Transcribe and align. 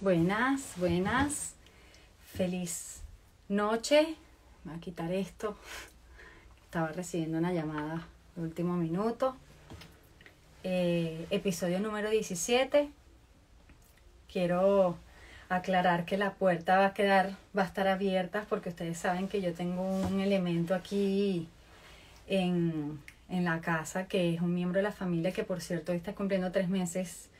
Buenas, 0.00 0.72
buenas. 0.76 1.54
Feliz 2.32 3.00
noche. 3.48 4.16
Voy 4.64 4.74
a 4.74 4.80
quitar 4.80 5.12
esto. 5.12 5.56
Estaba 6.64 6.88
recibiendo 6.88 7.38
una 7.38 7.52
llamada 7.52 8.04
de 8.34 8.42
último 8.42 8.76
minuto. 8.76 9.36
Eh, 10.64 11.26
episodio 11.30 11.78
número 11.78 12.10
17. 12.10 12.90
Quiero 14.30 14.98
aclarar 15.48 16.04
que 16.04 16.18
la 16.18 16.34
puerta 16.34 16.76
va 16.76 16.86
a 16.86 16.94
quedar, 16.94 17.36
va 17.56 17.62
a 17.62 17.66
estar 17.66 17.86
abierta 17.86 18.46
porque 18.48 18.70
ustedes 18.70 18.98
saben 18.98 19.28
que 19.28 19.40
yo 19.40 19.54
tengo 19.54 19.82
un 19.82 20.18
elemento 20.18 20.74
aquí 20.74 21.46
en, 22.26 23.00
en 23.28 23.44
la 23.44 23.60
casa 23.60 24.08
que 24.08 24.34
es 24.34 24.40
un 24.40 24.54
miembro 24.54 24.78
de 24.78 24.82
la 24.82 24.92
familia 24.92 25.30
que 25.30 25.44
por 25.44 25.60
cierto 25.60 25.92
hoy 25.92 25.98
está 25.98 26.14
cumpliendo 26.14 26.50
tres 26.50 26.68
meses 26.68 27.30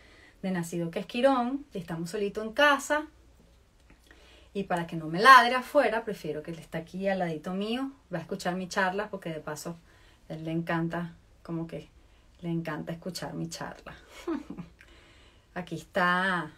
de 0.44 0.50
nacido 0.50 0.90
que 0.90 0.98
es 0.98 1.06
Quirón, 1.06 1.64
estamos 1.72 2.10
solitos 2.10 2.44
en 2.44 2.52
casa. 2.52 3.06
Y 4.52 4.64
para 4.64 4.86
que 4.86 4.94
no 4.94 5.06
me 5.06 5.18
ladre 5.18 5.54
afuera, 5.54 6.04
prefiero 6.04 6.42
que 6.42 6.50
él 6.50 6.58
esté 6.58 6.76
aquí 6.76 7.08
al 7.08 7.20
ladito 7.20 7.54
mío. 7.54 7.90
Va 8.12 8.18
a 8.18 8.20
escuchar 8.20 8.54
mi 8.54 8.68
charla 8.68 9.08
porque 9.08 9.30
de 9.30 9.40
paso 9.40 9.76
él 10.28 10.44
le 10.44 10.52
encanta, 10.52 11.14
como 11.42 11.66
que 11.66 11.88
le 12.42 12.50
encanta 12.50 12.92
escuchar 12.92 13.32
mi 13.32 13.48
charla. 13.48 13.94
aquí 15.54 15.76
está 15.76 16.50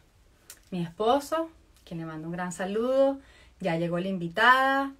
mi 0.72 0.82
esposo, 0.82 1.48
quien 1.84 2.00
le 2.00 2.06
mando 2.06 2.26
un 2.26 2.32
gran 2.32 2.50
saludo. 2.50 3.20
Ya 3.60 3.76
llegó 3.76 4.00
la 4.00 4.08
invitada. 4.08 4.92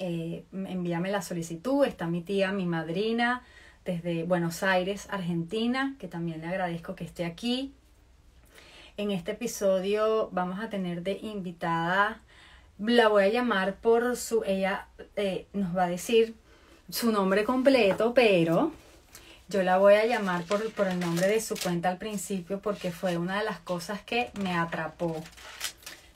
Eh, 0.00 0.44
envíame 0.52 1.12
la 1.12 1.22
solicitud. 1.22 1.86
Está 1.86 2.08
mi 2.08 2.22
tía, 2.22 2.50
mi 2.50 2.66
madrina, 2.66 3.44
desde 3.84 4.24
Buenos 4.24 4.64
Aires, 4.64 5.06
Argentina, 5.10 5.94
que 6.00 6.08
también 6.08 6.40
le 6.40 6.48
agradezco 6.48 6.96
que 6.96 7.04
esté 7.04 7.24
aquí. 7.24 7.72
En 8.96 9.10
este 9.10 9.32
episodio 9.32 10.28
vamos 10.30 10.60
a 10.60 10.70
tener 10.70 11.02
de 11.02 11.18
invitada, 11.20 12.22
la 12.78 13.08
voy 13.08 13.24
a 13.24 13.28
llamar 13.28 13.74
por 13.74 14.16
su, 14.16 14.44
ella 14.44 14.86
eh, 15.16 15.48
nos 15.52 15.76
va 15.76 15.86
a 15.86 15.88
decir 15.88 16.36
su 16.88 17.10
nombre 17.10 17.42
completo, 17.42 18.14
pero 18.14 18.70
yo 19.48 19.64
la 19.64 19.78
voy 19.78 19.94
a 19.94 20.06
llamar 20.06 20.44
por, 20.44 20.72
por 20.74 20.86
el 20.86 21.00
nombre 21.00 21.26
de 21.26 21.40
su 21.40 21.56
cuenta 21.56 21.88
al 21.88 21.98
principio 21.98 22.60
porque 22.60 22.92
fue 22.92 23.18
una 23.18 23.40
de 23.40 23.44
las 23.44 23.58
cosas 23.58 24.00
que 24.02 24.30
me 24.40 24.54
atrapó 24.54 25.20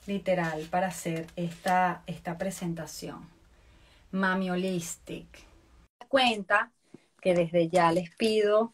literal 0.07 0.65
para 0.71 0.87
hacer 0.87 1.27
esta, 1.35 2.01
esta 2.07 2.37
presentación. 2.37 3.27
Mami 4.11 4.51
Holistic. 4.51 5.27
Cuenta 6.07 6.71
que 7.19 7.33
desde 7.33 7.67
ya 7.67 7.91
les 7.91 8.09
pido, 8.15 8.73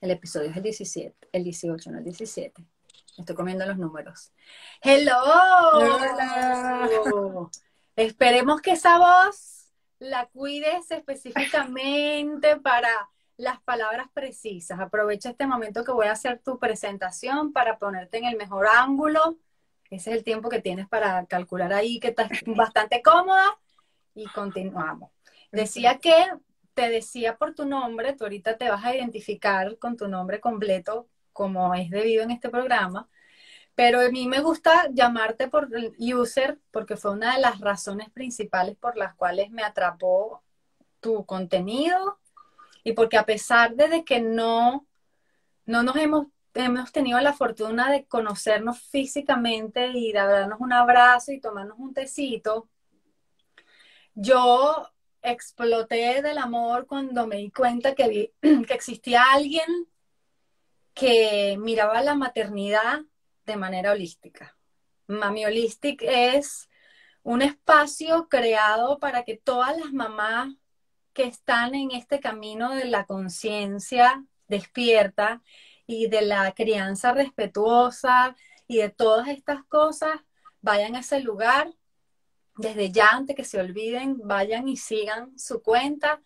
el 0.00 0.12
episodio 0.12 0.50
es 0.50 0.56
el 0.56 0.62
17, 0.62 1.28
el 1.32 1.42
18, 1.42 1.90
no 1.90 1.98
el 1.98 2.04
17 2.04 2.69
Estoy 3.20 3.36
comiendo 3.36 3.66
los 3.66 3.76
números. 3.76 4.32
Hello. 4.82 5.14
Esperemos 7.96 8.60
que 8.62 8.72
esa 8.72 8.98
voz 8.98 9.72
la 9.98 10.26
cuides 10.26 10.90
específicamente 10.90 12.56
para 12.56 12.88
las 13.36 13.60
palabras 13.60 14.08
precisas. 14.14 14.80
Aprovecha 14.80 15.30
este 15.30 15.46
momento 15.46 15.84
que 15.84 15.92
voy 15.92 16.06
a 16.06 16.12
hacer 16.12 16.40
tu 16.42 16.58
presentación 16.58 17.52
para 17.52 17.78
ponerte 17.78 18.18
en 18.18 18.24
el 18.24 18.36
mejor 18.36 18.66
ángulo. 18.66 19.36
Ese 19.90 20.10
es 20.10 20.16
el 20.16 20.24
tiempo 20.24 20.48
que 20.48 20.62
tienes 20.62 20.88
para 20.88 21.26
calcular 21.26 21.72
ahí, 21.72 22.00
que 22.00 22.08
estás 22.08 22.30
bastante 22.46 23.02
cómoda. 23.02 23.58
Y 24.14 24.26
continuamos. 24.28 25.10
Decía 25.52 25.98
que 25.98 26.14
te 26.74 26.88
decía 26.88 27.36
por 27.36 27.54
tu 27.54 27.66
nombre, 27.66 28.14
tú 28.14 28.24
ahorita 28.24 28.56
te 28.56 28.70
vas 28.70 28.84
a 28.84 28.94
identificar 28.94 29.78
con 29.78 29.96
tu 29.96 30.08
nombre 30.08 30.40
completo 30.40 31.08
como 31.40 31.74
es 31.74 31.88
debido 31.88 32.22
en 32.22 32.32
este 32.32 32.50
programa, 32.50 33.08
pero 33.74 34.00
a 34.02 34.10
mí 34.10 34.28
me 34.28 34.40
gusta 34.40 34.90
llamarte 34.92 35.48
por 35.48 35.70
user 35.98 36.58
porque 36.70 36.98
fue 36.98 37.12
una 37.12 37.34
de 37.34 37.40
las 37.40 37.60
razones 37.60 38.10
principales 38.10 38.76
por 38.76 38.98
las 38.98 39.14
cuales 39.14 39.50
me 39.50 39.62
atrapó 39.62 40.42
tu 41.00 41.24
contenido 41.24 42.18
y 42.84 42.92
porque 42.92 43.16
a 43.16 43.24
pesar 43.24 43.74
de 43.74 44.04
que 44.04 44.20
no, 44.20 44.86
no 45.64 45.82
nos 45.82 45.96
hemos, 45.96 46.26
hemos 46.52 46.92
tenido 46.92 47.18
la 47.20 47.32
fortuna 47.32 47.90
de 47.90 48.04
conocernos 48.04 48.78
físicamente 48.78 49.86
y 49.94 50.12
de 50.12 50.18
darnos 50.18 50.60
un 50.60 50.74
abrazo 50.74 51.32
y 51.32 51.40
tomarnos 51.40 51.78
un 51.78 51.94
tecito, 51.94 52.68
yo 54.14 54.90
exploté 55.22 56.20
del 56.20 56.36
amor 56.36 56.86
cuando 56.86 57.26
me 57.26 57.36
di 57.36 57.50
cuenta 57.50 57.94
que, 57.94 58.34
que 58.42 58.74
existía 58.74 59.22
alguien 59.32 59.88
que 61.00 61.56
miraba 61.58 62.02
la 62.02 62.14
maternidad 62.14 63.00
de 63.46 63.56
manera 63.56 63.92
holística. 63.92 64.58
Mami 65.06 65.46
Holistic 65.46 66.02
es 66.02 66.68
un 67.22 67.40
espacio 67.40 68.28
creado 68.28 68.98
para 68.98 69.24
que 69.24 69.38
todas 69.38 69.78
las 69.78 69.94
mamás 69.94 70.54
que 71.14 71.24
están 71.24 71.74
en 71.74 71.90
este 71.92 72.20
camino 72.20 72.74
de 72.74 72.84
la 72.84 73.06
conciencia 73.06 74.26
despierta 74.46 75.40
y 75.86 76.08
de 76.08 76.20
la 76.20 76.52
crianza 76.52 77.14
respetuosa 77.14 78.36
y 78.66 78.76
de 78.76 78.90
todas 78.90 79.28
estas 79.28 79.64
cosas 79.64 80.20
vayan 80.60 80.96
a 80.96 81.00
ese 81.00 81.20
lugar 81.20 81.72
desde 82.56 82.92
ya 82.92 83.08
antes 83.12 83.34
que 83.34 83.44
se 83.44 83.58
olviden, 83.58 84.18
vayan 84.22 84.68
y 84.68 84.76
sigan 84.76 85.38
su 85.38 85.62
cuenta 85.62 86.20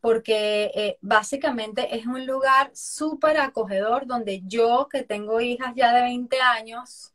porque 0.00 0.70
eh, 0.74 0.98
básicamente 1.02 1.96
es 1.96 2.06
un 2.06 2.26
lugar 2.26 2.70
súper 2.74 3.38
acogedor 3.38 4.06
donde 4.06 4.42
yo, 4.46 4.88
que 4.90 5.02
tengo 5.02 5.40
hijas 5.40 5.74
ya 5.76 5.92
de 5.92 6.02
20 6.02 6.40
años, 6.40 7.12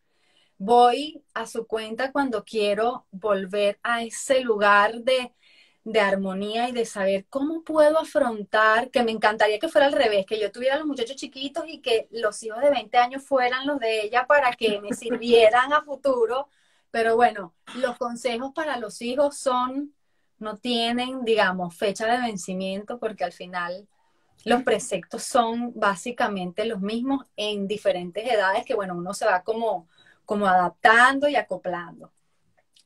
voy 0.58 1.24
a 1.34 1.48
su 1.48 1.68
cuenta 1.68 2.12
cuando 2.12 2.44
quiero 2.46 3.08
volver 3.12 3.80
a 3.84 4.04
ese 4.04 4.42
lugar 4.42 5.02
de, 5.02 5.34
de 5.84 6.00
armonía 6.00 6.70
y 6.70 6.74
de 6.74 6.86
saber 6.86 7.26
cómo 7.30 7.64
puedo 7.64 8.00
afrontar, 8.00 8.92
que 8.92 9.04
me 9.04 9.12
encantaría 9.12 9.60
que 9.60 9.70
fuera 9.70 9.88
al 9.88 9.94
revés, 9.94 10.26
que 10.28 10.40
yo 10.40 10.52
tuviera 10.52 10.78
los 10.78 10.88
muchachos 10.88 11.16
chiquitos 11.16 11.66
y 11.68 11.82
que 11.82 12.08
los 12.12 12.42
hijos 12.44 12.62
de 12.62 12.70
20 12.72 12.98
años 12.98 13.24
fueran 13.24 13.68
los 13.68 13.80
de 13.80 14.04
ella 14.04 14.28
para 14.28 14.52
que 14.54 14.82
me 14.82 14.94
sirvieran 14.94 15.74
a 15.74 15.84
futuro. 15.84 16.50
Pero 16.92 17.16
bueno, 17.16 17.56
los 17.76 17.98
consejos 17.98 18.52
para 18.56 18.78
los 18.78 19.02
hijos 19.02 19.38
son 19.38 19.95
no 20.40 20.58
tienen, 20.58 21.24
digamos, 21.24 21.76
fecha 21.76 22.06
de 22.08 22.22
vencimiento 22.22 23.00
porque 23.00 23.24
al 23.24 23.32
final 23.32 23.88
los 24.44 24.64
preceptos 24.64 25.24
son 25.24 25.74
básicamente 25.76 26.66
los 26.66 26.82
mismos 26.82 27.26
en 27.36 27.68
diferentes 27.68 28.32
edades 28.32 28.66
que, 28.66 28.76
bueno, 28.76 28.96
uno 28.96 29.14
se 29.14 29.26
va 29.26 29.42
como, 29.42 29.88
como 30.26 30.46
adaptando 30.46 31.28
y 31.28 31.36
acoplando. 31.36 32.12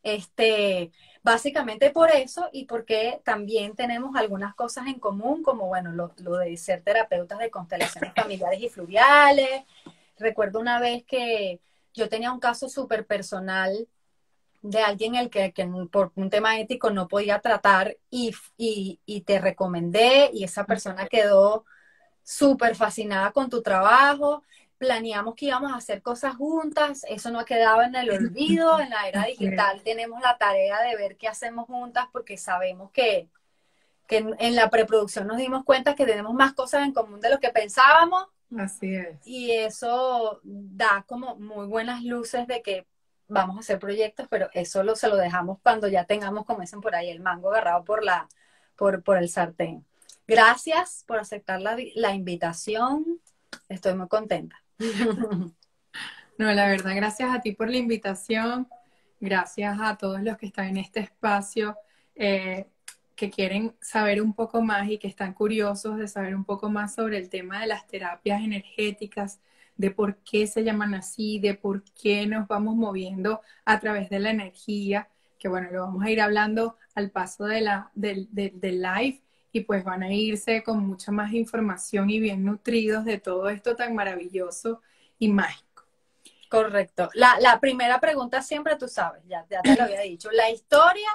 Este, 0.02 0.92
básicamente 1.22 1.90
por 1.90 2.10
eso 2.12 2.48
y 2.54 2.66
porque 2.66 3.22
también 3.26 3.76
tenemos 3.76 4.16
algunas 4.16 4.56
cosas 4.56 4.88
en 4.88 5.00
común, 5.00 5.44
como, 5.44 5.68
bueno, 5.68 5.92
lo, 5.92 6.14
lo 6.20 6.38
de 6.38 6.56
ser 6.56 6.82
terapeutas 6.82 7.40
de 7.40 7.52
constelaciones 7.52 8.14
familiares 8.16 8.62
y 8.62 8.70
fluviales. 8.70 9.64
Recuerdo 10.18 10.60
una 10.60 10.80
vez 10.80 11.04
que 11.04 11.60
yo 11.94 12.08
tenía 12.08 12.32
un 12.32 12.40
caso 12.40 12.70
súper 12.70 13.06
personal 13.06 13.88
de 14.62 14.82
alguien 14.82 15.16
el 15.16 15.30
que, 15.30 15.54
por 15.92 16.12
un 16.16 16.30
tema 16.30 16.60
ético 16.60 16.90
no 16.90 17.08
podía 17.08 17.40
tratar 17.40 17.98
y, 18.10 18.34
y, 18.58 19.22
te 19.22 19.40
recomendé 19.40 20.30
y 20.34 20.44
esa 20.44 20.66
persona 20.66 21.08
quedó 21.08 21.66
súper 22.24 22.76
fascinada 22.76 23.32
con 23.32 23.50
tu 23.50 23.62
trabajo. 23.62 24.44
Planeamos 24.78 25.36
que 25.36 25.48
íbamos 25.48 25.72
a 25.72 25.78
hacer 25.78 26.02
cosas 26.02 26.36
juntas, 26.36 27.06
eso 27.10 27.32
no 27.32 27.40
ha 27.40 27.46
quedado 27.46 27.82
en 27.82 27.96
el 27.96 28.10
olvido, 28.12 28.80
en 28.80 28.90
la 28.90 29.08
era 29.08 29.26
digital 29.26 29.82
tenemos 29.84 30.22
la 30.22 30.38
tarea 30.38 30.82
de 30.82 30.96
ver 30.96 31.16
qué 31.18 31.28
hacemos 31.28 31.66
juntas 31.66 32.08
porque 32.12 32.38
sabemos 32.38 32.92
que, 32.92 33.30
que 34.08 34.26
en 34.40 34.56
la 34.56 34.70
preproducción 34.70 35.28
nos 35.28 35.38
dimos 35.38 35.64
cuenta 35.64 35.96
que 35.96 36.06
tenemos 36.06 36.34
más 36.34 36.54
cosas 36.54 36.86
en 36.86 36.94
común 36.94 37.22
de 37.22 37.30
lo 37.30 37.40
que 37.40 37.50
pensábamos. 37.50 38.28
Así 38.58 38.96
es. 38.96 39.26
Y 39.26 39.52
eso 39.52 40.42
da 40.44 41.06
como 41.08 41.36
muy 41.36 41.68
buenas 41.68 42.04
luces 42.04 42.48
de 42.48 42.62
que 42.62 42.88
vamos 43.30 43.58
a 43.58 43.60
hacer 43.62 43.80
proyectos, 43.80 44.28
pero 44.30 44.50
eso 44.54 44.84
lo, 44.84 44.96
se 44.96 45.08
lo 45.08 45.16
dejamos 45.16 45.60
cuando 45.64 45.88
ya 45.88 46.06
tengamos, 46.06 46.46
como 46.46 46.62
dicen 46.62 46.82
por 46.82 46.96
ahí, 46.96 47.10
el 47.10 47.22
mango 47.22 47.50
agarrado 47.50 47.84
por, 47.86 48.04
la, 48.04 48.28
por, 48.76 49.04
por 49.04 49.18
el 49.18 49.30
sartén. 49.30 49.86
Gracias 50.28 51.04
por 51.08 51.20
aceptar 51.20 51.62
la, 51.62 51.78
la 51.96 52.14
invitación. 52.14 53.22
Estoy 53.70 53.96
muy 53.96 54.08
contenta. 54.08 54.62
No, 56.40 56.50
la 56.54 56.70
verdad, 56.70 56.96
gracias 56.96 57.36
a 57.36 57.42
ti 57.42 57.52
por 57.52 57.70
la 57.70 57.76
invitación. 57.76 58.70
Gracias 59.20 59.78
a 59.82 59.98
todos 59.98 60.22
los 60.22 60.38
que 60.38 60.46
están 60.46 60.68
en 60.68 60.78
este 60.78 61.02
espacio, 61.02 61.76
eh, 62.16 62.66
que 63.18 63.30
quieren 63.30 63.76
saber 63.82 64.22
un 64.22 64.34
poco 64.34 64.62
más 64.62 64.88
y 64.88 64.98
que 64.98 65.10
están 65.10 65.34
curiosos 65.34 65.98
de 65.98 66.08
saber 66.08 66.34
un 66.34 66.46
poco 66.46 66.70
más 66.70 66.96
sobre 66.96 67.18
el 67.18 67.30
tema 67.30 67.60
de 67.60 67.68
las 67.68 67.86
terapias 67.88 68.42
energéticas, 68.42 69.42
de 69.80 69.92
por 69.92 70.18
qué 70.18 70.46
se 70.46 70.66
llaman 70.66 70.94
así, 70.94 71.40
de 71.40 71.54
por 71.54 71.86
qué 71.94 72.28
nos 72.28 72.50
vamos 72.50 72.76
moviendo 72.76 73.40
a 73.64 73.80
través 73.80 74.10
de 74.10 74.20
la 74.20 74.30
energía, 74.30 75.08
que 75.40 75.48
bueno, 75.48 75.70
lo 75.72 75.84
vamos 75.84 76.04
a 76.04 76.12
ir 76.12 76.20
hablando 76.20 76.76
al 76.96 77.12
paso 77.12 77.46
de 77.46 77.62
la, 77.62 77.90
del, 77.96 78.28
del 78.30 78.82
live 78.82 79.22
y 79.54 79.62
pues 79.62 79.86
van 79.86 80.04
a 80.04 80.14
irse 80.14 80.64
con 80.64 80.86
mucha 80.86 81.14
más 81.14 81.32
información 81.32 82.10
y 82.10 82.20
bien 82.20 82.44
nutridos 82.44 83.06
de 83.06 83.20
todo 83.20 83.48
esto 83.48 83.78
tan 83.78 83.96
maravilloso 83.96 84.82
y 85.18 85.30
mágico. 85.30 85.86
Correcto. 86.50 87.10
La, 87.14 87.40
la, 87.40 87.62
primera 87.62 88.02
pregunta 88.02 88.42
siempre 88.42 88.76
tú 88.76 88.90
sabes, 88.90 89.24
ya, 89.30 89.46
ya 89.50 89.62
te 89.62 89.78
lo 89.78 89.84
había 89.84 90.02
dicho. 90.02 90.30
La 90.34 90.50
historia 90.50 91.08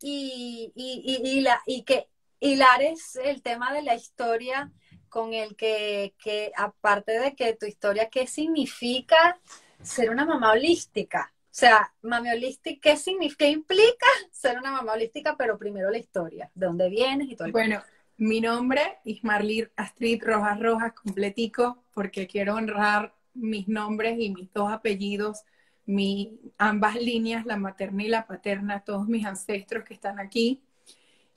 y, 0.00 0.72
y, 0.74 1.20
y, 1.24 1.40
la, 1.40 1.62
y 1.66 1.82
que 1.82 2.08
hilares 2.40 3.14
el 3.22 3.42
tema 3.42 3.72
de 3.72 3.82
la 3.82 3.94
historia 3.94 4.72
con 5.12 5.34
el 5.34 5.56
que, 5.56 6.14
que, 6.18 6.52
aparte 6.56 7.20
de 7.20 7.36
que 7.36 7.52
tu 7.52 7.66
historia, 7.66 8.08
¿qué 8.08 8.26
significa 8.26 9.38
ser 9.82 10.08
una 10.08 10.24
mamá 10.24 10.52
holística? 10.52 11.34
O 11.36 11.48
sea, 11.50 11.92
mami 12.00 12.30
holística, 12.30 12.80
¿qué, 12.80 12.96
significa, 12.96 13.46
implica 13.46 14.06
ser 14.30 14.58
una 14.58 14.72
mamá 14.72 14.94
holística? 14.94 15.36
Pero 15.36 15.58
primero 15.58 15.90
la 15.90 15.98
historia, 15.98 16.50
de 16.54 16.64
dónde 16.64 16.88
vienes 16.88 17.28
y 17.28 17.36
todo 17.36 17.44
el 17.44 17.52
Bueno, 17.52 17.82
mi 18.16 18.40
nombre 18.40 19.00
es 19.04 19.22
Marlir 19.22 19.70
Astrid 19.76 20.22
Rojas 20.24 20.58
Rojas, 20.58 20.94
completico, 20.94 21.84
porque 21.92 22.26
quiero 22.26 22.54
honrar 22.54 23.14
mis 23.34 23.68
nombres 23.68 24.18
y 24.18 24.30
mis 24.30 24.50
dos 24.50 24.72
apellidos, 24.72 25.42
mi, 25.84 26.40
ambas 26.56 26.94
líneas, 26.94 27.44
la 27.44 27.58
materna 27.58 28.02
y 28.02 28.08
la 28.08 28.26
paterna, 28.26 28.82
todos 28.82 29.06
mis 29.08 29.26
ancestros 29.26 29.84
que 29.84 29.92
están 29.92 30.18
aquí. 30.18 30.62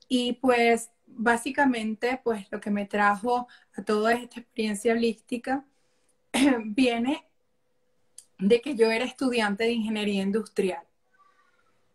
Y 0.08 0.34
pues 0.34 0.92
básicamente, 1.08 2.20
pues 2.24 2.48
lo 2.52 2.60
que 2.60 2.72
me 2.72 2.86
trajo 2.86 3.48
a 3.76 3.84
toda 3.84 4.14
esta 4.14 4.40
experiencia 4.40 4.94
holística 4.94 5.66
viene 6.66 7.26
de 8.38 8.62
que 8.62 8.76
yo 8.76 8.92
era 8.92 9.06
estudiante 9.06 9.64
de 9.64 9.72
ingeniería 9.72 10.24
industrial. 10.24 10.84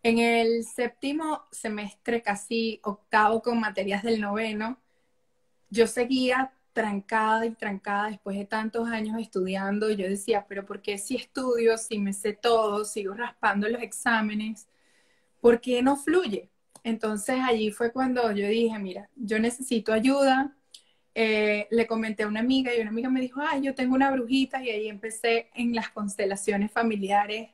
En 0.03 0.17
el 0.17 0.63
séptimo 0.63 1.43
semestre, 1.51 2.23
casi 2.23 2.79
octavo 2.83 3.41
con 3.41 3.59
materias 3.59 4.01
del 4.01 4.19
noveno, 4.19 4.79
yo 5.69 5.85
seguía 5.85 6.51
trancada 6.73 7.45
y 7.45 7.51
trancada 7.51 8.09
después 8.09 8.37
de 8.37 8.45
tantos 8.45 8.87
años 8.89 9.19
estudiando. 9.19 9.91
Yo 9.91 10.07
decía, 10.07 10.45
pero 10.47 10.65
¿por 10.65 10.81
qué 10.81 10.97
si 10.97 11.15
estudio, 11.15 11.77
si 11.77 11.99
me 11.99 12.13
sé 12.13 12.33
todo, 12.33 12.83
sigo 12.85 13.13
raspando 13.13 13.69
los 13.69 13.81
exámenes? 13.81 14.67
¿Por 15.39 15.61
qué 15.61 15.81
no 15.83 15.95
fluye? 15.97 16.49
Entonces 16.83 17.37
allí 17.41 17.71
fue 17.71 17.91
cuando 17.91 18.31
yo 18.31 18.47
dije, 18.47 18.77
mira, 18.79 19.09
yo 19.15 19.39
necesito 19.39 19.93
ayuda. 19.93 20.55
Eh, 21.13 21.67
le 21.71 21.87
comenté 21.87 22.23
a 22.23 22.27
una 22.27 22.39
amiga 22.39 22.73
y 22.75 22.81
una 22.81 22.89
amiga 22.89 23.09
me 23.09 23.21
dijo, 23.21 23.41
ay, 23.41 23.61
yo 23.61 23.75
tengo 23.75 23.95
una 23.95 24.11
brujita 24.11 24.63
y 24.63 24.69
ahí 24.69 24.87
empecé 24.87 25.49
en 25.55 25.75
las 25.75 25.89
constelaciones 25.89 26.71
familiares. 26.71 27.51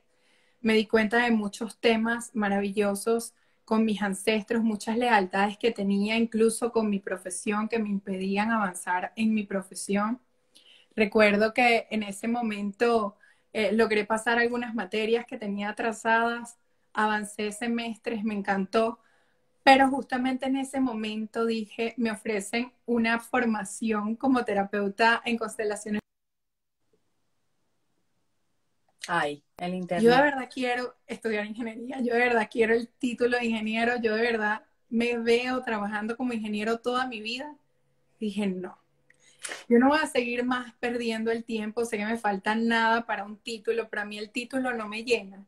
Me 0.60 0.74
di 0.74 0.86
cuenta 0.86 1.18
de 1.24 1.30
muchos 1.30 1.78
temas 1.78 2.34
maravillosos 2.34 3.34
con 3.64 3.84
mis 3.84 4.00
ancestros, 4.02 4.62
muchas 4.64 4.96
lealtades 4.96 5.58
que 5.58 5.72
tenía 5.72 6.16
incluso 6.16 6.72
con 6.72 6.88
mi 6.88 7.00
profesión 7.00 7.68
que 7.68 7.78
me 7.78 7.90
impedían 7.90 8.50
avanzar 8.50 9.12
en 9.14 9.34
mi 9.34 9.44
profesión. 9.44 10.20
Recuerdo 10.96 11.52
que 11.54 11.86
en 11.90 12.02
ese 12.02 12.28
momento 12.28 13.16
eh, 13.52 13.72
logré 13.72 14.04
pasar 14.04 14.38
algunas 14.38 14.74
materias 14.74 15.26
que 15.26 15.38
tenía 15.38 15.68
atrasadas, 15.70 16.58
avancé 16.92 17.52
semestres, 17.52 18.24
me 18.24 18.34
encantó, 18.34 19.00
pero 19.62 19.88
justamente 19.88 20.46
en 20.46 20.56
ese 20.56 20.80
momento 20.80 21.44
dije, 21.44 21.94
me 21.96 22.10
ofrecen 22.10 22.72
una 22.86 23.20
formación 23.20 24.16
como 24.16 24.44
terapeuta 24.44 25.20
en 25.24 25.36
constelaciones 25.36 26.00
Ay, 29.08 29.42
el 29.56 29.74
internet. 29.74 30.04
Yo 30.04 30.14
de 30.14 30.22
verdad 30.22 30.50
quiero 30.52 30.94
estudiar 31.06 31.46
ingeniería, 31.46 31.98
yo 32.00 32.12
de 32.12 32.20
verdad 32.20 32.48
quiero 32.50 32.74
el 32.74 32.88
título 32.88 33.38
de 33.38 33.46
ingeniero, 33.46 33.96
yo 34.00 34.14
de 34.14 34.22
verdad 34.22 34.62
me 34.90 35.16
veo 35.16 35.62
trabajando 35.62 36.16
como 36.16 36.34
ingeniero 36.34 36.78
toda 36.78 37.06
mi 37.06 37.22
vida. 37.22 37.56
Dije, 38.20 38.46
no, 38.46 38.78
yo 39.68 39.78
no 39.78 39.88
voy 39.88 39.98
a 40.02 40.06
seguir 40.06 40.44
más 40.44 40.74
perdiendo 40.74 41.30
el 41.30 41.44
tiempo, 41.44 41.84
sé 41.84 41.96
que 41.96 42.04
me 42.04 42.18
falta 42.18 42.54
nada 42.54 43.06
para 43.06 43.24
un 43.24 43.38
título, 43.38 43.88
para 43.88 44.04
mí 44.04 44.18
el 44.18 44.30
título 44.30 44.74
no 44.74 44.88
me 44.88 45.04
llena, 45.04 45.46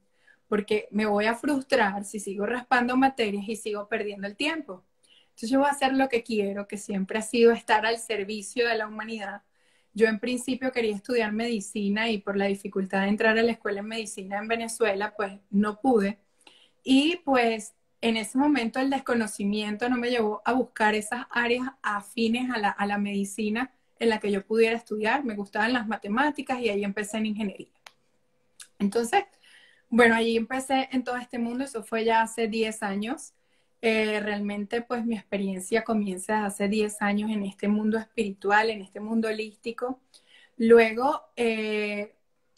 porque 0.50 0.87
me 0.91 1.06
voy 1.06 1.25
a 1.25 1.35
frustrar 1.35 2.05
si 2.05 2.20
sigo 2.20 2.44
raspando 2.44 2.94
materias 2.99 3.49
y 3.49 3.56
sigo 3.56 3.88
perdiendo 3.88 4.26
el 4.26 4.37
tiempo. 4.37 4.85
Entonces 5.31 5.49
yo 5.49 5.61
voy 5.61 5.69
a 5.69 5.70
hacer 5.70 5.94
lo 5.94 6.11
que 6.11 6.23
quiero, 6.23 6.69
que 6.69 6.76
siempre 6.76 7.19
ha 7.19 7.23
sido 7.23 7.52
estar 7.52 7.87
al 7.87 7.97
servicio 7.99 8.69
de 8.69 8.76
la 8.76 8.87
humanidad 8.87 9.41
yo 9.93 10.06
en 10.06 10.20
principio 10.20 10.73
quería 10.73 10.94
estudiar 10.94 11.32
medicina 11.32 12.11
y 12.11 12.19
por 12.19 12.37
la 12.37 12.47
dificultad 12.47 13.02
de 13.02 13.08
entrar 13.08 13.37
a 13.38 13.43
la 13.43 13.52
escuela 13.52 13.81
en 13.81 13.87
medicina 13.87 14.38
en 14.38 14.49
Venezuela, 14.49 15.14
pues 15.17 15.32
no 15.50 15.81
pude. 15.81 16.19
Y 16.85 17.17
pues 17.25 17.75
en 18.00 18.17
ese 18.17 18.38
momento 18.38 18.79
el 18.81 18.91
desconocimiento 18.91 19.88
no 19.88 19.97
me 19.97 20.11
llevó 20.11 20.43
a 20.44 20.52
buscar 20.52 20.94
esas 20.94 21.26
áreas 21.31 21.67
afines 21.82 22.50
a 22.50 22.58
la, 22.58 22.70
a 22.70 22.87
la 22.87 22.99
medicina 22.99 23.73
en 23.99 24.08
la 24.11 24.20
que 24.20 24.31
yo 24.31 24.47
pudiera 24.47 24.76
estudiar. 24.76 25.25
Me 25.25 25.35
gustaban 25.35 25.73
las 25.73 25.87
matemáticas 25.88 26.61
y 26.61 26.69
ahí 26.69 26.85
empecé 26.85 27.19
en 27.19 27.26
ingeniería. 27.26 27.69
Entonces, 28.79 29.25
bueno, 29.90 30.14
allí 30.14 30.37
empecé 30.37 30.88
en 30.92 31.04
todo 31.04 31.16
este 31.16 31.38
mundo, 31.38 31.64
eso 31.64 31.82
fue 31.82 32.04
ya 32.04 32.22
hace 32.22 32.48
10 32.48 32.82
años. 32.82 33.34
Eh, 33.82 34.20
realmente 34.20 34.82
pues 34.82 35.06
mi 35.06 35.16
experiencia 35.16 35.84
comienza 35.84 36.44
hace 36.44 36.69
10 36.69 37.00
años 37.02 37.31
en 37.31 37.44
este 37.44 37.66
mundo 37.69 37.98
espiritual, 37.98 38.70
en 38.70 38.82
este 38.82 39.00
mundo 39.00 39.28
holístico. 39.28 40.00
Luego, 40.58 41.22
eh, 41.37 42.14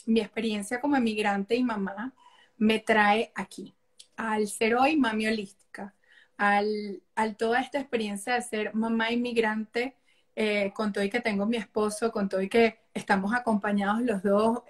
mi 0.06 0.20
experiencia 0.20 0.81
como 0.81 0.96
emigrante 0.96 1.55
y 1.56 1.62
mamá 1.64 2.12
me 2.58 2.81
trae 2.81 3.32
aquí, 3.34 3.75
al 4.17 4.49
ser 4.49 4.75
hoy 4.76 4.96
mami 4.96 5.26
holística, 5.26 5.94
al, 6.37 7.02
al 7.14 7.37
toda 7.37 7.61
esta 7.61 7.79
experiencia 7.81 8.34
de 8.34 8.43
ser 8.43 8.75
mamá 8.75 9.12
inmigrante, 9.12 9.96
eh, 10.37 10.73
con 10.75 10.93
todo 10.93 11.05
y 11.05 11.11
que 11.11 11.20
tengo 11.20 11.46
mi 11.46 11.56
esposo, 11.56 12.11
con 12.12 12.29
todo 12.29 12.43
y 12.43 12.49
que 12.49 12.81
estamos 12.94 13.34
acompañados 13.34 14.02
los 14.02 14.23
dos 14.23 14.62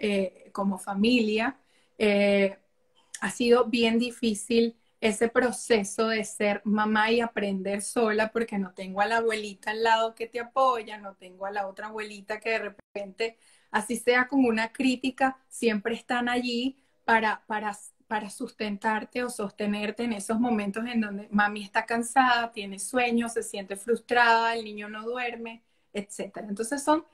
como 0.53 0.79
familia, 0.79 1.57
ha 1.99 3.31
sido 3.31 3.67
bien 3.67 3.99
difícil 3.99 4.77
ese 5.03 5.29
proceso 5.29 6.09
de 6.09 6.25
ser 6.25 6.63
mamá 6.65 7.11
y 7.11 7.21
aprender 7.21 7.83
sola 7.83 8.31
porque 8.31 8.57
no 8.57 8.73
tengo 8.73 9.01
a 9.01 9.07
la 9.07 9.17
abuelita 9.17 9.73
al 9.73 9.83
lado 9.83 10.15
que 10.15 10.29
te 10.29 10.39
apoya, 10.39 10.97
no 10.99 11.17
tengo 11.17 11.45
a 11.45 11.51
la 11.51 11.67
otra 11.67 11.89
abuelita 11.89 12.39
que 12.39 12.51
de 12.51 12.59
repente, 12.61 13.37
así 13.73 13.97
sea 13.97 14.29
como 14.29 14.49
una 14.49 14.73
crítica, 14.73 15.39
siempre 15.49 15.95
están 15.97 16.29
allí 16.29 16.79
para, 17.05 17.45
para, 17.49 17.77
para 18.07 18.31
sustentarte 18.31 19.25
o 19.25 19.31
sostenerte 19.31 20.05
en 20.05 20.13
esos 20.13 20.39
momentos 20.39 20.85
en 20.87 21.01
donde 21.01 21.29
mami 21.33 21.65
está 21.65 21.85
cansada, 21.85 22.53
tiene 22.53 22.79
sueño, 22.79 23.29
se 23.29 23.43
siente 23.43 23.75
frustrada, 23.75 24.55
el 24.55 24.63
niño 24.65 24.89
no 24.89 25.03
duerme, 25.03 25.65
etc. 25.93 26.39
Entonces 26.49 26.81
son 26.81 27.05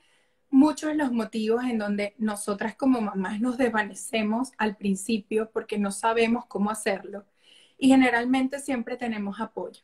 muchos 0.49 0.95
los 0.95 1.11
motivos 1.11 1.63
en 1.65 1.77
donde 1.77 2.15
nosotras 2.17 2.75
como 2.75 3.01
mamás 3.01 3.39
nos 3.39 3.57
desvanecemos 3.57 4.51
al 4.57 4.75
principio 4.77 5.51
porque 5.51 5.77
no 5.77 5.91
sabemos 5.91 6.45
cómo 6.45 6.71
hacerlo 6.71 7.25
y 7.77 7.89
generalmente 7.89 8.59
siempre 8.59 8.97
tenemos 8.97 9.39
apoyo. 9.39 9.81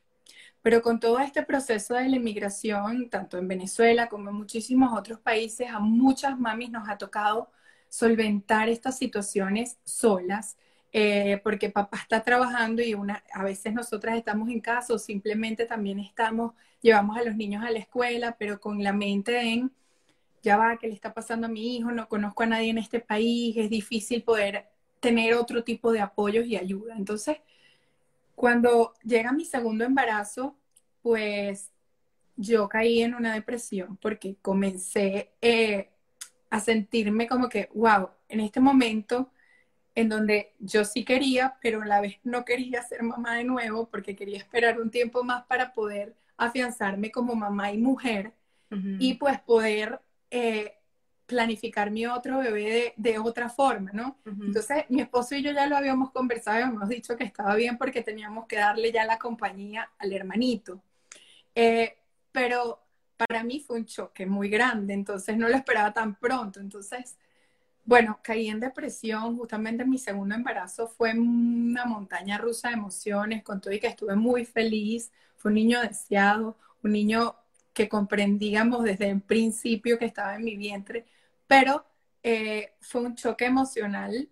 Pero 0.62 0.82
con 0.82 1.00
todo 1.00 1.20
este 1.20 1.44
proceso 1.44 1.94
de 1.94 2.10
la 2.10 2.16
inmigración, 2.16 3.10
tanto 3.10 3.38
en 3.38 3.48
Venezuela 3.48 4.10
como 4.10 4.30
en 4.32 4.36
muchísimos 4.36 4.98
otros 4.98 5.20
países, 5.20 5.70
a 5.70 5.80
muchas 5.80 6.40
mamis 6.40 6.72
nos 6.72 6.90
ha 6.90 6.98
tocado 6.98 7.52
solventar 7.88 8.68
estas 8.70 8.98
situaciones 8.98 9.78
solas, 9.84 10.58
eh, 10.92 11.40
porque 11.44 11.70
papá 11.70 11.98
está 11.98 12.24
trabajando 12.24 12.82
y 12.82 12.96
a 13.34 13.44
veces 13.44 13.74
nosotras 13.74 14.18
estamos 14.18 14.50
en 14.50 14.62
casa 14.62 14.94
o 14.94 14.98
simplemente 14.98 15.66
también 15.66 16.00
estamos, 16.00 16.54
llevamos 16.82 17.18
a 17.18 17.24
los 17.24 17.36
niños 17.36 17.64
a 17.64 17.72
la 17.72 17.80
escuela, 17.80 18.36
pero 18.40 18.60
con 18.60 18.84
la 18.84 18.94
mente 18.94 19.40
en, 19.42 19.72
ya 20.46 20.58
va, 20.58 20.78
¿qué 20.78 20.88
le 20.88 20.94
está 20.94 21.14
pasando 21.14 21.48
a 21.48 21.50
mi 21.50 21.76
hijo? 21.76 21.92
No 21.92 22.08
conozco 22.08 22.44
a 22.44 22.46
nadie 22.46 22.70
en 22.70 22.78
este 22.78 23.00
país, 23.00 23.58
es 23.58 23.70
difícil 23.70 24.24
poder 24.24 24.68
tener 25.00 25.34
otro 25.34 25.64
tipo 25.64 25.92
de 25.92 26.02
apoyos 26.02 26.46
y 26.46 26.56
ayuda. 26.56 26.96
Entonces, 26.96 27.38
cuando 28.36 28.94
llega 29.04 29.32
mi 29.32 29.44
segundo 29.44 29.84
embarazo, 29.86 30.56
pues 31.02 31.72
yo 32.38 32.70
caí 32.70 33.02
en 33.02 33.16
una 33.16 33.34
depresión 33.34 33.98
porque 33.98 34.36
comencé 34.42 35.32
eh, 35.42 35.90
a 36.52 36.60
sentirme 36.60 37.28
como 37.28 37.50
que, 37.50 37.70
wow, 37.74 38.10
en 38.30 38.40
este 38.40 38.60
momento 38.60 39.32
en 39.96 40.10
donde 40.10 40.54
yo 40.60 40.86
sí 40.86 41.04
quería, 41.06 41.58
pero 41.62 41.82
a 41.82 41.86
la 41.86 42.02
vez 42.02 42.20
no 42.24 42.46
quería 42.46 42.84
ser 42.84 43.02
mamá 43.02 43.36
de 43.36 43.46
nuevo 43.46 43.90
porque 43.90 44.16
quería 44.16 44.38
esperar 44.38 44.80
un 44.80 44.92
tiempo 44.92 45.24
más 45.24 45.46
para 45.46 45.74
poder 45.74 46.14
afianzarme 46.38 47.12
como 47.12 47.34
mamá 47.34 47.72
y 47.72 47.78
mujer 47.78 48.34
y 49.00 49.14
pues 49.14 49.40
poder 49.40 50.02
eh, 50.32 50.76
planificar 51.26 51.92
mi 51.92 52.06
otro 52.06 52.40
bebé 52.40 52.94
de, 52.98 53.20
otra 53.20 53.50
forma, 53.50 53.92
¿no? 53.94 54.20
Entonces, 54.26 54.86
mi 54.90 55.02
esposo 55.02 55.36
y 55.36 55.42
yo 55.42 55.52
ya 55.52 55.66
lo 55.68 55.76
habíamos 55.76 56.12
conversado, 56.12 56.60
hemos 56.60 56.88
dicho 56.88 57.16
que 57.18 57.24
estaba 57.24 57.56
bien 57.56 57.78
porque 57.78 58.04
teníamos 58.04 58.46
que 58.48 58.58
darle 58.58 58.92
ya 58.92 59.06
la 59.06 59.18
compañía 59.18 59.90
al 59.98 60.14
hermanito. 60.14 60.82
Eh, 61.56 61.98
pero 62.32 62.80
para 63.18 63.44
mí 63.44 63.60
fue 63.60 63.78
un 63.78 63.86
choque 63.86 64.26
muy 64.26 64.50
grande, 64.50 64.94
entonces 64.94 65.38
no 65.38 65.48
lo 65.48 65.56
esperaba 65.56 65.94
tan 65.94 66.16
pronto. 66.16 66.60
Entonces, 66.60 67.18
bueno, 67.86 68.20
caí 68.22 68.50
en 68.50 68.60
depresión, 68.60 69.38
justamente 69.38 69.86
mi 69.86 69.98
segundo 69.98 70.36
embarazo 70.36 70.88
fue 70.88 71.14
una 71.18 71.86
montaña 71.86 72.38
rusa 72.38 72.70
de 72.70 72.76
emociones, 72.76 73.44
con 73.44 73.62
todo 73.62 73.74
y 73.74 73.80
que 73.80 73.88
estuve 73.88 74.16
muy 74.16 74.46
feliz, 74.46 75.12
fue 75.38 75.50
un 75.50 75.56
niño 75.56 75.82
deseado, 75.82 76.58
un 76.84 76.92
niño 76.92 77.36
que 77.76 77.90
comprendíamos 77.90 78.84
desde 78.84 79.10
el 79.10 79.22
principio 79.22 80.00
que 80.00 80.06
estaba 80.06 80.36
en 80.36 80.46
mi 80.46 80.56
vientre, 80.56 81.06
pero 81.46 81.86
eh, 82.24 82.74
fue 82.80 83.02
un 83.02 83.16
choque 83.16 83.46
emocional 83.46 84.30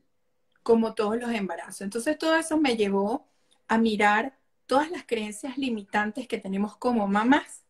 como 0.63 0.95
todos 0.95 1.17
los 1.19 1.29
embarazos. 1.31 1.81
Entonces 1.81 2.17
todo 2.17 2.35
eso 2.37 2.57
me 2.57 2.77
llevó 2.77 3.27
a 3.67 3.77
mirar 3.77 4.39
todas 4.65 4.89
las 4.89 5.03
creencias 5.05 5.57
limitantes 5.57 6.27
que 6.27 6.39
tenemos 6.39 6.77
como 6.77 7.05
mamás, 7.07 7.63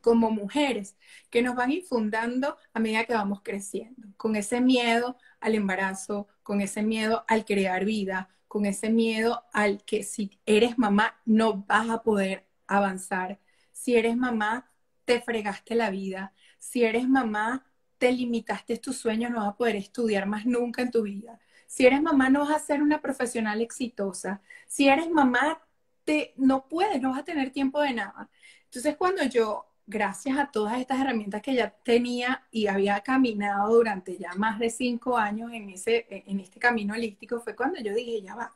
como 0.00 0.30
mujeres, 0.30 0.96
que 1.28 1.42
nos 1.42 1.56
van 1.56 1.72
infundando 1.72 2.56
a 2.72 2.80
medida 2.80 3.04
que 3.04 3.14
vamos 3.14 3.40
creciendo, 3.42 4.08
con 4.16 4.36
ese 4.36 4.60
miedo 4.60 5.16
al 5.40 5.56
embarazo, 5.56 6.28
con 6.44 6.60
ese 6.60 6.82
miedo 6.82 7.24
al 7.26 7.44
crear 7.44 7.84
vida, 7.84 8.30
con 8.46 8.64
ese 8.64 8.90
miedo 8.90 9.42
al 9.52 9.82
que 9.84 10.04
si 10.04 10.38
eres 10.46 10.78
mamá 10.78 11.20
no 11.24 11.64
vas 11.66 11.90
a 11.90 12.02
poder 12.02 12.46
avanzar, 12.66 13.38
si 13.82 13.96
eres 13.96 14.16
mamá 14.16 14.70
te 15.04 15.20
fregaste 15.20 15.74
la 15.74 15.90
vida, 15.90 16.32
si 16.56 16.84
eres 16.84 17.08
mamá 17.08 17.66
te 17.98 18.12
limitaste 18.12 18.78
tus 18.78 18.96
sueños, 18.96 19.32
no 19.32 19.38
vas 19.40 19.48
a 19.48 19.56
poder 19.56 19.74
estudiar 19.74 20.26
más 20.26 20.46
nunca 20.46 20.82
en 20.82 20.92
tu 20.92 21.02
vida. 21.02 21.40
Si 21.66 21.84
eres 21.84 22.00
mamá, 22.00 22.30
no 22.30 22.40
vas 22.40 22.50
a 22.50 22.58
ser 22.60 22.80
una 22.80 23.00
profesional 23.00 23.60
exitosa. 23.60 24.40
Si 24.68 24.88
eres 24.88 25.10
mamá, 25.10 25.60
te, 26.04 26.32
no 26.36 26.68
puedes, 26.68 27.02
no 27.02 27.10
vas 27.10 27.20
a 27.20 27.24
tener 27.24 27.50
tiempo 27.50 27.80
de 27.80 27.94
nada. 27.94 28.30
Entonces, 28.66 28.96
cuando 28.96 29.24
yo, 29.24 29.66
gracias 29.84 30.38
a 30.38 30.52
todas 30.52 30.78
estas 30.78 31.00
herramientas 31.00 31.42
que 31.42 31.54
ya 31.54 31.70
tenía 31.70 32.46
y 32.52 32.68
había 32.68 33.00
caminado 33.00 33.74
durante 33.74 34.16
ya 34.16 34.32
más 34.34 34.60
de 34.60 34.70
cinco 34.70 35.18
años 35.18 35.52
en, 35.52 35.70
ese, 35.70 36.06
en 36.08 36.38
este 36.38 36.60
camino 36.60 36.94
holístico, 36.94 37.40
fue 37.40 37.56
cuando 37.56 37.80
yo 37.80 37.92
dije, 37.94 38.22
ya 38.22 38.36
va, 38.36 38.54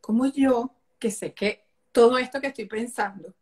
como 0.00 0.26
yo, 0.26 0.74
que 0.98 1.12
sé 1.12 1.32
que 1.32 1.64
todo 1.92 2.18
esto 2.18 2.40
que 2.40 2.48
estoy 2.48 2.66
pensando 2.66 3.34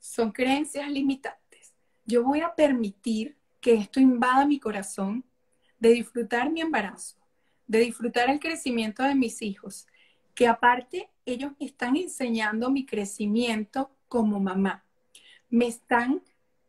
son 0.00 0.32
creencias 0.32 0.88
limitantes, 0.90 1.74
yo 2.04 2.24
voy 2.24 2.40
a 2.40 2.54
permitir 2.54 3.36
que 3.60 3.74
esto 3.74 4.00
invada 4.00 4.46
mi 4.46 4.58
corazón 4.58 5.24
de 5.78 5.90
disfrutar 5.90 6.50
mi 6.50 6.60
embarazo, 6.60 7.16
de 7.66 7.80
disfrutar 7.80 8.30
el 8.30 8.40
crecimiento 8.40 9.02
de 9.02 9.14
mis 9.14 9.42
hijos, 9.42 9.86
que 10.34 10.48
aparte 10.48 11.10
ellos 11.26 11.52
me 11.60 11.66
están 11.66 11.96
enseñando 11.96 12.70
mi 12.70 12.86
crecimiento 12.86 13.90
como 14.08 14.40
mamá. 14.40 14.84
Me 15.48 15.66
están, 15.66 16.22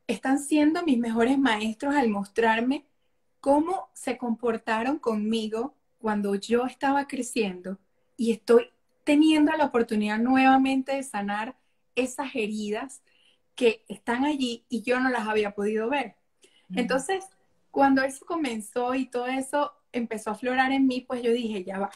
están 0.08 0.40
siendo 0.40 0.84
mis 0.84 0.98
mejores 0.98 1.40
maestros 1.40 1.96
al 1.96 2.10
mostrarme 2.10 2.86
cómo 3.40 3.90
se 3.94 4.18
comportaron 4.18 5.00
conmigo 5.00 5.76
cuando 5.98 6.36
yo 6.36 6.66
estaba 6.66 7.08
creciendo 7.08 7.80
y 8.18 8.32
estoy 8.32 8.70
teniendo 9.04 9.52
la 9.54 9.66
oportunidad 9.66 10.20
nuevamente 10.20 10.96
de 10.96 11.04
sanar 11.04 11.58
esas 11.96 12.36
heridas 12.36 13.02
que 13.56 13.86
están 13.88 14.26
allí 14.26 14.66
y 14.70 14.82
yo 14.82 15.00
no 15.00 15.10
las 15.10 15.28
había 15.28 15.52
podido 15.54 15.90
ver. 15.90 16.16
Entonces, 16.74 17.26
cuando 17.70 18.02
eso 18.04 18.26
comenzó 18.26 18.96
y 18.96 19.06
todo 19.06 19.28
eso 19.28 19.74
empezó 19.92 20.30
a 20.30 20.34
aflorar 20.34 20.72
en 20.72 20.88
mí, 20.88 21.02
pues 21.02 21.22
yo 21.22 21.32
dije, 21.32 21.64
ya 21.64 21.80
va. 21.80 21.92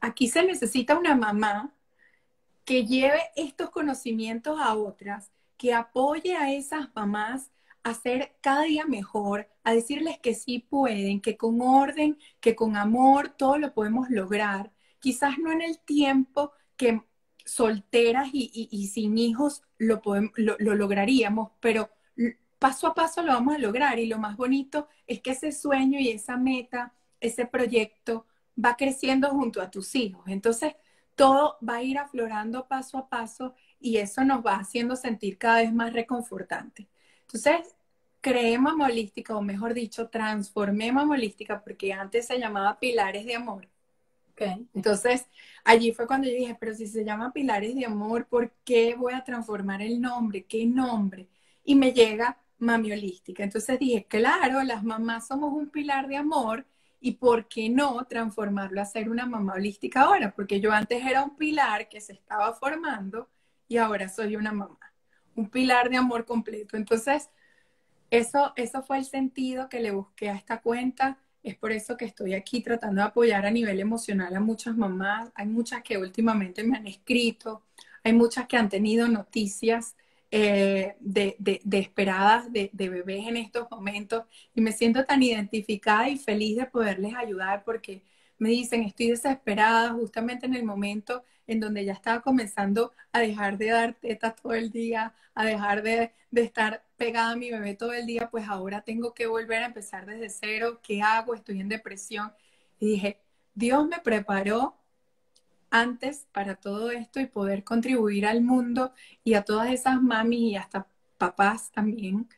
Aquí 0.00 0.28
se 0.28 0.44
necesita 0.44 0.98
una 0.98 1.14
mamá 1.14 1.74
que 2.64 2.86
lleve 2.86 3.20
estos 3.36 3.70
conocimientos 3.70 4.58
a 4.60 4.74
otras, 4.74 5.30
que 5.56 5.74
apoye 5.74 6.36
a 6.36 6.52
esas 6.52 6.88
mamás 6.94 7.50
a 7.82 7.92
ser 7.94 8.36
cada 8.40 8.62
día 8.62 8.86
mejor, 8.86 9.48
a 9.62 9.72
decirles 9.72 10.18
que 10.18 10.34
sí 10.34 10.58
pueden, 10.58 11.20
que 11.20 11.36
con 11.36 11.60
orden, 11.60 12.18
que 12.40 12.56
con 12.56 12.76
amor, 12.76 13.28
todo 13.30 13.58
lo 13.58 13.74
podemos 13.74 14.08
lograr. 14.10 14.72
Quizás 14.98 15.38
no 15.38 15.52
en 15.52 15.60
el 15.60 15.78
tiempo 15.80 16.52
que 16.76 17.02
solteras 17.44 18.28
y, 18.32 18.86
sin 18.92 19.18
hijos 19.18 19.62
lo, 19.78 20.02
lo 20.36 20.74
lograríamos, 20.74 21.50
pero 21.60 21.90
paso 22.58 22.86
a 22.86 22.94
paso 22.94 23.22
lo 23.22 23.32
vamos 23.32 23.54
a 23.54 23.58
lograr 23.58 23.98
y 23.98 24.06
lo 24.06 24.18
más 24.18 24.36
bonito 24.36 24.88
es 25.06 25.20
que 25.20 25.32
ese 25.32 25.52
sueño 25.52 25.98
y 26.00 26.10
esa 26.10 26.36
meta, 26.36 26.94
ese 27.20 27.46
proyecto 27.46 28.26
va 28.62 28.76
creciendo 28.76 29.28
junto 29.30 29.60
a 29.60 29.70
tus 29.70 29.94
hijos. 29.94 30.24
Entonces, 30.28 30.74
todo 31.14 31.58
va 31.66 31.76
a 31.76 31.82
ir 31.82 31.98
aflorando 31.98 32.66
paso 32.66 32.98
a 32.98 33.08
paso 33.08 33.54
y 33.78 33.98
eso 33.98 34.24
nos 34.24 34.44
va 34.44 34.56
haciendo 34.56 34.96
sentir 34.96 35.38
cada 35.38 35.58
vez 35.58 35.72
más 35.72 35.92
reconfortante. 35.92 36.88
Entonces, 37.20 37.76
creé 38.20 38.58
Mamá 38.58 38.86
Holística, 38.86 39.36
o 39.36 39.42
mejor 39.42 39.74
dicho, 39.74 40.08
transformé 40.08 40.90
Mamá 40.92 41.14
Holística 41.14 41.62
porque 41.62 41.92
antes 41.92 42.26
se 42.26 42.38
llamaba 42.38 42.78
Pilares 42.80 43.26
de 43.26 43.34
Amor. 43.34 43.68
Okay. 44.36 44.68
Entonces, 44.74 45.26
allí 45.64 45.92
fue 45.92 46.08
cuando 46.08 46.28
yo 46.28 46.34
dije, 46.34 46.56
pero 46.58 46.74
si 46.74 46.88
se 46.88 47.04
llama 47.04 47.32
Pilares 47.32 47.74
de 47.76 47.86
Amor, 47.86 48.26
¿por 48.26 48.50
qué 48.64 48.96
voy 48.96 49.12
a 49.14 49.22
transformar 49.22 49.80
el 49.80 50.00
nombre? 50.00 50.44
¿Qué 50.44 50.66
nombre? 50.66 51.28
Y 51.64 51.76
me 51.76 51.92
llega 51.92 52.38
mami 52.58 52.92
holística. 52.92 53.44
Entonces 53.44 53.78
dije, 53.78 54.06
claro, 54.06 54.62
las 54.64 54.82
mamás 54.82 55.28
somos 55.28 55.52
un 55.52 55.68
pilar 55.70 56.08
de 56.08 56.16
amor 56.16 56.66
y 57.00 57.12
por 57.12 57.46
qué 57.48 57.68
no 57.68 58.04
transformarlo 58.06 58.80
a 58.80 58.84
ser 58.86 59.08
una 59.08 59.26
mamá 59.26 59.54
holística 59.54 60.02
ahora, 60.02 60.34
porque 60.34 60.60
yo 60.60 60.72
antes 60.72 61.04
era 61.04 61.22
un 61.22 61.36
pilar 61.36 61.88
que 61.88 62.00
se 62.00 62.14
estaba 62.14 62.54
formando 62.54 63.28
y 63.68 63.76
ahora 63.76 64.08
soy 64.08 64.36
una 64.36 64.52
mamá, 64.52 64.78
un 65.36 65.48
pilar 65.48 65.90
de 65.90 65.96
amor 65.96 66.24
completo. 66.24 66.76
Entonces, 66.76 67.30
eso, 68.10 68.52
eso 68.56 68.82
fue 68.82 68.98
el 68.98 69.04
sentido 69.04 69.68
que 69.68 69.80
le 69.80 69.92
busqué 69.92 70.30
a 70.30 70.34
esta 70.34 70.60
cuenta. 70.60 71.18
Es 71.44 71.56
por 71.56 71.72
eso 71.72 71.96
que 71.96 72.06
estoy 72.06 72.34
aquí 72.34 72.62
tratando 72.62 73.02
de 73.02 73.08
apoyar 73.08 73.46
a 73.46 73.50
nivel 73.50 73.78
emocional 73.80 74.34
a 74.34 74.40
muchas 74.40 74.76
mamás. 74.76 75.30
Hay 75.34 75.46
muchas 75.46 75.82
que 75.82 75.98
últimamente 75.98 76.64
me 76.64 76.76
han 76.76 76.86
escrito, 76.86 77.62
hay 78.02 78.14
muchas 78.14 78.46
que 78.48 78.56
han 78.56 78.68
tenido 78.70 79.08
noticias 79.08 79.94
eh, 80.30 80.96
de, 81.00 81.36
esperadas 81.72 82.52
de, 82.52 82.70
bebés 82.72 83.26
en 83.28 83.36
estos 83.36 83.70
momentos 83.70 84.24
y 84.54 84.60
me 84.62 84.72
siento 84.72 85.04
tan 85.04 85.22
identificada 85.22 86.08
y 86.08 86.18
feliz 86.18 86.56
de 86.56 86.66
poderles 86.66 87.14
ayudar 87.14 87.62
porque 87.64 88.02
me 88.38 88.48
dicen, 88.50 88.82
estoy 88.82 89.10
desesperada 89.10 89.90
justamente 89.90 90.46
en 90.46 90.54
el 90.54 90.64
momento 90.64 91.24
en 91.46 91.60
donde 91.60 91.84
ya 91.84 91.92
estaba 91.92 92.22
comenzando 92.22 92.92
a 93.12 93.20
dejar 93.20 93.58
de 93.58 93.66
dar 93.68 93.94
tetas 93.94 94.34
todo 94.36 94.54
el 94.54 94.70
día, 94.70 95.14
a 95.34 95.44
dejar 95.44 95.82
de, 95.82 96.12
de 96.30 96.42
estar 96.42 96.83
pegada 96.96 97.32
a 97.32 97.36
mi 97.36 97.50
bebé 97.50 97.74
todo 97.74 97.92
el 97.92 98.06
día, 98.06 98.30
pues 98.30 98.48
ahora 98.48 98.82
tengo 98.82 99.14
que 99.14 99.26
volver 99.26 99.62
a 99.62 99.66
empezar 99.66 100.06
desde 100.06 100.30
cero, 100.30 100.80
¿qué 100.82 101.02
hago? 101.02 101.34
Estoy 101.34 101.60
en 101.60 101.68
depresión. 101.68 102.32
Y 102.78 102.86
dije, 102.86 103.20
Dios 103.54 103.86
me 103.86 103.98
preparó 104.00 104.76
antes 105.70 106.26
para 106.32 106.54
todo 106.54 106.90
esto 106.90 107.20
y 107.20 107.26
poder 107.26 107.64
contribuir 107.64 108.26
al 108.26 108.42
mundo 108.42 108.92
y 109.24 109.34
a 109.34 109.42
todas 109.42 109.70
esas 109.70 110.00
mamis 110.00 110.52
y 110.52 110.56
hasta 110.56 110.86
papás 111.18 111.70
también 111.72 112.28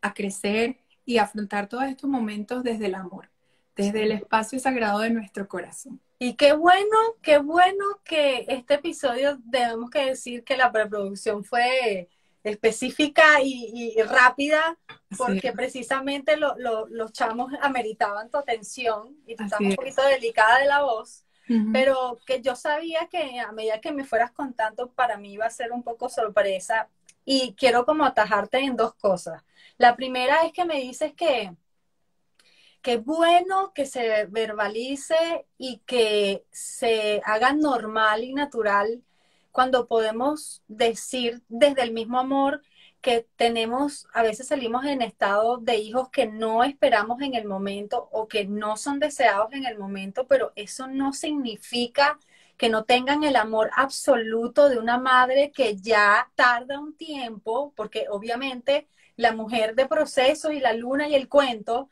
a 0.00 0.14
crecer 0.14 0.78
y 1.04 1.18
afrontar 1.18 1.68
todos 1.68 1.84
estos 1.84 2.08
momentos 2.08 2.62
desde 2.64 2.86
el 2.86 2.94
amor, 2.94 3.30
desde 3.76 4.04
el 4.04 4.12
espacio 4.12 4.58
sagrado 4.58 5.00
de 5.00 5.10
nuestro 5.10 5.46
corazón. 5.46 6.00
Y 6.18 6.34
qué 6.34 6.54
bueno, 6.54 6.96
qué 7.20 7.38
bueno 7.38 7.84
que 8.02 8.46
este 8.48 8.74
episodio 8.74 9.38
debemos 9.44 9.90
que 9.90 10.06
decir 10.06 10.44
que 10.44 10.56
la 10.56 10.72
preproducción 10.72 11.44
fue 11.44 12.08
específica 12.50 13.40
y, 13.42 13.94
rápida, 14.02 14.78
porque 15.16 15.52
precisamente 15.52 16.36
los 16.36 17.12
chamos 17.12 17.52
ameritaban 17.60 18.30
tu 18.30 18.38
atención 18.38 19.16
y 19.26 19.36
tú 19.36 19.44
estás 19.44 19.60
un 19.60 19.74
poquito 19.74 20.02
delicada 20.04 20.58
de 20.60 20.66
la 20.66 20.82
voz 20.82 21.26
pero 21.72 22.18
que 22.26 22.42
yo 22.42 22.56
sabía 22.56 23.06
que 23.08 23.38
a 23.38 23.52
medida 23.52 23.80
que 23.80 23.92
me 23.92 24.04
fueras 24.04 24.32
contando, 24.32 24.90
para 24.90 25.16
mí 25.16 25.32
iba 25.34 25.46
a 25.46 25.50
ser 25.50 25.70
un 25.70 25.82
poco 25.82 26.08
sorpresa 26.08 26.88
y 27.24 27.54
quiero 27.54 27.84
como 27.84 28.04
atajarte 28.04 28.58
en 28.58 28.76
dos 28.76 28.94
cosas. 28.94 29.44
La 29.78 29.94
primera 29.94 30.44
es 30.44 30.52
que 30.52 30.64
me 30.64 30.80
dices 30.80 31.12
que 31.14 31.54
que 32.82 32.98
bueno 32.98 33.72
que 33.74 33.84
se 33.84 34.26
verbalice 34.26 35.46
y 35.58 35.78
que 35.86 36.44
se 36.52 37.20
haga 37.24 37.52
normal 37.52 38.22
y 38.22 38.32
natural 38.32 39.02
cuando 39.56 39.88
podemos 39.88 40.62
decir 40.68 41.42
desde 41.48 41.80
el 41.80 41.94
mismo 41.94 42.18
amor 42.18 42.60
que 43.00 43.26
tenemos, 43.36 44.06
a 44.12 44.22
veces 44.22 44.48
salimos 44.48 44.84
en 44.84 45.00
estado 45.00 45.56
de 45.56 45.76
hijos 45.76 46.10
que 46.10 46.26
no 46.26 46.62
esperamos 46.62 47.22
en 47.22 47.34
el 47.34 47.46
momento 47.46 48.06
o 48.12 48.28
que 48.28 48.44
no 48.44 48.76
son 48.76 48.98
deseados 48.98 49.54
en 49.54 49.64
el 49.64 49.78
momento, 49.78 50.26
pero 50.26 50.52
eso 50.56 50.88
no 50.88 51.14
significa 51.14 52.18
que 52.58 52.68
no 52.68 52.84
tengan 52.84 53.24
el 53.24 53.34
amor 53.34 53.70
absoluto 53.74 54.68
de 54.68 54.78
una 54.78 54.98
madre 54.98 55.52
que 55.52 55.74
ya 55.76 56.30
tarda 56.34 56.78
un 56.78 56.94
tiempo, 56.94 57.72
porque 57.76 58.08
obviamente 58.10 58.88
la 59.16 59.32
mujer 59.32 59.74
de 59.74 59.88
proceso 59.88 60.52
y 60.52 60.60
la 60.60 60.74
luna 60.74 61.08
y 61.08 61.14
el 61.14 61.30
cuento, 61.30 61.88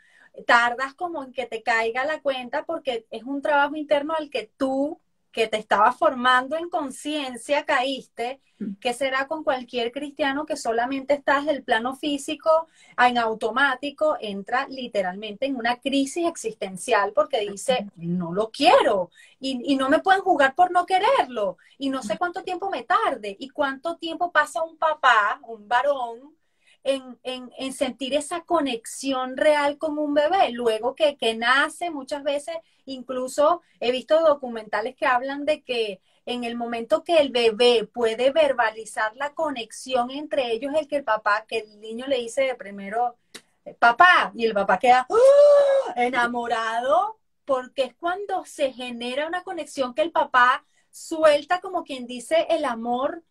tardas 0.46 0.92
como 0.92 1.24
en 1.24 1.32
que 1.32 1.46
te 1.46 1.62
caiga 1.62 2.04
la 2.04 2.20
cuenta 2.20 2.66
porque 2.66 3.06
es 3.10 3.22
un 3.22 3.40
trabajo 3.40 3.74
interno 3.74 4.12
al 4.12 4.28
que 4.28 4.50
tú 4.58 5.00
que 5.34 5.48
te 5.48 5.56
estaba 5.56 5.92
formando 5.92 6.56
en 6.56 6.70
conciencia 6.70 7.66
caíste, 7.66 8.40
mm. 8.60 8.74
¿qué 8.80 8.94
será 8.94 9.26
con 9.26 9.42
cualquier 9.42 9.90
cristiano 9.90 10.46
que 10.46 10.56
solamente 10.56 11.14
estás 11.14 11.44
del 11.44 11.64
plano 11.64 11.96
físico 11.96 12.68
en 12.96 13.18
automático, 13.18 14.16
entra 14.20 14.68
literalmente 14.68 15.46
en 15.46 15.56
una 15.56 15.80
crisis 15.80 16.28
existencial 16.28 17.12
porque 17.12 17.40
dice, 17.40 17.88
no 17.96 18.32
lo 18.32 18.52
quiero 18.52 19.10
y, 19.40 19.60
y 19.72 19.76
no 19.76 19.88
me 19.88 19.98
pueden 19.98 20.22
jugar 20.22 20.54
por 20.54 20.70
no 20.70 20.86
quererlo 20.86 21.58
y 21.78 21.90
no 21.90 22.02
sé 22.02 22.14
mm. 22.14 22.18
cuánto 22.18 22.44
tiempo 22.44 22.70
me 22.70 22.84
tarde 22.84 23.36
y 23.36 23.48
cuánto 23.48 23.96
tiempo 23.96 24.30
pasa 24.30 24.62
un 24.62 24.78
papá, 24.78 25.40
un 25.48 25.66
varón, 25.66 26.36
en, 26.84 27.18
en, 27.22 27.72
sentir 27.72 28.14
esa 28.14 28.42
conexión 28.42 29.36
real 29.36 29.78
con 29.78 29.98
un 29.98 30.14
bebé. 30.14 30.50
Luego 30.50 30.94
que, 30.94 31.16
que 31.16 31.34
nace, 31.34 31.90
muchas 31.90 32.22
veces, 32.22 32.56
incluso 32.84 33.62
he 33.80 33.90
visto 33.90 34.20
documentales 34.20 34.94
que 34.94 35.06
hablan 35.06 35.46
de 35.46 35.62
que 35.62 36.00
en 36.26 36.44
el 36.44 36.56
momento 36.56 37.02
que 37.02 37.18
el 37.18 37.30
bebé 37.30 37.88
puede 37.92 38.30
verbalizar 38.30 39.16
la 39.16 39.34
conexión 39.34 40.10
entre 40.10 40.52
ellos, 40.52 40.72
el 40.74 40.86
que 40.86 40.96
el 40.96 41.04
papá, 41.04 41.44
que 41.46 41.58
el 41.58 41.80
niño 41.80 42.06
le 42.06 42.18
dice 42.18 42.42
de 42.42 42.54
primero, 42.54 43.16
papá, 43.78 44.32
y 44.34 44.44
el 44.44 44.52
papá 44.52 44.78
queda 44.78 45.06
¡ah! 45.08 45.92
enamorado, 45.96 47.18
porque 47.44 47.84
es 47.84 47.94
cuando 47.94 48.44
se 48.44 48.72
genera 48.72 49.26
una 49.26 49.42
conexión 49.42 49.94
que 49.94 50.02
el 50.02 50.12
papá 50.12 50.64
suelta 50.90 51.60
como 51.60 51.82
quien 51.84 52.06
dice 52.06 52.46
el 52.50 52.64
amor 52.64 53.22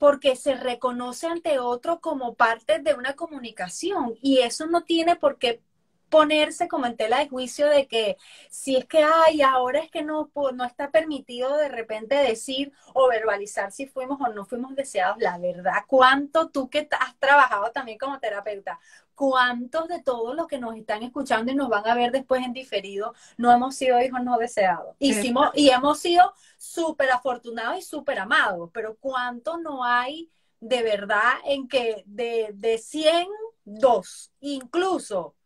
porque 0.00 0.34
se 0.34 0.54
reconoce 0.54 1.26
ante 1.26 1.58
otro 1.58 2.00
como 2.00 2.34
parte 2.34 2.78
de 2.78 2.94
una 2.94 3.16
comunicación 3.16 4.14
y 4.22 4.38
eso 4.38 4.66
no 4.66 4.84
tiene 4.84 5.16
por 5.16 5.36
qué 5.38 5.62
ponerse 6.10 6.68
como 6.68 6.86
en 6.86 6.96
tela 6.96 7.20
de 7.20 7.28
juicio 7.28 7.68
de 7.68 7.86
que 7.86 8.16
si 8.50 8.76
es 8.76 8.84
que, 8.84 9.02
ay, 9.02 9.42
ahora 9.42 9.80
es 9.80 9.90
que 9.90 10.02
no, 10.02 10.30
no 10.54 10.64
está 10.64 10.90
permitido 10.90 11.56
de 11.56 11.68
repente 11.68 12.16
decir 12.16 12.72
o 12.92 13.08
verbalizar 13.08 13.72
si 13.72 13.86
fuimos 13.86 14.20
o 14.20 14.28
no 14.32 14.44
fuimos 14.44 14.74
deseados. 14.74 15.18
La 15.20 15.38
verdad, 15.38 15.84
¿cuánto 15.86 16.50
tú 16.50 16.68
que 16.68 16.88
has 16.98 17.16
trabajado 17.18 17.70
también 17.70 17.96
como 17.96 18.18
terapeuta, 18.18 18.78
cuántos 19.14 19.88
de 19.88 20.02
todos 20.02 20.34
los 20.34 20.48
que 20.48 20.58
nos 20.58 20.76
están 20.76 21.02
escuchando 21.02 21.52
y 21.52 21.54
nos 21.54 21.68
van 21.68 21.86
a 21.86 21.94
ver 21.94 22.10
después 22.10 22.44
en 22.44 22.52
diferido 22.52 23.14
no 23.38 23.52
hemos 23.52 23.76
sido 23.76 24.00
hijos 24.00 24.22
no 24.22 24.36
deseados? 24.36 24.96
Hicimos, 24.98 25.50
y 25.54 25.70
hemos 25.70 26.00
sido 26.00 26.34
súper 26.58 27.10
afortunados 27.12 27.78
y 27.78 27.82
súper 27.82 28.18
amados, 28.18 28.70
pero 28.74 28.96
¿cuánto 28.98 29.58
no 29.58 29.84
hay 29.84 30.28
de 30.58 30.82
verdad 30.82 31.34
en 31.44 31.68
que 31.68 32.02
de, 32.06 32.50
de 32.54 32.78
100, 32.78 33.28
dos, 33.64 34.32
incluso 34.40 35.36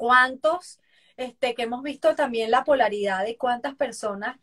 cuántos, 0.00 0.80
este, 1.18 1.54
que 1.54 1.64
hemos 1.64 1.82
visto 1.82 2.14
también 2.14 2.50
la 2.50 2.64
polaridad 2.64 3.22
de 3.22 3.36
cuántas 3.36 3.74
personas 3.74 4.38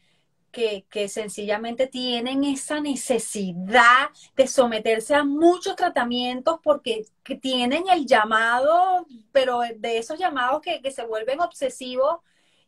que, 0.52 0.86
que, 0.88 1.10
sencillamente 1.10 1.88
tienen 1.88 2.44
esa 2.44 2.80
necesidad 2.80 4.10
de 4.36 4.46
someterse 4.46 5.16
a 5.16 5.24
muchos 5.24 5.76
tratamientos 5.76 6.60
porque 6.62 7.08
tienen 7.42 7.86
el 7.90 8.06
llamado, 8.06 9.08
pero 9.32 9.62
de 9.76 9.98
esos 9.98 10.20
llamados 10.20 10.62
que, 10.62 10.80
que, 10.80 10.92
se 10.92 11.08
vuelven 11.08 11.42
obsesivos 11.42 12.20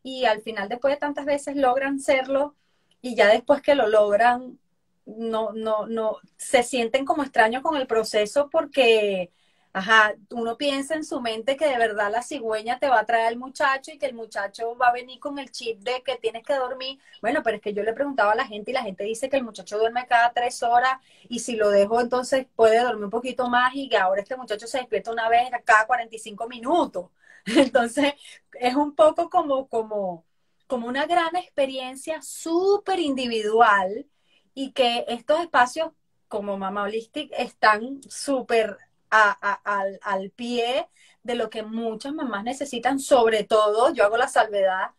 y 0.02 0.26
al 0.26 0.42
final 0.42 0.68
después 0.68 0.96
de 0.96 1.00
tantas 1.00 1.26
veces 1.26 1.56
logran 1.56 2.00
serlo 2.00 2.56
y 3.04 3.16
ya 3.16 3.28
después 3.28 3.62
que 3.62 3.76
lo 3.76 3.88
logran 3.88 4.58
no, 5.06 5.52
no, 5.54 5.86
no, 5.86 6.18
se 6.38 6.64
sienten 6.64 7.06
como 7.06 7.22
extraños 7.22 7.62
con 7.62 7.78
el 7.78 7.86
proceso 7.86 8.50
porque 8.50 9.32
Ajá, 9.72 10.16
uno 10.32 10.58
piensa 10.58 10.96
en 10.96 11.06
su 11.06 11.22
mente 11.22 11.56
que 11.56 11.68
de 11.68 11.78
verdad 11.78 12.12
la 12.12 12.24
cigüeña 12.24 12.80
te 12.80 12.90
va 12.90 13.00
a 13.00 13.06
traer 13.06 13.28
al 13.28 13.38
muchacho 13.38 13.92
y 13.92 14.00
que 14.00 14.08
el 14.08 14.16
muchacho 14.16 14.76
va 14.76 14.88
a 14.88 14.92
venir 14.94 15.20
con 15.20 15.38
el 15.38 15.52
chip 15.52 15.80
de 15.82 16.02
que 16.04 16.18
tienes 16.18 16.44
que 16.44 16.56
dormir. 16.56 17.00
Bueno, 17.22 17.44
pero 17.44 17.58
es 17.58 17.62
que 17.62 17.74
yo 17.74 17.84
le 17.84 17.94
preguntaba 17.94 18.32
a 18.32 18.36
la 18.36 18.48
gente 18.48 18.72
y 18.72 18.74
la 18.74 18.82
gente 18.82 19.04
dice 19.04 19.30
que 19.30 19.38
el 19.38 19.44
muchacho 19.44 19.78
duerme 19.78 20.08
cada 20.08 20.34
tres 20.34 20.64
horas 20.64 20.94
y 21.30 21.40
si 21.40 21.56
lo 21.56 21.70
dejo 21.70 22.02
entonces 22.02 22.48
puede 22.56 22.80
dormir 22.82 23.06
un 23.06 23.10
poquito 23.12 23.48
más 23.48 23.76
y 23.76 23.88
que 23.90 23.98
ahora 23.98 24.22
este 24.22 24.36
muchacho 24.36 24.66
se 24.68 24.80
despierta 24.80 25.12
una 25.12 25.30
vez 25.30 25.50
cada 25.64 25.86
45 25.86 26.48
minutos. 26.48 27.10
Entonces 27.46 28.14
es 28.60 28.76
un 28.76 28.96
poco 28.96 29.30
como, 29.30 29.68
como, 29.70 30.26
como 30.68 30.88
una 30.88 31.06
gran 31.06 31.36
experiencia 31.36 32.22
súper 32.22 33.00
individual 33.00 34.08
y 34.54 34.72
que 34.74 35.06
estos 35.08 35.40
espacios 35.42 35.92
como 36.28 36.58
Mama 36.58 36.84
Holistic 36.84 37.32
están 37.38 38.02
súper 38.10 38.78
al, 39.10 40.32
pie 40.36 40.88
de 41.24 41.36
lo 41.36 41.50
que 41.50 41.64
muchas 41.64 42.14
mamás 42.14 42.44
necesitan, 42.44 43.00
sobre 43.00 43.44
todo, 43.44 43.94
yo 43.94 44.06
hago 44.06 44.18
la 44.18 44.28
salvedad 44.28 44.92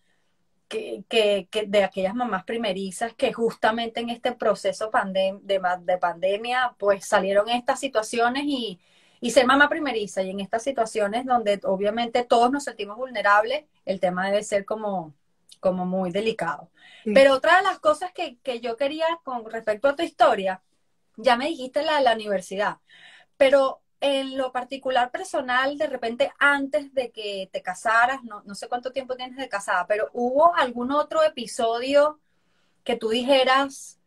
que, 0.69 1.05
de 1.67 1.85
aquellas 1.85 2.15
mamás 2.15 2.45
primerizas 2.45 3.15
que 3.15 3.33
justamente 3.33 4.01
en 4.01 4.11
este 4.11 4.33
proceso 4.33 4.91
de, 5.07 5.39
de, 5.43 5.99
pandemia, 5.99 6.75
pues 6.79 7.07
salieron 7.07 7.49
estas 7.49 7.81
situaciones 7.81 8.45
y, 8.47 8.79
y 9.21 9.31
ser 9.33 9.47
mamá 9.47 9.69
primeriza 9.69 10.23
y 10.23 10.31
en 10.31 10.41
estas 10.41 10.63
situaciones 10.63 11.27
donde 11.27 11.61
obviamente 11.65 12.25
todos 12.25 12.51
nos 12.51 12.65
sentimos 12.65 12.97
vulnerables, 12.97 13.65
el 13.85 14.01
tema 14.01 14.27
debe 14.27 14.43
ser 14.43 14.65
como, 14.65 15.15
como 15.61 15.85
muy 15.85 16.11
delicado. 16.11 16.71
Pero 17.05 17.35
otra 17.35 17.57
de 17.57 17.63
las 17.63 17.79
cosas 17.79 18.13
que, 18.13 18.39
que, 18.39 18.61
yo 18.61 18.77
quería 18.77 19.07
con 19.25 19.49
respecto 19.51 19.89
a 19.89 19.97
tu 19.97 20.03
historia, 20.03 20.63
ya 21.17 21.37
me 21.37 21.47
dijiste 21.47 21.83
la 21.83 21.97
de 21.97 22.03
la 22.03 22.15
universidad, 22.15 22.79
pero 23.37 23.81
en 24.01 24.39
lo 24.39 24.51
particular 24.51 25.11
personal, 25.11 25.77
de 25.77 25.87
repente 25.87 26.33
antes 26.39 26.93
de 26.95 27.11
que 27.11 27.49
te 27.53 27.63
casaras, 27.63 28.23
no, 28.25 28.43
no 28.45 28.55
sé 28.55 28.67
cuánto 28.69 28.93
tiempo 28.93 29.15
tienes 29.15 29.37
de 29.37 29.49
casada, 29.49 29.87
pero 29.87 30.09
¿hubo 30.15 30.55
algún 30.55 30.91
otro 30.91 31.23
episodio 31.23 32.19
que 32.83 32.97
tú 32.97 33.11
dijeras, 33.11 33.99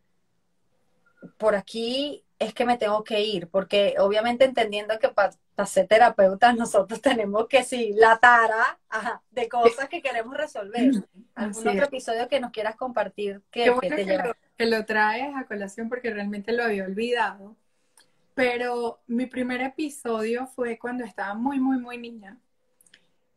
por 1.37 1.55
aquí 1.55 2.25
es 2.39 2.55
que 2.55 2.65
me 2.65 2.77
tengo 2.77 3.03
que 3.03 3.21
ir? 3.21 3.47
Porque 3.49 3.95
obviamente 3.99 4.45
entendiendo 4.45 4.97
que 4.97 5.09
para 5.09 5.31
ser 5.67 5.87
terapeutas 5.87 6.55
nosotros 6.55 6.99
tenemos 7.01 7.47
que 7.47 7.63
sí, 7.63 7.93
la 7.95 8.17
tara 8.17 8.79
de 9.29 9.47
cosas 9.47 9.89
que 9.89 10.01
queremos 10.01 10.35
resolver. 10.35 10.91
¿Algún 11.35 11.67
otro 11.67 11.85
episodio 11.85 12.27
que 12.27 12.39
nos 12.39 12.51
quieras 12.51 12.75
compartir 12.75 13.43
que, 13.51 13.71
te 13.79 14.33
que 14.57 14.65
lo 14.65 14.85
traes 14.85 15.35
a 15.35 15.45
colación 15.45 15.87
porque 15.87 16.11
realmente 16.11 16.51
lo 16.51 16.63
había 16.63 16.83
olvidado 16.83 17.55
pero 18.35 19.01
mi 19.07 19.25
primer 19.25 19.61
episodio 19.61 20.47
fue 20.47 20.77
cuando 20.77 21.03
estaba 21.03 21.33
muy, 21.33 21.59
muy, 21.59 21.77
muy 21.77 21.97
niña. 21.97 22.37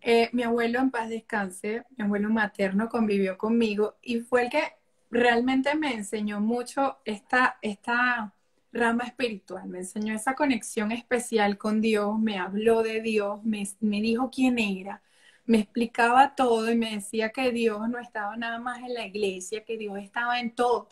Eh, 0.00 0.30
mi 0.32 0.42
abuelo 0.42 0.78
en 0.78 0.90
paz 0.90 1.08
descanse, 1.08 1.84
mi 1.96 2.04
abuelo 2.04 2.28
materno 2.30 2.88
convivió 2.88 3.36
conmigo 3.36 3.96
y 4.02 4.20
fue 4.20 4.44
el 4.44 4.50
que 4.50 4.62
realmente 5.10 5.74
me 5.74 5.94
enseñó 5.94 6.40
mucho 6.40 6.98
esta, 7.04 7.58
esta 7.62 8.32
rama 8.72 9.04
espiritual, 9.04 9.66
me 9.68 9.78
enseñó 9.78 10.14
esa 10.14 10.34
conexión 10.34 10.92
especial 10.92 11.58
con 11.58 11.80
Dios, 11.80 12.18
me 12.18 12.38
habló 12.38 12.82
de 12.82 13.00
Dios, 13.00 13.42
me, 13.44 13.66
me 13.80 14.00
dijo 14.00 14.30
quién 14.30 14.58
era, 14.58 15.02
me 15.44 15.58
explicaba 15.58 16.34
todo 16.34 16.70
y 16.70 16.76
me 16.76 16.94
decía 16.94 17.30
que 17.30 17.50
Dios 17.52 17.88
no 17.88 17.98
estaba 17.98 18.36
nada 18.36 18.58
más 18.58 18.78
en 18.80 18.94
la 18.94 19.06
iglesia, 19.06 19.64
que 19.64 19.78
Dios 19.78 19.98
estaba 19.98 20.40
en 20.40 20.54
todo. 20.54 20.88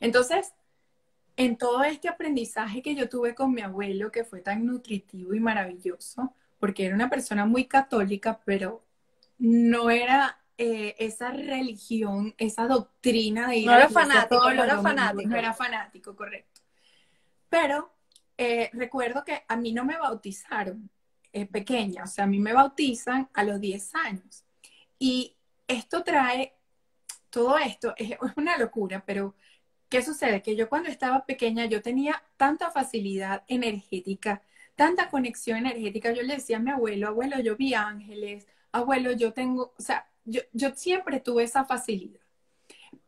Entonces, 0.00 0.54
en 1.36 1.56
todo 1.56 1.84
este 1.84 2.08
aprendizaje 2.08 2.82
que 2.82 2.94
yo 2.94 3.08
tuve 3.08 3.34
con 3.34 3.52
mi 3.52 3.60
abuelo, 3.60 4.10
que 4.10 4.24
fue 4.24 4.40
tan 4.40 4.64
nutritivo 4.64 5.34
y 5.34 5.40
maravilloso, 5.40 6.34
porque 6.58 6.86
era 6.86 6.94
una 6.94 7.10
persona 7.10 7.44
muy 7.44 7.66
católica, 7.66 8.40
pero 8.44 8.82
no 9.38 9.90
era 9.90 10.38
eh, 10.56 10.94
esa 10.98 11.30
religión, 11.30 12.34
esa 12.38 12.66
doctrina 12.66 13.48
de 13.48 13.58
ir 13.58 13.66
no 13.66 13.74
era 13.74 13.90
fanático, 13.90 14.50
no 14.50 14.64
era 14.64 14.80
fanático. 14.80 15.28
No 15.28 15.36
era 15.36 15.52
fanático, 15.52 16.16
correcto. 16.16 16.62
Pero 17.50 17.92
eh, 18.38 18.70
recuerdo 18.72 19.22
que 19.22 19.44
a 19.46 19.56
mí 19.56 19.72
no 19.72 19.84
me 19.84 19.98
bautizaron 19.98 20.88
eh, 21.32 21.44
pequeña, 21.44 22.04
o 22.04 22.06
sea, 22.06 22.24
a 22.24 22.26
mí 22.26 22.38
me 22.38 22.54
bautizan 22.54 23.28
a 23.34 23.44
los 23.44 23.60
10 23.60 23.94
años. 23.96 24.44
Y 24.98 25.36
esto 25.68 26.02
trae, 26.02 26.54
todo 27.28 27.58
esto 27.58 27.92
es 27.98 28.16
una 28.36 28.56
locura, 28.56 29.04
pero 29.04 29.34
¿Qué 29.88 30.02
sucede? 30.02 30.42
Que 30.42 30.56
yo 30.56 30.68
cuando 30.68 30.88
estaba 30.88 31.24
pequeña 31.26 31.66
yo 31.66 31.82
tenía 31.82 32.22
tanta 32.36 32.70
facilidad 32.70 33.44
energética, 33.46 34.42
tanta 34.74 35.08
conexión 35.10 35.58
energética. 35.58 36.12
Yo 36.12 36.22
le 36.22 36.34
decía 36.34 36.56
a 36.56 36.60
mi 36.60 36.70
abuelo, 36.70 37.08
abuelo, 37.08 37.40
yo 37.40 37.56
vi 37.56 37.74
ángeles, 37.74 38.46
abuelo, 38.72 39.12
yo 39.12 39.32
tengo, 39.32 39.72
o 39.78 39.82
sea, 39.82 40.08
yo, 40.24 40.40
yo 40.52 40.70
siempre 40.74 41.20
tuve 41.20 41.44
esa 41.44 41.64
facilidad. 41.64 42.20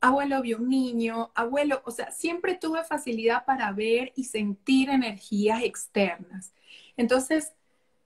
Abuelo 0.00 0.40
vio 0.42 0.58
un 0.58 0.68
niño, 0.68 1.32
abuelo, 1.34 1.82
o 1.84 1.90
sea, 1.90 2.12
siempre 2.12 2.54
tuve 2.54 2.84
facilidad 2.84 3.44
para 3.44 3.72
ver 3.72 4.12
y 4.14 4.24
sentir 4.24 4.90
energías 4.90 5.62
externas. 5.62 6.52
Entonces, 6.96 7.52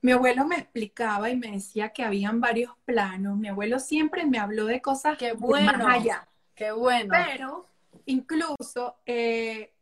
mi 0.00 0.12
abuelo 0.12 0.46
me 0.46 0.56
explicaba 0.56 1.30
y 1.30 1.36
me 1.36 1.52
decía 1.52 1.90
que 1.90 2.02
habían 2.02 2.40
varios 2.40 2.72
planos. 2.84 3.36
Mi 3.38 3.48
abuelo 3.48 3.78
siempre 3.78 4.26
me 4.26 4.38
habló 4.38 4.66
de 4.66 4.80
cosas 4.80 5.18
que 5.18 5.32
bueno, 5.34 5.84
más 5.84 6.00
allá. 6.00 6.28
Qué 6.54 6.72
bueno. 6.72 7.14
Pero 7.14 7.71
incluso 8.06 8.96
eh, 9.06 9.72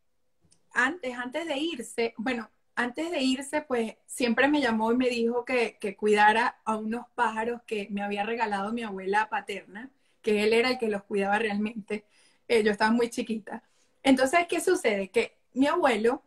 antes, 0.72 1.16
antes 1.16 1.46
de 1.46 1.58
irse, 1.58 2.14
bueno, 2.16 2.50
antes 2.74 3.10
de 3.10 3.20
irse, 3.20 3.62
pues 3.62 3.96
siempre 4.06 4.48
me 4.48 4.60
llamó 4.60 4.92
y 4.92 4.96
me 4.96 5.08
dijo 5.08 5.44
que, 5.44 5.78
cuidara 5.98 6.60
a 6.64 6.76
unos 6.76 7.06
pájaros 7.14 7.60
que 7.66 7.88
me 7.90 8.02
había 8.02 8.24
regalado 8.24 8.72
mi 8.72 8.82
abuela 8.82 9.28
paterna, 9.28 9.90
que 10.22 10.44
él 10.44 10.52
era 10.52 10.70
el 10.70 10.78
que 10.78 10.88
los 10.88 11.02
cuidaba 11.04 11.38
realmente. 11.38 12.06
Eh, 12.48 12.62
yo 12.62 12.72
estaba 12.72 12.90
muy 12.90 13.10
chiquita. 13.10 13.62
Entonces, 14.02 14.46
¿qué 14.48 14.60
sucede? 14.60 15.10
Que 15.10 15.36
mi 15.52 15.66
abuelo, 15.66 16.22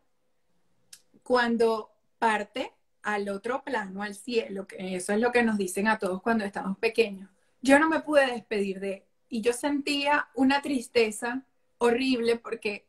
cuando 1.24 1.92
parte 2.20 2.72
al 3.02 3.30
otro 3.30 3.64
plano, 3.64 4.04
al 4.04 4.16
cielo, 4.16 4.68
que 4.68 4.96
eso 4.96 5.14
es 5.14 5.20
lo 5.20 5.32
que 5.32 5.44
nos 5.44 5.58
dicen 5.58 5.88
a 5.88 5.98
todos 5.98 6.22
cuando 6.22 6.46
estamos 6.46 6.78
pequeños, 6.78 7.30
yo 7.62 7.80
no 7.80 7.90
me 7.90 8.02
pude 8.02 8.28
despedir 8.28 8.80
de 8.80 8.94
él. 8.94 9.04
Y 9.28 9.42
yo 9.42 9.54
sentía 9.54 10.30
una 10.36 10.62
tristeza 10.62 11.44
horrible 11.88 12.38
porque 12.38 12.88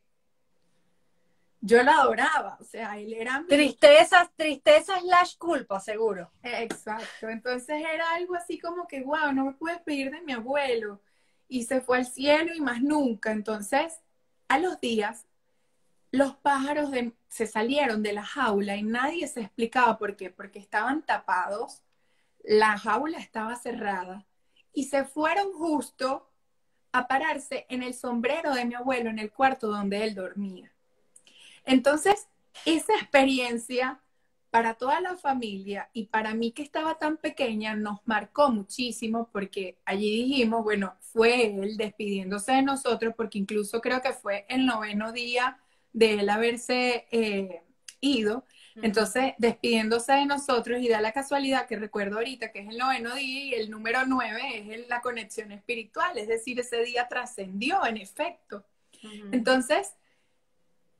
yo 1.61 1.81
lo 1.81 1.91
adoraba, 1.91 2.57
o 2.59 2.63
sea, 2.63 2.97
él 2.99 3.13
era 3.13 3.41
mi... 3.41 3.47
Tristeza, 3.47 4.31
tristeza 4.35 4.99
slash 4.99 5.35
culpa, 5.37 5.79
seguro. 5.79 6.31
Exacto, 6.43 7.27
entonces 7.27 7.83
era 7.91 8.13
algo 8.13 8.35
así 8.35 8.59
como 8.59 8.87
que, 8.87 9.01
wow, 9.01 9.31
no 9.33 9.45
me 9.45 9.53
puedes 9.53 9.81
pedir 9.81 10.11
de 10.11 10.21
mi 10.21 10.33
abuelo, 10.33 11.01
y 11.47 11.63
se 11.63 11.81
fue 11.81 11.97
al 11.97 12.05
cielo 12.05 12.53
y 12.53 12.61
más 12.61 12.81
nunca, 12.81 13.31
entonces, 13.31 13.99
a 14.47 14.59
los 14.59 14.79
días, 14.79 15.25
los 16.11 16.35
pájaros 16.35 16.91
se 17.29 17.47
salieron 17.47 18.03
de 18.03 18.13
la 18.13 18.23
jaula 18.23 18.75
y 18.75 18.83
nadie 18.83 19.27
se 19.27 19.41
explicaba 19.41 19.97
por 19.97 20.15
qué, 20.15 20.29
porque 20.29 20.59
estaban 20.59 21.03
tapados, 21.03 21.81
la 22.43 22.77
jaula 22.77 23.17
estaba 23.17 23.55
cerrada, 23.55 24.27
y 24.71 24.83
se 24.83 25.03
fueron 25.03 25.51
justo 25.53 26.29
a 26.97 27.07
pararse 27.07 27.65
en 27.69 27.83
el 27.83 27.93
sombrero 27.93 28.53
de 28.53 28.65
mi 28.65 28.73
abuelo, 28.75 29.09
en 29.09 29.19
el 29.19 29.31
cuarto 29.31 29.67
donde 29.67 30.03
él 30.03 30.15
dormía. 30.15 30.71
Entonces, 31.65 32.27
esa 32.65 32.93
experiencia 32.93 33.99
para 34.49 34.75
toda 34.75 35.01
la 35.01 35.17
familia 35.17 35.89
y 35.91 36.05
para 36.05 36.33
mí 36.33 36.53
que 36.53 36.63
estaba 36.63 36.97
tan 36.97 37.17
pequeña 37.17 37.75
nos 37.75 37.99
marcó 38.05 38.49
muchísimo 38.49 39.29
porque 39.33 39.77
allí 39.83 40.23
dijimos, 40.23 40.63
bueno, 40.63 40.95
fue 41.01 41.47
él 41.47 41.75
despidiéndose 41.75 42.53
de 42.53 42.61
nosotros 42.61 43.13
porque 43.17 43.37
incluso 43.37 43.81
creo 43.81 44.01
que 44.01 44.13
fue 44.13 44.45
el 44.47 44.65
noveno 44.65 45.11
día 45.11 45.57
de 45.91 46.13
él 46.13 46.29
haberse 46.29 47.05
eh, 47.11 47.63
ido. 47.99 48.45
Entonces, 48.81 49.33
despidiéndose 49.37 50.13
de 50.13 50.25
nosotros 50.25 50.81
y 50.81 50.89
da 50.89 50.99
la 50.99 51.13
casualidad 51.13 51.65
que 51.65 51.77
recuerdo 51.77 52.17
ahorita 52.17 52.51
que 52.51 52.59
es 52.59 52.69
el 52.69 52.77
noveno 52.77 53.15
día 53.15 53.45
y 53.45 53.53
el 53.53 53.71
número 53.71 54.05
nueve 54.05 54.41
es 54.69 54.87
la 54.89 55.01
conexión 55.01 55.51
espiritual, 55.51 56.17
es 56.17 56.27
decir, 56.27 56.59
ese 56.59 56.83
día 56.83 57.07
trascendió 57.07 57.85
en 57.85 57.97
efecto. 57.97 58.65
Entonces, 59.31 59.93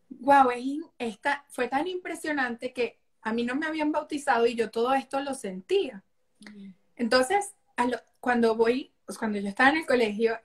wow, 0.09 0.49
esta, 0.97 1.45
fue 1.49 1.67
tan 1.67 1.87
impresionante 1.87 2.71
que 2.71 2.99
a 3.21 3.33
mí 3.33 3.43
no 3.43 3.55
me 3.55 3.65
habían 3.65 3.91
bautizado 3.91 4.45
y 4.45 4.55
yo 4.55 4.69
todo 4.69 4.93
esto 4.93 5.19
lo 5.19 5.33
sentía. 5.33 6.03
Entonces, 6.95 7.53
cuando 8.19 8.55
voy, 8.55 8.91
pues 9.05 9.17
cuando 9.17 9.39
yo 9.39 9.49
estaba 9.49 9.71
en 9.71 9.77
el 9.77 9.85
colegio, 9.85 10.39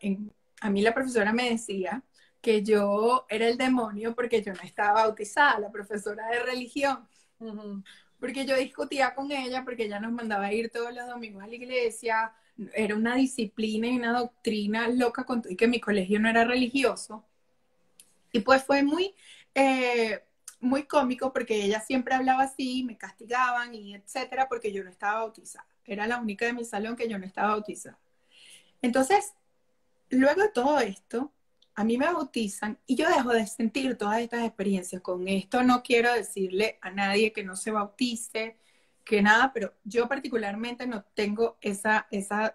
a 0.61 0.71
mí 0.71 0.83
la 0.83 0.95
profesora 0.95 1.33
me 1.33 1.51
decía 1.51 2.03
que 2.41 2.63
yo 2.63 3.27
era 3.29 3.47
el 3.47 3.59
demonio 3.59 4.15
porque 4.15 4.43
yo 4.43 4.53
no 4.53 4.63
estaba 4.63 5.05
bautizada, 5.05 5.59
la 5.59 5.71
profesora 5.71 6.27
de 6.29 6.41
religión. 6.41 7.07
Porque 8.19 8.45
yo 8.45 8.57
discutía 8.57 9.15
con 9.15 9.33
ella, 9.33 9.65
porque 9.65 9.85
ella 9.85 10.01
nos 10.01 10.13
mandaba 10.13 10.47
a 10.47 10.53
ir 10.53 10.71
todos 10.71 10.95
los 10.95 11.07
domingos 11.07 11.43
a 11.43 11.47
la 11.47 11.55
iglesia, 11.55 12.33
era 12.75 12.95
una 12.95 13.15
disciplina 13.15 13.87
y 13.89 13.97
una 13.97 14.19
doctrina 14.19 14.89
loca 14.89 15.25
con 15.25 15.43
y 15.49 15.57
que 15.57 15.69
mi 15.69 15.81
colegio 15.81 16.21
no 16.21 16.29
era 16.29 16.45
religioso. 16.45 17.25
Y 18.33 18.41
pues 18.41 18.63
fue 18.65 18.83
muy, 18.83 19.15
eh, 19.55 20.23
muy 20.61 20.85
cómico 20.85 21.33
porque 21.33 21.65
ella 21.65 21.81
siempre 21.81 22.15
hablaba 22.15 22.45
así, 22.45 22.85
me 22.85 22.97
castigaban 22.97 23.75
y 23.75 23.95
etcétera, 23.95 24.49
porque 24.49 24.73
yo 24.73 24.85
no 24.85 24.91
estaba 24.91 25.21
bautizada. 25.21 25.67
Era 25.85 26.07
la 26.07 26.19
única 26.19 26.45
de 26.47 26.53
mi 26.53 26.65
salón 26.65 26.97
que 26.97 27.09
yo 27.09 27.19
no 27.19 27.27
estaba 27.27 27.49
bautizada. 27.49 27.99
Entonces, 28.83 29.33
luego 30.11 30.43
de 30.43 30.49
todo 30.51 30.79
esto, 30.81 31.33
a 31.81 31.85
mí 31.85 31.97
me 31.97 32.13
bautizan 32.13 32.79
y 32.87 32.95
yo 32.95 33.09
dejo 33.09 33.31
de 33.31 33.47
sentir 33.47 33.97
todas 33.97 34.21
estas 34.21 34.45
experiencias. 34.45 35.01
Con 35.01 35.27
esto 35.29 35.63
no 35.63 35.83
quiero 35.83 36.13
decirle 36.13 36.79
a 36.83 36.91
nadie 36.91 37.33
que 37.33 37.43
no 37.43 37.57
se 37.57 37.71
bautice, 37.71 38.59
que 39.03 39.23
nada, 39.23 39.51
pero 39.55 39.73
yo 39.85 40.07
particularmente 40.07 40.87
no 40.87 41.03
tengo 41.15 41.57
esa, 41.63 42.07
esa, 42.11 42.55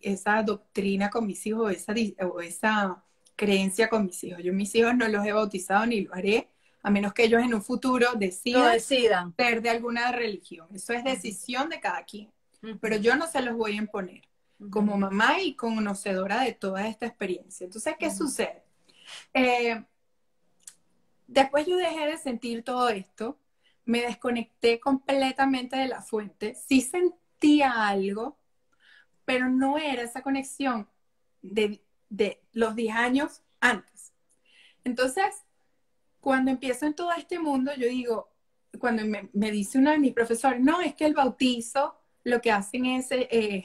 esa 0.00 0.42
doctrina 0.44 1.10
con 1.10 1.26
mis 1.26 1.44
hijos, 1.44 1.72
esa, 1.74 1.92
o 2.24 2.40
esa 2.40 3.02
creencia 3.34 3.88
con 3.88 4.06
mis 4.06 4.22
hijos. 4.22 4.44
Yo 4.44 4.52
mis 4.52 4.72
hijos 4.76 4.94
no 4.94 5.08
los 5.08 5.26
he 5.26 5.32
bautizado 5.32 5.84
ni 5.86 6.02
lo 6.02 6.14
haré, 6.14 6.48
a 6.84 6.90
menos 6.90 7.12
que 7.12 7.24
ellos 7.24 7.42
en 7.42 7.52
un 7.52 7.62
futuro 7.62 8.12
decidan, 8.14 8.74
decidan. 8.74 9.34
ser 9.36 9.60
de 9.60 9.70
alguna 9.70 10.12
religión. 10.12 10.68
Eso 10.72 10.92
es 10.92 11.02
decisión 11.02 11.68
de 11.68 11.80
cada 11.80 12.04
quien. 12.04 12.30
Pero 12.80 12.94
yo 12.94 13.16
no 13.16 13.26
se 13.26 13.42
los 13.42 13.56
voy 13.56 13.72
a 13.72 13.78
imponer 13.78 14.29
como 14.70 14.96
mamá 14.96 15.40
y 15.40 15.54
conocedora 15.54 16.42
de 16.42 16.52
toda 16.52 16.86
esta 16.86 17.06
experiencia. 17.06 17.64
Entonces, 17.64 17.94
¿qué 17.98 18.10
sucede? 18.10 18.62
Eh, 19.32 19.84
después 21.26 21.66
yo 21.66 21.76
dejé 21.76 22.06
de 22.06 22.18
sentir 22.18 22.62
todo 22.62 22.88
esto, 22.88 23.38
me 23.84 24.02
desconecté 24.02 24.78
completamente 24.78 25.76
de 25.76 25.88
la 25.88 26.02
fuente, 26.02 26.54
sí 26.54 26.80
sentía 26.80 27.88
algo, 27.88 28.36
pero 29.24 29.48
no 29.48 29.78
era 29.78 30.02
esa 30.02 30.22
conexión 30.22 30.88
de 31.42 31.80
de 32.10 32.42
los 32.52 32.76
10 32.76 32.94
años 32.94 33.42
antes. 33.60 34.12
Entonces, 34.84 35.24
cuando 36.20 36.50
empiezo 36.50 36.84
en 36.84 36.94
todo 36.94 37.12
este 37.12 37.38
mundo, 37.38 37.72
yo 37.78 37.88
digo, 37.88 38.28
cuando 38.78 39.04
me, 39.06 39.50
dice 39.50 39.78
uno 39.78 39.92
de 39.92 39.98
mis 39.98 40.12
profesores, 40.12 40.60
no, 40.60 40.82
es 40.82 40.94
que 40.94 41.06
el 41.06 41.14
bautizo 41.14 41.96
lo 42.24 42.42
que 42.42 42.52
hacen 42.52 42.84
es 42.84 43.06
eh, 43.10 43.64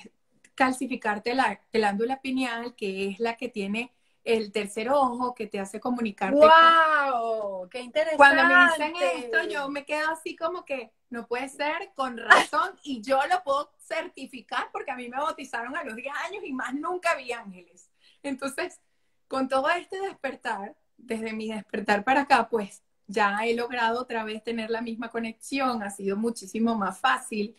calcificarte 0.56 1.36
la 1.36 1.62
glándula 1.72 2.22
pineal, 2.22 2.76
que 2.76 3.10
es 3.10 3.20
la 3.20 3.36
que 3.38 3.50
tiene 3.50 3.94
el 4.24 4.52
tercer 4.52 4.90
ojo, 4.90 5.36
que 5.36 5.46
te 5.46 5.60
hace 5.60 5.80
comunicarte. 5.80 6.40
¡Wow! 6.40 7.70
¡Qué 7.70 7.80
interesante! 7.82 8.18
Cuando 8.18 8.44
me 8.44 8.66
dicen 8.66 8.94
esto, 9.24 9.44
yo 9.48 9.70
me 9.70 9.86
quedo 9.86 10.10
así 10.10 10.36
como 10.36 10.66
que 10.66 10.92
no 11.10 11.28
puede 11.28 11.48
ser, 11.48 11.92
con 11.94 12.18
razón, 12.58 12.72
y 12.84 13.02
yo 13.02 13.20
lo 13.30 13.44
puedo 13.44 13.72
certificar 13.80 14.70
porque 14.72 14.92
a 14.92 14.96
mí 14.96 15.08
me 15.08 15.18
bautizaron 15.18 15.76
a 15.78 15.84
los 15.84 15.96
10 15.96 16.14
años 16.26 16.44
y 16.44 16.54
más 16.54 16.74
nunca 16.74 17.16
vi 17.16 17.32
ángeles. 17.32 17.92
Entonces, 18.24 18.82
con 19.28 19.48
todo 19.48 19.70
este 19.70 20.00
despertar, 20.02 20.76
desde 20.98 21.34
mi 21.34 21.52
despertar 21.52 22.04
para 22.04 22.22
acá, 22.22 22.50
pues 22.50 22.84
ya 23.08 23.46
he 23.46 23.56
logrado 23.56 24.02
otra 24.02 24.24
vez 24.24 24.44
tener 24.44 24.72
la 24.72 24.82
misma 24.82 25.10
conexión, 25.10 25.84
ha 25.84 25.92
sido 25.92 26.18
muchísimo 26.18 26.76
más 26.76 27.00
fácil, 27.00 27.56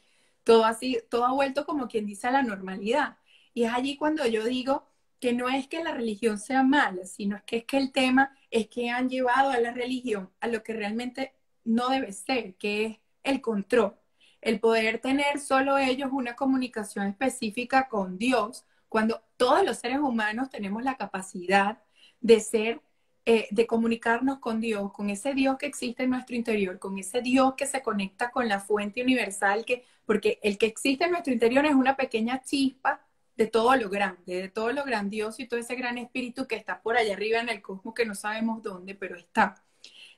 todo 0.47 0.65
así, 0.65 1.01
todo 1.11 1.25
ha 1.27 1.33
vuelto 1.33 1.67
como 1.67 1.89
quien 1.89 2.07
dice 2.07 2.29
a 2.29 2.31
la 2.31 2.43
normalidad. 2.43 3.19
Y 3.53 3.65
es 3.65 3.73
allí 3.73 3.97
cuando 3.97 4.25
yo 4.27 4.45
digo 4.45 4.87
que 5.19 5.33
no 5.33 5.49
es 5.49 5.67
que 5.67 5.83
la 5.83 5.93
religión 5.93 6.39
sea 6.39 6.63
mala, 6.63 7.05
sino 7.05 7.37
es 7.37 7.43
que 7.43 7.57
es 7.59 7.65
que 7.65 7.79
el 7.79 7.91
tema 7.91 8.31
es 8.53 8.69
que 8.69 8.91
han 8.91 9.09
llevado 9.09 9.51
a 9.51 9.59
la 9.59 9.73
religión 9.73 10.31
a 10.41 10.47
lo 10.47 10.63
que 10.63 10.73
realmente 10.73 11.35
no 11.65 11.89
debe 11.89 12.13
ser, 12.13 12.55
que 12.57 12.87
es 12.87 12.99
el 13.25 13.41
control, 13.41 13.97
el 14.41 14.61
poder 14.61 15.01
tener 15.01 15.41
solo 15.41 15.79
ellos 15.79 16.11
una 16.13 16.37
comunicación 16.37 17.09
específica 17.09 17.89
con 17.89 18.17
Dios 18.17 18.65
cuando 18.89 19.25
todos 19.37 19.65
los 19.65 19.79
seres 19.79 19.99
humanos 19.99 20.49
tenemos 20.51 20.85
la 20.85 20.97
capacidad 20.97 21.83
de 22.21 22.39
ser, 22.39 22.81
eh, 23.25 23.49
de 23.51 23.67
comunicarnos 23.67 24.39
con 24.39 24.61
Dios, 24.61 24.93
con 24.93 25.11
ese 25.11 25.35
Dios 25.35 25.57
que 25.59 25.67
existe 25.67 26.05
en 26.05 26.11
nuestro 26.11 26.37
interior, 26.37 26.79
con 26.79 26.97
ese 26.99 27.21
Dios 27.21 27.55
que 27.57 27.67
se 27.67 27.83
conecta 27.83 28.31
con 28.31 28.49
la 28.49 28.61
fuente 28.61 29.03
universal, 29.03 29.65
que, 29.65 29.85
porque 30.07 30.39
el 30.43 30.57
que 30.57 30.67
existe 30.67 31.05
en 31.05 31.11
nuestro 31.11 31.33
interior 31.33 31.67
es 31.67 31.75
una 31.75 31.97
pequeña 31.97 32.43
chispa 32.43 33.07
de 33.37 33.47
todo 33.47 33.77
lo 33.77 33.91
grande, 33.91 34.43
de 34.43 34.49
todo 34.49 34.73
lo 34.73 34.85
grandioso 34.85 35.43
y 35.43 35.49
todo 35.49 35.61
ese 35.61 35.75
gran 35.75 35.99
espíritu 35.99 36.47
que 36.47 36.57
está 36.57 36.81
por 36.81 36.97
allá 36.97 37.13
arriba 37.15 37.41
en 37.41 37.51
el 37.51 37.61
cosmos 37.61 37.95
que 37.95 38.07
no 38.07 38.15
sabemos 38.15 38.63
dónde, 38.63 38.95
pero 38.95 39.17
está. 39.17 39.63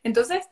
Entonces, 0.05 0.46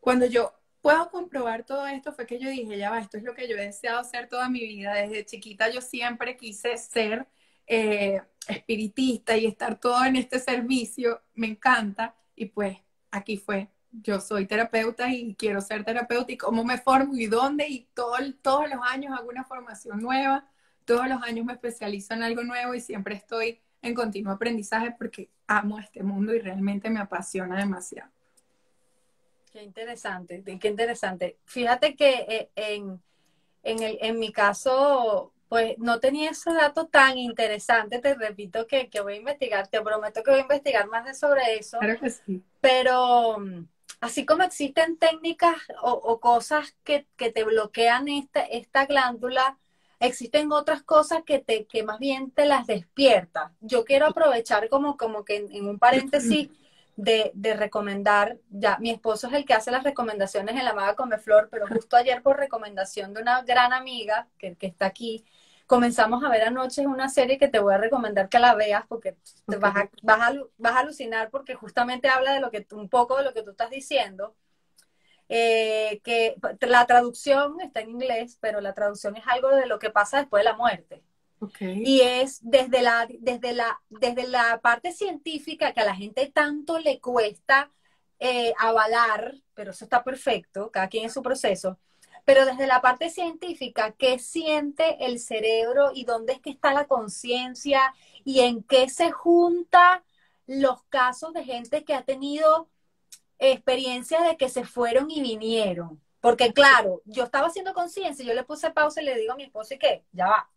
cuando 0.00 0.26
yo 0.26 0.54
puedo 0.80 1.10
comprobar 1.10 1.64
todo 1.64 1.86
esto, 1.86 2.12
fue 2.12 2.26
que 2.26 2.38
yo 2.38 2.48
dije, 2.48 2.78
ya 2.78 2.90
va, 2.90 3.00
esto 3.00 3.16
es 3.18 3.24
lo 3.24 3.34
que 3.34 3.48
yo 3.48 3.56
he 3.56 3.62
deseado 3.62 3.98
hacer 3.98 4.28
toda 4.28 4.48
mi 4.48 4.60
vida. 4.60 4.94
Desde 4.94 5.26
chiquita 5.26 5.70
yo 5.70 5.80
siempre 5.80 6.36
quise 6.36 6.76
ser 6.78 7.26
eh, 7.66 8.22
espiritista 8.46 9.36
y 9.36 9.46
estar 9.46 9.78
todo 9.80 10.04
en 10.04 10.16
este 10.16 10.38
servicio, 10.38 11.22
me 11.34 11.48
encanta. 11.48 12.14
Y 12.36 12.46
pues 12.46 12.78
aquí 13.10 13.36
fue, 13.36 13.68
yo 14.02 14.20
soy 14.20 14.46
terapeuta 14.46 15.10
y 15.12 15.34
quiero 15.34 15.60
ser 15.60 15.84
terapeuta 15.84 16.32
y 16.32 16.36
cómo 16.36 16.64
me 16.64 16.78
formo 16.78 17.16
y 17.16 17.26
dónde 17.26 17.68
y 17.68 17.88
todo, 17.94 18.16
todos 18.42 18.68
los 18.68 18.80
años 18.82 19.18
hago 19.18 19.28
una 19.28 19.44
formación 19.44 20.00
nueva, 20.00 20.48
todos 20.84 21.08
los 21.08 21.22
años 21.22 21.44
me 21.44 21.52
especializo 21.52 22.14
en 22.14 22.22
algo 22.22 22.42
nuevo 22.42 22.74
y 22.74 22.80
siempre 22.80 23.14
estoy 23.14 23.60
en 23.82 23.94
continuo 23.94 24.32
aprendizaje 24.32 24.94
porque 24.98 25.28
amo 25.46 25.78
este 25.78 26.02
mundo 26.02 26.34
y 26.34 26.40
realmente 26.40 26.90
me 26.90 27.00
apasiona 27.00 27.58
demasiado. 27.58 28.10
Qué 29.52 29.62
interesante, 29.62 30.42
qué 30.60 30.68
interesante. 30.68 31.38
Fíjate 31.44 31.96
que 31.96 32.26
eh, 32.28 32.50
en, 32.54 33.00
en, 33.62 33.82
el, 33.82 33.98
en 34.00 34.18
mi 34.18 34.30
caso, 34.30 35.32
pues 35.48 35.78
no 35.78 36.00
tenía 36.00 36.30
ese 36.30 36.52
dato 36.52 36.86
tan 36.86 37.16
interesante, 37.16 37.98
te 37.98 38.14
repito 38.14 38.66
que, 38.66 38.88
voy 39.02 39.14
a 39.14 39.16
investigar, 39.16 39.68
te 39.68 39.80
prometo 39.80 40.22
que 40.22 40.30
voy 40.30 40.40
a 40.40 40.42
investigar 40.42 40.86
más 40.88 41.06
de 41.06 41.14
sobre 41.14 41.56
eso. 41.56 41.78
Claro 41.78 41.98
que 41.98 42.10
sí. 42.10 42.42
Pero 42.60 43.38
así 44.00 44.24
como 44.24 44.42
existen 44.42 44.96
técnicas 44.96 45.56
o, 45.82 46.20
cosas 46.20 46.74
que, 46.84 47.06
te 47.16 47.44
bloquean 47.44 48.08
esta, 48.08 48.40
esta 48.40 48.86
glándula, 48.86 49.58
existen 50.00 50.52
otras 50.52 50.82
cosas 50.82 51.22
que 51.24 51.38
te, 51.38 51.66
que 51.66 51.82
más 51.82 51.98
bien 51.98 52.30
te 52.30 52.46
las 52.46 52.66
despierta. 52.66 53.52
Yo 53.60 53.84
quiero 53.84 54.06
aprovechar 54.06 54.68
como, 54.68 54.96
como 54.96 55.24
que 55.24 55.48
en, 55.50 55.68
un 55.68 55.78
paréntesis 55.78 56.50
de, 56.96 57.30
de, 57.34 57.54
recomendar, 57.54 58.38
ya 58.50 58.78
mi 58.78 58.90
esposo 58.90 59.28
es 59.28 59.34
el 59.34 59.44
que 59.44 59.54
hace 59.54 59.70
las 59.70 59.84
recomendaciones 59.84 60.56
en 60.56 60.64
la 60.64 60.74
Maga 60.74 60.94
Come 60.94 61.18
Flor, 61.18 61.48
pero 61.50 61.66
justo 61.66 61.96
ayer 61.96 62.22
por 62.22 62.36
recomendación 62.36 63.14
de 63.14 63.22
una 63.22 63.42
gran 63.42 63.72
amiga 63.72 64.28
que, 64.38 64.54
que 64.56 64.66
está 64.66 64.86
aquí, 64.86 65.24
comenzamos 65.68 66.24
a 66.24 66.30
ver 66.30 66.42
anoche 66.44 66.86
una 66.86 67.10
serie 67.10 67.38
que 67.38 67.46
te 67.46 67.60
voy 67.60 67.74
a 67.74 67.78
recomendar 67.78 68.30
que 68.30 68.38
la 68.38 68.54
veas 68.54 68.86
porque 68.88 69.16
te 69.46 69.56
vas, 69.56 69.76
a, 69.76 69.90
vas, 70.02 70.18
a, 70.74 70.78
alucinar 70.78 71.28
porque 71.30 71.54
justamente 71.54 72.08
habla 72.08 72.32
de 72.32 72.40
lo 72.40 72.50
que 72.50 72.66
un 72.72 72.88
poco 72.88 73.18
de 73.18 73.24
lo 73.24 73.34
que 73.34 73.42
tú 73.42 73.50
estás 73.50 73.70
diciendo. 73.70 74.34
Eh, 75.30 76.00
que 76.04 76.36
la 76.62 76.86
traducción 76.86 77.60
está 77.60 77.80
en 77.80 77.90
inglés, 77.90 78.38
pero 78.40 78.62
la 78.62 78.72
traducción 78.72 79.14
es 79.14 79.24
algo 79.26 79.50
de 79.50 79.66
lo 79.66 79.78
que 79.78 79.90
pasa 79.90 80.20
después 80.20 80.40
de 80.40 80.50
la 80.50 80.56
muerte. 80.56 81.02
Y 81.60 82.00
es 82.00 82.40
desde 82.42 82.80
la, 82.80 83.06
desde, 83.20 83.52
la, 83.52 83.78
desde 83.90 84.26
la 84.26 84.60
parte 84.62 84.92
científica 84.92 85.74
que 85.74 85.80
a 85.80 85.84
la 85.84 85.94
gente 85.94 86.32
tanto 86.32 86.78
le 86.78 86.98
cuesta 86.98 87.70
eh, 88.18 88.54
avalar, 88.58 89.34
pero 89.52 89.72
eso 89.72 89.84
está 89.84 90.02
perfecto, 90.02 90.70
cada 90.72 90.88
quien 90.88 91.04
en 91.04 91.10
su 91.10 91.22
proceso, 91.22 91.78
pero 92.28 92.44
desde 92.44 92.66
la 92.66 92.82
parte 92.82 93.08
científica, 93.08 93.92
¿qué 93.92 94.18
siente 94.18 95.06
el 95.06 95.18
cerebro 95.18 95.92
y 95.94 96.04
dónde 96.04 96.34
es 96.34 96.40
que 96.42 96.50
está 96.50 96.74
la 96.74 96.86
conciencia 96.86 97.94
y 98.22 98.40
en 98.40 98.62
qué 98.62 98.90
se 98.90 99.10
junta 99.10 100.04
los 100.46 100.82
casos 100.90 101.32
de 101.32 101.42
gente 101.42 101.84
que 101.84 101.94
ha 101.94 102.02
tenido 102.02 102.68
experiencias 103.38 104.24
de 104.24 104.36
que 104.36 104.50
se 104.50 104.66
fueron 104.66 105.10
y 105.10 105.22
vinieron? 105.22 106.02
Porque 106.20 106.52
claro, 106.52 107.00
yo 107.06 107.24
estaba 107.24 107.46
haciendo 107.46 107.72
conciencia, 107.72 108.26
yo 108.26 108.34
le 108.34 108.44
puse 108.44 108.72
pausa 108.72 109.00
y 109.00 109.06
le 109.06 109.16
digo 109.16 109.32
a 109.32 109.36
mi 109.36 109.44
esposo 109.44 109.72
y 109.72 109.78
que 109.78 110.04
ya 110.12 110.26
va. 110.26 110.50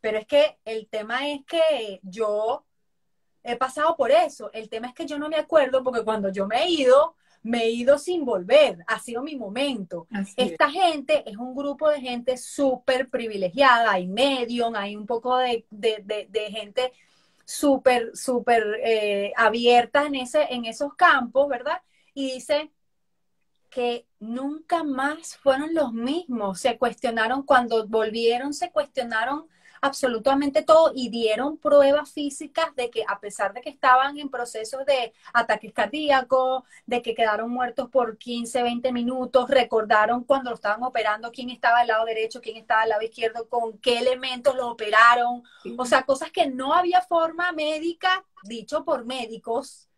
Pero 0.00 0.18
es 0.18 0.26
que 0.28 0.60
el 0.64 0.86
tema 0.86 1.28
es 1.30 1.44
que 1.46 1.98
yo 2.04 2.64
he 3.42 3.56
pasado 3.56 3.96
por 3.96 4.12
eso. 4.12 4.52
El 4.52 4.68
tema 4.68 4.86
es 4.86 4.94
que 4.94 5.06
yo 5.06 5.18
no 5.18 5.28
me 5.28 5.34
acuerdo 5.36 5.82
porque 5.82 6.04
cuando 6.04 6.28
yo 6.28 6.46
me 6.46 6.62
he 6.62 6.70
ido, 6.70 7.16
me 7.42 7.64
he 7.64 7.70
ido 7.70 7.98
sin 7.98 8.24
volver, 8.24 8.84
ha 8.86 8.98
sido 8.98 9.22
mi 9.22 9.36
momento. 9.36 10.06
Esta 10.36 10.70
gente 10.70 11.28
es 11.28 11.36
un 11.36 11.54
grupo 11.54 11.88
de 11.88 12.00
gente 12.00 12.36
súper 12.36 13.08
privilegiada, 13.08 13.92
hay 13.92 14.06
medium, 14.06 14.74
hay 14.74 14.96
un 14.96 15.06
poco 15.06 15.38
de, 15.38 15.64
gente 16.50 16.92
súper, 17.44 18.10
súper 18.14 18.64
eh, 18.82 19.32
abierta 19.36 20.06
en, 20.06 20.16
ese, 20.16 20.46
en 20.50 20.64
esos 20.64 20.94
campos, 20.94 21.48
¿verdad? 21.48 21.80
Y 22.14 22.32
dice 22.32 22.70
que 23.70 24.06
nunca 24.18 24.82
más 24.82 25.36
fueron 25.36 25.74
los 25.74 25.92
mismos, 25.92 26.60
se 26.60 26.78
cuestionaron 26.78 27.42
cuando 27.42 27.86
volvieron, 27.86 28.54
se 28.54 28.70
cuestionaron 28.70 29.46
absolutamente 29.80 30.62
todo 30.62 30.92
y 30.94 31.08
dieron 31.08 31.56
pruebas 31.56 32.10
físicas 32.10 32.74
de 32.76 32.90
que 32.90 33.04
a 33.06 33.20
pesar 33.20 33.52
de 33.52 33.60
que 33.60 33.70
estaban 33.70 34.18
en 34.18 34.28
procesos 34.28 34.84
de 34.86 35.12
ataques 35.32 35.72
cardíacos, 35.72 36.64
de 36.86 37.02
que 37.02 37.14
quedaron 37.14 37.50
muertos 37.50 37.88
por 37.90 38.18
15, 38.18 38.62
20 38.62 38.92
minutos, 38.92 39.48
recordaron 39.48 40.24
cuando 40.24 40.50
lo 40.50 40.56
estaban 40.56 40.82
operando 40.82 41.30
quién 41.32 41.50
estaba 41.50 41.80
al 41.80 41.88
lado 41.88 42.04
derecho, 42.04 42.40
quién 42.40 42.56
estaba 42.56 42.82
al 42.82 42.90
lado 42.90 43.02
izquierdo, 43.02 43.48
con 43.48 43.78
qué 43.78 43.98
elementos 43.98 44.54
lo 44.54 44.68
operaron, 44.68 45.42
o 45.76 45.84
sea, 45.84 46.02
cosas 46.02 46.30
que 46.30 46.46
no 46.46 46.74
había 46.74 47.00
forma 47.02 47.52
médica, 47.52 48.24
dicho 48.44 48.84
por 48.84 49.04
médicos, 49.04 49.88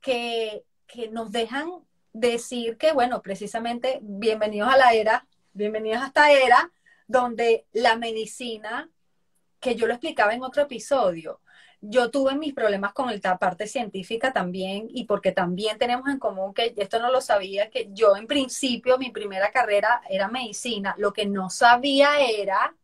que, 0.00 0.64
que 0.86 1.08
nos 1.08 1.32
dejan 1.32 1.70
decir 2.12 2.78
que, 2.78 2.92
bueno, 2.92 3.22
precisamente, 3.22 3.98
bienvenidos 4.02 4.72
a 4.72 4.76
la 4.76 4.94
era, 4.94 5.26
bienvenidos 5.52 6.02
a 6.02 6.06
esta 6.06 6.30
era, 6.32 6.70
donde 7.06 7.66
la 7.72 7.96
medicina, 7.96 8.90
que 9.60 9.74
yo 9.74 9.86
lo 9.86 9.94
explicaba 9.94 10.34
en 10.34 10.42
otro 10.42 10.62
episodio, 10.62 11.40
yo 11.80 12.10
tuve 12.10 12.34
mis 12.34 12.54
problemas 12.54 12.92
con 12.94 13.10
la 13.22 13.38
parte 13.38 13.66
científica 13.66 14.32
también 14.32 14.86
y 14.88 15.04
porque 15.04 15.32
también 15.32 15.78
tenemos 15.78 16.08
en 16.08 16.18
común 16.18 16.54
que 16.54 16.74
esto 16.76 16.98
no 16.98 17.10
lo 17.10 17.20
sabía, 17.20 17.68
que 17.68 17.88
yo 17.92 18.16
en 18.16 18.26
principio 18.26 18.98
mi 18.98 19.10
primera 19.10 19.50
carrera 19.50 20.00
era 20.08 20.28
medicina, 20.28 20.94
lo 20.98 21.12
que 21.12 21.26
no 21.26 21.50
sabía 21.50 22.20
era 22.20 22.74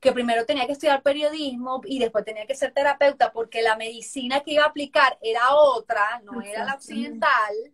que 0.00 0.12
primero 0.12 0.44
tenía 0.44 0.66
que 0.66 0.72
estudiar 0.72 1.02
periodismo 1.02 1.80
y 1.84 1.98
después 1.98 2.24
tenía 2.24 2.44
que 2.44 2.56
ser 2.56 2.72
terapeuta 2.72 3.32
porque 3.32 3.62
la 3.62 3.76
medicina 3.76 4.40
que 4.40 4.54
iba 4.54 4.64
a 4.64 4.68
aplicar 4.68 5.16
era 5.22 5.54
otra, 5.54 6.20
no 6.24 6.42
era 6.42 6.64
la 6.64 6.74
occidental 6.74 7.72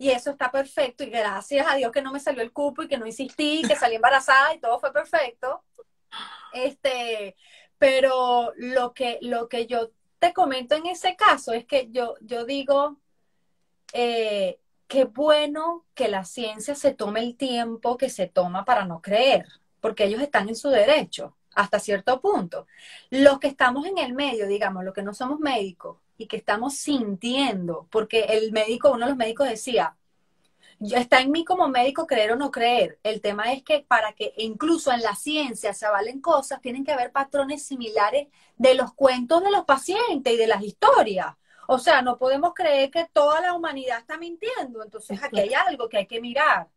y 0.00 0.08
eso 0.08 0.30
está 0.30 0.50
perfecto 0.50 1.04
y 1.04 1.10
gracias 1.10 1.66
a 1.70 1.76
Dios 1.76 1.92
que 1.92 2.00
no 2.00 2.10
me 2.10 2.20
salió 2.20 2.40
el 2.40 2.52
cupo 2.52 2.82
y 2.82 2.88
que 2.88 2.96
no 2.96 3.04
insistí, 3.04 3.62
que 3.68 3.76
salí 3.76 3.96
embarazada 3.96 4.54
y 4.54 4.58
todo 4.58 4.80
fue 4.80 4.94
perfecto. 4.94 5.62
Este, 6.54 7.36
pero 7.76 8.54
lo 8.56 8.94
que, 8.94 9.18
lo 9.20 9.46
que 9.50 9.66
yo 9.66 9.90
te 10.18 10.32
comento 10.32 10.74
en 10.74 10.86
ese 10.86 11.16
caso 11.16 11.52
es 11.52 11.66
que 11.66 11.90
yo, 11.90 12.14
yo 12.22 12.46
digo, 12.46 12.96
eh, 13.92 14.58
qué 14.88 15.04
bueno 15.04 15.84
que 15.92 16.08
la 16.08 16.24
ciencia 16.24 16.74
se 16.74 16.94
tome 16.94 17.20
el 17.20 17.36
tiempo 17.36 17.98
que 17.98 18.08
se 18.08 18.26
toma 18.26 18.64
para 18.64 18.86
no 18.86 19.02
creer, 19.02 19.48
porque 19.82 20.04
ellos 20.04 20.22
están 20.22 20.48
en 20.48 20.56
su 20.56 20.70
derecho 20.70 21.36
hasta 21.54 21.78
cierto 21.78 22.22
punto. 22.22 22.66
Los 23.10 23.38
que 23.38 23.48
estamos 23.48 23.84
en 23.84 23.98
el 23.98 24.14
medio, 24.14 24.46
digamos, 24.46 24.82
los 24.82 24.94
que 24.94 25.02
no 25.02 25.12
somos 25.12 25.40
médicos, 25.40 25.98
y 26.20 26.26
que 26.26 26.36
estamos 26.36 26.74
sintiendo, 26.74 27.88
porque 27.90 28.20
el 28.28 28.52
médico, 28.52 28.90
uno 28.90 29.06
de 29.06 29.12
los 29.12 29.16
médicos 29.16 29.48
decía, 29.48 29.96
está 30.82 31.22
en 31.22 31.30
mí 31.30 31.46
como 31.46 31.66
médico 31.68 32.06
creer 32.06 32.32
o 32.32 32.36
no 32.36 32.50
creer. 32.50 32.98
El 33.02 33.22
tema 33.22 33.54
es 33.54 33.62
que 33.62 33.80
para 33.88 34.12
que 34.12 34.34
incluso 34.36 34.92
en 34.92 35.00
la 35.00 35.14
ciencia 35.14 35.72
se 35.72 35.86
avalen 35.86 36.20
cosas, 36.20 36.60
tienen 36.60 36.84
que 36.84 36.92
haber 36.92 37.10
patrones 37.10 37.64
similares 37.64 38.28
de 38.58 38.74
los 38.74 38.92
cuentos 38.92 39.42
de 39.42 39.50
los 39.50 39.64
pacientes 39.64 40.34
y 40.34 40.36
de 40.36 40.46
las 40.46 40.62
historias. 40.62 41.36
O 41.66 41.78
sea, 41.78 42.02
no 42.02 42.18
podemos 42.18 42.52
creer 42.52 42.90
que 42.90 43.06
toda 43.10 43.40
la 43.40 43.54
humanidad 43.54 44.00
está 44.00 44.18
mintiendo. 44.18 44.82
Entonces 44.82 45.22
aquí 45.22 45.40
hay 45.40 45.54
algo 45.54 45.88
que 45.88 45.96
hay 45.96 46.06
que 46.06 46.20
mirar. 46.20 46.68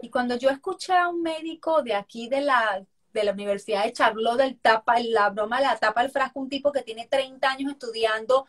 Y 0.00 0.08
cuando 0.08 0.36
yo 0.36 0.48
escuché 0.48 0.94
a 0.94 1.08
un 1.08 1.20
médico 1.20 1.82
de 1.82 1.94
aquí 1.94 2.30
de 2.30 2.40
la, 2.40 2.82
de 3.12 3.24
la 3.24 3.32
Universidad 3.32 3.84
de 3.84 3.92
Charlotte, 3.92 4.38
del 4.38 4.58
tapa, 4.58 4.98
la 5.00 5.28
broma 5.30 5.60
la 5.60 5.76
tapa 5.76 6.02
el 6.02 6.10
frasco, 6.10 6.40
un 6.40 6.48
tipo 6.48 6.72
que 6.72 6.82
tiene 6.82 7.06
30 7.06 7.50
años 7.50 7.72
estudiando 7.72 8.46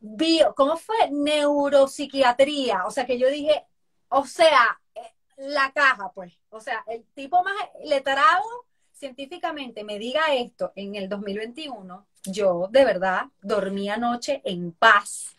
bio, 0.00 0.54
¿cómo 0.54 0.76
fue? 0.76 0.96
Neuropsiquiatría. 1.10 2.84
O 2.86 2.90
sea, 2.90 3.06
que 3.06 3.18
yo 3.18 3.28
dije, 3.28 3.64
o 4.08 4.26
sea, 4.26 4.80
eh, 4.94 5.00
la 5.36 5.72
caja, 5.72 6.12
pues. 6.14 6.34
O 6.50 6.60
sea, 6.60 6.84
el 6.86 7.04
tipo 7.14 7.42
más 7.42 7.54
letrado 7.84 8.44
científicamente 8.92 9.84
me 9.84 9.98
diga 9.98 10.34
esto 10.34 10.72
en 10.74 10.94
el 10.96 11.08
2021, 11.08 12.06
yo 12.24 12.68
de 12.70 12.84
verdad 12.84 13.26
dormí 13.42 13.88
anoche 13.90 14.40
en 14.44 14.72
paz 14.72 15.36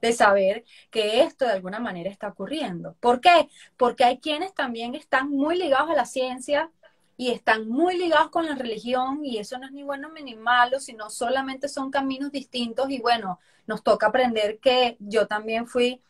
de 0.00 0.12
saber 0.12 0.64
que 0.90 1.22
esto 1.22 1.44
de 1.44 1.52
alguna 1.52 1.80
manera 1.80 2.10
está 2.10 2.28
ocurriendo. 2.28 2.96
¿Por 3.00 3.20
qué? 3.20 3.48
Porque 3.76 4.04
hay 4.04 4.18
quienes 4.18 4.54
también 4.54 4.94
están 4.94 5.30
muy 5.30 5.56
ligados 5.58 5.90
a 5.90 5.94
la 5.94 6.04
ciencia, 6.04 6.70
y 7.16 7.30
están 7.30 7.68
muy 7.68 7.96
ligados 7.96 8.30
con 8.30 8.46
la 8.46 8.54
religión 8.54 9.24
y 9.24 9.38
eso 9.38 9.58
no 9.58 9.66
es 9.66 9.72
ni 9.72 9.82
bueno 9.82 10.10
ni 10.10 10.34
malo, 10.34 10.80
sino 10.80 11.10
solamente 11.10 11.68
son 11.68 11.90
caminos 11.90 12.32
distintos. 12.32 12.90
Y 12.90 13.00
bueno, 13.00 13.38
nos 13.66 13.82
toca 13.82 14.08
aprender 14.08 14.58
que 14.58 14.96
yo 14.98 15.26
también 15.26 15.66
fui 15.66 16.00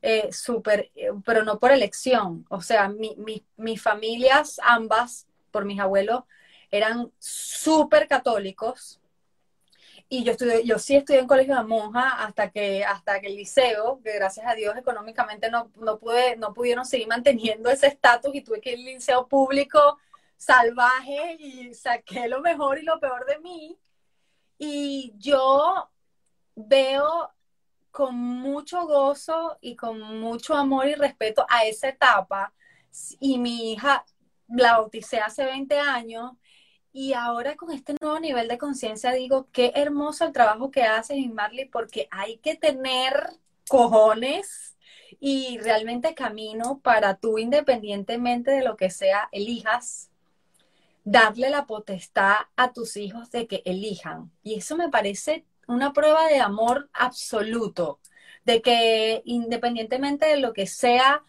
eh, 0.00 0.32
súper, 0.32 0.90
eh, 0.94 1.10
pero 1.24 1.42
no 1.42 1.58
por 1.58 1.72
elección, 1.72 2.46
o 2.50 2.60
sea, 2.60 2.88
mi, 2.88 3.16
mis 3.56 3.82
familias 3.82 4.60
ambas, 4.62 5.26
por 5.50 5.64
mis 5.64 5.80
abuelos, 5.80 6.22
eran 6.70 7.10
súper 7.18 8.06
católicos. 8.06 9.00
Y 10.10 10.24
yo 10.24 10.32
estudié, 10.32 10.64
yo 10.64 10.78
sí 10.78 10.96
estudié 10.96 11.20
en 11.20 11.26
colegio 11.26 11.54
de 11.56 11.64
monja 11.64 12.24
hasta 12.24 12.50
que, 12.50 12.84
hasta 12.84 13.20
que 13.20 13.26
el 13.26 13.36
liceo, 13.36 14.00
que 14.02 14.14
gracias 14.14 14.46
a 14.46 14.54
Dios 14.54 14.76
económicamente 14.76 15.50
no, 15.50 15.70
no 15.76 15.98
pude, 15.98 16.36
no 16.36 16.54
pudieron 16.54 16.86
seguir 16.86 17.08
manteniendo 17.08 17.68
ese 17.68 17.88
estatus 17.88 18.34
y 18.34 18.40
tuve 18.40 18.60
que 18.60 18.72
ir 18.72 18.78
al 18.78 18.84
liceo 18.84 19.26
público 19.26 19.98
salvaje 20.38 21.36
y 21.38 21.74
saqué 21.74 22.28
lo 22.28 22.40
mejor 22.40 22.78
y 22.78 22.82
lo 22.82 22.98
peor 22.98 23.26
de 23.26 23.38
mí. 23.40 23.78
Y 24.56 25.12
yo 25.18 25.90
veo 26.54 27.30
con 27.90 28.14
mucho 28.16 28.86
gozo 28.86 29.58
y 29.60 29.76
con 29.76 30.00
mucho 30.20 30.54
amor 30.54 30.86
y 30.86 30.94
respeto 30.94 31.44
a 31.48 31.64
esa 31.64 31.88
etapa. 31.88 32.54
Y 33.20 33.38
mi 33.38 33.72
hija 33.72 34.04
la 34.48 34.78
bauticé 34.78 35.18
hace 35.18 35.44
20 35.44 35.78
años 35.78 36.32
y 36.92 37.12
ahora 37.12 37.56
con 37.56 37.70
este 37.70 37.94
nuevo 38.00 38.18
nivel 38.18 38.48
de 38.48 38.58
conciencia 38.58 39.12
digo, 39.12 39.48
qué 39.52 39.72
hermoso 39.74 40.24
el 40.24 40.32
trabajo 40.32 40.70
que 40.70 40.84
haces, 40.84 41.18
Marley, 41.32 41.66
porque 41.66 42.08
hay 42.10 42.38
que 42.38 42.56
tener 42.56 43.30
cojones 43.68 44.76
y 45.20 45.58
realmente 45.58 46.14
camino 46.14 46.80
para 46.82 47.16
tú, 47.16 47.38
independientemente 47.38 48.50
de 48.52 48.62
lo 48.62 48.76
que 48.76 48.90
sea, 48.90 49.28
elijas 49.32 50.07
darle 51.10 51.48
la 51.50 51.66
potestad 51.66 52.36
a 52.56 52.72
tus 52.72 52.96
hijos 52.96 53.30
de 53.30 53.46
que 53.46 53.62
elijan. 53.64 54.30
Y 54.42 54.56
eso 54.56 54.76
me 54.76 54.90
parece 54.90 55.46
una 55.66 55.92
prueba 55.92 56.26
de 56.28 56.40
amor 56.40 56.90
absoluto, 56.92 58.00
de 58.44 58.62
que 58.62 59.22
independientemente 59.24 60.26
de 60.26 60.38
lo 60.38 60.52
que 60.52 60.66
sea, 60.66 61.24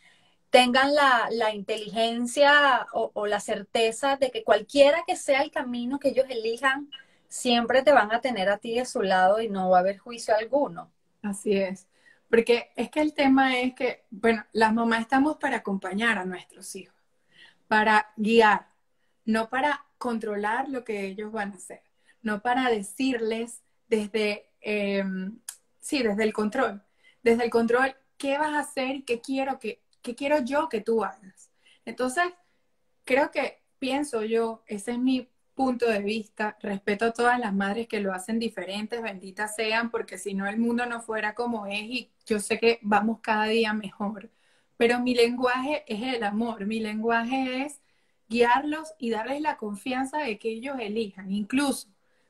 tengan 0.50 0.94
la, 0.96 1.54
inteligencia 1.54 2.88
o, 2.94 3.12
o, 3.14 3.28
la 3.28 3.40
certeza 3.40 4.18
de 4.18 4.32
que 4.32 4.44
cualquiera 4.44 5.04
que 5.06 5.16
sea 5.16 5.42
el 5.44 5.52
camino 5.52 6.00
que 6.00 6.10
ellos 6.10 6.26
elijan, 6.30 6.90
siempre 7.28 7.84
te 7.84 7.92
van 7.92 8.12
a 8.12 8.22
tener 8.22 8.50
a 8.50 8.58
ti 8.58 8.76
de 8.76 8.86
su 8.86 9.02
lado 9.02 9.42
y 9.42 9.50
no 9.50 9.70
va 9.70 9.78
a 9.78 9.82
haber 9.82 9.98
juicio 10.00 10.36
alguno. 10.36 10.92
Así 11.22 11.56
es. 11.56 11.88
Porque 12.30 12.72
es 12.76 12.90
que 12.90 13.02
el 13.02 13.14
tema 13.14 13.60
es 13.60 13.76
que, 13.76 14.06
bueno, 14.10 14.46
las 14.52 14.74
mamás 14.74 15.02
estamos 15.02 15.38
para 15.38 15.58
acompañar 15.58 16.18
a 16.18 16.26
nuestros 16.26 16.76
hijos, 16.76 16.96
para 17.68 18.12
guiar, 18.18 18.69
no 19.30 19.48
para 19.50 19.86
controlar 20.00 20.70
lo 20.70 20.84
que 20.84 21.06
ellos 21.06 21.32
van 21.32 21.52
a 21.52 21.56
hacer, 21.56 21.84
no 22.24 22.42
para 22.42 22.70
decirles 22.72 23.62
desde, 23.88 24.50
em, 24.60 25.40
sí, 25.80 26.02
desde 26.02 26.24
el 26.24 26.34
control, 26.34 26.82
desde 27.22 27.44
el 27.44 27.52
control, 27.52 27.96
qué 28.18 28.40
vas 28.40 28.54
a 28.54 28.62
hacer 28.62 28.96
y 28.96 29.04
qué 29.04 29.22
quiero, 29.22 29.60
que, 29.60 29.84
qué 30.02 30.16
quiero 30.16 30.40
yo 30.40 30.68
que 30.68 30.82
tú 30.82 31.04
hagas. 31.04 31.52
Entonces, 31.86 32.24
creo 33.06 33.30
que 33.30 33.62
pienso 33.78 34.24
yo, 34.24 34.64
ese 34.66 34.94
es 34.94 34.98
mi 35.00 35.30
punto 35.54 35.88
de 35.88 36.00
vista, 36.00 36.58
respeto 36.62 37.06
a 37.06 37.14
todas 37.14 37.40
las 37.40 37.54
madres 37.54 37.88
que 37.88 38.00
lo 38.00 38.14
hacen 38.14 38.40
diferentes, 38.40 39.02
benditas 39.02 39.56
sean, 39.56 39.92
porque 39.92 40.18
si 40.18 40.34
no 40.34 40.48
el 40.48 40.58
mundo 40.58 40.88
no 40.88 41.02
fuera 41.02 41.36
como 41.36 41.68
es 41.68 41.82
y 41.84 42.12
yo 42.26 42.40
sé 42.40 42.58
que 42.60 42.80
vamos 42.82 43.20
cada 43.22 43.46
día 43.46 43.74
mejor. 43.74 44.32
Pero 44.78 45.00
mi 45.00 45.14
lenguaje 45.14 45.84
es 45.88 46.16
el 46.16 46.24
amor, 46.24 46.66
mi 46.66 46.80
lenguaje 46.80 47.66
es 47.66 47.80
guiarlos 48.30 48.94
y 49.00 49.10
darles 49.10 49.42
la 49.42 49.58
confianza 49.58 50.20
de 50.20 50.38
que 50.40 50.50
ellos 50.50 50.78
elijan, 50.80 51.32
incluso 51.32 51.90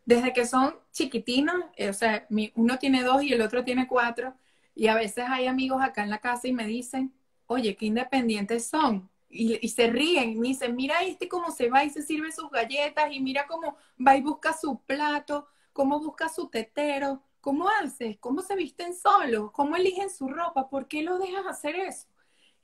desde 0.09 0.33
que 0.33 0.47
son 0.47 0.73
chiquitinos, 0.91 1.65
eh, 1.75 1.89
o 1.89 1.93
sea, 1.93 2.25
uno 2.55 2.79
tiene 2.79 3.03
dos 3.03 3.21
y 3.21 3.31
el 3.31 3.41
otro 3.41 3.63
tiene 3.63 3.87
cuatro, 3.87 4.33
y 4.73 4.87
a 4.87 4.95
veces 4.95 5.25
hay 5.27 5.45
amigos 5.45 5.83
acá 5.83 6.01
en 6.01 6.09
la 6.09 6.17
casa 6.17 6.47
y 6.47 6.53
me 6.53 6.65
dicen, 6.65 7.13
oye, 7.45 7.75
qué 7.75 7.85
independientes 7.85 8.67
son. 8.67 9.07
Y, 9.29 9.67
se 9.67 9.87
ríen 9.91 10.31
y 10.31 10.35
me 10.35 10.47
dicen, 10.47 10.75
mira 10.75 11.03
este 11.03 11.27
cómo 11.27 11.51
se 11.51 11.69
va 11.69 11.83
y 11.83 11.91
se 11.91 12.01
sirve 12.01 12.31
sus 12.31 12.49
galletas 12.49 13.11
y 13.11 13.19
mira 13.19 13.45
cómo 13.45 13.75
va 14.05 14.17
y 14.17 14.21
busca 14.21 14.57
su 14.57 14.79
plato, 14.79 15.47
cómo 15.73 15.99
busca 15.99 16.27
su 16.27 16.47
tetero, 16.47 17.21
cómo 17.39 17.69
haces, 17.69 18.17
cómo 18.19 18.41
se 18.41 18.55
visten 18.55 18.95
solos, 18.95 19.51
cómo 19.51 19.75
eligen 19.75 20.09
su 20.09 20.27
ropa, 20.27 20.69
¿por 20.69 20.87
qué 20.87 21.03
lo 21.03 21.19
dejas 21.19 21.45
hacer 21.45 21.75
eso? 21.75 22.07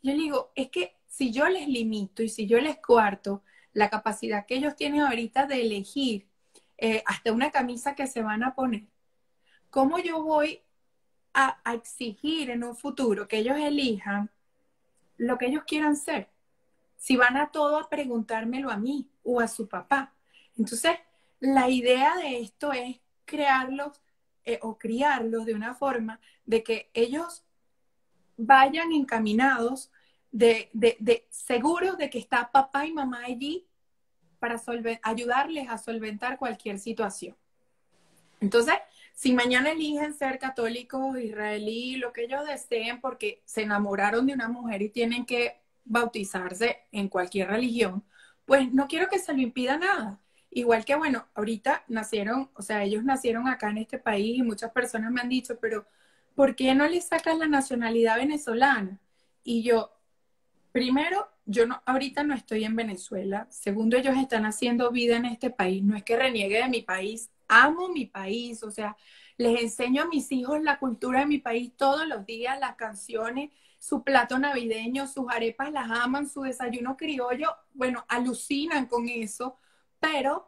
Yo 0.02 0.14
le 0.14 0.18
digo, 0.18 0.52
es 0.56 0.70
que 0.70 0.95
si 1.16 1.32
yo 1.32 1.48
les 1.48 1.70
limito 1.70 2.24
y 2.24 2.28
si 2.28 2.46
yo 2.46 2.60
les 2.60 2.78
cuarto 2.78 3.42
la 3.72 3.90
capacidad 3.90 4.46
que 4.46 4.56
ellos 4.56 4.76
tienen 4.76 5.00
ahorita 5.00 5.46
de 5.46 5.62
elegir 5.62 6.28
eh, 6.78 7.04
hasta 7.06 7.32
una 7.32 7.52
camisa 7.52 7.96
que 7.96 8.06
se 8.06 8.22
van 8.22 8.44
a 8.44 8.54
poner, 8.54 8.84
¿cómo 9.70 9.98
yo 10.00 10.22
voy 10.22 10.62
a, 11.34 11.62
exigir 11.74 12.50
en 12.50 12.66
un 12.66 12.76
futuro 12.76 13.30
que 13.30 13.38
ellos 13.38 13.56
elijan 13.58 14.30
lo 15.16 15.38
que 15.38 15.46
ellos 15.46 15.64
quieran 15.66 15.96
ser? 15.96 16.28
Si 16.98 17.16
van 17.16 17.38
a 17.38 17.50
todo 17.50 17.80
a 17.80 17.90
preguntármelo 17.90 18.70
a 18.70 18.76
mí 18.76 19.10
o 19.24 19.40
a 19.40 19.48
su 19.48 19.70
papá. 19.70 20.14
Entonces, 20.58 20.98
la 21.40 21.70
idea 21.70 22.18
de 22.18 22.42
esto 22.42 22.74
es 22.74 23.00
crearlos 23.24 24.02
eh, 24.44 24.60
o 24.62 24.78
criarlos 24.78 25.46
de 25.46 25.54
una 25.54 25.76
forma 25.76 26.20
de 26.46 26.62
que 26.62 26.90
ellos 26.94 27.46
vayan 28.36 28.92
encaminados 28.92 29.92
de, 30.36 30.70
de, 30.74 31.28
seguros 31.30 31.98
de 31.98 32.10
que 32.10 32.20
está 32.20 32.52
papá 32.52 32.86
y 32.86 32.92
mamá 32.92 33.24
allí 33.24 33.66
para 34.38 34.62
ayudarles 35.02 35.70
a 35.70 35.78
solventar 35.78 36.38
cualquier 36.38 36.78
situación. 36.78 37.38
Entonces, 38.42 38.76
si 39.14 39.34
mañana 39.34 39.72
eligen 39.72 40.14
ser 40.14 40.38
católicos, 40.38 41.18
israelí, 41.18 41.96
lo 41.96 42.12
que 42.12 42.26
ellos 42.26 42.46
deseen 42.46 43.00
porque 43.00 43.42
se 43.46 43.62
enamoraron 43.62 44.28
de 44.28 44.34
una 44.34 44.50
mujer 44.50 44.82
y 44.82 44.90
tienen 44.90 45.26
que 45.26 45.62
bautizarse 45.86 46.82
en 46.92 47.08
cualquier 47.08 47.48
religión, 47.48 48.04
pues 48.44 48.74
no 48.74 48.88
quiero 48.90 49.08
que 49.08 49.20
se 49.20 49.34
lo 49.34 49.40
impida 49.42 49.78
nada. 49.78 50.20
Igual 50.52 50.84
que, 50.84 50.96
bueno, 50.96 51.28
ahorita 51.34 51.86
nacieron, 51.88 52.50
o 52.56 52.62
sea, 52.62 52.84
ellos 52.84 53.06
nacieron 53.06 53.48
acá 53.48 53.70
en 53.70 53.78
este 53.78 54.00
país 54.00 54.38
y 54.38 54.44
muchas 54.44 54.72
personas 54.72 55.12
me 55.12 55.22
han 55.22 55.30
dicho, 55.30 55.58
pero 55.62 55.88
¿por 56.36 56.58
qué 56.58 56.76
no 56.76 56.88
les 56.90 57.06
sacas 57.08 57.38
la 57.38 57.48
nacionalidad 57.48 58.18
venezolana? 58.18 59.00
Y 59.44 59.64
yo, 59.64 59.95
primero, 60.76 61.30
yo 61.46 61.66
no, 61.66 61.82
ahorita 61.86 62.26
no 62.26 62.36
estoy 62.36 62.66
en 62.66 62.76
Venezuela. 62.76 63.48
Segundo, 63.50 63.96
ellos 63.96 64.18
están 64.18 64.46
haciendo 64.46 64.92
vida 64.92 65.16
en 65.16 65.24
este 65.24 65.50
país. 65.50 65.82
No 65.82 65.96
es 65.96 66.04
que 66.04 66.18
reniegue 66.18 66.58
de 66.58 66.68
mi 66.68 66.82
país. 66.82 67.32
Amo 67.48 67.88
mi 67.88 68.08
país. 68.08 68.62
O 68.62 68.70
sea, 68.72 68.98
les 69.38 69.62
enseño 69.62 70.04
a 70.04 70.08
mis 70.08 70.30
hijos 70.34 70.62
la 70.62 70.78
cultura 70.78 71.22
de 71.22 71.28
mi 71.28 71.38
país 71.38 71.72
todos 71.78 72.06
los 72.06 72.26
días, 72.26 72.60
las 72.60 72.76
canciones, 72.76 73.52
su 73.80 74.04
plato 74.04 74.38
navideño, 74.38 75.08
sus 75.08 75.32
arepas 75.32 75.72
las 75.72 75.90
aman, 75.90 76.28
su 76.28 76.42
desayuno 76.42 76.98
criollo. 76.98 77.56
Bueno, 77.74 78.04
alucinan 78.10 78.88
con 78.88 79.08
eso. 79.08 79.58
Pero 80.02 80.46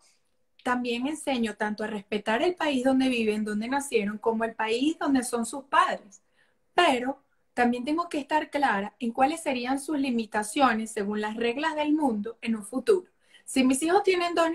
también 0.61 1.07
enseño 1.07 1.55
tanto 1.55 1.85
a 1.85 1.87
respetar 1.87 2.41
el 2.41 2.53
país 2.55 2.83
donde 2.83 3.07
viven, 3.07 3.45
donde 3.45 3.69
nacieron, 3.69 4.17
como 4.17 4.43
el 4.43 4.55
país 4.55 4.99
donde 4.99 5.23
son 5.23 5.45
sus 5.45 5.63
padres. 5.63 6.21
Pero 6.73 7.23
también 7.57 7.83
tengo 7.83 8.07
que 8.07 8.19
estar 8.19 8.51
clara 8.51 8.93
en 8.99 9.11
cuáles 9.11 9.41
serían 9.41 9.79
sus 9.79 9.97
limitaciones 9.97 10.91
según 10.91 11.21
las 11.21 11.35
reglas 11.35 11.75
del 11.75 11.91
mundo 11.91 12.37
en 12.43 12.55
un 12.55 12.63
futuro. 12.63 13.07
Si 13.45 13.63
mis 13.63 13.81
hijos 13.81 14.03
tienen 14.03 14.35
dos, 14.35 14.45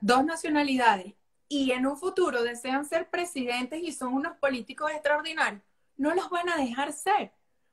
dos 0.00 0.24
nacionalidades 0.24 1.12
y 1.48 1.72
en 1.72 1.86
un 1.86 1.98
futuro 1.98 2.42
desean 2.42 2.86
ser 2.86 3.10
presidentes 3.10 3.82
y 3.82 3.92
son 3.92 4.14
unos 4.14 4.38
políticos 4.38 4.90
extraordinarios, 4.90 5.60
no 5.98 6.14
los 6.14 6.30
van 6.30 6.48
a 6.48 6.56
dejar 6.56 6.94
ser 6.94 7.32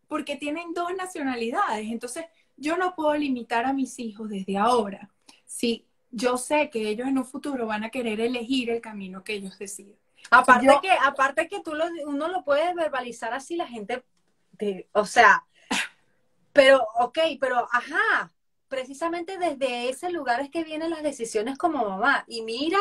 porque 0.10 0.36
tienen 0.36 0.74
dos 0.74 0.94
nacionalidades. 0.98 1.90
Entonces, 1.90 2.26
yo 2.58 2.76
no 2.76 2.94
puedo 2.94 3.16
limitar 3.16 3.64
a 3.64 3.72
mis 3.72 4.00
hijos 4.00 4.28
desde 4.28 4.58
ahora. 4.58 5.10
Si 5.46 5.88
yo 6.10 6.36
sé 6.36 6.70
que 6.70 6.90
ellos 6.90 7.08
en 7.08 7.18
un 7.18 7.26
futuro 7.26 7.68
van 7.68 7.86
a 7.86 7.90
querer 7.90 8.20
elegir 8.20 8.70
el 8.70 8.82
camino 8.82 9.24
que 9.24 9.36
ellos 9.36 9.58
deciden. 9.58 9.96
Aparte 10.30 10.68
que, 10.82 10.92
aparte 10.92 11.48
que 11.48 11.62
tú 11.62 11.74
lo, 11.74 11.86
uno 12.06 12.28
lo 12.28 12.44
puede 12.44 12.74
verbalizar 12.74 13.34
así, 13.34 13.56
la 13.56 13.66
gente 13.66 14.04
o 14.94 15.06
sea, 15.06 15.46
pero, 16.54 16.86
ok, 17.00 17.20
pero, 17.40 17.68
ajá, 17.72 18.32
precisamente 18.68 19.38
desde 19.38 19.90
ese 19.90 20.12
lugar 20.12 20.42
es 20.42 20.50
que 20.50 20.64
vienen 20.64 20.90
las 20.90 21.04
decisiones 21.04 21.58
como 21.58 21.88
mamá. 21.90 22.26
Y 22.28 22.42
mira 22.42 22.80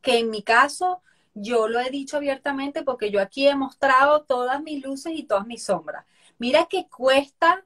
que 0.00 0.18
en 0.18 0.30
mi 0.30 0.42
caso, 0.42 1.02
yo 1.34 1.68
lo 1.68 1.80
he 1.80 1.90
dicho 1.90 2.16
abiertamente 2.16 2.82
porque 2.82 3.10
yo 3.10 3.20
aquí 3.20 3.48
he 3.48 3.54
mostrado 3.54 4.22
todas 4.24 4.62
mis 4.62 4.84
luces 4.84 5.12
y 5.14 5.24
todas 5.24 5.46
mis 5.46 5.64
sombras. 5.64 6.06
Mira 6.38 6.66
que 6.66 6.88
cuesta 6.88 7.64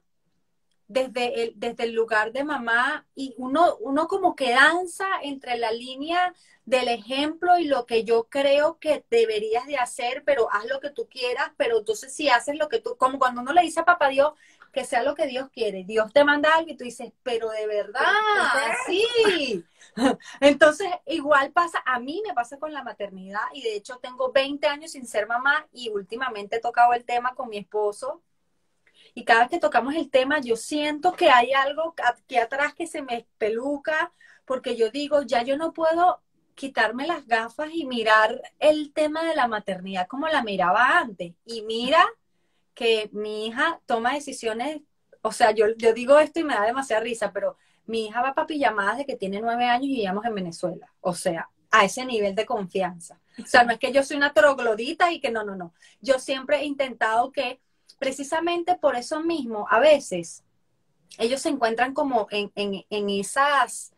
desde 0.87 1.43
el, 1.43 1.53
desde 1.55 1.83
el 1.83 1.93
lugar 1.93 2.31
de 2.31 2.43
mamá 2.43 3.05
y 3.15 3.35
uno, 3.37 3.75
uno 3.77 4.07
como 4.07 4.35
que 4.35 4.51
danza 4.51 5.05
entre 5.21 5.57
la 5.57 5.71
línea 5.71 6.33
del 6.65 6.87
ejemplo 6.89 7.57
y 7.57 7.65
lo 7.65 7.85
que 7.85 8.03
yo 8.03 8.27
creo 8.29 8.77
que 8.79 9.05
deberías 9.09 9.65
de 9.67 9.77
hacer, 9.77 10.23
pero 10.25 10.49
haz 10.51 10.65
lo 10.65 10.79
que 10.79 10.89
tú 10.89 11.07
quieras, 11.09 11.51
pero 11.57 11.79
entonces 11.79 12.13
si 12.13 12.29
haces 12.29 12.57
lo 12.57 12.67
que 12.69 12.79
tú, 12.79 12.95
como 12.97 13.19
cuando 13.19 13.41
uno 13.41 13.53
le 13.53 13.61
dice 13.61 13.79
a 13.81 13.85
papá 13.85 14.09
Dios 14.09 14.33
que 14.73 14.85
sea 14.85 15.01
lo 15.01 15.15
que 15.15 15.27
Dios 15.27 15.49
quiere, 15.49 15.83
Dios 15.85 16.11
te 16.13 16.23
manda 16.23 16.53
algo 16.55 16.71
y 16.71 16.77
tú 16.77 16.83
dices, 16.83 17.11
pero 17.23 17.49
de 17.49 17.67
verdad, 17.67 18.03
sí. 18.85 19.63
Entonces, 20.41 20.89
igual 21.05 21.51
pasa, 21.51 21.81
a 21.85 21.99
mí 21.99 22.21
me 22.25 22.33
pasa 22.33 22.59
con 22.59 22.71
la 22.73 22.83
maternidad 22.83 23.41
y 23.53 23.61
de 23.63 23.75
hecho 23.75 23.97
tengo 23.97 24.31
20 24.31 24.67
años 24.67 24.91
sin 24.91 25.07
ser 25.07 25.25
mamá 25.25 25.67
y 25.71 25.89
últimamente 25.89 26.57
he 26.57 26.59
tocado 26.59 26.93
el 26.93 27.05
tema 27.05 27.33
con 27.33 27.49
mi 27.49 27.57
esposo 27.57 28.21
y 29.17 29.23
cada 29.25 29.39
vez 29.39 29.49
que 29.49 29.59
tocamos 29.59 29.95
el 29.95 30.11
tema 30.11 30.39
yo 30.39 30.55
siento 30.55 31.13
que 31.13 31.31
hay 31.31 31.51
algo 31.51 31.95
aquí 32.05 32.37
atrás 32.37 32.75
que 32.75 32.85
se 32.85 33.01
me 33.01 33.25
peluca 33.39 34.13
porque 34.45 34.75
yo 34.75 34.91
digo, 34.91 35.23
ya 35.23 35.41
yo 35.41 35.57
no 35.57 35.73
puedo 35.73 36.21
quitarme 36.53 37.07
las 37.07 37.25
gafas 37.25 37.69
y 37.73 37.87
mirar 37.87 38.39
el 38.59 38.93
tema 38.93 39.23
de 39.23 39.33
la 39.33 39.47
maternidad 39.47 40.05
como 40.05 40.27
la 40.27 40.43
miraba 40.43 40.99
antes. 40.99 41.33
Y 41.45 41.63
mira 41.63 42.05
que 42.75 43.09
mi 43.11 43.47
hija 43.47 43.81
toma 43.87 44.13
decisiones, 44.13 44.81
o 45.23 45.31
sea, 45.31 45.49
yo, 45.49 45.65
yo 45.77 45.93
digo 45.95 46.19
esto 46.19 46.39
y 46.39 46.43
me 46.43 46.53
da 46.53 46.65
demasiada 46.65 47.01
risa, 47.01 47.33
pero 47.33 47.57
mi 47.87 48.05
hija 48.05 48.21
va 48.21 48.35
para 48.35 48.45
pijamadas 48.45 48.99
de 48.99 49.07
que 49.07 49.15
tiene 49.15 49.41
nueve 49.41 49.65
años 49.65 49.85
y 49.85 49.95
vivíamos 49.95 50.25
en 50.25 50.35
Venezuela. 50.35 50.93
O 51.01 51.15
sea, 51.15 51.49
a 51.71 51.85
ese 51.85 52.05
nivel 52.05 52.35
de 52.35 52.45
confianza. 52.45 53.19
O 53.41 53.47
sea, 53.47 53.63
no 53.63 53.73
es 53.73 53.79
que 53.79 53.91
yo 53.91 54.03
soy 54.03 54.17
una 54.17 54.33
troglodita 54.33 55.11
y 55.11 55.19
que 55.19 55.31
no, 55.31 55.43
no, 55.43 55.55
no. 55.55 55.73
Yo 56.01 56.19
siempre 56.19 56.59
he 56.59 56.65
intentado 56.65 57.31
que, 57.31 57.59
precisamente 57.97 58.75
por 58.75 58.95
eso 58.95 59.21
mismo, 59.21 59.67
a 59.69 59.79
veces 59.79 60.43
ellos 61.17 61.41
se 61.41 61.49
encuentran 61.49 61.93
como 61.93 62.27
en, 62.31 62.51
en, 62.55 62.85
en 62.89 63.09
esas 63.09 63.93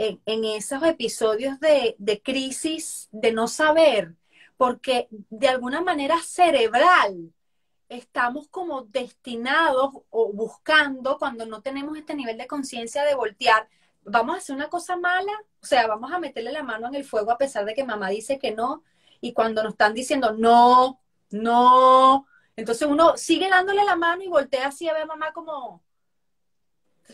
en, 0.00 0.44
esos 0.44 0.82
episodios 0.82 1.60
de, 1.60 2.22
crisis, 2.24 3.08
de 3.12 3.32
no 3.32 3.48
saber, 3.48 4.14
porque 4.56 5.08
de 5.10 5.48
alguna 5.48 5.82
manera 5.82 6.18
cerebral 6.22 7.32
estamos 7.88 8.48
como 8.48 8.82
destinados 8.82 9.90
o 10.10 10.32
buscando 10.32 11.18
cuando 11.18 11.44
no 11.44 11.60
tenemos 11.60 11.98
este 11.98 12.14
nivel 12.14 12.38
de 12.38 12.46
conciencia 12.46 13.04
de 13.04 13.14
voltear. 13.14 13.68
Vamos 14.04 14.34
a 14.34 14.38
hacer 14.38 14.56
una 14.56 14.68
cosa 14.68 14.96
mala, 14.96 15.32
o 15.62 15.66
sea, 15.66 15.86
vamos 15.86 16.12
a 16.12 16.18
meterle 16.18 16.52
la 16.52 16.62
mano 16.62 16.88
en 16.88 16.94
el 16.94 17.04
fuego 17.04 17.32
a 17.32 17.38
pesar 17.38 17.64
de 17.64 17.74
que 17.74 17.84
mamá 17.84 18.08
dice 18.08 18.38
que 18.38 18.52
no, 18.52 18.82
y 19.20 19.32
cuando 19.32 19.62
nos 19.62 19.72
están 19.72 19.92
diciendo 19.92 20.32
no, 20.32 20.98
no, 21.30 22.26
entonces 22.60 22.86
uno 22.88 23.16
sigue 23.16 23.48
dándole 23.48 23.84
la 23.84 23.96
mano 23.96 24.22
y 24.22 24.28
voltea 24.28 24.68
así 24.68 24.88
a 24.88 24.92
ver 24.92 25.02
a 25.02 25.06
mamá 25.06 25.32
como, 25.32 25.82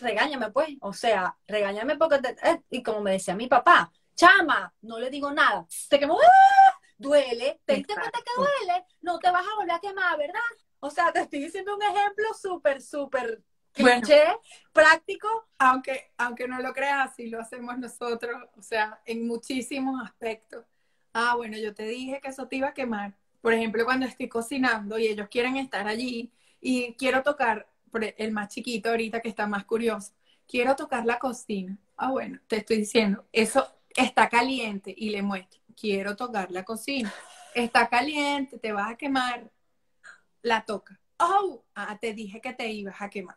regáñame 0.01 0.51
pues, 0.51 0.71
o 0.81 0.93
sea, 0.93 1.37
regáñame 1.47 1.97
porque, 1.97 2.17
eh", 2.43 2.63
y 2.71 2.83
como 2.83 3.01
me 3.01 3.13
decía 3.13 3.35
mi 3.35 3.47
papá, 3.47 3.91
chama, 4.15 4.73
no 4.83 4.99
le 4.99 5.11
digo 5.11 5.33
nada, 5.33 5.67
te 5.89 5.99
quemo, 5.99 6.19
¡ah! 6.19 6.81
duele, 6.99 7.61
te 7.65 7.75
diste 7.75 7.95
cuenta 7.95 8.19
que 8.19 8.33
duele, 8.37 8.85
no 9.03 9.19
te 9.19 9.31
vas 9.31 9.47
a 9.47 9.55
volver 9.57 9.73
a 9.73 9.81
quemar, 9.81 10.19
¿verdad? 10.19 10.41
O 10.81 10.91
sea, 10.91 11.13
te 11.13 11.21
estoy 11.21 11.41
diciendo 11.41 11.75
un 11.75 11.83
ejemplo 11.83 12.27
súper, 12.41 12.81
súper 12.83 13.43
cliché 13.73 14.25
práctico. 14.73 15.29
Aunque, 15.59 16.13
aunque 16.17 16.49
no 16.49 16.61
lo 16.61 16.73
creas, 16.73 17.11
así 17.11 17.29
lo 17.29 17.41
hacemos 17.41 17.79
nosotros, 17.79 18.43
o 18.57 18.63
sea, 18.63 19.01
en 19.05 19.27
muchísimos 19.27 20.01
aspectos. 20.03 20.65
Ah, 21.13 21.35
bueno, 21.37 21.57
yo 21.57 21.75
te 21.75 21.85
dije 21.85 22.21
que 22.21 22.29
eso 22.29 22.47
te 22.47 22.57
iba 22.57 22.69
a 22.69 22.75
quemar. 22.75 23.15
Por 23.47 23.55
ejemplo, 23.55 23.85
cuando 23.85 24.07
estoy 24.07 24.29
cocinando 24.29 24.99
y 24.99 25.07
ellos 25.07 25.29
quieren 25.31 25.57
estar 25.57 25.87
allí 25.87 26.33
y 26.61 26.95
quiero 26.95 27.23
tocar, 27.23 27.69
el 27.93 28.33
más 28.33 28.49
chiquito 28.49 28.91
ahorita 28.91 29.21
que 29.21 29.29
está 29.29 29.47
más 29.47 29.65
curioso, 29.65 30.15
quiero 30.49 30.75
tocar 30.75 31.07
la 31.07 31.21
cocina. 31.21 31.79
Ah, 31.97 32.11
bueno, 32.11 32.41
te 32.49 32.57
estoy 32.57 32.79
diciendo, 32.79 33.25
eso 33.31 33.65
está 33.95 34.29
caliente 34.29 34.93
y 34.97 35.11
le 35.11 35.23
muestro, 35.23 35.61
quiero 35.81 36.17
tocar 36.17 36.51
la 36.51 36.65
cocina. 36.65 37.15
Está 37.55 37.89
caliente, 37.89 38.59
te 38.59 38.73
vas 38.73 38.91
a 38.91 38.97
quemar. 38.97 39.49
La 40.43 40.65
toca. 40.65 40.99
Oh, 41.21 41.63
ah, 41.77 41.97
te 42.01 42.15
dije 42.15 42.41
que 42.41 42.53
te 42.53 42.67
ibas 42.67 43.01
a 43.01 43.09
quemar. 43.09 43.37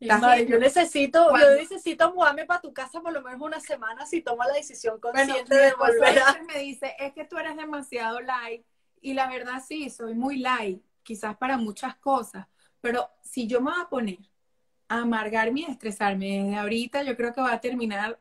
yo 0.00 0.58
necesito, 0.58 1.28
yo 1.38 1.56
necesito 1.56 2.10
mudarme 2.14 2.46
para 2.46 2.62
tu 2.62 2.72
casa 2.72 3.02
por 3.02 3.12
lo 3.12 3.20
menos 3.20 3.42
una 3.42 3.60
semana 3.60 4.06
si 4.06 4.22
tomo 4.22 4.44
la 4.44 4.54
decisión 4.54 4.98
consciente 4.98 5.54
de 5.54 5.74
volver 5.74 6.20
a... 6.20 6.42
me 6.44 6.60
dice, 6.60 6.96
es 6.98 7.12
que 7.12 7.26
tú 7.26 7.36
eres 7.36 7.54
demasiado 7.54 8.18
light. 8.20 8.64
Y 9.00 9.14
la 9.14 9.28
verdad 9.28 9.62
sí, 9.66 9.90
soy 9.90 10.14
muy 10.14 10.38
light, 10.38 10.82
quizás 11.02 11.36
para 11.36 11.56
muchas 11.56 11.96
cosas. 11.96 12.46
Pero 12.80 13.08
si 13.22 13.46
yo 13.46 13.60
me 13.60 13.70
voy 13.70 13.80
a 13.80 13.88
poner 13.88 14.18
a 14.88 15.00
amargarme 15.02 15.60
y 15.60 15.64
a 15.64 15.68
estresarme 15.68 16.42
desde 16.42 16.56
ahorita, 16.56 17.02
yo 17.02 17.16
creo 17.16 17.32
que 17.32 17.40
va 17.40 17.52
a 17.52 17.60
terminar 17.60 18.18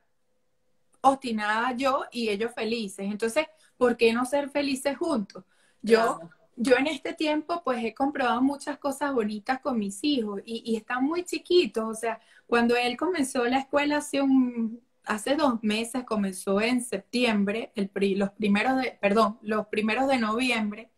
obstinada 1.02 1.74
yo 1.74 2.06
y 2.12 2.30
ellos 2.30 2.54
felices. 2.54 3.10
Entonces, 3.10 3.48
¿por 3.78 3.98
qué 3.98 4.14
no 4.14 4.26
ser 4.26 4.50
felices 4.50 4.98
juntos? 4.98 5.44
Yo, 5.82 6.20
yo 6.56 6.76
en 6.76 6.88
este 6.88 7.14
tiempo, 7.14 7.62
pues 7.64 7.84
he 7.84 7.94
comprobado 7.94 8.42
muchas 8.42 8.78
cosas 8.78 9.14
bonitas 9.14 9.60
con 9.62 9.80
mis 9.80 10.04
hijos 10.04 10.42
y, 10.46 10.76
están 10.76 11.04
muy 11.04 11.24
chiquitos. 11.24 11.86
O 11.86 11.94
sea, 11.94 12.20
cuando 12.46 12.76
él 12.76 12.98
comenzó 12.98 13.46
la 13.46 13.60
escuela 13.60 13.98
hace 13.98 14.22
un, 14.22 14.82
hace 15.10 15.36
dos 15.36 15.64
meses, 15.64 16.04
comenzó 16.04 16.62
en 16.62 16.84
septiembre, 16.84 17.72
el, 17.74 17.90
los 18.16 18.30
primeros 18.30 18.78
de, 18.78 18.92
perdón, 19.02 19.40
los 19.42 19.66
primeros 19.66 20.08
de 20.08 20.20
noviembre. 20.20 20.92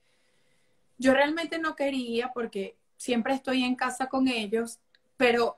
Yo 0.97 1.13
realmente 1.13 1.59
no 1.59 1.77
quería 1.77 2.33
porque 2.33 2.77
siempre 2.97 3.33
estoy 3.33 3.63
en 3.63 3.75
casa 3.75 4.09
con 4.09 4.27
ellos, 4.27 4.79
pero 5.15 5.57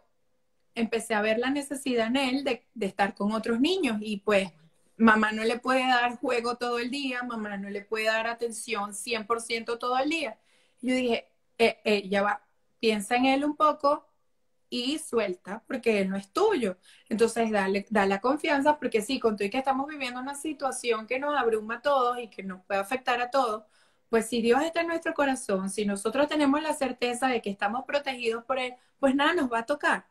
empecé 0.76 1.16
a 1.16 1.22
ver 1.24 1.40
la 1.40 1.50
necesidad 1.50 2.06
en 2.06 2.16
él 2.16 2.44
de, 2.44 2.64
estar 2.80 3.16
con 3.16 3.32
otros 3.32 3.60
niños 3.60 3.98
y 4.02 4.18
pues 4.18 4.52
mamá 4.98 5.32
no 5.32 5.44
le 5.44 5.58
puede 5.58 5.88
dar 5.88 6.18
juego 6.18 6.56
todo 6.56 6.78
el 6.78 6.92
día, 6.92 7.24
mamá 7.24 7.58
no 7.58 7.72
le 7.72 7.82
puede 7.82 8.06
dar 8.06 8.28
atención 8.28 8.92
100% 8.94 9.80
todo 9.80 9.98
el 9.98 10.12
día. 10.12 10.38
Yo 10.80 10.94
dije, 10.94 11.28
eh, 11.58 11.80
eh, 11.86 12.22
va, 12.22 12.44
piensa 12.80 13.16
en 13.16 13.26
él 13.26 13.46
un 13.46 13.56
poco 13.56 14.13
y 14.74 14.98
suelta, 14.98 15.64
porque 15.68 16.02
él 16.02 16.10
no 16.10 16.18
es 16.18 16.32
tuyo. 16.34 16.78
Entonces, 17.08 17.52
dale, 17.52 17.86
dale 17.92 18.10
la 18.10 18.22
confianza, 18.22 18.80
porque 18.80 19.02
sí, 19.04 19.20
con 19.20 19.36
y 19.40 19.50
que 19.52 19.60
estamos 19.60 19.88
viviendo 19.88 20.20
una 20.20 20.34
situación 20.34 21.06
que 21.06 21.20
nos 21.20 21.38
abruma 21.38 21.76
a 21.76 21.82
todos 21.82 22.18
y 22.18 22.28
que 22.28 22.42
nos 22.42 22.64
puede 22.66 22.80
afectar 22.80 23.22
a 23.22 23.30
todos, 23.30 23.64
pues 24.10 24.28
si 24.28 24.42
Dios 24.42 24.64
está 24.64 24.82
en 24.82 24.88
nuestro 24.88 25.14
corazón, 25.14 25.70
si 25.70 25.86
nosotros 25.86 26.28
tenemos 26.28 26.60
la 26.64 26.74
certeza 26.74 27.28
de 27.28 27.40
que 27.42 27.52
estamos 27.52 27.86
protegidos 27.86 28.44
por 28.46 28.58
Él, 28.58 28.74
pues 29.00 29.14
nada 29.16 29.34
nos 29.36 29.52
va 29.52 29.60
a 29.60 29.66
tocar. 29.68 30.08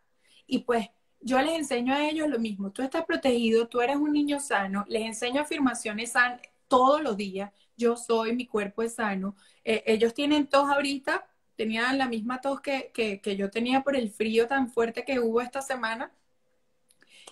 Y 0.47 0.61
pues 0.61 0.89
yo 1.21 1.41
les 1.43 1.55
enseño 1.55 1.93
a 1.95 2.09
ellos 2.09 2.29
lo 2.29 2.39
mismo, 2.39 2.71
tú 2.71 2.83
estás 2.83 3.05
protegido, 3.05 3.67
tú 3.69 3.81
eres 3.81 3.97
un 3.97 4.13
niño 4.13 4.39
sano, 4.41 4.85
les 4.89 5.03
enseño 5.03 5.41
afirmaciones 5.43 6.13
sanas 6.13 6.41
todos 6.69 7.03
los 7.03 7.17
días, 7.17 7.53
yo 7.77 7.97
soy, 7.97 8.35
mi 8.37 8.47
cuerpo 8.47 8.83
es 8.83 8.95
sano. 8.95 9.37
Eh, 9.65 9.83
ellos 9.87 10.15
tienen 10.15 10.47
tos 10.47 10.71
ahorita, 10.71 11.27
tenían 11.63 11.97
la 11.97 12.09
misma 12.09 12.41
tos 12.41 12.61
que, 12.61 12.91
que, 12.93 13.37
yo 13.37 13.49
tenía 13.49 13.83
por 13.83 13.95
el 13.95 14.11
frío 14.11 14.49
tan 14.49 14.69
fuerte 14.69 15.05
que 15.05 15.21
hubo 15.21 15.41
esta 15.41 15.63
semana. 15.63 16.11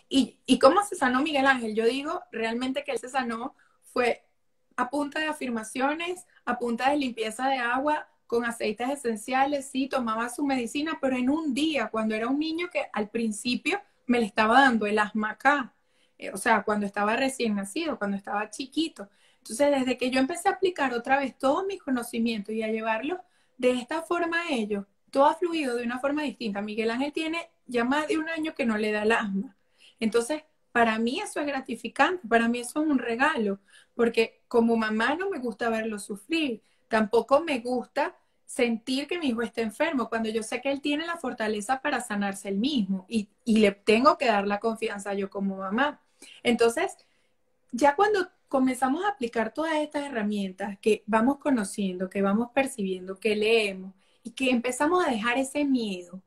¿Y, 0.09 0.39
¿Y 0.47 0.61
cómo 0.61 0.85
se 0.85 0.95
sanó 0.95 1.20
Miguel 1.20 1.47
Ángel? 1.47 1.74
Yo 1.74 1.85
digo 1.85 2.22
realmente 2.31 2.85
que 2.85 2.93
él 2.93 2.99
se 2.99 3.09
sanó 3.09 3.57
fue 3.83 4.24
a 4.76 4.89
punta 4.89 5.18
de 5.18 5.26
afirmaciones, 5.26 6.26
a 6.45 6.61
punta 6.61 6.91
de 6.91 6.97
limpieza 6.97 7.49
de 7.49 7.57
agua, 7.57 8.09
con 8.28 8.45
aceites 8.45 8.89
esenciales, 8.89 9.68
sí, 9.68 9.89
tomaba 9.89 10.28
su 10.28 10.45
medicina, 10.45 10.99
pero 11.01 11.16
en 11.16 11.28
un 11.28 11.53
día, 11.53 11.89
cuando 11.89 12.14
era 12.14 12.28
un 12.28 12.39
niño 12.39 12.68
que 12.72 12.87
al 12.93 13.09
principio 13.09 13.81
me 14.07 14.20
le 14.20 14.26
estaba 14.26 14.61
dando 14.61 14.87
el 14.87 15.01
asma 15.01 15.31
acá, 15.31 15.74
eh, 16.18 16.31
o 16.31 16.37
sea, 16.37 16.62
cuando 16.62 16.87
estaba 16.87 17.16
recién 17.16 17.57
nacido, 17.57 17.99
cuando 17.99 18.16
estaba 18.16 18.49
chiquito. 18.49 19.09
Entonces, 19.39 19.72
desde 19.72 19.99
que 19.99 20.12
yo 20.12 20.20
empecé 20.20 20.49
a 20.49 20.53
aplicar 20.53 20.95
otra 20.95 21.18
vez 21.18 21.37
todos 21.37 21.66
mis 21.66 21.83
conocimientos 21.83 22.55
y 22.55 22.62
a 22.62 22.68
llevarlos 22.68 23.18
de 23.61 23.72
esta 23.72 24.00
forma 24.00 24.48
ellos, 24.48 24.86
todo 25.11 25.26
ha 25.26 25.34
fluido 25.34 25.76
de 25.76 25.84
una 25.84 25.98
forma 25.98 26.22
distinta. 26.22 26.62
Miguel 26.62 26.90
Ángel 26.90 27.12
tiene 27.12 27.50
ya 27.66 27.84
más 27.84 28.08
de 28.08 28.16
un 28.16 28.26
año 28.30 28.54
que 28.54 28.64
no 28.64 28.78
le 28.78 28.90
da 28.90 29.02
el 29.02 29.12
asma. 29.12 29.54
Entonces, 30.00 30.44
para 30.72 30.98
mí 30.98 31.20
eso 31.20 31.40
es 31.40 31.46
gratificante, 31.46 32.26
para 32.26 32.48
mí 32.48 32.61
eso 32.61 32.80
es 32.80 32.88
un 32.88 32.98
regalo, 32.98 33.58
porque 33.94 34.40
como 34.48 34.78
mamá 34.78 35.14
no 35.14 35.28
me 35.28 35.38
gusta 35.38 35.68
verlo 35.68 35.98
sufrir, 35.98 36.62
tampoco 36.88 37.42
me 37.42 37.58
gusta 37.58 38.16
sentir 38.46 39.06
que 39.06 39.18
mi 39.18 39.26
hijo 39.26 39.42
está 39.42 39.61
enfermo, 39.61 40.08
cuando 40.08 40.30
yo 40.30 40.42
sé 40.42 40.62
que 40.62 40.72
él 40.72 40.80
tiene 40.80 41.04
la 41.04 41.18
fortaleza 41.18 41.82
para 41.82 42.00
sanarse 42.00 42.48
él 42.48 42.56
mismo 42.56 43.04
y, 43.08 43.28
le 43.44 43.72
tengo 43.72 44.16
que 44.16 44.26
dar 44.26 44.46
la 44.46 44.58
confianza 44.58 45.12
yo 45.12 45.28
como 45.28 45.58
mamá. 45.58 46.00
Entonces, 46.42 46.96
ya 47.72 47.94
cuando 47.94 48.26
comenzamos 48.51 49.03
a 49.05 49.09
aplicar 49.09 49.55
todas 49.55 49.76
estas 49.76 50.05
herramientas 50.05 50.78
que 50.80 51.03
vamos 51.07 51.38
conociendo, 51.38 52.11
que 52.11 52.20
vamos 52.20 52.51
percibiendo, 52.53 53.18
que 53.18 53.34
leemos 53.34 53.94
y 54.22 54.32
que 54.32 54.51
empezamos 54.51 55.07
a 55.07 55.11
dejar 55.11 55.38
ese 55.38 55.64
miedo 55.64 56.22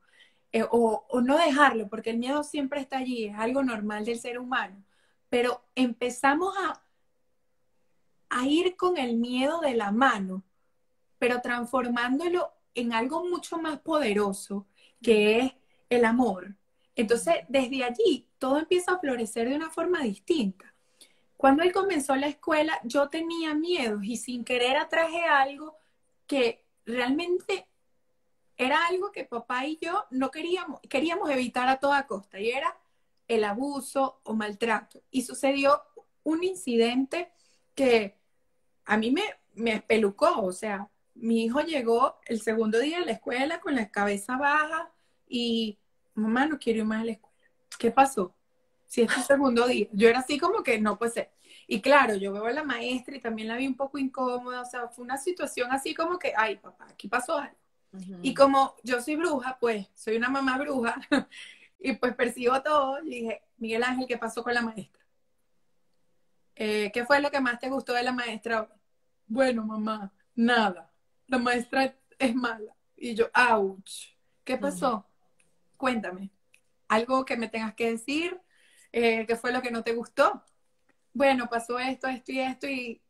eh, 0.52 0.64
o, 0.64 1.06
o, 1.08 1.22
no 1.22 1.38
dejarlo, 1.38 1.88
porque 1.90 2.10
el 2.10 2.18
miedo 2.18 2.44
siempre 2.44 2.80
está 2.82 2.98
allí, 2.98 3.26
es 3.26 3.36
algo 3.38 3.64
normal 3.64 4.06
del 4.06 4.20
ser 4.20 4.40
humano, 4.40 4.84
pero 5.30 5.64
empezamos 5.76 6.56
a, 6.58 6.82
a 8.30 8.48
ir 8.48 8.76
con 8.76 8.98
el 8.98 9.18
miedo 9.18 9.60
de 9.62 9.76
la 9.76 9.92
mano 9.92 10.44
pero 11.24 11.40
transformándolo 11.40 12.52
en 12.76 12.92
algo 12.92 13.24
mucho 13.24 13.58
más 13.58 13.80
poderoso, 13.80 14.68
que 15.02 15.40
es 15.40 15.54
el 15.90 16.04
amor. 16.04 16.54
Entonces, 16.98 17.36
desde 17.48 17.82
allí, 17.86 18.28
todo 18.38 18.60
empieza 18.60 18.92
a 18.92 19.00
florecer 19.00 19.48
de 19.48 19.56
una 19.56 19.70
forma 19.70 20.02
distinta. 20.02 20.73
Cuando 21.44 21.64
él 21.64 21.74
comenzó 21.74 22.16
la 22.16 22.28
escuela, 22.28 22.80
yo 22.86 23.10
tenía 23.10 23.54
miedos 23.54 24.02
y 24.06 24.16
sin 24.16 24.46
querer 24.46 24.78
atraje 24.78 25.26
algo 25.26 25.76
que 26.26 26.64
realmente 26.86 27.68
era 28.56 28.88
algo 28.88 29.12
que 29.12 29.26
papá 29.26 29.66
y 29.66 29.78
yo 29.82 30.06
no 30.10 30.32
queríamos, 30.32 30.80
queríamos 30.90 31.30
evitar 31.30 31.68
a 31.68 31.82
toda 31.82 32.08
costa, 32.08 32.40
y 32.40 32.50
era 32.50 32.74
el 33.28 33.44
abuso 33.44 34.22
o 34.24 34.34
maltrato. 34.36 35.04
Y 35.12 35.24
sucedió 35.24 35.82
un 36.24 36.46
incidente 36.46 37.34
que 37.76 38.16
a 38.86 38.96
mí 38.96 39.12
me, 39.12 39.24
me 39.54 39.74
espelucó, 39.74 40.44
o 40.44 40.54
sea, 40.54 40.90
mi 41.14 41.44
hijo 41.44 41.60
llegó 41.60 42.20
el 42.26 42.42
segundo 42.42 42.80
día 42.80 43.00
a 43.00 43.06
la 43.06 43.12
escuela 43.12 43.60
con 43.60 43.76
la 43.76 43.92
cabeza 43.92 44.38
baja 44.38 44.94
y 45.28 45.78
mamá 46.14 46.46
no 46.46 46.58
quiero 46.58 46.80
ir 46.80 46.86
más 46.86 47.02
a 47.02 47.04
la 47.04 47.12
escuela. 47.12 47.50
¿Qué 47.78 47.92
pasó? 47.92 48.34
Si 48.94 49.02
es 49.02 49.18
el 49.18 49.24
segundo 49.24 49.66
día. 49.68 49.88
Yo 49.92 50.08
era 50.08 50.20
así 50.20 50.38
como 50.38 50.62
que 50.62 50.80
no 50.80 51.00
puede 51.00 51.12
ser. 51.12 51.32
Y 51.66 51.82
claro, 51.82 52.14
yo 52.14 52.32
veo 52.32 52.46
a 52.46 52.52
la 52.52 52.64
maestra 52.64 53.16
y 53.16 53.20
también 53.20 53.48
la 53.48 53.58
vi 53.58 53.66
un 53.66 53.76
poco 53.76 53.98
incómoda, 53.98 54.62
o 54.62 54.66
sea, 54.66 54.88
fue 54.88 55.04
una 55.04 55.18
situación 55.18 55.72
así 55.72 55.96
como 55.96 56.20
que, 56.20 56.34
ay, 56.38 56.58
papá, 56.58 56.86
aquí 56.92 57.08
pasó 57.08 57.38
algo. 57.38 57.58
Y 58.22 58.36
como 58.36 58.76
yo 58.84 59.02
soy 59.02 59.16
bruja, 59.16 59.58
pues 59.60 59.88
soy 59.96 60.18
una 60.18 60.30
mamá 60.30 60.60
bruja 60.60 60.96
y 61.80 61.94
pues 61.94 62.14
percibo 62.14 62.62
todo, 62.62 63.02
y 63.04 63.10
dije, 63.10 63.42
Miguel 63.58 63.82
Ángel, 63.82 64.06
¿qué 64.08 64.20
pasó 64.20 64.44
con 64.44 64.54
la 64.54 64.62
maestra? 64.62 65.04
Eh, 66.56 66.92
¿Qué 66.94 67.04
fue 67.04 67.20
lo 67.20 67.32
que 67.32 67.42
más 67.42 67.60
te 67.60 67.70
gustó 67.70 67.94
de 67.94 68.04
la 68.04 68.12
maestra? 68.12 68.70
Bueno, 69.26 69.66
mamá, 69.66 70.14
nada 70.36 70.94
la 71.26 71.40
maestra 71.40 71.96
es 72.20 72.36
mala. 72.36 72.76
Y 72.96 73.16
yo, 73.16 73.26
ouch, 73.52 74.14
¿qué 74.44 74.56
pasó? 74.56 75.04
Cuéntame. 75.78 76.30
Algo 76.88 77.26
que 77.26 77.38
me 77.38 77.50
tengas 77.50 77.74
que 77.74 77.90
decir, 77.90 78.40
eh, 78.94 79.26
¿qué 79.28 79.36
fue 79.36 79.52
lo 79.52 79.62
que 79.62 79.72
no 79.72 79.84
te 79.84 79.94
gustó? 79.94 80.44
Bueno, 81.14 81.50
pasó 81.50 81.80
esto, 81.80 82.08
esto 82.08 82.32
y 82.32 82.40
esto 82.40 82.68
y 82.68 83.02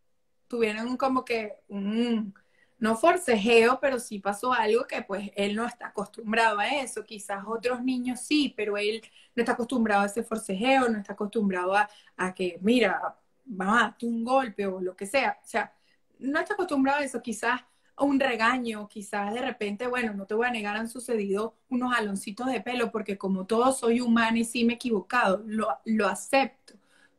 tuvieron 0.47 0.97
como 0.97 1.25
que 1.25 1.57
un, 1.67 2.33
no 2.79 2.97
forcejeo, 2.97 3.79
pero 3.79 3.99
sí 3.99 4.19
pasó 4.19 4.53
algo 4.53 4.85
que 4.87 5.01
pues 5.03 5.31
él 5.35 5.55
no 5.55 5.65
está 5.65 5.87
acostumbrado 5.87 6.59
a 6.59 6.67
eso. 6.69 7.05
Quizás 7.05 7.43
otros 7.47 7.83
niños 7.83 8.21
sí, 8.21 8.53
pero 8.57 8.77
él 8.77 9.01
no 9.35 9.41
está 9.41 9.53
acostumbrado 9.53 10.03
a 10.03 10.05
ese 10.07 10.23
forcejeo, 10.23 10.89
no 10.89 10.99
está 10.99 11.13
acostumbrado 11.13 11.75
a, 11.75 11.89
a 12.17 12.33
que, 12.33 12.59
mira, 12.61 13.17
vamos 13.45 13.77
a 13.77 13.81
darte 13.85 14.05
un 14.05 14.23
golpe 14.23 14.67
o 14.67 14.81
lo 14.81 14.95
que 14.95 15.05
sea. 15.05 15.39
O 15.43 15.47
sea, 15.47 15.73
no 16.19 16.39
está 16.39 16.53
acostumbrado 16.55 16.99
a 16.99 17.03
eso. 17.03 17.21
Quizás 17.21 17.61
un 17.99 18.19
regaño, 18.19 18.87
quizás 18.87 19.33
de 19.33 19.41
repente, 19.41 19.87
bueno, 19.87 20.13
no 20.13 20.25
te 20.25 20.33
voy 20.33 20.47
a 20.47 20.51
negar, 20.51 20.75
han 20.77 20.89
sucedido 20.89 21.55
unos 21.69 21.93
aloncitos 21.95 22.47
de 22.47 22.61
pelo, 22.61 22.91
porque 22.91 23.17
como 23.17 23.45
todo 23.45 23.71
soy 23.71 24.01
humana 24.01 24.39
y 24.39 24.45
sí 24.45 24.65
me 24.65 24.73
he 24.73 24.75
equivocado, 24.75 25.43
lo, 25.45 25.67
lo 25.85 26.07
acepto. 26.07 26.73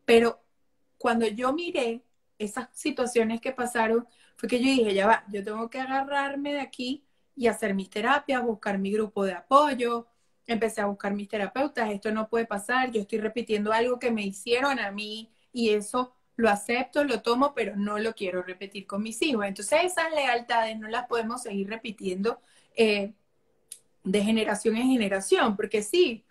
Pero 0.05 0.41
cuando 0.99 1.27
yo 1.27 1.53
miré 1.53 2.03
esas 2.39 2.69
situaciones 2.73 3.41
que 3.41 3.53
pasaron, 3.53 4.07
fue 4.37 4.49
que 4.49 4.59
yo 4.59 4.65
dije, 4.67 4.95
ya 4.95 5.07
va, 5.07 5.25
yo 5.31 5.45
tengo 5.45 5.71
que 5.71 5.81
agarrarme 5.81 6.55
de 6.55 6.61
aquí 6.61 7.05
y 7.37 7.47
hacer 7.47 7.75
mis 7.75 7.91
terapias, 7.91 8.43
buscar 8.43 8.79
mi 8.79 8.93
grupo 8.93 9.25
de 9.25 9.33
apoyo, 9.35 10.07
empecé 10.47 10.81
a 10.81 10.87
buscar 10.87 11.15
mis 11.15 11.29
terapeutas, 11.29 11.91
esto 11.91 12.11
no 12.13 12.29
puede 12.29 12.47
pasar, 12.47 12.91
yo 12.91 13.01
estoy 13.01 13.19
repitiendo 13.21 13.73
algo 13.73 13.99
que 13.99 14.11
me 14.11 14.23
hicieron 14.23 14.79
a 14.79 14.91
mí 14.91 15.31
y 15.53 15.71
eso 15.71 16.15
lo 16.37 16.51
acepto, 16.51 17.05
lo 17.05 17.23
tomo, 17.23 17.55
pero 17.55 17.77
no 17.77 17.99
lo 17.99 18.15
quiero 18.15 18.43
repetir 18.43 18.87
con 18.87 19.03
mis 19.03 19.21
hijos. 19.23 19.45
Entonces 19.45 19.81
esas 19.85 20.11
lealtades 20.13 20.79
no 20.79 20.89
las 20.89 21.07
podemos 21.07 21.43
seguir 21.43 21.69
repitiendo 21.69 22.41
eh, 22.77 23.13
de 24.03 24.23
generación 24.23 24.77
en 24.77 24.89
generación, 24.89 25.57
porque 25.57 25.83
sí, 25.83 26.25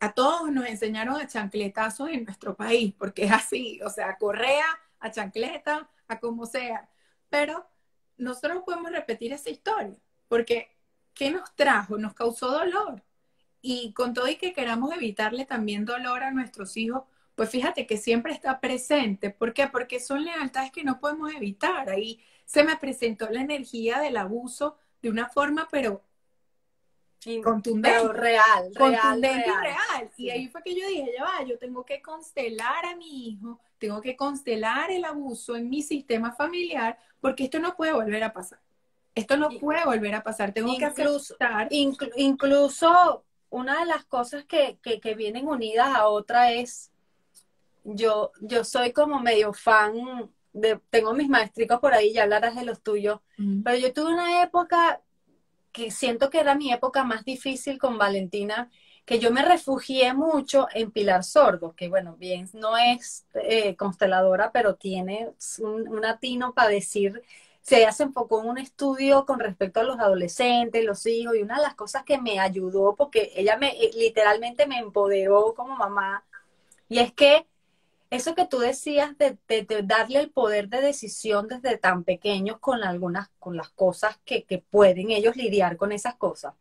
a 0.00 0.12
todos 0.12 0.50
nos 0.50 0.66
enseñaron 0.66 1.16
a 1.16 1.26
chancletazos 1.26 2.10
en 2.10 2.24
nuestro 2.24 2.56
país, 2.56 2.94
porque 2.98 3.24
es 3.24 3.32
así, 3.32 3.80
o 3.84 3.90
sea, 3.90 4.16
correa, 4.16 4.66
a 4.98 5.10
chancleta, 5.10 5.88
a 6.08 6.18
como 6.18 6.46
sea, 6.46 6.88
pero 7.30 7.66
nosotros 8.18 8.62
podemos 8.64 8.90
repetir 8.90 9.32
esa 9.32 9.50
historia, 9.50 9.96
porque 10.28 10.70
¿qué 11.14 11.30
nos 11.30 11.54
trajo? 11.54 11.98
Nos 11.98 12.14
causó 12.14 12.50
dolor. 12.50 13.02
Y 13.60 13.92
con 13.92 14.12
todo 14.12 14.28
y 14.28 14.36
que 14.36 14.52
queramos 14.52 14.92
evitarle 14.92 15.44
también 15.46 15.84
dolor 15.84 16.24
a 16.24 16.32
nuestros 16.32 16.76
hijos, 16.76 17.04
pues 17.34 17.50
fíjate 17.50 17.86
que 17.86 17.96
siempre 17.96 18.32
está 18.32 18.60
presente. 18.60 19.30
¿Por 19.30 19.52
qué? 19.52 19.66
Porque 19.68 20.00
son 20.00 20.24
lealtades 20.24 20.70
que 20.70 20.84
no 20.84 21.00
podemos 21.00 21.32
evitar. 21.34 21.88
Ahí 21.88 22.20
se 22.44 22.64
me 22.64 22.76
presentó 22.76 23.28
la 23.30 23.40
energía 23.40 23.98
del 24.00 24.16
abuso 24.16 24.76
de 25.00 25.10
una 25.10 25.28
forma, 25.28 25.68
pero 25.70 26.02
contundente. 27.42 27.98
Pero 27.98 28.12
real, 28.12 28.72
contundente 28.76 29.44
real, 29.44 29.58
y 29.58 29.66
real. 29.66 30.10
Y 30.16 30.30
ahí 30.30 30.48
fue 30.48 30.62
que 30.62 30.74
yo 30.74 30.86
dije, 30.86 31.12
ya 31.16 31.24
va, 31.24 31.44
yo 31.44 31.58
tengo 31.58 31.84
que 31.84 32.02
constelar 32.02 32.84
a 32.84 32.96
mi 32.96 33.28
hijo, 33.28 33.60
tengo 33.78 34.00
que 34.00 34.16
constelar 34.16 34.90
el 34.90 35.04
abuso 35.04 35.56
en 35.56 35.68
mi 35.70 35.82
sistema 35.82 36.32
familiar, 36.32 36.98
porque 37.20 37.44
esto 37.44 37.58
no 37.58 37.76
puede 37.76 37.92
volver 37.92 38.22
a 38.24 38.32
pasar. 38.32 38.60
Esto 39.14 39.36
no 39.36 39.50
puede 39.50 39.84
volver 39.84 40.14
a 40.14 40.22
pasar. 40.22 40.52
Tengo 40.52 40.76
que 40.78 40.84
aceptar. 40.86 41.68
incluso 41.70 43.24
una 43.50 43.80
de 43.80 43.86
las 43.86 44.04
cosas 44.06 44.44
que, 44.44 44.78
que, 44.80 45.14
vienen 45.14 45.46
unidas 45.46 45.94
a 45.94 46.06
otra 46.06 46.52
es, 46.52 46.91
yo, 47.84 48.32
yo 48.40 48.64
soy 48.64 48.92
como 48.92 49.20
medio 49.20 49.52
fan 49.52 50.30
de, 50.52 50.80
tengo 50.90 51.14
mis 51.14 51.28
maestricos 51.28 51.80
por 51.80 51.94
ahí, 51.94 52.12
ya 52.12 52.24
hablarás 52.24 52.54
de 52.54 52.64
los 52.64 52.82
tuyos, 52.82 53.20
pero 53.64 53.78
yo 53.78 53.92
tuve 53.92 54.12
una 54.12 54.42
época 54.42 55.00
que 55.72 55.90
siento 55.90 56.30
que 56.30 56.40
era 56.40 56.54
mi 56.54 56.72
época 56.72 57.04
más 57.04 57.24
difícil 57.24 57.78
con 57.78 57.98
Valentina, 57.98 58.70
que 59.04 59.18
yo 59.18 59.32
me 59.32 59.42
refugié 59.42 60.14
mucho 60.14 60.68
en 60.74 60.92
Pilar 60.92 61.24
Sordo, 61.24 61.74
que 61.74 61.88
bueno, 61.88 62.16
bien, 62.16 62.48
no 62.52 62.76
es 62.76 63.26
eh, 63.34 63.74
consteladora, 63.76 64.52
pero 64.52 64.76
tiene 64.76 65.30
un, 65.58 65.88
un 65.88 66.04
atino 66.04 66.54
para 66.54 66.68
decir 66.68 67.22
se 67.62 67.90
se 67.92 68.02
enfocó 68.02 68.42
en 68.42 68.48
un 68.50 68.58
estudio 68.58 69.24
con 69.24 69.38
respecto 69.38 69.80
a 69.80 69.84
los 69.84 69.98
adolescentes, 69.98 70.84
los 70.84 71.06
hijos, 71.06 71.36
y 71.36 71.42
una 71.42 71.56
de 71.56 71.62
las 71.62 71.74
cosas 71.74 72.04
que 72.04 72.18
me 72.18 72.38
ayudó, 72.40 72.94
porque 72.96 73.32
ella 73.36 73.56
me 73.56 73.70
eh, 73.70 73.90
literalmente 73.94 74.66
me 74.66 74.78
empoderó 74.78 75.54
como 75.54 75.76
mamá, 75.76 76.24
y 76.88 76.98
es 76.98 77.12
que 77.12 77.46
eso 78.12 78.34
que 78.34 78.44
tú 78.44 78.58
decías 78.58 79.16
de, 79.16 79.38
darle 79.84 80.20
el 80.20 80.30
poder 80.30 80.68
de 80.68 80.82
decisión 80.82 81.48
desde 81.48 81.78
tan 81.78 82.04
pequeños 82.04 82.58
con 82.58 82.84
algunas, 82.84 83.30
con 83.38 83.56
las 83.56 83.70
cosas 83.70 84.18
que, 84.26 84.44
que 84.44 84.58
pueden 84.58 85.10
ellos 85.10 85.34
lidiar 85.34 85.78
con 85.78 85.92
esas 85.92 86.16
cosas. 86.16 86.52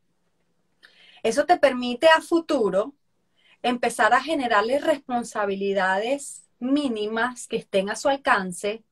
Eso 1.24 1.46
te 1.46 1.58
permite 1.58 2.08
a 2.08 2.22
futuro 2.22 2.94
empezar 3.62 4.14
a 4.14 4.22
generarles 4.22 4.82
responsabilidades 4.82 6.48
mínimas 6.60 7.50
que 7.50 7.58
estén 7.58 7.90
a 7.90 7.98
su 7.98 8.08
alcance 8.08 8.86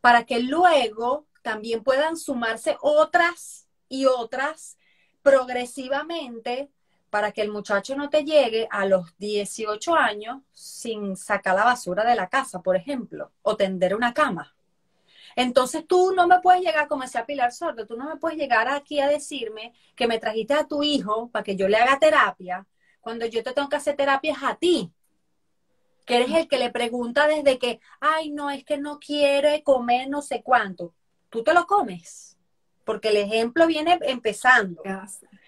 para 0.00 0.26
que 0.26 0.38
luego 0.38 1.26
también 1.42 1.82
puedan 1.82 2.16
sumarse 2.16 2.76
otras 2.82 3.66
y 3.88 4.06
otras 4.06 4.78
progresivamente 5.22 6.70
para 7.14 7.30
que 7.30 7.42
el 7.42 7.52
muchacho 7.52 7.94
no 7.94 8.10
te 8.10 8.24
llegue 8.24 8.66
a 8.72 8.86
los 8.86 9.16
18 9.18 9.94
años 9.94 10.42
sin 10.50 11.16
sacar 11.16 11.54
la 11.54 11.62
basura 11.62 12.02
de 12.02 12.16
la 12.16 12.28
casa, 12.28 12.60
por 12.60 12.74
ejemplo, 12.74 13.30
o 13.42 13.56
tender 13.56 13.94
una 13.94 14.12
cama. 14.12 14.52
Entonces 15.36 15.86
tú 15.86 16.12
no 16.12 16.26
me 16.26 16.40
puedes 16.40 16.62
llegar, 16.62 16.88
como 16.88 17.04
decía 17.04 17.24
Pilar 17.24 17.52
Sordo, 17.52 17.86
tú 17.86 17.96
no 17.96 18.08
me 18.08 18.16
puedes 18.16 18.36
llegar 18.36 18.66
aquí 18.66 18.98
a 18.98 19.06
decirme 19.06 19.72
que 19.94 20.08
me 20.08 20.18
trajiste 20.18 20.54
a 20.54 20.66
tu 20.66 20.82
hijo 20.82 21.28
para 21.28 21.44
que 21.44 21.54
yo 21.54 21.68
le 21.68 21.76
haga 21.76 22.00
terapia, 22.00 22.66
cuando 23.00 23.26
yo 23.26 23.44
te 23.44 23.52
tengo 23.52 23.68
que 23.68 23.76
hacer 23.76 23.94
terapias 23.94 24.38
a 24.42 24.56
ti 24.56 24.90
que 26.06 26.16
eres 26.16 26.32
el 26.32 26.48
que 26.48 26.58
le 26.58 26.72
pregunta 26.72 27.28
desde 27.28 27.60
que, 27.60 27.78
ay, 28.00 28.32
no, 28.32 28.50
es 28.50 28.64
que 28.64 28.76
no 28.76 28.98
quiere 28.98 29.62
comer 29.62 30.08
no 30.10 30.20
sé 30.20 30.42
cuánto. 30.42 30.92
Tú 31.30 31.44
te 31.44 31.54
lo 31.54 31.64
comes, 31.68 32.36
porque 32.84 33.10
el 33.10 33.18
ejemplo 33.18 33.68
viene 33.68 34.00
empezando. 34.02 34.82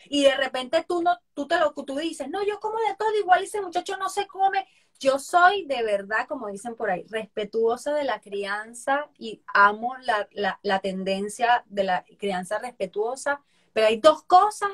Y 0.09 0.25
de 0.25 0.37
repente 0.37 0.85
tú 0.89 1.03
no, 1.03 1.19
tú 1.35 1.47
te 1.47 1.59
lo, 1.59 1.73
tú 1.73 1.97
dices, 1.97 2.29
no, 2.29 2.45
yo 2.45 2.61
como 2.61 2.79
de 2.79 2.95
todo, 2.99 3.15
igual 3.19 3.45
ese 3.45 3.61
muchacho 3.61 3.97
no 3.97 4.09
se 4.09 4.27
come. 4.27 4.67
Yo 4.99 5.19
soy 5.19 5.67
de 5.67 5.83
verdad, 5.83 6.27
como 6.27 6.49
dicen 6.49 6.75
por 6.75 6.91
ahí, 6.91 7.05
respetuosa 7.11 7.95
de 7.95 8.05
la 8.05 8.21
crianza 8.21 9.11
y 9.19 9.43
amo 9.53 9.97
la, 9.99 10.29
la, 10.33 10.59
la 10.63 10.81
tendencia 10.81 11.65
de 11.67 11.85
la 11.85 12.05
crianza 12.19 12.59
respetuosa, 12.59 13.43
pero 13.73 13.89
hay 13.89 13.99
dos 13.99 14.23
cosas 14.23 14.71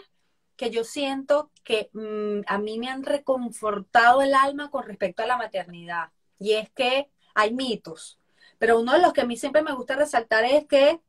que 0.56 0.70
yo 0.70 0.84
siento 0.84 1.50
que 1.64 1.90
mm, 1.92 2.42
a 2.46 2.58
mí 2.58 2.78
me 2.78 2.88
han 2.88 3.02
reconfortado 3.02 4.22
el 4.22 4.34
alma 4.34 4.70
con 4.70 4.84
respecto 4.84 5.22
a 5.22 5.26
la 5.26 5.36
maternidad. 5.36 6.10
Y 6.38 6.52
es 6.52 6.70
que 6.70 7.10
hay 7.34 7.52
mitos, 7.52 8.20
pero 8.58 8.78
uno 8.78 8.92
de 8.92 9.00
los 9.00 9.12
que 9.12 9.22
a 9.22 9.26
mí 9.26 9.36
siempre 9.36 9.62
me 9.62 9.74
gusta 9.74 9.96
resaltar 9.96 10.44
es 10.44 10.66
que 10.66 11.00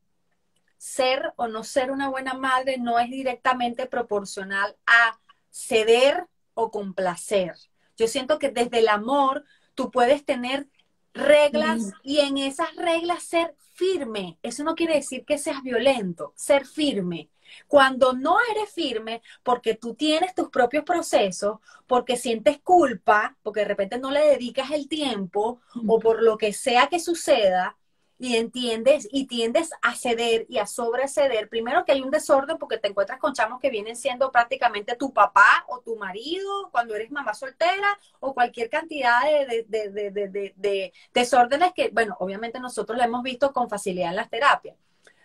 ser 0.83 1.31
o 1.37 1.47
no 1.47 1.63
ser 1.63 1.91
una 1.91 2.09
buena 2.09 2.33
madre 2.33 2.77
no 2.77 2.99
es 2.99 3.09
directamente 3.09 3.85
proporcional 3.85 4.75
a 4.85 5.17
ceder 5.49 6.27
o 6.55 6.71
complacer. 6.71 7.53
Yo 7.95 8.09
siento 8.09 8.37
que 8.37 8.49
desde 8.49 8.79
el 8.79 8.89
amor 8.89 9.45
tú 9.75 9.91
puedes 9.91 10.25
tener 10.25 10.67
reglas 11.13 11.93
y 12.03 12.19
en 12.19 12.37
esas 12.37 12.75
reglas 12.75 13.23
ser 13.23 13.55
firme. 13.75 14.37
Eso 14.43 14.65
no 14.65 14.75
quiere 14.75 14.95
decir 14.95 15.23
que 15.23 15.37
seas 15.37 15.63
violento, 15.63 16.33
ser 16.35 16.65
firme. 16.65 17.29
Cuando 17.69 18.11
no 18.11 18.35
eres 18.51 18.69
firme 18.73 19.21
porque 19.41 19.75
tú 19.75 19.95
tienes 19.95 20.35
tus 20.35 20.49
propios 20.49 20.83
procesos, 20.83 21.59
porque 21.87 22.17
sientes 22.17 22.59
culpa, 22.59 23.37
porque 23.41 23.61
de 23.61 23.67
repente 23.67 23.99
no 23.99 24.11
le 24.11 24.27
dedicas 24.27 24.71
el 24.71 24.89
tiempo 24.89 25.61
o 25.87 25.99
por 25.99 26.21
lo 26.21 26.37
que 26.37 26.51
sea 26.51 26.87
que 26.87 26.99
suceda, 26.99 27.77
y 28.19 28.37
entiendes 28.37 29.07
y 29.11 29.27
tiendes 29.27 29.71
a 29.81 29.95
ceder 29.95 30.45
y 30.47 30.59
a 30.59 30.65
sobreceder, 30.65 31.49
primero 31.49 31.83
que 31.83 31.91
hay 31.91 32.01
un 32.01 32.11
desorden 32.11 32.57
porque 32.57 32.77
te 32.77 32.87
encuentras 32.87 33.19
con 33.19 33.33
chamos 33.33 33.59
que 33.59 33.69
vienen 33.69 33.95
siendo 33.95 34.31
prácticamente 34.31 34.95
tu 34.95 35.11
papá 35.13 35.65
o 35.67 35.79
tu 35.79 35.95
marido 35.95 36.69
cuando 36.71 36.95
eres 36.95 37.11
mamá 37.11 37.33
soltera 37.33 37.99
o 38.19 38.33
cualquier 38.33 38.69
cantidad 38.69 39.21
de, 39.23 39.65
de 39.67 40.93
desórdenes 41.13 41.73
que, 41.73 41.89
bueno, 41.89 42.15
obviamente 42.19 42.59
nosotros 42.59 42.97
lo 42.97 43.03
hemos 43.03 43.23
visto 43.23 43.51
con 43.51 43.69
facilidad 43.69 44.09
en 44.09 44.15
las 44.17 44.29
terapias. 44.29 44.77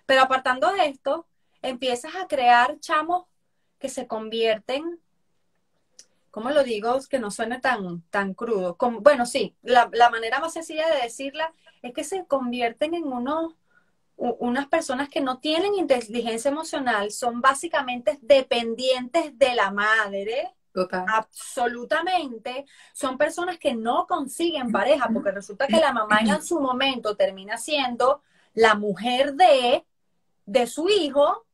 Pero 0.07 0.23
apartando 0.23 0.73
de 0.73 0.87
esto, 0.87 1.27
empiezas 1.63 2.17
a 2.17 2.27
crear 2.27 2.79
chamos 2.81 3.27
que 3.79 3.89
se 3.89 4.07
convierten, 4.07 5.01
¿cómo 6.31 6.51
lo 6.51 6.63
digo? 6.63 6.99
Que 7.09 7.19
no 7.19 7.31
suene 7.31 7.61
tan, 7.61 8.03
tan 8.11 8.35
crudo. 8.35 8.77
Como, 8.77 9.01
bueno, 9.01 9.27
sí, 9.27 9.55
la, 9.63 9.89
manera 10.11 10.41
más 10.41 10.53
sencilla 10.53 10.89
de 10.89 11.03
decirla 11.03 11.53
es 11.83 11.93
que 11.93 12.05
se 12.05 12.27
convierten 12.27 12.95
en 12.95 13.05
unos 13.05 13.55
unas 14.17 14.67
personas 14.67 15.09
que 15.09 15.21
no 15.21 15.39
tienen 15.39 15.75
inteligencia 15.75 16.51
emocional, 16.51 17.13
son 17.13 17.41
básicamente 17.41 18.19
dependientes 18.21 19.39
de 19.39 19.55
la 19.55 19.71
madre. 19.71 20.57
Total. 20.73 21.07
Absolutamente. 21.07 22.67
Son 22.93 23.17
personas 23.17 23.59
que 23.59 23.77
no 23.77 24.09
consiguen 24.09 24.73
pareja, 24.73 25.09
porque 25.13 25.31
resulta 25.31 25.69
que 25.69 25.77
la 25.77 25.93
mamá 25.93 26.19
en 26.19 26.43
su 26.43 26.61
momento 26.61 27.15
termina 27.15 27.59
siendo 27.59 28.23
la 28.55 28.75
mujer 28.75 29.35
de, 29.35 29.85
de 30.47 30.67
su 30.67 30.89
hijo 30.89 31.47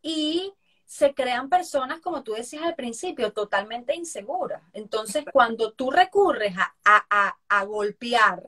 y 0.00 0.52
se 0.92 1.14
crean 1.14 1.48
personas, 1.48 2.00
como 2.00 2.22
tú 2.22 2.34
decías 2.34 2.64
al 2.64 2.74
principio, 2.74 3.32
totalmente 3.32 3.96
inseguras. 3.96 4.62
Entonces, 4.74 5.24
cuando 5.32 5.72
tú 5.72 5.90
recurres 5.90 6.54
a, 6.84 7.64
golpear 7.64 8.42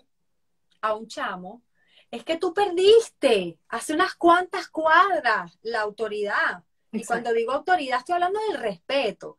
a 0.82 0.92
un 0.92 1.08
chamo, 1.08 1.62
es 2.10 2.22
que 2.22 2.36
tú 2.36 2.52
perdiste 2.52 3.58
hace 3.68 3.94
unas 3.94 4.14
cuantas 4.16 4.68
cuadras 4.68 5.58
la 5.62 5.80
autoridad. 5.80 6.62
Y 6.92 7.06
cuando 7.06 7.32
digo 7.32 7.52
autoridad, 7.52 8.00
estoy 8.00 8.16
hablando 8.16 8.40
del 8.50 8.60
respeto. 8.60 9.38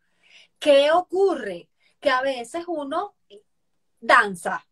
¿Qué 0.57 0.89
ocurre? 0.91 1.69
Que 1.99 2.09
a 2.09 2.23
veces 2.23 2.63
uno 2.67 3.13
danza, 3.99 4.65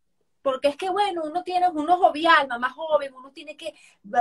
porque 0.43 0.67
es 0.67 0.77
que, 0.77 0.89
bueno, 0.89 1.23
uno 1.23 1.43
tiene, 1.43 1.67
uno 1.69 1.97
jovial, 1.97 2.47
más 2.59 2.73
joven, 2.73 3.13
uno 3.15 3.31
tiene 3.31 3.57
que 3.57 3.73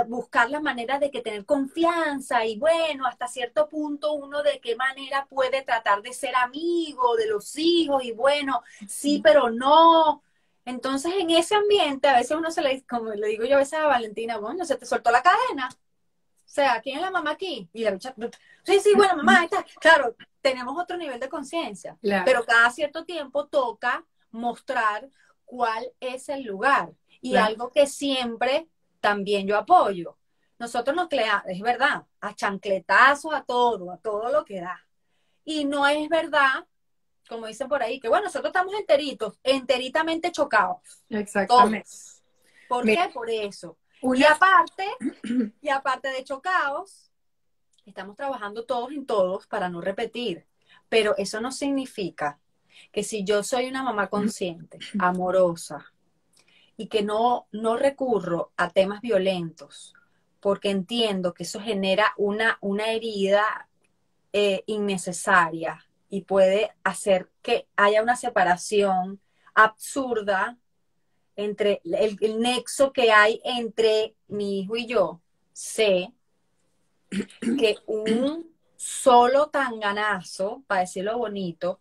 buscar 0.07 0.49
las 0.49 0.63
maneras 0.63 0.99
de 0.99 1.11
que 1.11 1.21
tener 1.21 1.45
confianza 1.45 2.45
y 2.45 2.57
bueno, 2.57 3.05
hasta 3.05 3.27
cierto 3.27 3.69
punto 3.69 4.13
uno 4.13 4.41
de 4.41 4.59
qué 4.59 4.75
manera 4.75 5.27
puede 5.29 5.61
tratar 5.61 6.01
de 6.01 6.13
ser 6.13 6.35
amigo 6.35 7.15
de 7.15 7.27
los 7.27 7.55
hijos 7.57 8.03
y 8.03 8.11
bueno, 8.11 8.63
sí, 8.87 9.21
pero 9.23 9.51
no. 9.51 10.23
Entonces, 10.65 11.13
en 11.19 11.29
ese 11.29 11.55
ambiente, 11.55 12.07
a 12.07 12.15
veces 12.15 12.37
uno 12.37 12.49
se 12.49 12.61
le, 12.61 12.83
como 12.85 13.11
le 13.11 13.27
digo 13.27 13.43
yo 13.43 13.57
a 13.57 13.59
veces 13.59 13.77
a 13.79 13.85
Valentina, 13.85 14.37
bueno, 14.37 14.65
se 14.65 14.77
te 14.77 14.85
soltó 14.85 15.11
la 15.11 15.21
cadena, 15.21 15.69
sea, 16.53 16.79
¿quién 16.81 16.97
es 16.97 17.01
la 17.01 17.09
mamá 17.09 17.31
aquí? 17.31 17.67
Y 17.73 17.83
la 17.83 17.89
bicha, 17.89 18.13
sí, 18.63 18.79
sí, 18.79 18.93
bueno, 18.95 19.15
mamá, 19.17 19.43
está. 19.43 19.65
Claro, 19.81 20.15
tenemos 20.39 20.79
otro 20.79 20.97
nivel 20.97 21.19
de 21.19 21.27
conciencia, 21.27 21.97
pero 22.01 22.45
cada 22.45 22.69
cierto 22.69 23.05
tiempo 23.05 23.47
toca 23.47 24.05
mostrar 24.29 25.09
cuál 25.53 25.93
es 25.99 26.29
el 26.29 26.41
lugar. 26.41 26.91
Y 27.21 27.35
algo 27.35 27.69
que 27.69 27.85
siempre 27.85 28.67
también 28.99 29.45
yo 29.45 29.55
apoyo. 29.55 30.17
Nosotros 30.57 30.95
nos 30.95 31.07
creamos, 31.07 31.43
es 31.47 31.61
verdad, 31.61 32.03
a 32.19 32.33
chancletazos, 32.33 33.31
a 33.35 33.43
todo, 33.43 33.91
a 33.91 33.97
todo 33.97 34.31
lo 34.31 34.43
que 34.43 34.61
da. 34.61 34.83
Y 35.45 35.65
no 35.65 35.85
es 35.85 36.09
verdad, 36.09 36.65
como 37.29 37.45
dicen 37.45 37.69
por 37.69 37.83
ahí, 37.83 37.99
que 37.99 38.09
bueno, 38.09 38.25
nosotros 38.25 38.49
estamos 38.49 38.73
enteritos, 38.73 39.37
enteritamente 39.43 40.31
chocados. 40.31 40.79
Exactamente. 41.09 41.87
¿Por 42.67 42.83
qué? 42.83 43.11
Por 43.13 43.29
eso. 43.29 43.77
Y 44.01 44.23
aparte, 44.23 44.87
y 45.61 45.69
aparte 45.69 46.07
de 46.09 46.23
chocados, 46.23 47.11
estamos 47.85 48.15
trabajando 48.15 48.65
todos 48.65 48.91
en 48.91 49.05
todos 49.05 49.45
para 49.45 49.69
no 49.69 49.81
repetir. 49.81 50.47
Pero 50.89 51.15
eso 51.15 51.39
no 51.39 51.51
significa 51.51 52.39
que 52.91 53.03
si 53.03 53.23
yo 53.23 53.43
soy 53.43 53.67
una 53.67 53.83
mamá 53.83 54.07
consciente, 54.07 54.79
amorosa, 54.99 55.93
y 56.77 56.87
que 56.87 57.03
no, 57.03 57.47
no 57.51 57.77
recurro 57.77 58.51
a 58.57 58.69
temas 58.69 59.01
violentos, 59.01 59.93
porque 60.39 60.69
entiendo 60.69 61.33
que 61.33 61.43
eso 61.43 61.59
genera 61.61 62.13
una, 62.17 62.57
una 62.61 62.91
herida 62.91 63.69
eh, 64.33 64.63
innecesaria 64.65 65.85
y 66.09 66.21
puede 66.21 66.71
hacer 66.83 67.29
que 67.41 67.67
haya 67.75 68.01
una 68.01 68.15
separación 68.15 69.19
absurda 69.53 70.57
entre 71.35 71.81
el, 71.83 72.17
el, 72.19 72.39
nexo 72.39 72.91
que 72.91 73.11
hay 73.11 73.41
entre 73.43 74.15
mi 74.27 74.59
hijo 74.59 74.75
y 74.75 74.85
yo. 74.85 75.21
Sé 75.53 76.11
que 77.41 77.77
un 77.85 78.53
solo 78.75 79.47
tanganazo, 79.47 80.63
para 80.67 80.81
decirlo 80.81 81.17
bonito, 81.17 81.79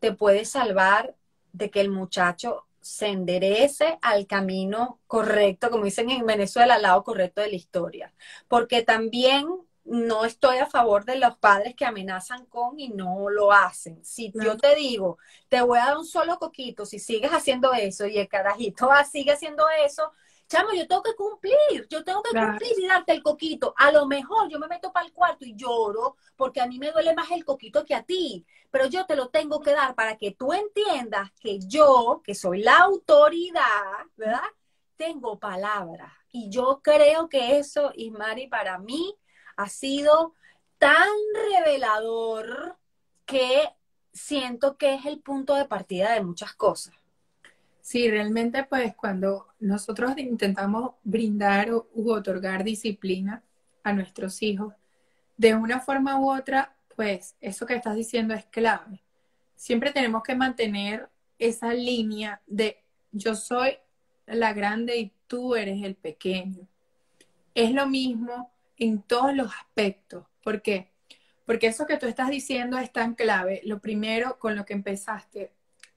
te 0.00 0.12
puede 0.12 0.44
salvar 0.44 1.14
de 1.52 1.70
que 1.70 1.80
el 1.80 1.90
muchacho 1.90 2.66
se 2.80 3.08
enderece 3.08 3.98
al 4.02 4.26
camino 4.26 5.00
correcto, 5.06 5.70
como 5.70 5.84
dicen 5.84 6.10
en 6.10 6.26
Venezuela, 6.26 6.74
al 6.74 6.82
lado 6.82 7.04
correcto 7.04 7.40
de 7.40 7.48
la 7.48 7.56
historia. 7.56 8.14
Porque 8.48 8.82
también 8.82 9.46
no 9.84 10.24
estoy 10.24 10.58
a 10.58 10.66
favor 10.66 11.04
de 11.04 11.16
los 11.16 11.36
padres 11.38 11.74
que 11.74 11.86
amenazan 11.86 12.44
con 12.46 12.78
y 12.78 12.88
no 12.88 13.30
lo 13.30 13.52
hacen. 13.52 14.04
Si 14.04 14.32
yo 14.34 14.56
te 14.56 14.74
digo, 14.74 15.18
te 15.48 15.60
voy 15.62 15.78
a 15.78 15.86
dar 15.86 15.98
un 15.98 16.06
solo 16.06 16.38
coquito, 16.38 16.84
si 16.84 16.98
sigues 16.98 17.30
haciendo 17.30 17.72
eso 17.72 18.06
y 18.06 18.18
el 18.18 18.28
carajito 18.28 18.88
sigue 19.10 19.32
haciendo 19.32 19.64
eso, 19.84 20.12
chamo, 20.48 20.72
yo 20.72 20.86
tengo 20.86 21.02
que 21.02 21.14
cumplir, 21.14 21.86
yo 21.88 22.02
tengo 22.02 22.22
que 22.22 22.30
cumplir 22.30 22.72
y 22.78 22.86
darte 22.86 23.12
el 23.12 23.22
coquito. 23.22 23.74
A 23.76 23.92
lo 23.92 24.06
mejor 24.06 24.48
yo 24.48 24.58
me 24.58 24.66
meto 24.66 24.92
para 24.92 25.06
el 25.06 25.12
cuarto 25.12 25.44
y 25.44 25.54
lloro 25.54 26.16
porque 26.36 26.60
a 26.60 26.66
mí 26.66 26.78
me 26.78 26.90
duele 26.90 27.14
más 27.14 27.30
el 27.30 27.44
coquito 27.44 27.84
que 27.84 27.94
a 27.94 28.02
ti, 28.02 28.46
pero 28.70 28.86
yo 28.86 29.06
te 29.06 29.14
lo 29.14 29.28
tengo 29.28 29.60
que 29.60 29.72
dar 29.72 29.94
para 29.94 30.16
que 30.16 30.32
tú 30.32 30.52
entiendas 30.52 31.30
que 31.40 31.58
yo, 31.60 32.22
que 32.24 32.34
soy 32.34 32.62
la 32.62 32.78
autoridad, 32.78 34.06
¿verdad? 34.16 34.42
Tengo 34.96 35.38
palabras. 35.38 36.12
Y 36.32 36.50
yo 36.50 36.80
creo 36.82 37.28
que 37.28 37.58
eso, 37.58 37.92
Ismari, 37.94 38.48
para 38.48 38.78
mí 38.78 39.14
ha 39.56 39.68
sido 39.68 40.34
tan 40.78 41.08
revelador 41.34 42.78
que 43.26 43.68
siento 44.12 44.76
que 44.76 44.94
es 44.94 45.06
el 45.06 45.20
punto 45.20 45.54
de 45.54 45.66
partida 45.66 46.12
de 46.12 46.22
muchas 46.22 46.54
cosas. 46.54 46.94
Sí, 47.88 48.10
realmente 48.10 48.64
pues 48.64 48.94
cuando 48.94 49.46
nosotros 49.60 50.12
intentamos 50.18 50.96
brindar 51.04 51.72
u 51.72 52.10
otorgar 52.12 52.62
disciplina 52.62 53.42
a 53.82 53.94
nuestros 53.94 54.42
hijos, 54.42 54.74
de 55.38 55.54
una 55.54 55.80
forma 55.80 56.20
u 56.20 56.30
otra, 56.30 56.76
pues 56.94 57.34
eso 57.40 57.64
que 57.64 57.74
estás 57.74 57.96
diciendo 57.96 58.34
es 58.34 58.44
clave. 58.44 59.00
Siempre 59.56 59.90
tenemos 59.90 60.22
que 60.22 60.34
mantener 60.34 61.08
esa 61.38 61.72
línea 61.72 62.42
de 62.46 62.84
yo 63.10 63.34
soy 63.34 63.78
la 64.26 64.52
grande 64.52 64.98
y 64.98 65.14
tú 65.26 65.54
eres 65.54 65.82
el 65.82 65.94
pequeño. 65.94 66.68
Es 67.54 67.72
lo 67.72 67.86
mismo 67.86 68.52
en 68.76 69.00
todos 69.00 69.34
los 69.34 69.50
aspectos. 69.50 70.26
¿Por 70.44 70.60
qué? 70.60 70.92
Porque 71.46 71.68
eso 71.68 71.86
que 71.86 71.96
tú 71.96 72.04
estás 72.04 72.28
diciendo 72.28 72.76
es 72.76 72.92
tan 72.92 73.14
clave. 73.14 73.62
Lo 73.64 73.80
primero 73.80 74.38
con 74.38 74.56
lo 74.56 74.66
que 74.66 74.74
empezaste, 74.74 75.52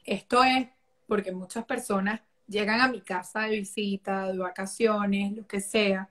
esto 0.06 0.42
es 0.46 0.70
porque 1.12 1.34
muchas 1.34 1.66
personas 1.66 2.22
llegan 2.48 2.80
a 2.80 2.88
mi 2.88 3.02
casa 3.02 3.42
de 3.42 3.58
visita, 3.58 4.32
de 4.32 4.38
vacaciones, 4.38 5.34
lo 5.36 5.46
que 5.46 5.60
sea, 5.60 6.10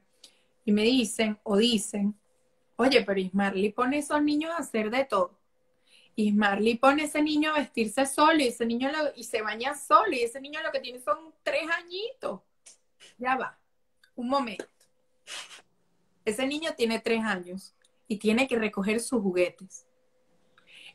y 0.63 0.73
me 0.73 0.83
dicen 0.83 1.39
o 1.43 1.57
dicen, 1.57 2.15
oye, 2.77 3.03
pero 3.03 3.19
Ismarly 3.19 3.73
pone 3.73 3.97
a 3.97 4.01
esos 4.01 4.23
niños 4.23 4.51
a 4.51 4.59
hacer 4.59 4.91
de 4.91 5.07
todo. 5.07 5.39
Ismarly 6.17 6.75
pone 6.75 7.01
a 7.01 7.07
ese 7.07 7.23
niño 7.23 7.51
a 7.51 7.61
vestirse 7.61 8.05
solo 8.05 8.41
y 8.41 8.49
ese 8.49 8.67
niño 8.67 8.91
y 9.17 9.25
se 9.25 9.41
baña 9.41 9.75
solo 9.75 10.13
y 10.13 10.21
ese 10.21 10.39
niño 10.39 10.61
lo 10.63 10.71
que 10.71 10.81
tiene 10.81 11.01
son 11.01 11.33
tres 11.43 11.63
añitos. 11.79 12.43
Ya 13.17 13.37
va, 13.37 13.59
un 14.17 14.29
momento. 14.29 14.67
Ese 16.27 16.47
niño 16.47 16.75
tiene 16.77 16.99
tres 16.99 17.25
años 17.25 17.75
y 18.07 18.19
tiene 18.19 18.47
que 18.47 18.59
recoger 18.59 19.01
sus 19.01 19.23
juguetes. 19.23 19.87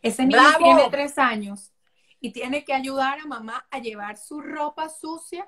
Ese 0.03 0.28
niño 0.28 0.43
tiene 0.60 0.91
tres 0.91 1.18
años 1.18 1.72
y 2.26 2.32
tiene 2.32 2.63
que 2.63 2.73
ayudar 2.73 3.19
a 3.19 3.28
mamá 3.28 3.67
a 3.69 3.78
llevar 3.78 4.17
su 4.17 4.41
ropa 4.41 4.89
sucia 4.89 5.47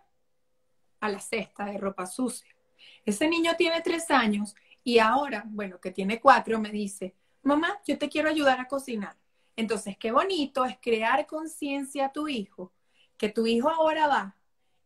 a 1.00 1.10
la 1.10 1.20
cesta 1.20 1.66
de 1.66 1.80
ropa 1.80 2.06
sucia. 2.06 2.56
Ese 3.04 3.28
niño 3.28 3.56
tiene 3.58 3.82
tres 3.82 4.12
años 4.12 4.54
y 4.84 5.00
ahora, 5.00 5.44
bueno, 5.48 5.80
que 5.80 5.90
tiene 5.90 6.22
cuatro, 6.22 6.60
me 6.60 6.70
dice, 6.70 7.16
mamá, 7.42 7.82
yo 7.88 7.98
te 7.98 8.10
quiero 8.10 8.30
ayudar 8.30 8.60
a 8.60 8.68
cocinar. 8.68 9.18
Entonces, 9.56 9.98
qué 9.98 10.12
bonito 10.12 10.66
es 10.66 10.78
crear 10.80 11.26
conciencia 11.26 12.06
a 12.06 12.12
tu 12.12 12.28
hijo, 12.28 12.72
que 13.18 13.30
tu 13.30 13.48
hijo 13.48 13.72
ahora 13.72 14.06
va 14.06 14.36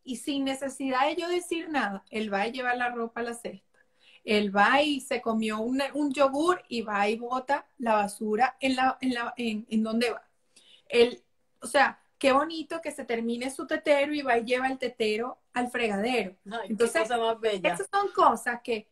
y 0.02 0.16
sin 0.16 0.44
necesidad 0.44 1.06
de 1.08 1.16
yo 1.16 1.28
decir 1.28 1.68
nada, 1.68 2.06
él 2.08 2.32
va 2.32 2.40
a 2.40 2.48
llevar 2.48 2.78
la 2.78 2.88
ropa 2.88 3.20
a 3.20 3.24
la 3.24 3.34
cesta. 3.34 3.80
Él 4.24 4.56
va 4.56 4.80
y 4.80 5.02
se 5.02 5.20
comió 5.20 5.58
un, 5.60 5.82
yogur 6.14 6.62
y 6.70 6.80
va 6.80 7.06
y 7.10 7.18
bota 7.18 7.66
la 7.76 7.96
basura 7.96 8.56
en, 8.60 8.76
la, 8.76 8.96
en, 9.02 9.12
la, 9.12 9.34
en, 9.36 9.66
en 9.68 9.82
donde 9.82 10.10
va. 10.10 10.22
Él 10.88 11.22
o 11.62 11.66
sea, 11.66 11.98
qué 12.18 12.32
bonito 12.32 12.80
que 12.80 12.92
se 12.92 13.04
termine 13.04 13.50
su 13.50 13.66
tetero 13.66 14.14
y 14.14 14.22
va 14.22 14.38
y 14.38 14.44
lleva 14.44 14.68
el 14.68 14.78
tetero 14.78 15.38
al 15.52 15.70
fregadero. 15.70 16.36
Entonces, 16.68 17.10
esas 17.62 17.88
son 17.90 18.08
cosas 18.14 18.60
que 18.62 18.88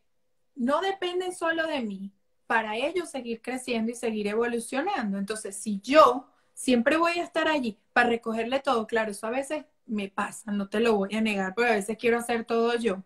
no 0.54 0.80
dependen 0.80 1.34
solo 1.34 1.66
de 1.66 1.80
mí 1.80 2.12
para 2.46 2.76
ellos 2.76 3.08
seguir 3.08 3.40
creciendo 3.40 3.92
y 3.92 3.94
seguir 3.94 4.26
evolucionando. 4.26 5.18
Entonces, 5.18 5.54
si 5.56 5.80
yo 5.80 6.26
siempre 6.54 6.96
voy 6.96 7.20
a 7.20 7.22
estar 7.22 7.46
allí 7.46 7.78
para 7.92 8.08
recogerle 8.08 8.60
todo, 8.60 8.86
claro, 8.86 9.12
eso 9.12 9.26
a 9.26 9.30
veces 9.30 9.64
me 9.86 10.08
pasa, 10.08 10.50
no 10.50 10.68
te 10.68 10.80
lo 10.80 10.96
voy 10.96 11.14
a 11.14 11.20
negar, 11.20 11.54
porque 11.54 11.70
a 11.70 11.74
veces 11.74 11.96
quiero 11.96 12.18
hacer 12.18 12.44
todo 12.44 12.74
yo, 12.76 13.02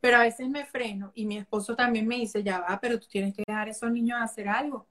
pero 0.00 0.18
a 0.18 0.22
veces 0.22 0.48
me 0.48 0.64
freno 0.64 1.12
y 1.14 1.26
mi 1.26 1.38
esposo 1.38 1.74
también 1.74 2.06
me 2.06 2.16
dice, 2.16 2.42
ya 2.42 2.60
va, 2.60 2.78
pero 2.80 2.98
tú 3.00 3.06
tienes 3.08 3.34
que 3.34 3.42
dejar 3.46 3.68
a 3.68 3.70
esos 3.70 3.90
niños 3.90 4.20
hacer 4.20 4.48
algo. 4.48 4.86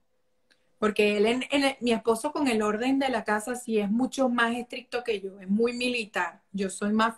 Porque 0.78 1.16
él, 1.16 1.26
en, 1.26 1.76
mi 1.80 1.92
esposo 1.92 2.32
con 2.32 2.48
el 2.48 2.62
orden 2.62 2.98
de 2.98 3.08
la 3.08 3.24
casa 3.24 3.54
sí 3.54 3.78
es 3.78 3.90
mucho 3.90 4.28
más 4.28 4.54
estricto 4.54 5.02
que 5.02 5.20
yo, 5.20 5.40
es 5.40 5.48
muy 5.48 5.72
militar. 5.72 6.42
Yo 6.52 6.68
soy 6.68 6.92
más, 6.92 7.16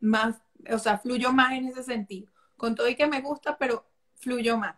más, 0.00 0.36
o 0.70 0.78
sea, 0.78 0.98
fluyo 0.98 1.32
más 1.32 1.52
en 1.52 1.68
ese 1.68 1.82
sentido. 1.82 2.28
Con 2.56 2.74
todo 2.74 2.88
y 2.88 2.94
que 2.94 3.06
me 3.06 3.20
gusta, 3.20 3.56
pero 3.56 3.86
fluyo 4.16 4.58
más. 4.58 4.76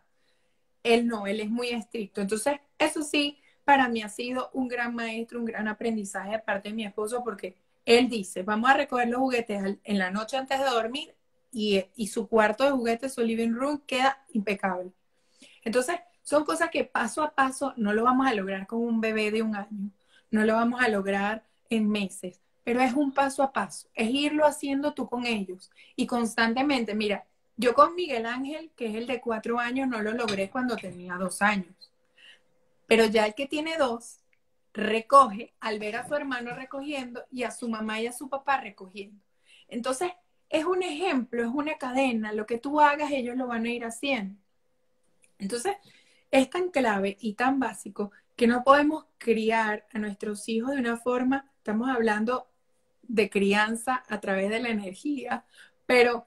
Él 0.82 1.06
no, 1.06 1.26
él 1.26 1.40
es 1.40 1.50
muy 1.50 1.68
estricto. 1.68 2.20
Entonces, 2.20 2.60
eso 2.78 3.02
sí, 3.02 3.38
para 3.64 3.88
mí 3.88 4.02
ha 4.02 4.08
sido 4.08 4.50
un 4.52 4.68
gran 4.68 4.94
maestro, 4.94 5.40
un 5.40 5.46
gran 5.46 5.66
aprendizaje 5.66 6.32
de 6.32 6.38
parte 6.38 6.68
de 6.68 6.74
mi 6.74 6.84
esposo, 6.84 7.24
porque 7.24 7.56
él 7.84 8.08
dice, 8.08 8.42
vamos 8.44 8.70
a 8.70 8.74
recoger 8.74 9.08
los 9.08 9.18
juguetes 9.18 9.78
en 9.82 9.98
la 9.98 10.10
noche 10.10 10.36
antes 10.36 10.58
de 10.58 10.64
dormir 10.64 11.14
y, 11.52 11.84
y 11.96 12.06
su 12.08 12.28
cuarto 12.28 12.64
de 12.64 12.70
juguetes, 12.70 13.14
su 13.14 13.22
living 13.22 13.52
room, 13.52 13.82
queda 13.86 14.24
impecable. 14.32 14.92
Entonces, 15.64 15.96
son 16.26 16.44
cosas 16.44 16.70
que 16.70 16.82
paso 16.82 17.22
a 17.22 17.30
paso 17.30 17.72
no 17.76 17.92
lo 17.92 18.02
vamos 18.02 18.26
a 18.26 18.34
lograr 18.34 18.66
con 18.66 18.80
un 18.80 19.00
bebé 19.00 19.30
de 19.30 19.42
un 19.42 19.54
año, 19.54 19.90
no 20.32 20.44
lo 20.44 20.54
vamos 20.54 20.82
a 20.82 20.88
lograr 20.88 21.44
en 21.70 21.88
meses, 21.88 22.40
pero 22.64 22.80
es 22.80 22.94
un 22.94 23.12
paso 23.12 23.44
a 23.44 23.52
paso, 23.52 23.86
es 23.94 24.10
irlo 24.10 24.44
haciendo 24.44 24.92
tú 24.92 25.08
con 25.08 25.24
ellos 25.24 25.70
y 25.94 26.04
constantemente, 26.04 26.96
mira, 26.96 27.24
yo 27.56 27.74
con 27.74 27.94
Miguel 27.94 28.26
Ángel, 28.26 28.72
que 28.74 28.86
es 28.86 28.96
el 28.96 29.06
de 29.06 29.20
cuatro 29.20 29.60
años, 29.60 29.86
no 29.86 30.02
lo 30.02 30.14
logré 30.14 30.50
cuando 30.50 30.74
tenía 30.76 31.14
dos 31.14 31.42
años, 31.42 31.92
pero 32.88 33.04
ya 33.04 33.24
el 33.24 33.34
que 33.36 33.46
tiene 33.46 33.76
dos, 33.78 34.18
recoge 34.74 35.54
al 35.60 35.78
ver 35.78 35.94
a 35.94 36.08
su 36.08 36.16
hermano 36.16 36.56
recogiendo 36.56 37.24
y 37.30 37.44
a 37.44 37.52
su 37.52 37.68
mamá 37.68 38.00
y 38.00 38.08
a 38.08 38.12
su 38.12 38.28
papá 38.28 38.60
recogiendo. 38.60 39.22
Entonces, 39.68 40.10
es 40.48 40.64
un 40.64 40.82
ejemplo, 40.82 41.42
es 41.42 41.54
una 41.54 41.78
cadena, 41.78 42.32
lo 42.32 42.46
que 42.46 42.58
tú 42.58 42.80
hagas, 42.80 43.12
ellos 43.12 43.36
lo 43.36 43.46
van 43.46 43.64
a 43.64 43.70
ir 43.70 43.84
haciendo. 43.84 44.34
Entonces, 45.38 45.76
es 46.38 46.50
tan 46.50 46.70
clave 46.70 47.16
y 47.20 47.34
tan 47.34 47.58
básico 47.58 48.12
que 48.36 48.46
no 48.46 48.62
podemos 48.62 49.06
criar 49.18 49.86
a 49.92 49.98
nuestros 49.98 50.48
hijos 50.48 50.72
de 50.72 50.80
una 50.80 50.96
forma, 50.96 51.50
estamos 51.56 51.88
hablando 51.88 52.48
de 53.02 53.30
crianza 53.30 54.04
a 54.08 54.20
través 54.20 54.50
de 54.50 54.60
la 54.60 54.68
energía, 54.68 55.44
pero 55.86 56.26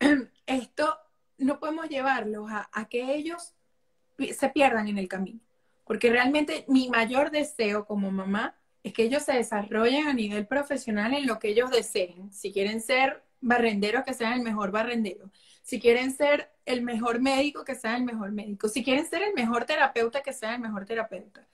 esto 0.46 0.98
no 1.38 1.60
podemos 1.60 1.88
llevarlos 1.88 2.50
a, 2.50 2.68
a 2.72 2.88
que 2.88 3.14
ellos 3.14 3.54
se 4.18 4.48
pierdan 4.48 4.88
en 4.88 4.98
el 4.98 5.08
camino. 5.08 5.40
Porque 5.84 6.10
realmente 6.10 6.64
mi 6.68 6.88
mayor 6.88 7.30
deseo 7.30 7.86
como 7.86 8.10
mamá 8.10 8.56
es 8.82 8.92
que 8.92 9.04
ellos 9.04 9.22
se 9.22 9.34
desarrollen 9.34 10.08
a 10.08 10.14
nivel 10.14 10.46
profesional 10.46 11.14
en 11.14 11.26
lo 11.26 11.38
que 11.38 11.48
ellos 11.48 11.70
deseen. 11.70 12.32
Si 12.32 12.52
quieren 12.52 12.80
ser 12.80 13.22
barrenderos, 13.42 14.04
que 14.04 14.14
sean 14.14 14.32
el 14.32 14.40
mejor 14.40 14.70
barrendero. 14.70 15.30
Si 15.62 15.78
quieren 15.78 16.12
ser 16.16 16.50
el 16.64 16.82
mejor 16.82 17.20
médico, 17.20 17.64
que 17.64 17.74
sean 17.74 17.96
el 17.96 18.04
mejor 18.04 18.32
médico. 18.32 18.68
Si 18.68 18.82
quieren 18.82 19.06
ser 19.06 19.22
el 19.22 19.34
mejor 19.34 19.66
terapeuta, 19.66 20.22
que 20.22 20.32
sean 20.32 20.54
el 20.54 20.60
mejor 20.60 20.86
terapeuta. 20.86 21.46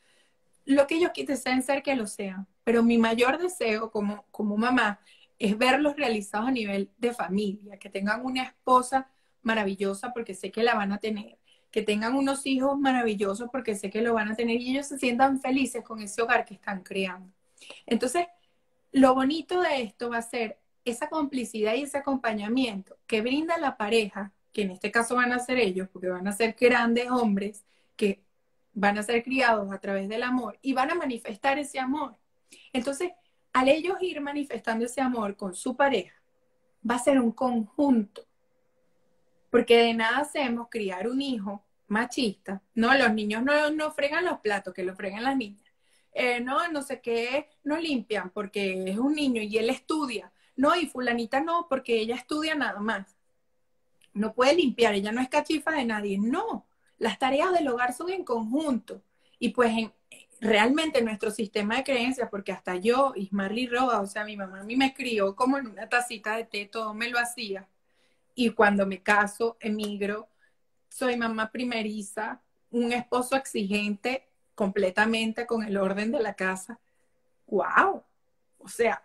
Lo 0.65 0.87
que 0.87 0.97
ellos 0.97 1.11
quieran 1.13 1.63
ser, 1.63 1.83
que 1.83 1.97
lo 1.97 2.07
sean. 2.07 2.47
Pero 2.63 2.83
mi 2.83 2.99
mayor 2.99 3.39
deseo 3.39 3.91
como, 3.91 4.27
como 4.31 4.57
mamá 4.57 5.01
es 5.39 5.57
verlos 5.57 5.97
realizados 5.97 6.49
a 6.49 6.53
nivel 6.53 6.91
de 6.99 7.13
familia, 7.13 7.79
que 7.79 7.89
tengan 7.89 8.25
una 8.25 8.43
esposa 8.43 9.09
maravillosa 9.43 10.13
porque 10.13 10.35
sé 10.35 10.51
que 10.51 10.63
la 10.63 10.75
van 10.75 10.93
a 10.93 10.99
tener, 10.99 11.39
que 11.71 11.83
tengan 11.83 12.15
unos 12.17 12.45
hijos 12.47 12.79
maravillosos 12.79 13.49
porque 13.51 13.75
sé 13.75 13.89
que 13.89 14.03
lo 14.03 14.15
van 14.15 14.31
a 14.31 14.37
tener 14.37 14.61
y 14.61 14.71
ellos 14.71 14.87
se 14.87 14.99
sientan 14.99 15.41
felices 15.41 15.83
con 15.85 16.03
ese 16.03 16.21
hogar 16.23 16.45
que 16.45 16.55
están 16.55 16.83
creando. 16.83 17.33
Entonces, 17.87 18.27
lo 18.93 19.15
bonito 19.15 19.61
de 19.61 19.83
esto 19.83 20.11
va 20.11 20.19
a 20.19 20.23
ser 20.23 20.59
esa 20.91 21.09
complicidad 21.09 21.75
y 21.75 21.83
ese 21.83 21.99
acompañamiento 21.99 22.97
que 23.07 23.21
brinda 23.21 23.59
la 23.59 23.77
pareja, 23.77 24.33
que 24.53 24.63
en 24.63 24.71
este 24.71 24.91
caso 24.91 25.17
van 25.17 25.33
a 25.33 25.39
ser 25.39 25.59
ellos, 25.59 25.89
porque 25.93 26.09
van 26.09 26.27
a 26.29 26.33
ser 26.33 26.57
grandes 26.59 27.11
hombres 27.11 27.65
que 27.97 28.23
van 28.73 28.99
a 28.99 29.03
ser 29.03 29.23
criados 29.23 29.73
a 29.73 29.81
través 29.81 30.09
del 30.09 30.23
amor 30.23 30.59
y 30.63 30.73
van 30.73 30.91
a 30.91 30.95
manifestar 30.95 31.59
ese 31.59 31.79
amor. 31.79 32.17
Entonces, 32.73 33.13
al 33.53 33.69
ellos 33.69 33.97
ir 34.01 34.21
manifestando 34.21 34.85
ese 34.85 35.01
amor 35.01 35.37
con 35.37 35.55
su 35.55 35.77
pareja, 35.77 36.15
va 36.89 36.95
a 36.95 36.99
ser 36.99 37.21
un 37.21 37.33
conjunto 37.33 38.29
porque 39.51 39.79
de 39.79 39.95
nada 39.95 40.19
hacemos 40.19 40.69
criar 40.71 41.09
un 41.09 41.21
hijo 41.21 41.65
machista. 41.89 42.63
No, 42.75 42.95
los 42.95 43.13
niños 43.15 43.43
no, 43.43 43.71
no 43.71 43.91
fregan 43.93 44.25
los 44.25 44.41
platos, 44.41 44.75
que 44.75 44.83
lo 44.83 44.95
fregan 44.95 45.25
las 45.25 45.37
niñas. 45.37 45.65
Eh, 46.13 46.41
no, 46.41 46.69
no 46.69 46.83
sé 46.83 47.01
qué, 47.01 47.49
no 47.65 47.77
limpian 47.77 48.31
porque 48.31 48.85
es 48.91 48.99
un 48.99 49.15
niño 49.15 49.43
y 49.43 49.57
él 49.59 49.71
estudia. 49.71 50.33
No, 50.59 50.77
y 50.77 50.87
fulanita 50.87 51.41
no, 51.41 51.69
porque 51.71 51.99
ella 51.99 52.17
estudia 52.17 52.55
nada 52.55 52.81
más. 52.81 53.17
No 54.13 54.35
puede 54.35 54.55
limpiar, 54.55 54.95
ella 54.95 55.13
no 55.13 55.23
es 55.23 55.31
cachifa 55.31 55.71
de 55.71 55.87
nadie. 55.87 56.19
No, 56.19 56.67
las 56.99 57.19
tareas 57.19 57.53
del 57.53 57.69
hogar 57.69 57.95
son 57.95 58.11
en 58.11 58.25
conjunto. 58.25 59.01
Y 59.39 59.51
pues 59.51 59.73
en, 59.73 59.93
realmente 60.41 61.01
nuestro 61.01 61.31
sistema 61.31 61.77
de 61.77 61.85
creencias, 61.85 62.29
porque 62.29 62.53
hasta 62.53 62.77
yo, 62.77 63.15
Ismarly 63.17 63.69
Roa, 63.69 64.01
o 64.01 64.07
sea, 64.07 64.25
mi 64.25 64.37
mamá 64.37 64.61
a 64.61 64.65
mí 64.65 64.77
me 64.77 64.93
crió 64.93 65.35
como 65.35 65.57
en 65.57 65.69
una 65.69 65.89
tacita 65.89 66.37
de 66.37 66.45
té, 66.45 66.67
todo 66.67 66.93
me 66.93 67.09
lo 67.09 67.19
hacía 67.19 67.67
y 68.39 68.51
cuando 68.51 68.87
me 68.87 69.03
caso, 69.03 69.57
emigro, 69.59 70.29
soy 70.89 71.17
mamá 71.17 71.51
primeriza, 71.51 72.41
un 72.71 72.93
esposo 72.93 73.35
exigente 73.35 74.29
completamente 74.55 75.45
con 75.45 75.65
el 75.65 75.77
orden 75.77 76.13
de 76.13 76.21
la 76.21 76.35
casa. 76.35 76.79
¡Wow! 77.49 78.05
O 78.59 78.69
sea, 78.69 79.03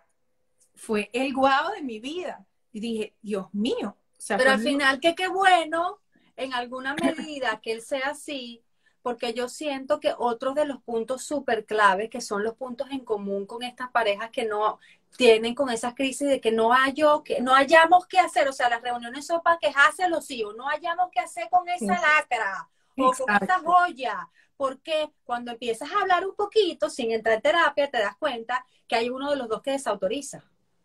fue 0.74 1.10
el 1.12 1.32
guau 1.32 1.72
de 1.72 1.82
mi 1.82 2.00
vida. 2.00 2.44
Y 2.72 2.80
dije, 2.80 3.14
Dios 3.22 3.52
mío. 3.52 3.96
Pero 4.28 4.50
al 4.50 4.60
final, 4.60 5.00
que 5.00 5.14
qué 5.14 5.28
bueno, 5.28 6.00
en 6.36 6.52
alguna 6.54 6.94
medida, 7.02 7.60
que 7.62 7.72
él 7.72 7.82
sea 7.82 8.10
así, 8.10 8.62
porque 9.02 9.34
yo 9.34 9.48
siento 9.48 10.00
que 10.00 10.14
otros 10.16 10.54
de 10.54 10.64
los 10.64 10.82
puntos 10.82 11.22
súper 11.22 11.66
claves, 11.66 12.08
que 12.08 12.20
son 12.20 12.42
los 12.42 12.54
puntos 12.54 12.90
en 12.90 13.04
común 13.04 13.46
con 13.46 13.62
estas 13.62 13.90
parejas 13.90 14.30
que 14.30 14.44
no, 14.44 14.78
tienen 15.16 15.54
con 15.54 15.70
esas 15.70 15.94
crisis 15.94 16.28
de 16.28 16.40
que 16.40 16.52
no 16.52 16.72
yo 16.94 17.22
que 17.22 17.40
no 17.40 17.54
hayamos 17.54 18.06
qué 18.06 18.18
hacer, 18.18 18.48
o 18.48 18.52
sea, 18.52 18.68
las 18.68 18.82
reuniones 18.82 19.26
son 19.26 19.42
para 19.42 19.58
quejarse 19.58 20.04
a 20.04 20.08
los 20.08 20.30
hijos, 20.30 20.56
no 20.56 20.68
hayamos 20.68 21.08
qué 21.12 21.20
hacer 21.20 21.48
con 21.50 21.68
esa 21.68 22.00
lacra 22.00 22.68
o 22.96 23.12
con 23.12 23.34
esta 23.34 23.58
joya, 23.60 24.28
porque 24.56 25.10
cuando 25.24 25.52
empiezas 25.52 25.90
a 25.92 26.00
hablar 26.00 26.26
un 26.26 26.34
poquito 26.34 26.90
sin 26.90 27.12
entrar 27.12 27.36
en 27.36 27.42
terapia 27.42 27.90
te 27.90 27.98
das 27.98 28.16
cuenta 28.16 28.64
que 28.88 28.96
hay 28.96 29.10
uno 29.10 29.30
de 29.30 29.36
los 29.36 29.48
dos 29.48 29.62
que 29.62 29.72
desautoriza. 29.72 30.44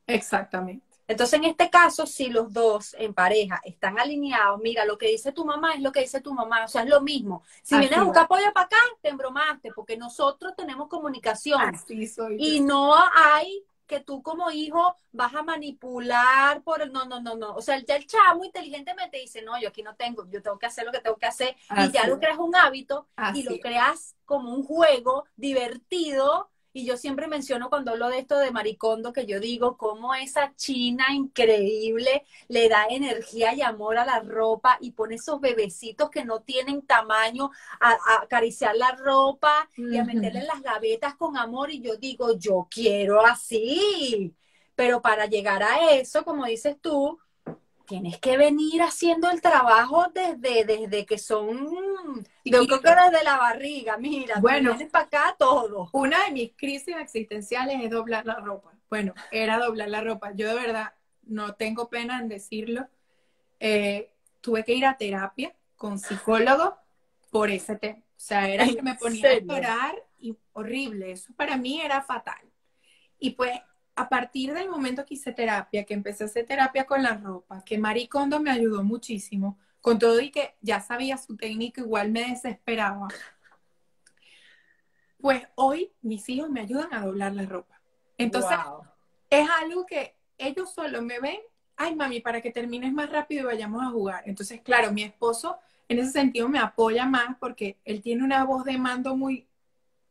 Exactamente. 0.09 0.85
Entonces, 1.07 1.39
en 1.39 1.45
este 1.45 1.71
caso, 1.71 2.05
si 2.05 2.29
los 2.29 2.53
dos 2.53 2.95
en 2.99 3.15
pareja 3.15 3.59
están 3.63 3.97
alineados, 3.97 4.59
mira, 4.61 4.85
lo 4.85 4.95
que 4.99 5.07
dice 5.07 5.31
tu 5.31 5.43
mamá 5.43 5.73
es 5.73 5.81
lo 5.81 5.91
que 5.91 6.01
dice 6.01 6.21
tu 6.21 6.35
mamá, 6.35 6.65
o 6.65 6.67
sea, 6.67 6.83
es 6.83 6.89
lo 6.89 7.01
mismo. 7.01 7.41
Si 7.63 7.75
vienes 7.79 7.97
a 7.97 8.03
buscar 8.03 8.25
apoyo 8.25 8.53
para 8.53 8.67
acá, 8.67 8.77
te 9.01 9.09
embromaste, 9.09 9.71
porque 9.73 9.97
nosotros 9.97 10.53
tenemos 10.55 10.87
comunicación. 10.87 11.61
Así 11.61 12.05
soy 12.05 12.37
y 12.39 12.59
no 12.59 12.93
hay 13.15 13.63
que 13.87 13.99
tú 13.99 14.21
como 14.21 14.51
hijo 14.51 14.95
vas 15.11 15.33
a 15.33 15.41
manipular 15.41 16.61
por 16.61 16.83
el, 16.83 16.93
no, 16.93 17.05
no, 17.05 17.19
no, 17.19 17.35
no. 17.35 17.55
O 17.55 17.61
sea, 17.61 17.79
ya 17.79 17.95
el 17.95 18.05
chamo 18.05 18.45
inteligentemente 18.45 19.17
dice, 19.17 19.41
no, 19.41 19.59
yo 19.59 19.69
aquí 19.69 19.81
no 19.81 19.95
tengo, 19.95 20.29
yo 20.29 20.43
tengo 20.43 20.59
que 20.59 20.67
hacer 20.67 20.85
lo 20.85 20.91
que 20.91 20.99
tengo 20.99 21.17
que 21.17 21.25
hacer. 21.25 21.55
y 21.75 21.91
ya 21.91 22.05
lo 22.05 22.19
creas 22.19 22.37
un 22.37 22.55
hábito 22.55 23.07
y 23.33 23.41
lo 23.41 23.59
creas 23.59 24.15
como 24.25 24.53
un 24.53 24.63
juego 24.63 25.25
divertido 25.35 26.51
y 26.71 26.85
yo 26.85 26.97
siempre 26.97 27.27
menciono 27.27 27.69
cuando 27.69 27.91
hablo 27.91 28.09
de 28.09 28.19
esto 28.19 28.37
de 28.37 28.51
Maricondo, 28.51 29.11
que 29.11 29.25
yo 29.25 29.39
digo 29.39 29.75
cómo 29.75 30.13
esa 30.13 30.53
china 30.55 31.05
increíble 31.13 32.25
le 32.47 32.69
da 32.69 32.85
energía 32.89 33.53
y 33.55 33.61
amor 33.61 33.97
a 33.97 34.05
la 34.05 34.19
ropa 34.19 34.77
y 34.79 34.91
pone 34.91 35.15
esos 35.15 35.41
bebecitos 35.41 36.09
que 36.11 36.25
no 36.25 36.41
tienen 36.41 36.83
tamaño 36.83 37.49
a, 37.79 37.97
acariciar 38.21 38.75
la 38.75 38.91
ropa 38.91 39.67
y 39.77 39.97
a 39.97 40.03
meterle 40.03 40.41
en 40.41 40.47
las 40.47 40.61
gavetas 40.61 41.15
con 41.15 41.37
amor. 41.37 41.71
Y 41.71 41.81
yo 41.81 41.95
digo, 41.97 42.37
yo 42.37 42.67
quiero 42.69 43.25
así. 43.25 44.35
Pero 44.75 45.01
para 45.01 45.25
llegar 45.25 45.63
a 45.63 45.91
eso, 45.91 46.23
como 46.23 46.45
dices 46.45 46.77
tú, 46.79 47.19
tienes 47.89 48.19
que 48.19 48.37
venir 48.37 48.83
haciendo 48.83 49.31
el 49.31 49.41
trabajo 49.41 50.05
desde, 50.13 50.63
desde 50.63 51.07
que 51.07 51.17
son, 51.17 51.67
yo 52.45 52.65
creo 52.67 52.81
que 52.81 52.89
desde 52.89 53.23
la 53.23 53.37
barriga, 53.37 53.97
mira, 53.97 54.35
bueno, 54.39 54.77
para 54.91 55.05
acá 55.05 55.35
todo. 55.39 55.89
Una 55.93 56.25
de 56.25 56.31
mis 56.31 56.51
crisis 56.55 56.95
existenciales 56.95 57.83
es 57.83 57.89
doblar 57.89 58.27
la 58.27 58.35
ropa. 58.35 58.71
Bueno, 58.91 59.15
era 59.31 59.57
doblar 59.57 59.89
la 59.89 60.01
ropa. 60.01 60.31
Yo 60.33 60.47
de 60.49 60.53
verdad 60.53 60.93
no 61.23 61.55
tengo 61.55 61.89
pena 61.89 62.19
en 62.19 62.29
decirlo. 62.29 62.87
Eh, 63.59 64.11
tuve 64.39 64.63
que 64.63 64.73
ir 64.73 64.85
a 64.85 64.95
terapia 64.95 65.55
con 65.75 65.97
psicólogo 65.97 66.77
por 67.31 67.49
ese 67.49 67.75
tema. 67.75 67.99
O 67.99 68.21
sea, 68.21 68.47
era 68.47 68.67
que 68.67 68.83
me 68.83 68.95
ponía 68.95 69.31
a 69.31 69.39
llorar 69.39 69.95
y 70.19 70.37
horrible. 70.53 71.11
Eso 71.11 71.33
para 71.35 71.57
mí 71.57 71.81
era 71.81 72.03
fatal. 72.03 72.41
Y 73.17 73.31
pues 73.31 73.59
a 73.99 74.07
partir 74.07 74.53
del 74.53 74.69
momento 74.69 75.05
que 75.05 75.15
hice 75.15 75.33
terapia, 75.33 75.83
que 75.83 75.93
empecé 75.93 76.23
a 76.23 76.27
hacer 76.27 76.45
terapia 76.45 76.85
con 76.85 77.03
la 77.03 77.17
ropa, 77.17 77.65
que 77.65 77.77
Maricondo 77.77 78.39
me 78.39 78.49
ayudó 78.49 78.81
muchísimo, 78.81 79.59
con 79.81 79.99
todo 79.99 80.21
y 80.21 80.31
que 80.31 80.55
ya 80.61 80.79
sabía 80.79 81.17
su 81.17 81.35
técnica, 81.35 81.81
igual 81.81 82.09
me 82.09 82.29
desesperaba. 82.29 83.09
Pues 85.19 85.45
hoy 85.55 85.91
mis 86.01 86.29
hijos 86.29 86.49
me 86.49 86.61
ayudan 86.61 86.93
a 86.93 87.05
doblar 87.05 87.33
la 87.33 87.45
ropa. 87.45 87.81
Entonces, 88.17 88.57
es 89.29 89.49
algo 89.61 89.85
que 89.85 90.15
ellos 90.37 90.73
solo 90.73 91.01
me 91.01 91.19
ven, 91.19 91.41
ay 91.75 91.93
mami, 91.93 92.21
para 92.21 92.41
que 92.41 92.51
termines 92.51 92.93
más 92.93 93.09
rápido 93.09 93.41
y 93.41 93.45
vayamos 93.47 93.83
a 93.83 93.89
jugar. 93.89 94.23
Entonces, 94.27 94.61
claro, 94.61 94.93
mi 94.93 95.03
esposo 95.03 95.59
en 95.89 95.99
ese 95.99 96.11
sentido 96.11 96.47
me 96.47 96.59
apoya 96.59 97.05
más 97.05 97.35
porque 97.37 97.77
él 97.83 98.01
tiene 98.01 98.23
una 98.23 98.45
voz 98.45 98.63
de 98.63 98.77
mando 98.77 99.17
muy, 99.17 99.49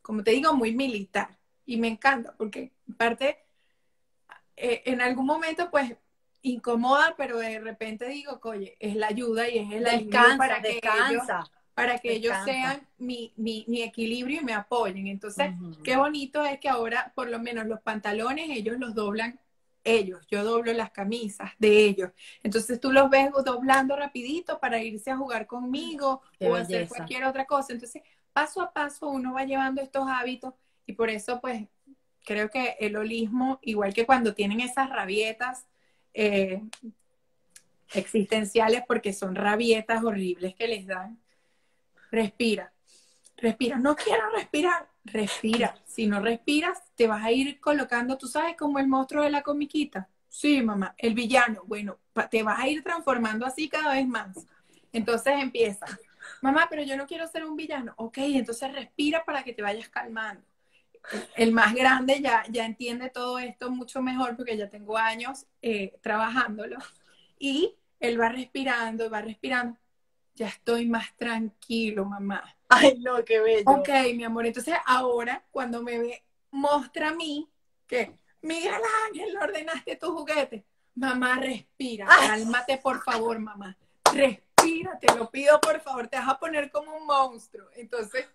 como 0.03 0.22
te 0.22 0.32
digo, 0.32 0.53
muy 0.53 0.76
militar. 0.76 1.39
Y 1.64 1.78
me 1.78 1.89
encanta 1.89 2.34
porque 2.36 2.74
parte 2.99 3.47
eh, 4.61 4.82
en 4.86 5.00
algún 5.00 5.26
momento, 5.26 5.70
pues, 5.70 5.94
incomoda, 6.42 7.14
pero 7.16 7.38
de 7.38 7.59
repente 7.61 8.09
digo, 8.09 8.40
oye, 8.42 8.76
es 8.78 8.96
la 8.96 9.09
ayuda 9.09 9.48
y 9.48 9.59
es 9.59 9.72
el 9.72 9.84
descansa, 9.84 10.38
para 10.38 10.62
que 10.62 10.78
ellos, 10.78 11.22
para 11.74 11.98
que 11.98 12.12
ellos 12.12 12.34
sean 12.44 12.86
mi, 12.98 13.32
mi, 13.36 13.64
mi, 13.68 13.82
equilibrio 13.82 14.40
y 14.40 14.44
me 14.44 14.54
apoyen. 14.54 15.06
Entonces, 15.09 15.52
qué 15.82 15.96
bonito 15.96 16.44
es 16.44 16.59
que 16.61 16.68
ahora, 16.68 17.12
por 17.14 17.28
lo 17.28 17.38
menos 17.38 17.66
los 17.66 17.80
pantalones, 17.80 18.50
ellos 18.50 18.78
los 18.78 18.94
doblan 18.94 19.38
ellos, 19.84 20.26
yo 20.28 20.44
doblo 20.44 20.72
las 20.72 20.90
camisas 20.90 21.52
de 21.59 21.84
ellos. 21.84 22.11
Entonces 22.42 22.80
tú 22.80 22.92
los 22.92 23.09
ves 23.09 23.30
doblando 23.44 23.96
rapidito 23.96 24.59
para 24.59 24.82
irse 24.82 25.11
a 25.11 25.16
jugar 25.16 25.46
conmigo 25.46 26.22
o 26.40 26.54
hacer 26.54 26.88
cualquier 26.88 27.24
otra 27.24 27.46
cosa. 27.46 27.72
Entonces, 27.72 28.02
paso 28.32 28.61
a 28.61 28.72
paso 28.72 29.09
uno 29.09 29.32
va 29.32 29.44
llevando 29.44 29.80
estos 29.80 30.06
hábitos 30.06 30.54
y 30.86 30.92
por 30.92 31.11
eso 31.11 31.40
pues 31.40 31.66
creo 32.29 32.51
que 32.51 32.76
el 32.79 32.95
holismo, 32.95 33.59
igual 33.62 33.95
que 33.95 34.05
cuando 34.05 34.35
tienen 34.35 34.61
esas 34.61 34.91
rabietas 34.91 35.66
eh, 36.12 36.61
existenciales, 37.95 38.83
porque 38.87 39.14
son 39.14 39.35
rabietas 39.35 40.05
horribles 40.05 40.55
que 40.55 40.68
les 40.68 40.87
dan, 40.87 41.18
respira, 42.11 42.70
respira, 43.39 43.79
no 43.79 43.97
quiero 43.97 44.29
respirar, 44.37 44.91
respira. 45.05 45.74
Si 45.87 46.07
no 46.07 46.20
respiras, 46.20 46.79
te 46.97 47.07
vas 47.07 47.24
a 47.24 47.33
ir 47.33 47.59
colocando, 47.61 48.18
tú 48.18 48.26
sabes, 48.26 48.57
como 48.57 48.79
el 48.79 48.89
monstruo 48.89 49.24
de 49.24 49.31
la 49.31 49.43
comiquita. 49.43 50.07
Sí, 50.29 50.61
mamá, 50.61 50.95
el 50.99 51.14
villano. 51.14 51.62
Bueno, 51.64 51.99
te 52.31 52.43
vas 52.43 52.61
a 52.61 52.68
ir 52.68 52.83
transformando 52.83 53.47
así 53.47 53.70
cada 53.70 53.95
vez 53.95 54.07
más. 54.07 54.37
Entonces 54.93 55.33
empieza, 55.39 55.87
mamá, 56.43 56.66
pero 56.68 56.83
yo 56.83 56.95
no 56.95 57.07
quiero 57.07 57.26
ser 57.26 57.47
un 57.47 57.57
villano. 57.57 57.95
Ok, 57.97 58.18
entonces 58.18 58.70
respira 58.70 59.24
para 59.24 59.43
que 59.43 59.55
te 59.55 59.62
vayas 59.62 59.89
calmando 59.89 60.43
el 61.36 61.53
más 61.53 61.74
grande 61.74 62.20
ya, 62.20 62.44
ya 62.49 62.64
entiende 62.66 63.11
todo 63.11 63.38
esto 63.38 63.70
mucho 63.70 64.03
mejor 64.03 64.36
porque 64.36 64.57
ya 64.57 64.68
tengo 64.68 64.96
años 64.96 65.46
eh, 65.62 65.99
trabajándolo. 66.03 66.78
Y 67.38 67.76
él 68.01 68.20
va 68.20 68.28
respirando, 68.28 69.11
va 69.11 69.20
respirando. 69.20 69.78
Ya 70.34 70.49
estoy 70.49 70.86
más 70.86 71.16
tranquilo, 71.16 72.05
mamá. 72.05 72.42
Ay, 72.68 72.99
no, 72.99 73.24
qué 73.24 73.40
bello. 73.40 73.70
Ok, 73.70 73.88
mi 74.14 74.24
amor. 74.24 74.46
Entonces 74.46 74.74
ahora, 74.86 75.44
cuando 75.51 75.82
me 75.82 75.99
ve, 75.99 76.24
muestra 76.51 77.09
a 77.09 77.14
mí 77.14 77.49
que, 77.86 78.14
Miguel 78.42 78.80
Ángel, 79.09 79.36
ordenaste 79.36 79.96
tu 79.96 80.12
juguete. 80.12 80.64
Mamá, 80.94 81.36
respira. 81.36 82.07
Cálmate, 82.07 82.78
por 82.78 83.03
favor, 83.03 83.38
mamá. 83.38 83.76
Respira, 84.12 84.99
te 84.99 85.14
lo 85.14 85.30
pido, 85.30 85.61
por 85.61 85.80
favor. 85.80 86.09
Te 86.09 86.16
vas 86.18 86.28
a 86.28 86.38
poner 86.38 86.70
como 86.70 86.96
un 86.96 87.07
monstruo. 87.07 87.68
Entonces, 87.74 88.26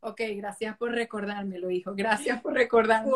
ok, 0.00 0.20
gracias 0.36 0.76
por 0.76 0.92
recordármelo, 0.92 1.70
hijo. 1.70 1.94
Gracias 1.94 2.40
por 2.40 2.54
recordarme. 2.54 3.10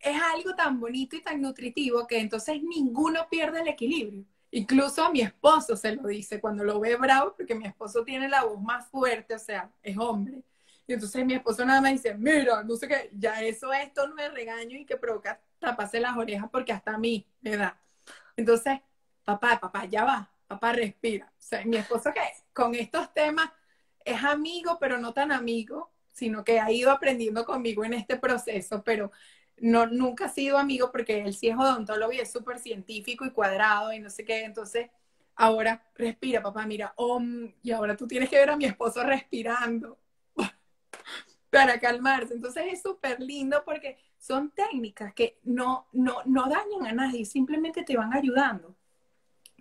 es 0.00 0.22
algo 0.34 0.54
tan 0.54 0.80
bonito 0.80 1.16
y 1.16 1.22
tan 1.22 1.40
nutritivo 1.40 2.06
que 2.06 2.18
entonces 2.20 2.62
ninguno 2.62 3.28
pierde 3.28 3.60
el 3.60 3.68
equilibrio. 3.68 4.24
Incluso 4.50 5.04
a 5.04 5.10
mi 5.10 5.20
esposo 5.20 5.76
se 5.76 5.94
lo 5.94 6.06
dice 6.08 6.40
cuando 6.40 6.64
lo 6.64 6.80
ve 6.80 6.96
bravo, 6.96 7.34
porque 7.36 7.54
mi 7.54 7.66
esposo 7.66 8.04
tiene 8.04 8.28
la 8.28 8.44
voz 8.44 8.60
más 8.60 8.86
fuerte, 8.88 9.34
o 9.34 9.38
sea, 9.38 9.70
es 9.82 9.98
hombre. 9.98 10.42
Y 10.86 10.92
entonces 10.92 11.26
mi 11.26 11.34
esposo 11.34 11.64
nada 11.64 11.80
más 11.80 11.92
dice, 11.92 12.14
mira, 12.14 12.62
no 12.62 12.76
sé 12.76 12.86
qué, 12.86 13.10
ya 13.12 13.42
eso 13.42 13.72
es 13.72 13.92
tono 13.92 14.14
de 14.14 14.28
regaño 14.28 14.78
y 14.78 14.86
que 14.86 14.96
provoca 14.96 15.40
taparse 15.58 15.98
las 15.98 16.16
orejas 16.16 16.48
porque 16.50 16.72
hasta 16.72 16.94
a 16.94 16.98
mí 16.98 17.26
me 17.40 17.56
da. 17.56 17.76
Entonces, 18.36 18.78
papá, 19.24 19.58
papá, 19.60 19.84
ya 19.86 20.04
va, 20.04 20.30
papá 20.46 20.72
respira. 20.72 21.26
O 21.26 21.42
sea, 21.42 21.64
mi 21.64 21.76
esposo 21.76 22.12
que 22.14 22.20
con 22.52 22.74
estos 22.74 23.12
temas 23.12 23.50
es 24.06 24.24
amigo, 24.24 24.78
pero 24.80 24.98
no 24.98 25.12
tan 25.12 25.32
amigo, 25.32 25.90
sino 26.12 26.44
que 26.44 26.60
ha 26.60 26.70
ido 26.72 26.90
aprendiendo 26.90 27.44
conmigo 27.44 27.84
en 27.84 27.92
este 27.92 28.16
proceso, 28.16 28.82
pero 28.82 29.10
no, 29.58 29.86
nunca 29.86 30.26
ha 30.26 30.28
sido 30.28 30.58
amigo 30.58 30.90
porque 30.92 31.20
él 31.20 31.34
sí 31.34 31.48
es 31.48 31.56
odontólogo 31.56 32.12
y 32.12 32.20
es 32.20 32.32
súper 32.32 32.58
científico 32.58 33.24
y 33.26 33.32
cuadrado 33.32 33.92
y 33.92 34.00
no 34.00 34.08
sé 34.08 34.24
qué. 34.24 34.44
Entonces, 34.44 34.88
ahora 35.34 35.84
respira, 35.94 36.42
papá, 36.42 36.66
mira, 36.66 36.94
y 37.62 37.70
ahora 37.72 37.96
tú 37.96 38.06
tienes 38.06 38.30
que 38.30 38.36
ver 38.36 38.50
a 38.50 38.56
mi 38.56 38.64
esposo 38.64 39.02
respirando 39.02 39.98
para 41.50 41.78
calmarse. 41.80 42.34
Entonces 42.34 42.64
es 42.72 42.82
súper 42.82 43.20
lindo 43.20 43.62
porque 43.64 43.98
son 44.18 44.50
técnicas 44.52 45.14
que 45.14 45.38
no, 45.44 45.88
no, 45.92 46.22
no 46.26 46.48
dañan 46.48 46.86
a 46.86 46.92
nadie, 46.92 47.24
simplemente 47.24 47.82
te 47.82 47.96
van 47.96 48.12
ayudando. 48.14 48.76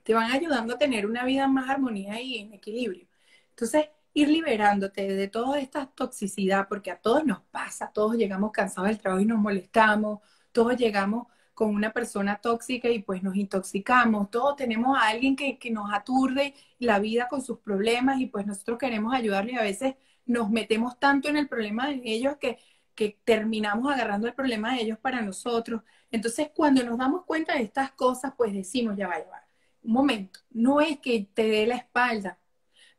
Te 0.04 0.14
van 0.14 0.32
ayudando 0.32 0.76
a 0.76 0.78
tener 0.78 1.06
una 1.08 1.26
vida 1.26 1.48
más 1.48 1.70
armonía 1.70 2.22
y 2.22 2.38
en 2.38 2.54
equilibrio. 2.54 3.08
Entonces, 3.50 3.88
ir 4.16 4.30
liberándote 4.30 5.14
de 5.16 5.28
toda 5.28 5.60
esta 5.60 5.88
toxicidad, 5.88 6.68
porque 6.70 6.90
a 6.92 7.00
todos 7.00 7.26
nos 7.26 7.42
pasa, 7.52 7.92
todos 7.94 8.16
llegamos 8.16 8.52
cansados 8.52 8.90
del 8.90 9.00
trabajo 9.00 9.22
y 9.22 9.26
nos 9.26 9.40
molestamos, 9.40 10.22
todos 10.54 10.78
llegamos 10.78 11.28
con 11.54 11.76
una 11.76 11.92
persona 11.94 12.38
tóxica 12.38 12.90
y 12.90 13.00
pues 13.00 13.24
nos 13.24 13.36
intoxicamos, 13.36 14.32
todos 14.32 14.56
tenemos 14.56 14.98
a 14.98 15.10
alguien 15.10 15.36
que, 15.36 15.60
que 15.60 15.70
nos 15.72 15.94
aturde 15.94 16.54
la 16.80 17.00
vida 17.00 17.28
con 17.28 17.42
sus 17.42 17.60
problemas 17.60 18.20
y 18.22 18.28
pues 18.28 18.46
nosotros 18.48 18.80
queremos 18.80 19.14
ayudarle 19.14 19.54
y 19.54 19.58
a 19.58 19.62
veces 19.64 19.96
nos 20.26 20.50
metemos 20.50 20.98
tanto 21.00 21.30
en 21.30 21.38
el 21.38 21.48
problema 21.50 21.90
de 21.90 22.02
ellos 22.06 22.38
que, 22.40 22.58
que 22.96 23.20
terminamos 23.26 23.94
agarrando 23.94 24.28
el 24.28 24.34
problema 24.34 24.74
de 24.76 24.82
ellos 24.84 24.98
para 25.00 25.22
nosotros. 25.22 25.82
Entonces, 26.12 26.50
cuando 26.56 26.84
nos 26.84 26.98
damos 26.98 27.26
cuenta 27.26 27.54
de 27.56 27.64
estas 27.64 27.92
cosas, 27.92 28.34
pues 28.38 28.54
decimos, 28.54 28.96
ya 28.98 29.08
va, 29.08 29.20
ya 29.20 29.30
va, 29.30 29.48
un 29.84 29.94
momento, 29.94 30.40
no 30.52 30.82
es 30.82 31.00
que 31.00 31.28
te 31.34 31.48
dé 31.48 31.68
la 31.68 31.76
espalda, 31.76 32.40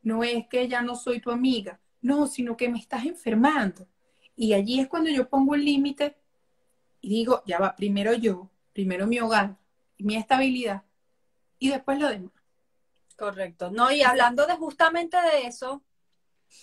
no 0.07 0.23
es 0.23 0.47
que 0.47 0.69
ya 0.69 0.83
no 0.83 0.95
soy 0.95 1.21
tu 1.21 1.33
amiga, 1.33 1.81
no, 2.01 2.29
sino 2.29 2.57
que 2.57 2.69
me 2.69 2.79
estás 2.79 3.05
enfermando. 3.05 3.89
Y 4.37 4.53
allí 4.53 4.79
es 4.79 4.87
cuando 4.87 5.11
yo 5.11 5.29
pongo 5.29 5.57
el 5.57 5.65
límite 5.65 6.17
y 7.01 7.09
digo, 7.09 7.43
ya 7.45 7.59
va, 7.59 7.75
primero 7.75 8.13
yo, 8.13 8.49
primero 8.73 9.09
mi 9.09 9.19
hogar, 9.19 9.57
mi 9.99 10.15
estabilidad 10.15 10.85
y 11.59 11.71
después 11.71 11.99
lo 11.99 12.09
demás. 12.09 12.31
Correcto. 13.17 13.73
No, 13.73 13.91
y 13.91 14.03
hablando 14.03 14.47
de 14.47 14.55
justamente 14.55 15.21
de 15.21 15.49
eso, 15.49 15.83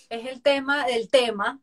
es 0.08 0.26
el 0.26 0.40
tema 0.40 0.86
del 0.86 1.10
tema, 1.10 1.60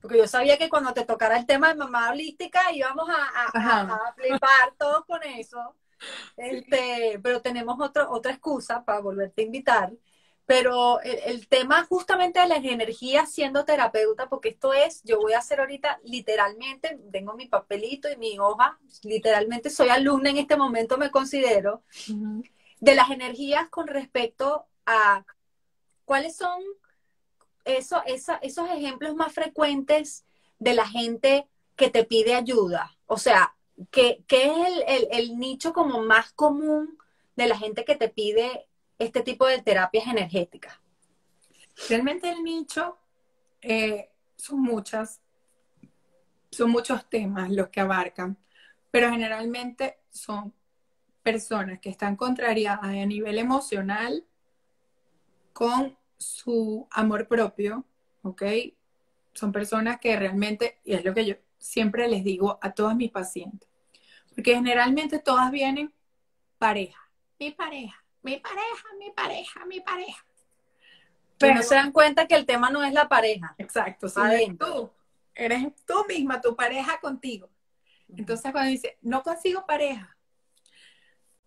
porque 0.00 0.18
yo 0.18 0.26
sabía 0.26 0.58
que 0.58 0.68
cuando 0.68 0.92
te 0.94 1.04
tocara 1.04 1.38
el 1.38 1.46
tema 1.46 1.68
de 1.68 1.76
mamá 1.76 2.10
holística 2.10 2.72
íbamos 2.72 3.08
a, 3.08 3.50
a, 3.54 4.14
flipar 4.16 4.74
todos 4.76 5.04
con 5.04 5.22
eso. 5.22 5.76
Este, 6.36 7.18
pero 7.20 7.42
tenemos 7.42 7.76
otro, 7.80 8.08
otra 8.12 8.30
excusa 8.30 8.84
para 8.84 9.00
volverte 9.00 9.42
a 9.42 9.44
invitar, 9.44 9.92
pero 10.48 10.98
el, 11.02 11.46
tema 11.46 11.84
justamente 11.84 12.40
de 12.40 12.48
las 12.48 12.64
energías 12.64 13.30
siendo 13.30 13.66
terapeuta, 13.66 14.30
porque 14.30 14.48
esto 14.48 14.72
es, 14.72 15.02
yo 15.04 15.18
voy 15.18 15.34
a 15.34 15.40
hacer 15.40 15.60
ahorita 15.60 16.00
literalmente, 16.04 16.98
tengo 17.12 17.34
mi 17.34 17.44
papelito 17.44 18.10
y 18.10 18.16
mi 18.16 18.38
hoja, 18.38 18.78
literalmente 19.02 19.68
soy 19.68 19.90
alumna 19.90 20.30
en 20.30 20.38
este 20.38 20.56
momento, 20.56 20.96
me 20.96 21.10
considero, 21.10 21.82
de 22.80 22.94
las 22.94 23.10
energías 23.10 23.68
con 23.68 23.88
respecto 23.88 24.64
a 24.86 25.22
cuáles 26.06 26.38
son 26.38 26.62
eso, 27.66 28.00
esos 28.06 28.70
ejemplos 28.70 29.14
más 29.14 29.34
frecuentes 29.34 30.24
de 30.58 30.72
la 30.72 30.88
gente 30.88 31.46
que 31.76 31.90
te 31.90 32.04
pide 32.04 32.34
ayuda. 32.34 32.96
O 33.04 33.18
sea, 33.18 33.54
¿qué, 33.90 34.24
es 34.26 35.04
el 35.10 35.38
nicho 35.38 35.74
como 35.74 36.00
más 36.00 36.32
común 36.32 36.96
de 37.36 37.48
la 37.48 37.58
gente 37.58 37.84
que 37.84 37.96
te 37.96 38.08
pide 38.08 38.66
este 38.98 39.22
tipo 39.22 39.46
de 39.46 39.62
terapias 39.62 40.06
energéticas? 40.06 40.78
Realmente 41.88 42.28
el 42.30 42.42
nicho 42.42 42.98
eh, 43.62 44.10
son 44.36 44.60
muchas, 44.60 45.20
son 46.50 46.70
muchos 46.70 47.08
temas 47.08 47.50
los 47.50 47.68
que 47.68 47.80
abarcan, 47.80 48.36
pero 48.90 49.10
generalmente 49.10 49.98
son 50.10 50.52
personas 51.22 51.78
que 51.80 51.90
están 51.90 52.16
contrariadas 52.16 52.84
a 52.84 53.06
nivel 53.06 53.38
emocional 53.38 54.24
con 55.52 55.96
su 56.16 56.86
amor 56.90 57.28
propio, 57.28 57.84
¿ok? 58.22 58.42
Son 59.32 59.52
personas 59.52 60.00
que 60.00 60.16
realmente, 60.16 60.80
y 60.84 60.94
es 60.94 61.04
lo 61.04 61.14
que 61.14 61.26
yo 61.26 61.34
siempre 61.58 62.08
les 62.08 62.24
digo 62.24 62.58
a 62.62 62.72
todas 62.72 62.96
mis 62.96 63.10
pacientes, 63.10 63.68
porque 64.34 64.54
generalmente 64.54 65.18
todas 65.18 65.50
vienen 65.50 65.92
pareja, 66.58 67.10
mi 67.38 67.50
pareja, 67.50 68.04
mi 68.28 68.38
pareja, 68.40 68.88
mi 68.98 69.10
pareja, 69.10 69.64
mi 69.64 69.80
pareja. 69.80 70.24
Pero 71.38 71.54
no 71.54 71.62
se 71.62 71.74
dan 71.74 71.92
cuenta 71.92 72.26
que 72.26 72.34
el 72.34 72.44
tema 72.44 72.68
no 72.68 72.84
es 72.84 72.92
la 72.92 73.08
pareja. 73.08 73.54
Exacto, 73.56 74.06
eres 74.22 74.58
tú, 74.58 74.90
eres 75.34 75.66
tú 75.86 76.04
misma, 76.06 76.40
tu 76.40 76.54
pareja 76.54 77.00
contigo. 77.00 77.48
Entonces 78.14 78.52
cuando 78.52 78.70
dice, 78.70 78.98
no 79.00 79.22
consigo 79.22 79.64
pareja, 79.66 80.14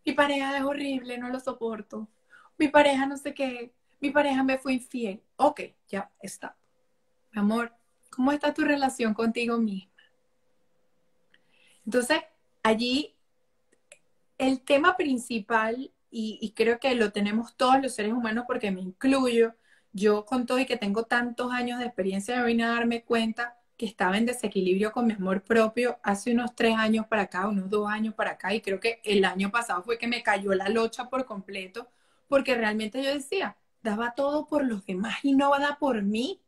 mi 0.06 0.14
pareja 0.14 0.58
es 0.58 0.64
horrible, 0.64 1.18
no 1.18 1.30
lo 1.30 1.40
soporto, 1.40 2.08
mi 2.58 2.68
pareja 2.68 3.06
no 3.06 3.18
sé 3.18 3.34
qué, 3.34 3.74
mi 4.00 4.10
pareja 4.10 4.44
me 4.44 4.58
fue 4.58 4.74
infiel. 4.74 5.22
Ok, 5.36 5.62
ya 5.88 6.12
está. 6.22 6.56
Mi 7.32 7.42
amor, 7.42 7.76
¿cómo 8.10 8.32
está 8.32 8.54
tu 8.54 8.64
relación 8.64 9.14
contigo 9.14 9.58
misma? 9.58 9.92
Entonces, 11.86 12.22
allí 12.64 13.16
el 14.38 14.62
tema 14.62 14.96
principal 14.98 15.92
y, 16.12 16.54
creo 16.56 16.80
que 16.80 16.94
lo 16.96 17.12
tenemos 17.14 17.56
todos 17.56 17.82
los 17.82 17.94
seres 17.94 18.12
humanos 18.14 18.44
porque 18.46 18.70
me 18.72 18.82
incluyo. 18.82 19.56
Yo 19.94 20.26
con 20.26 20.46
todo 20.46 20.60
y 20.60 20.66
que 20.66 20.78
tengo 20.78 21.06
tantos 21.06 21.52
años 21.52 21.80
de 21.80 21.86
experiencia 21.86 22.38
de 22.40 22.46
vine 22.46 22.64
a 22.64 22.70
darme 22.70 23.04
cuenta 23.04 23.58
que 23.78 23.86
estaba 23.86 24.18
en 24.18 24.26
desequilibrio 24.26 24.92
con 24.92 25.08
mi 25.08 25.14
amor 25.14 25.44
propio 25.44 26.00
hace 26.04 26.32
unos 26.34 26.56
tres 26.56 26.76
años 26.78 27.08
para 27.08 27.24
acá, 27.24 27.48
unos 27.48 27.70
dos 27.70 27.90
años 27.90 28.14
para 28.14 28.32
acá, 28.32 28.54
y 28.54 28.62
creo 28.62 28.80
que 28.80 29.02
el 29.04 29.26
año 29.26 29.52
pasado 29.52 29.84
fue 29.84 29.98
que 29.98 30.08
me 30.08 30.22
cayó 30.22 30.54
la 30.54 30.70
locha 30.70 31.10
por 31.10 31.26
completo, 31.26 31.90
porque 32.28 32.56
realmente 32.56 33.02
yo 33.04 33.14
decía, 33.14 33.58
daba 33.82 34.14
todo 34.14 34.48
por 34.48 34.66
los 34.66 34.86
demás 34.86 35.16
y 35.24 35.34
no 35.34 35.50
va 35.50 35.78
por 35.80 36.04
mí. 36.04 36.42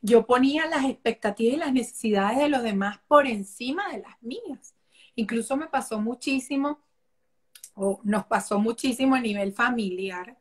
Yo 0.00 0.26
ponía 0.26 0.66
las 0.66 0.84
expectativas 0.84 1.54
y 1.54 1.58
las 1.58 1.72
necesidades 1.72 2.38
de 2.38 2.48
los 2.48 2.62
demás 2.62 3.00
por 3.08 3.26
encima 3.26 3.88
de 3.90 4.00
las 4.00 4.22
mías. 4.22 4.74
Incluso 5.14 5.56
me 5.56 5.68
pasó 5.68 6.00
muchísimo 6.00 6.80
o 7.74 8.00
nos 8.04 8.26
pasó 8.26 8.58
muchísimo 8.58 9.14
a 9.14 9.20
nivel 9.20 9.52
familiar, 9.52 10.36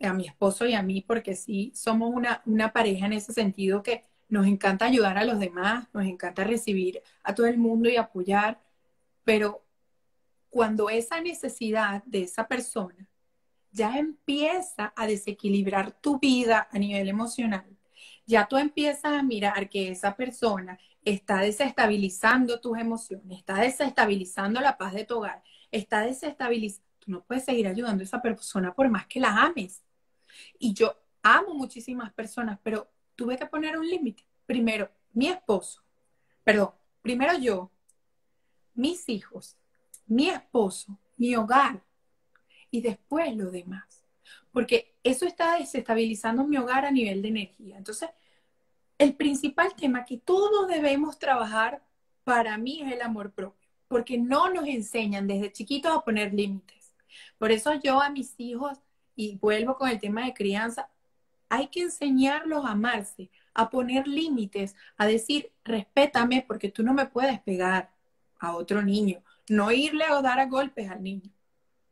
a 0.00 0.12
mi 0.12 0.26
esposo 0.26 0.66
y 0.66 0.74
a 0.74 0.82
mí, 0.82 1.00
porque 1.00 1.36
sí 1.36 1.72
somos 1.74 2.12
una, 2.14 2.42
una 2.46 2.72
pareja 2.72 3.06
en 3.06 3.14
ese 3.14 3.32
sentido 3.32 3.82
que 3.82 4.04
nos 4.28 4.46
encanta 4.46 4.86
ayudar 4.86 5.18
a 5.18 5.24
los 5.24 5.38
demás, 5.38 5.88
nos 5.92 6.06
encanta 6.06 6.44
recibir 6.44 7.02
a 7.22 7.34
todo 7.34 7.46
el 7.46 7.58
mundo 7.58 7.88
y 7.88 7.96
apoyar, 7.96 8.60
pero 9.24 9.64
cuando 10.50 10.90
esa 10.90 11.20
necesidad 11.20 12.02
de 12.04 12.22
esa 12.22 12.48
persona 12.48 13.08
ya 13.70 13.98
empieza 13.98 14.92
a 14.96 15.06
desequilibrar 15.06 15.92
tu 15.92 16.18
vida 16.18 16.68
a 16.70 16.78
nivel 16.78 17.08
emocional, 17.08 17.66
ya 18.26 18.46
tú 18.46 18.56
empiezas 18.56 19.12
a 19.12 19.22
mirar 19.22 19.68
que 19.68 19.90
esa 19.90 20.16
persona 20.16 20.78
está 21.04 21.38
desestabilizando 21.38 22.60
tus 22.60 22.78
emociones, 22.78 23.38
está 23.38 23.56
desestabilizando 23.56 24.60
la 24.60 24.78
paz 24.78 24.94
de 24.94 25.04
tu 25.04 25.18
hogar, 25.18 25.42
está 25.72 26.02
desestabilizado. 26.02 26.86
Tú 27.00 27.10
no 27.10 27.24
puedes 27.24 27.44
seguir 27.44 27.66
ayudando 27.66 28.02
a 28.02 28.04
esa 28.04 28.22
persona 28.22 28.72
por 28.72 28.88
más 28.88 29.06
que 29.06 29.18
la 29.18 29.42
ames. 29.42 29.82
Y 30.58 30.72
yo 30.72 30.96
amo 31.22 31.54
muchísimas 31.54 32.12
personas, 32.12 32.60
pero 32.62 32.88
tuve 33.16 33.36
que 33.36 33.46
poner 33.46 33.76
un 33.76 33.88
límite. 33.88 34.24
Primero, 34.46 34.88
mi 35.12 35.28
esposo, 35.28 35.82
perdón, 36.44 36.70
primero 37.00 37.36
yo, 37.38 37.70
mis 38.74 39.08
hijos, 39.08 39.56
mi 40.06 40.28
esposo, 40.28 40.98
mi 41.16 41.34
hogar. 41.34 41.82
y 42.70 42.80
después 42.80 43.36
lo 43.36 43.50
demás. 43.50 44.04
Porque 44.50 44.94
eso 45.02 45.26
está 45.26 45.58
desestabilizando 45.58 46.44
mi 46.44 46.56
hogar 46.56 46.84
a 46.86 46.90
nivel 46.90 47.20
de 47.20 47.28
energía. 47.28 47.76
Entonces, 47.76 48.08
el 48.98 49.14
principal 49.14 49.74
tema 49.74 50.04
que 50.04 50.18
todos 50.18 50.68
debemos 50.68 51.18
trabajar 51.18 51.82
para 52.24 52.56
mí 52.56 52.80
es 52.82 52.92
el 52.92 53.02
amor 53.02 53.32
propio, 53.32 53.61
porque 53.92 54.16
no 54.16 54.48
nos 54.48 54.66
enseñan 54.66 55.26
desde 55.26 55.52
chiquitos 55.52 55.94
a 55.94 56.00
poner 56.00 56.32
límites. 56.32 56.94
Por 57.36 57.52
eso 57.52 57.74
yo 57.74 58.00
a 58.00 58.08
mis 58.08 58.34
hijos, 58.38 58.78
y 59.14 59.36
vuelvo 59.36 59.76
con 59.76 59.90
el 59.90 60.00
tema 60.00 60.24
de 60.24 60.32
crianza, 60.32 60.88
hay 61.50 61.68
que 61.68 61.82
enseñarlos 61.82 62.64
a 62.64 62.70
amarse, 62.70 63.30
a 63.52 63.68
poner 63.68 64.08
límites, 64.08 64.74
a 64.96 65.06
decir, 65.06 65.52
respétame 65.62 66.42
porque 66.48 66.70
tú 66.70 66.82
no 66.82 66.94
me 66.94 67.04
puedes 67.04 67.38
pegar 67.40 67.90
a 68.40 68.56
otro 68.56 68.80
niño, 68.80 69.22
no 69.50 69.70
irle 69.70 70.10
o 70.10 70.22
dar 70.22 70.40
a 70.40 70.46
golpes 70.46 70.90
al 70.90 71.02
niño. 71.02 71.30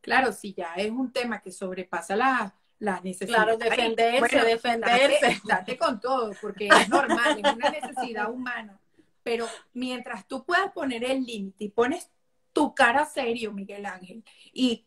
Claro, 0.00 0.32
si 0.32 0.54
ya 0.54 0.72
es 0.76 0.90
un 0.90 1.12
tema 1.12 1.42
que 1.42 1.52
sobrepasa 1.52 2.16
las 2.16 2.52
la 2.78 2.98
necesidades. 3.02 3.44
Claro, 3.44 3.58
defenderse, 3.58 4.40
defenderse. 4.42 5.40
Date, 5.44 5.76
con 5.76 6.00
todo, 6.00 6.32
porque 6.40 6.66
es 6.68 6.88
normal, 6.88 7.42
es 7.44 7.52
una 7.52 7.68
necesidad 7.68 8.30
humana. 8.30 8.80
Pero 9.22 9.46
mientras 9.72 10.26
tú 10.26 10.44
puedas 10.44 10.72
poner 10.72 11.04
el 11.04 11.24
límite 11.24 11.64
y 11.64 11.68
pones 11.68 12.10
tu 12.52 12.74
cara 12.74 13.04
serio, 13.04 13.52
Miguel 13.52 13.86
Ángel, 13.86 14.24
y 14.52 14.86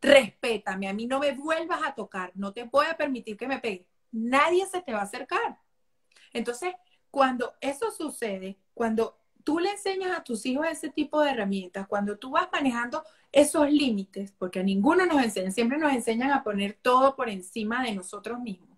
respétame, 0.00 0.88
a 0.88 0.92
mí 0.92 1.06
no 1.06 1.18
me 1.18 1.32
vuelvas 1.32 1.80
a 1.84 1.94
tocar, 1.94 2.32
no 2.34 2.52
te 2.52 2.64
voy 2.64 2.86
a 2.86 2.96
permitir 2.96 3.36
que 3.36 3.48
me 3.48 3.58
pegue, 3.58 3.86
nadie 4.12 4.66
se 4.66 4.82
te 4.82 4.92
va 4.92 5.00
a 5.00 5.04
acercar. 5.04 5.58
Entonces, 6.32 6.74
cuando 7.10 7.54
eso 7.60 7.90
sucede, 7.90 8.58
cuando 8.74 9.18
tú 9.44 9.58
le 9.58 9.70
enseñas 9.70 10.18
a 10.18 10.24
tus 10.24 10.44
hijos 10.44 10.66
ese 10.68 10.90
tipo 10.90 11.22
de 11.22 11.30
herramientas, 11.30 11.86
cuando 11.86 12.18
tú 12.18 12.32
vas 12.32 12.48
manejando 12.52 13.04
esos 13.32 13.70
límites, 13.70 14.32
porque 14.38 14.60
a 14.60 14.62
ninguno 14.62 15.06
nos 15.06 15.22
enseñan, 15.22 15.52
siempre 15.52 15.78
nos 15.78 15.92
enseñan 15.92 16.32
a 16.32 16.42
poner 16.42 16.78
todo 16.82 17.14
por 17.14 17.28
encima 17.28 17.82
de 17.82 17.94
nosotros 17.94 18.40
mismos. 18.40 18.75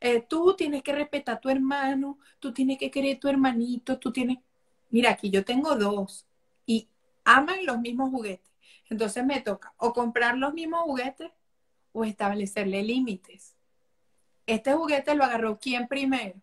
Eh, 0.00 0.20
tú 0.20 0.54
tienes 0.56 0.82
que 0.82 0.92
respetar 0.92 1.36
a 1.36 1.40
tu 1.40 1.48
hermano, 1.48 2.18
tú 2.38 2.52
tienes 2.52 2.78
que 2.78 2.90
querer 2.90 3.16
a 3.16 3.20
tu 3.20 3.28
hermanito, 3.28 3.98
tú 3.98 4.12
tienes... 4.12 4.38
Mira, 4.90 5.10
aquí 5.10 5.30
yo 5.30 5.44
tengo 5.44 5.76
dos 5.76 6.26
y 6.64 6.88
aman 7.24 7.66
los 7.66 7.78
mismos 7.78 8.10
juguetes. 8.10 8.52
Entonces 8.88 9.24
me 9.24 9.40
toca 9.40 9.74
o 9.76 9.92
comprar 9.92 10.36
los 10.38 10.54
mismos 10.54 10.82
juguetes 10.82 11.30
o 11.92 12.04
establecerle 12.04 12.82
límites. 12.82 13.54
Este 14.46 14.72
juguete 14.72 15.14
lo 15.14 15.24
agarró 15.24 15.58
quién 15.58 15.88
primero? 15.88 16.40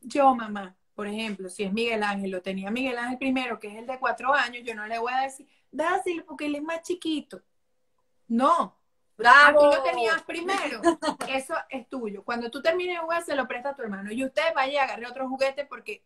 Yo, 0.00 0.34
mamá 0.34 0.76
por 0.94 1.08
ejemplo, 1.08 1.48
si 1.48 1.64
es 1.64 1.72
Miguel 1.72 2.02
Ángel, 2.02 2.30
lo 2.30 2.40
tenía 2.40 2.70
Miguel 2.70 2.98
Ángel 2.98 3.18
primero, 3.18 3.58
que 3.58 3.68
es 3.68 3.74
el 3.74 3.86
de 3.86 3.98
cuatro 3.98 4.32
años, 4.32 4.62
yo 4.64 4.74
no 4.74 4.86
le 4.86 4.98
voy 4.98 5.12
a 5.12 5.22
decir, 5.22 5.46
dáselo 5.70 6.24
porque 6.24 6.46
él 6.46 6.54
es 6.54 6.62
más 6.62 6.82
chiquito. 6.82 7.42
No. 8.28 8.76
¡Bravo! 9.16 9.70
Tú 9.70 9.76
lo 9.76 9.82
tenías 9.82 10.22
primero. 10.22 10.80
Eso 11.28 11.54
es 11.68 11.88
tuyo. 11.88 12.24
Cuando 12.24 12.50
tú 12.50 12.60
termines 12.60 12.96
de 12.96 13.02
jugar, 13.02 13.24
se 13.24 13.34
lo 13.34 13.46
presta 13.46 13.70
a 13.70 13.76
tu 13.76 13.82
hermano. 13.82 14.12
Y 14.12 14.24
usted 14.24 14.42
vaya 14.54 14.82
a 14.82 14.84
agarrar 14.84 15.10
otro 15.10 15.28
juguete 15.28 15.64
porque 15.66 16.02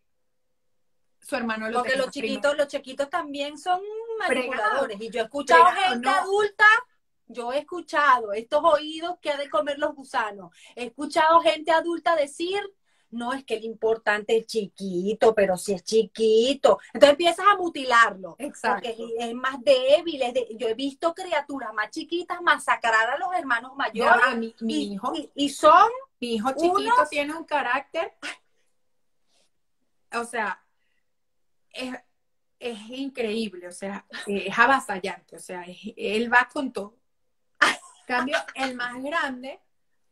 su 1.21 1.37
hermano 1.37 1.69
lo 1.69 1.81
Porque 1.81 1.97
los 1.97 2.11
chiquitos, 2.11 2.57
los 2.57 2.69
chiquitos 2.69 3.09
también 3.09 3.59
son 3.59 3.81
manipuladores. 4.19 5.01
Y 5.01 5.11
yo 5.11 5.21
he 5.21 5.25
escuchado 5.25 5.67
gente 5.67 6.09
adulta 6.09 6.67
yo 7.29 7.53
he 7.53 7.59
escuchado 7.59 8.33
estos 8.33 8.65
oídos 8.65 9.19
que 9.21 9.31
ha 9.31 9.37
de 9.37 9.51
comer 9.51 9.79
los 9.79 9.95
gusanos. 9.95 10.51
He 10.75 10.87
escuchado 10.87 11.41
gente 11.41 11.71
adulta 11.71 12.17
decir 12.17 12.61
no 13.11 13.33
es 13.33 13.45
que 13.45 13.55
el 13.55 13.65
importante 13.65 14.37
es 14.37 14.47
chiquito, 14.47 15.35
pero 15.35 15.57
si 15.57 15.73
es 15.75 15.83
chiquito. 15.83 16.79
Entonces 16.93 17.11
empiezas 17.11 17.47
a 17.51 17.57
mutilarlo. 17.57 18.37
Exacto. 18.39 18.89
Porque 18.89 19.15
es, 19.19 19.35
más 19.35 19.63
débil. 19.63 20.23
yo 20.59 20.69
he 20.69 20.75
visto 20.75 21.15
criaturas 21.15 21.73
más 21.73 21.91
chiquitas 21.91 22.41
masacrar 22.43 23.11
a 23.11 23.19
los 23.19 23.35
hermanos 23.35 23.75
mayores. 23.77 24.55
mi, 24.61 24.93
hijo. 24.93 25.13
Y, 25.35 25.49
son. 25.49 25.91
Mi 26.21 26.35
hijo 26.35 26.51
chiquito 26.53 27.07
tiene 27.11 27.35
un 27.35 27.45
carácter. 27.45 28.13
O 30.13 30.25
sea, 30.25 30.63
es, 31.73 31.95
increíble. 32.91 33.69
O 33.69 33.73
sea, 33.73 34.05
es 34.27 34.59
avasallante. 34.59 35.37
O 35.37 35.41
sea, 35.41 35.65
él 35.97 36.33
va 36.33 36.49
con 36.53 36.73
todo. 36.73 36.97
cambio, 38.07 38.39
el 38.55 38.75
más 38.75 39.03
grande 39.03 39.61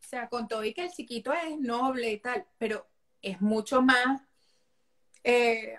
o 0.06 0.08
sea, 0.08 0.28
con 0.28 0.46
todo 0.46 0.62
y 0.62 0.72
que 0.72 0.84
el 0.84 0.92
chiquito 0.92 1.32
es 1.32 1.58
noble 1.58 2.12
y 2.12 2.18
tal, 2.20 2.46
pero 2.58 2.86
es 3.20 3.40
mucho 3.40 3.82
más, 3.82 4.22
eh, 5.24 5.74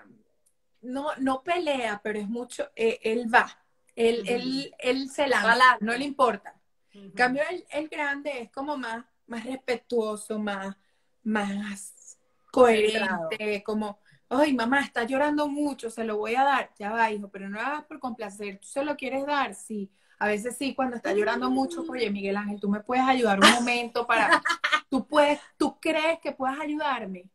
no, 0.82 1.16
no 1.16 1.42
pelea, 1.42 1.98
pero 2.04 2.18
es 2.18 2.28
mucho, 2.28 2.70
eh, 2.76 3.00
él 3.02 3.34
va, 3.34 3.48
él, 3.96 4.70
él, 4.78 5.08
se 5.08 5.28
lanza, 5.28 5.78
no 5.80 5.96
le 5.96 6.04
importa. 6.04 6.54
En 6.92 7.10
cambio, 7.12 7.42
el, 7.70 7.88
grande 7.88 8.42
es 8.42 8.50
como 8.50 8.76
más, 8.76 9.02
más 9.26 9.46
respetuoso, 9.46 10.38
más, 10.38 10.76
más 11.22 12.18
coherente, 12.52 13.62
como, 13.64 13.98
ay, 14.28 14.52
mamá, 14.52 14.82
está 14.82 15.04
llorando 15.04 15.48
mucho, 15.48 15.88
se 15.88 16.04
lo 16.04 16.18
voy 16.18 16.34
a 16.34 16.44
dar, 16.44 16.70
ya 16.78 16.92
va, 16.92 17.10
hijo, 17.10 17.30
pero 17.30 17.48
no 17.48 17.58
hagas 17.58 17.86
por 17.86 17.98
complacer, 17.98 18.58
tú 18.58 18.68
se 18.68 18.84
lo 18.84 18.94
quieres 18.94 19.24
dar, 19.24 19.54
sí. 19.54 19.90
A 20.18 20.26
veces 20.26 20.56
sí, 20.56 20.74
cuando 20.74 20.96
está 20.96 21.12
llorando 21.12 21.50
mucho, 21.50 21.84
oye, 21.88 22.10
Miguel 22.10 22.36
Ángel, 22.36 22.60
tú 22.60 22.68
me 22.68 22.80
puedes 22.80 23.04
ayudar 23.04 23.38
un 23.40 23.50
momento 23.52 24.06
para, 24.06 24.42
tú 24.90 25.06
puedes, 25.06 25.40
tú 25.56 25.78
crees 25.80 26.18
que 26.20 26.32
puedes 26.32 26.58
ayudarme. 26.58 27.26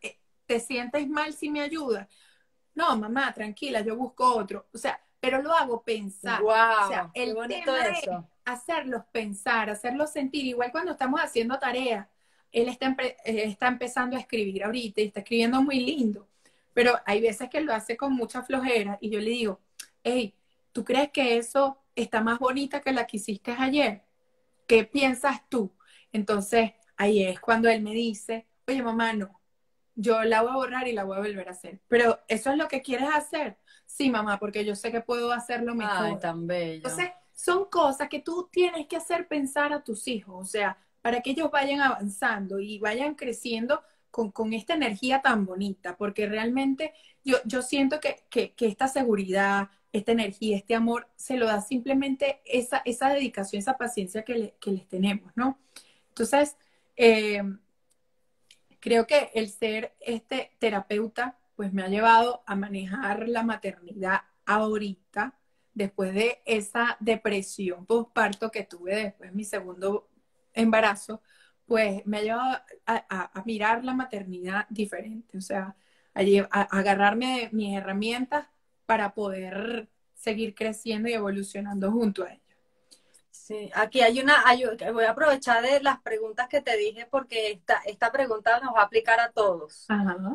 Eh, 0.00 0.18
¿Te 0.46 0.60
sientes 0.60 1.08
mal 1.08 1.32
si 1.32 1.50
me 1.50 1.60
ayudas? 1.60 2.06
No, 2.74 2.96
mamá, 2.96 3.32
tranquila, 3.34 3.80
yo 3.80 3.96
busco 3.96 4.36
otro. 4.36 4.66
O 4.72 4.78
sea, 4.78 5.00
pero 5.20 5.42
lo 5.42 5.52
hago 5.52 5.82
pensar. 5.82 6.40
Wow, 6.40 6.52
o 6.84 6.88
sea, 6.88 7.10
el 7.14 7.34
tema 7.48 7.88
eso. 7.88 8.12
es 8.12 8.24
hacerlos 8.44 9.02
pensar, 9.10 9.68
hacerlos 9.68 10.10
sentir. 10.10 10.46
Igual 10.46 10.70
cuando 10.70 10.92
estamos 10.92 11.20
haciendo 11.20 11.58
tareas, 11.58 12.06
él 12.52 12.68
está, 12.68 12.96
está 13.24 13.66
empezando 13.68 14.16
a 14.16 14.20
escribir 14.20 14.64
ahorita 14.64 15.00
y 15.00 15.06
está 15.06 15.20
escribiendo 15.20 15.60
muy 15.62 15.80
lindo. 15.80 16.28
Pero 16.72 16.98
hay 17.04 17.20
veces 17.20 17.50
que 17.50 17.60
lo 17.60 17.74
hace 17.74 17.96
con 17.96 18.12
mucha 18.12 18.42
flojera 18.42 18.98
y 19.00 19.10
yo 19.10 19.18
le 19.18 19.30
digo, 19.30 19.60
hey, 20.04 20.34
¿tú 20.72 20.84
crees 20.84 21.10
que 21.10 21.36
eso 21.36 21.78
está 22.02 22.20
más 22.20 22.38
bonita 22.38 22.80
que 22.80 22.92
la 22.92 23.06
que 23.06 23.18
hiciste 23.18 23.54
ayer. 23.58 24.04
¿Qué 24.66 24.84
piensas 24.84 25.48
tú? 25.48 25.72
Entonces, 26.12 26.72
ahí 26.96 27.24
es 27.24 27.40
cuando 27.40 27.68
él 27.68 27.82
me 27.82 27.92
dice, 27.92 28.46
oye, 28.66 28.82
mamá, 28.82 29.12
no, 29.12 29.40
yo 29.94 30.22
la 30.24 30.42
voy 30.42 30.50
a 30.50 30.54
borrar 30.54 30.88
y 30.88 30.92
la 30.92 31.04
voy 31.04 31.16
a 31.16 31.20
volver 31.20 31.48
a 31.48 31.52
hacer. 31.52 31.80
Pero 31.88 32.20
eso 32.28 32.50
es 32.50 32.56
lo 32.56 32.68
que 32.68 32.82
quieres 32.82 33.08
hacer. 33.12 33.58
Sí, 33.86 34.10
mamá, 34.10 34.38
porque 34.38 34.64
yo 34.64 34.76
sé 34.76 34.92
que 34.92 35.00
puedo 35.00 35.32
hacerlo 35.32 35.74
mejor. 35.74 36.06
Ay, 36.06 36.18
tan 36.20 36.46
bello. 36.46 36.76
Entonces, 36.76 37.10
son 37.32 37.66
cosas 37.66 38.08
que 38.08 38.20
tú 38.20 38.48
tienes 38.50 38.86
que 38.86 38.96
hacer 38.96 39.26
pensar 39.28 39.72
a 39.72 39.82
tus 39.82 40.08
hijos, 40.08 40.34
o 40.36 40.44
sea, 40.44 40.76
para 41.02 41.20
que 41.20 41.30
ellos 41.30 41.50
vayan 41.50 41.80
avanzando 41.80 42.58
y 42.58 42.78
vayan 42.78 43.14
creciendo 43.14 43.82
con, 44.10 44.52
esta 44.52 44.74
energía 44.74 45.22
tan 45.22 45.46
bonita, 45.46 45.96
porque 45.96 46.26
realmente 46.26 46.92
yo, 47.24 47.36
yo 47.44 47.62
siento 47.62 48.00
que, 48.00 48.24
que, 48.28 48.54
que 48.54 48.66
esta 48.66 48.88
seguridad, 48.88 49.68
esta 49.92 50.12
energía, 50.12 50.56
este 50.56 50.74
amor, 50.74 51.08
se 51.16 51.36
lo 51.36 51.46
da 51.46 51.60
simplemente 51.60 52.40
esa, 52.44 52.82
esa 52.84 53.08
dedicación, 53.10 53.60
esa 53.60 53.78
paciencia 53.78 54.24
que, 54.24 54.54
les 54.64 54.88
tenemos, 54.88 55.32
¿no? 55.34 55.58
Entonces, 56.10 56.56
eh, 56.96 57.42
creo 58.80 59.06
que 59.06 59.30
el 59.34 59.48
ser 59.48 59.94
este 60.00 60.52
terapeuta, 60.58 61.38
pues 61.56 61.72
me 61.72 61.82
ha 61.82 61.88
llevado 61.88 62.42
a 62.46 62.54
manejar 62.56 63.28
la 63.28 63.42
maternidad 63.42 64.22
ahorita, 64.46 65.34
después 65.74 66.12
de 66.12 66.42
esa 66.44 66.96
depresión 66.98 67.86
postparto 67.86 68.50
que 68.50 68.64
tuve 68.64 68.96
después 68.96 69.30
de 69.30 69.36
mi 69.36 69.44
segundo 69.44 70.08
embarazo, 70.52 71.22
pues 71.66 72.04
me 72.06 72.18
ha 72.18 72.22
llevado 72.22 72.58
a, 72.86 73.42
mirar 73.44 73.84
la 73.84 73.94
maternidad 73.94 74.66
diferente, 74.70 75.38
o 75.38 75.40
sea, 75.40 75.76
a, 76.14 76.20
a 76.50 76.62
agarrarme 76.62 77.40
de 77.40 77.50
mis 77.52 77.76
herramientas 77.76 78.48
para 78.88 79.12
poder 79.12 79.86
seguir 80.14 80.54
creciendo 80.54 81.10
y 81.10 81.12
evolucionando 81.12 81.92
junto 81.92 82.24
a 82.24 82.32
ellos. 82.32 82.42
Sí, 83.30 83.70
aquí 83.74 84.00
hay 84.00 84.18
una, 84.18 84.42
voy 84.94 85.04
a 85.04 85.10
aprovechar 85.10 85.62
de 85.62 85.82
las 85.82 86.00
preguntas 86.00 86.48
que 86.48 86.62
te 86.62 86.74
dije 86.78 87.06
porque 87.10 87.50
esta, 87.50 87.82
esta 87.84 88.10
pregunta 88.10 88.58
nos 88.60 88.74
va 88.74 88.80
a 88.80 88.84
aplicar 88.84 89.20
a 89.20 89.30
todos. 89.30 89.86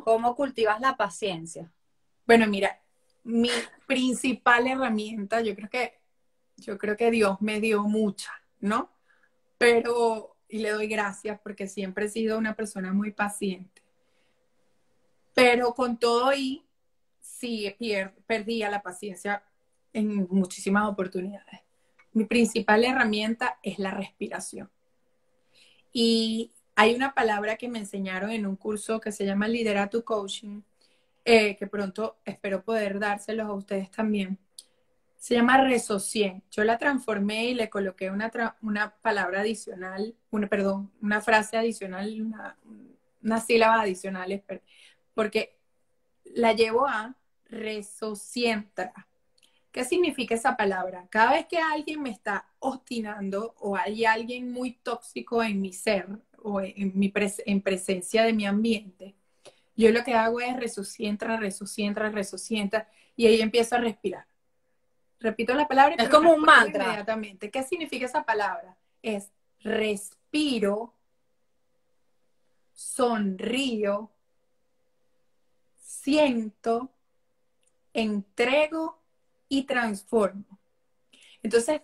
¿Cómo 0.04 0.36
cultivas 0.36 0.80
la 0.80 0.96
paciencia? 0.96 1.72
Bueno, 2.28 2.46
mira, 2.46 2.80
mi 3.24 3.50
principal 3.88 4.68
herramienta, 4.68 5.42
yo 5.42 5.56
creo 5.56 5.70
que, 5.70 6.00
yo 6.58 6.78
creo 6.78 6.96
que 6.96 7.10
Dios 7.10 7.42
me 7.42 7.60
dio 7.60 7.82
mucha, 7.86 8.32
¿no? 8.60 8.92
Pero, 9.58 10.38
y 10.48 10.60
le 10.60 10.70
doy 10.70 10.88
gracias 10.88 11.40
porque 11.44 11.68
siempre 11.68 12.06
he 12.06 12.10
sido 12.10 12.38
una 12.38 12.56
persona 12.56 12.94
muy 12.94 13.10
paciente. 13.10 13.82
Pero 15.34 15.74
con 15.74 15.98
todo 15.98 16.32
y 16.36 16.64
sí 17.44 17.76
perdía 18.26 18.70
la 18.70 18.82
paciencia 18.82 19.44
en 19.92 20.28
muchísimas 20.30 20.88
oportunidades. 20.88 21.60
Mi 22.14 22.24
principal 22.24 22.86
herramienta 22.86 23.60
es 23.62 23.80
la 23.80 23.92
respiración. 23.92 24.70
Y 25.92 26.52
hay 26.76 26.96
una 26.96 27.14
palabra 27.14 27.58
que 27.58 27.68
me 27.68 27.80
enseñaron 27.80 28.32
en 28.32 28.46
un 28.46 28.56
curso 28.56 29.02
que 29.02 29.12
se 29.12 29.26
llama 29.26 29.50
Liderato 29.50 30.06
Coaching, 30.06 30.62
eh, 31.26 31.58
que 31.58 31.68
pronto 31.68 32.18
espero 32.24 32.64
poder 32.64 32.98
dárselos 33.00 33.48
a 33.48 33.54
ustedes 33.54 33.92
también. 33.92 34.38
Se 35.18 35.36
llama 35.36 35.62
resocien. 35.62 36.44
Yo 36.50 36.64
la 36.64 36.78
transformé 36.78 37.48
y 37.48 37.56
le 37.56 37.70
coloqué 37.70 38.10
una, 38.10 38.32
una 38.62 38.96
palabra 39.02 39.42
adicional, 39.42 40.16
una, 40.32 40.48
perdón, 40.48 40.92
una 41.02 41.20
frase 41.20 41.58
adicional, 41.58 42.22
una, 42.22 42.58
una 43.22 43.40
sílaba 43.42 43.82
adicional, 43.82 44.44
porque 45.14 45.58
la 46.24 46.54
llevo 46.54 46.88
a 46.88 47.16
resocientra. 47.54 49.08
¿Qué 49.72 49.84
significa 49.84 50.36
esa 50.36 50.56
palabra? 50.56 51.08
Cada 51.10 51.34
vez 51.34 51.48
que 51.48 51.58
alguien 51.58 52.02
me 52.02 52.12
está 52.12 52.46
obstinando 52.60 53.56
o 53.60 53.76
hay 53.76 54.06
alguien 54.06 54.52
muy 54.52 54.72
tóxico 54.72 55.42
en 55.42 55.62
mi 55.62 55.74
ser 55.74 56.08
o 56.44 56.62
en, 56.62 56.92
mi 56.96 57.12
en 57.46 57.62
presencia 57.62 58.24
de 58.24 58.34
mi 58.34 58.46
ambiente, 58.46 59.16
yo 59.76 59.92
lo 59.92 60.04
que 60.04 60.14
hago 60.14 60.40
es 60.40 60.56
resocientra, 60.58 61.38
resocientra, 61.38 62.10
resocientra 62.10 62.88
y 63.16 63.26
ahí 63.28 63.42
empiezo 63.42 63.76
a 63.76 63.80
respirar 63.80 64.26
repito 65.24 65.54
la 65.56 65.68
palabra. 65.68 65.96
Es 65.98 66.10
como 66.10 66.34
un 66.34 66.42
mantra. 66.42 66.84
Inmediatamente. 66.84 67.50
¿Qué 67.50 67.64
significa 67.64 68.06
esa 68.06 68.24
palabra? 68.24 68.78
Es 69.02 69.32
respiro, 69.62 70.94
sonrío, 72.74 74.12
siento, 75.78 76.92
entrego 77.94 79.02
y 79.48 79.64
transformo. 79.64 80.60
Entonces, 81.42 81.82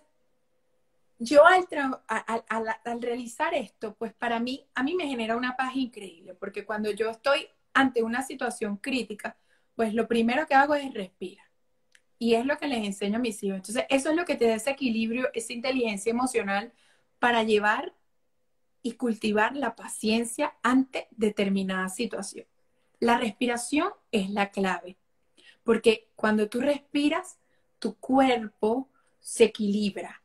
yo 1.20 1.45
al, 1.45 1.68
al, 2.07 3.01
realizar 3.01 3.53
esto, 3.53 3.93
pues 3.95 4.14
para 4.14 4.39
mí, 4.39 4.66
a 4.74 4.84
mí 4.84 4.95
me 4.95 5.07
genera 5.07 5.36
una 5.36 5.57
paz 5.57 5.76
increíble, 5.76 6.34
porque 6.34 6.66
cuando 6.66 6.91
yo 6.91 7.10
estoy 7.10 7.47
ante 7.74 8.03
una 8.03 8.24
situación 8.24 8.78
crítica, 8.78 9.38
pues 9.76 9.93
lo 9.93 10.07
primero 10.07 10.47
que 10.47 10.55
hago 10.55 10.76
es 10.76 10.93
respirar. 10.93 11.45
Y 12.18 12.36
es 12.36 12.45
lo 12.45 12.57
que 12.57 12.68
les 12.68 12.86
enseño 12.86 13.18
a 13.18 13.22
mis 13.22 13.41
hijos. 13.43 13.57
Entonces, 13.57 13.86
eso 13.89 14.10
es 14.10 14.16
lo 14.16 14.26
que 14.26 14.36
te 14.36 14.47
da 14.47 14.55
ese 14.55 14.72
equilibrio, 14.72 15.30
esa 15.34 15.53
inteligencia 15.53 16.10
emocional 16.10 16.74
para 17.20 17.43
llevar 17.43 17.93
y 18.82 18.93
cultivar 18.93 19.55
la 19.55 19.76
paciencia 19.76 20.55
ante 20.64 21.07
determinada 21.12 21.89
situación. 21.89 22.45
La 22.99 23.18
respiración 23.18 23.91
es 24.12 24.30
la 24.30 24.51
clave, 24.51 24.97
porque 25.70 26.07
cuando 26.15 26.49
tú 26.49 26.61
respiras, 26.61 27.38
tu 27.78 27.93
cuerpo 27.93 28.89
se 29.20 29.43
equilibra. 29.43 30.20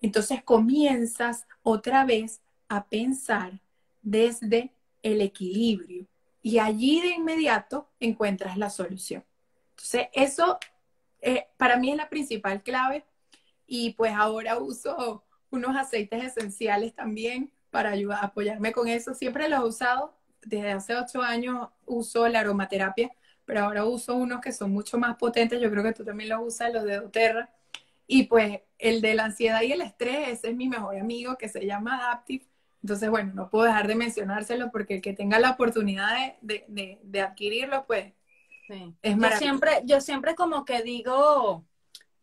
Entonces 0.00 0.44
comienzas 0.44 1.44
otra 1.64 2.04
vez 2.04 2.40
a 2.68 2.84
pensar 2.84 3.60
desde 4.00 4.70
el 5.02 5.22
equilibrio 5.22 6.06
y 6.40 6.60
allí 6.60 7.00
de 7.00 7.16
inmediato 7.16 7.88
encuentras 7.98 8.56
la 8.58 8.70
solución. 8.70 9.24
Entonces, 9.70 10.06
eso 10.12 10.56
eh, 11.20 11.48
para 11.56 11.78
mí 11.78 11.90
es 11.90 11.96
la 11.96 12.08
principal 12.08 12.62
clave 12.62 13.04
y 13.66 13.90
pues 13.94 14.12
ahora 14.14 14.56
uso 14.56 15.24
unos 15.50 15.74
aceites 15.74 16.22
esenciales 16.22 16.94
también 16.94 17.50
para 17.72 17.90
ayudar, 17.90 18.24
apoyarme 18.24 18.70
con 18.70 18.86
eso. 18.86 19.14
Siempre 19.14 19.48
los 19.48 19.58
he 19.58 19.66
usado, 19.66 20.14
desde 20.44 20.70
hace 20.70 20.94
ocho 20.94 21.22
años 21.22 21.70
uso 21.86 22.28
la 22.28 22.38
aromaterapia, 22.38 23.10
pero 23.46 23.64
ahora 23.64 23.86
uso 23.86 24.14
unos 24.14 24.42
que 24.42 24.52
son 24.52 24.70
mucho 24.72 24.98
más 24.98 25.16
potentes. 25.16 25.60
Yo 25.60 25.70
creo 25.70 25.82
que 25.82 25.92
tú 25.94 26.04
también 26.04 26.28
los 26.28 26.40
usas, 26.46 26.72
los 26.72 26.84
de 26.84 26.96
doTERRA. 26.96 27.50
Y 28.06 28.24
pues 28.24 28.60
el 28.78 29.00
de 29.00 29.14
la 29.14 29.24
ansiedad 29.24 29.62
y 29.62 29.72
el 29.72 29.80
estrés, 29.80 30.28
ese 30.28 30.50
es 30.50 30.56
mi 30.56 30.68
mejor 30.68 30.98
amigo 30.98 31.38
que 31.38 31.48
se 31.48 31.64
llama 31.64 31.96
Adaptive. 31.96 32.44
Entonces, 32.82 33.08
bueno, 33.08 33.32
no 33.34 33.48
puedo 33.48 33.64
dejar 33.64 33.88
de 33.88 33.94
mencionárselo 33.94 34.70
porque 34.70 34.96
el 34.96 35.00
que 35.00 35.14
tenga 35.14 35.38
la 35.38 35.52
oportunidad 35.52 36.36
de, 36.42 36.64
de, 36.68 37.00
de 37.02 37.20
adquirirlo, 37.20 37.86
pues 37.86 38.12
yo 38.68 39.28
siempre, 39.38 39.82
yo 39.84 40.00
siempre 40.00 40.34
como 40.34 40.64
que 40.64 40.82
digo, 40.82 41.64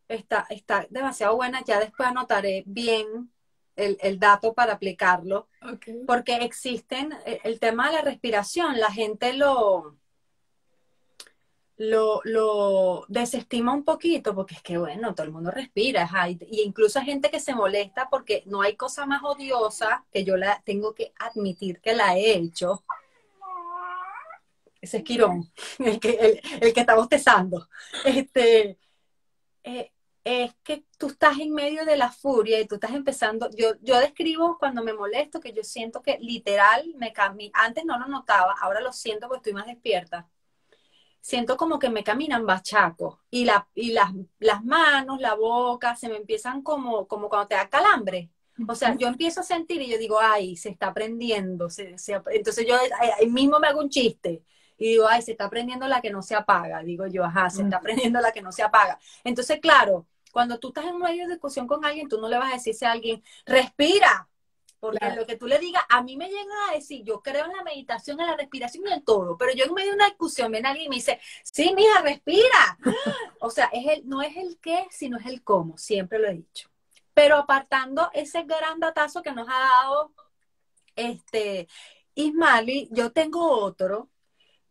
está, 0.07 0.45
está 0.49 0.86
demasiado 0.89 1.36
buena, 1.36 1.63
ya 1.63 1.80
después 1.80 2.09
anotaré 2.09 2.63
bien 2.65 3.32
el, 3.76 4.19
dato 4.19 4.53
para 4.53 4.74
aplicarlo, 4.74 5.47
porque 6.05 6.36
existen, 6.38 7.13
eh, 7.26 7.39
el 7.43 7.59
tema 7.59 7.88
de 7.88 7.95
la 7.95 8.01
respiración, 8.01 8.80
la 8.80 8.91
gente 8.91 9.34
lo, 9.34 9.97
lo, 11.78 12.21
lo, 12.24 13.05
desestima 13.07 13.74
un 13.74 13.84
poquito, 13.84 14.36
porque 14.36 14.55
es 14.55 14.61
que, 14.61 14.78
bueno, 14.78 15.15
todo 15.15 15.26
el 15.26 15.34
mundo 15.34 15.51
respira, 15.51 16.09
y 16.28 16.61
incluso 16.61 16.99
hay 16.99 17.05
gente 17.05 17.32
que 17.32 17.39
se 17.39 17.55
molesta 17.55 18.09
porque 18.09 18.43
no 18.45 18.61
hay 18.61 18.76
cosa 18.76 19.05
más 19.05 19.24
odiosa 19.24 20.05
que 20.11 20.24
yo 20.24 20.38
la 20.38 20.61
tengo 20.65 20.93
que 20.93 21.13
admitir 21.19 21.82
que 21.82 21.95
la 21.95 22.17
he 22.17 22.36
hecho, 22.36 22.84
ese 24.84 24.97
es 24.97 25.03
Quirón, 25.03 25.49
el 25.80 25.99
que, 25.99 26.41
el, 26.61 26.74
que 26.74 26.80
está 26.82 26.95
bostezando. 26.95 27.69
Este, 28.03 28.78
eh, 29.63 29.91
es 30.26 30.53
que 30.63 30.86
tú 30.97 31.07
estás 31.07 31.39
en 31.39 31.53
medio 31.53 31.86
de 31.86 31.97
la 31.97 32.11
furia 32.11 32.59
y 32.59 32.67
tú 32.67 32.76
estás 32.76 32.91
empezando, 32.91 33.49
yo, 33.55 33.76
yo 33.82 33.99
describo 33.99 34.57
cuando 34.57 34.84
me 34.84 34.93
molesto 34.93 35.39
que 35.39 35.53
yo 35.53 35.63
siento 35.63 36.01
que 36.01 36.17
literal 36.19 36.93
me 36.95 37.11
camina, 37.13 37.51
antes 37.55 37.86
no 37.86 37.97
lo 37.97 38.07
notaba, 38.07 38.55
ahora 38.61 38.82
lo 38.82 38.93
siento 38.93 39.28
porque 39.28 39.39
estoy 39.39 39.53
más 39.53 39.67
despierta. 39.67 40.30
Siento 41.24 41.55
como 41.55 41.80
que 41.80 41.89
me 41.89 42.03
caminan 42.03 42.45
bachacos 42.45 43.17
y, 43.30 43.45
la, 43.45 43.65
y 43.74 43.93
las, 43.93 44.11
las 44.39 44.61
manos, 44.65 45.21
la 45.21 45.36
boca, 45.36 45.95
se 45.95 46.09
me 46.09 46.17
empiezan 46.17 46.61
como, 46.61 47.07
como 47.07 47.30
cuando 47.30 47.47
te 47.47 47.55
da 47.55 47.69
calambre. 47.69 48.30
O 48.67 48.76
sea, 48.76 48.93
yo 48.97 49.07
empiezo 49.07 49.39
a 49.39 49.43
sentir 49.43 49.82
y 49.82 49.89
yo 49.89 49.97
digo, 49.97 50.19
ay, 50.19 50.57
se 50.57 50.67
está 50.69 50.93
prendiendo. 50.93 51.69
entonces 51.78 52.67
yo 52.67 52.76
ahí 53.17 53.30
mismo 53.30 53.57
me 53.57 53.67
hago 53.67 53.80
un 53.80 53.89
chiste 53.89 54.43
y 54.78 54.89
digo, 54.89 55.07
ay, 55.07 55.21
se 55.21 55.32
está 55.32 55.49
prendiendo 55.49 55.88
la 55.88 56.01
que 56.01 56.11
no 56.11 56.21
se 56.21 56.36
apaga, 56.36 56.84
digo 56.84 57.07
yo, 57.07 57.24
ajá, 57.24 57.49
se 57.49 57.63
está 57.63 57.80
prendiendo 57.80 58.19
la 58.19 58.34
que 58.34 58.41
no 58.41 58.51
se 58.51 58.63
apaga. 58.63 58.99
Entonces, 59.24 59.61
claro, 59.61 60.05
cuando 60.34 60.59
tú 60.59 60.67
estás 60.69 60.86
en 60.86 60.97
medio 60.97 61.26
de 61.26 61.36
discusión 61.36 61.67
con 61.67 61.86
alguien, 61.86 62.09
tú 62.09 62.19
no 62.19 62.28
le 62.28 62.38
vas 62.38 62.51
a 62.51 62.55
decirse 62.55 62.86
a 62.86 62.91
alguien, 62.91 63.24
respira, 63.45 64.28
porque 64.84 65.15
lo 65.15 65.25
que 65.25 65.38
tú 65.38 65.47
le 65.47 65.59
digas, 65.59 65.81
a 65.88 66.03
mí 66.03 66.17
me 66.17 66.27
llega 66.27 66.53
a 66.69 66.73
decir, 66.73 67.05
yo 67.05 67.21
creo 67.21 67.45
en 67.45 67.53
la 67.53 67.63
meditación, 67.63 68.19
en 68.19 68.27
la 68.27 68.36
respiración 68.36 68.84
y 68.86 68.91
en 68.91 69.01
todo, 69.05 69.38
pero 69.38 69.53
yo 69.53 69.63
en 69.63 69.73
medio 69.73 69.91
de 69.91 69.95
una 69.95 70.07
discusión 70.07 70.51
viene 70.51 70.67
alguien 70.67 70.88
y 70.88 70.89
me 70.89 70.95
dice, 70.97 71.21
sí, 71.41 71.73
mija, 71.73 72.01
respira. 72.01 72.77
o 73.39 73.49
sea, 73.49 73.69
es 73.71 73.88
el, 73.88 74.09
no 74.09 74.21
es 74.21 74.36
el 74.36 74.59
qué, 74.59 74.86
sino 74.91 75.17
es 75.17 75.25
el 75.25 75.41
cómo, 75.41 75.77
siempre 75.77 76.19
lo 76.19 76.27
he 76.27 76.34
dicho. 76.34 76.69
Pero 77.13 77.38
apartando 77.38 78.09
ese 78.13 78.43
gran 78.43 78.81
datazo 78.81 79.23
que 79.23 79.31
nos 79.31 79.47
ha 79.47 79.57
dado 79.57 80.11
este 80.97 81.69
Ismali, 82.15 82.89
yo 82.91 83.13
tengo 83.13 83.51
otro 83.51 84.09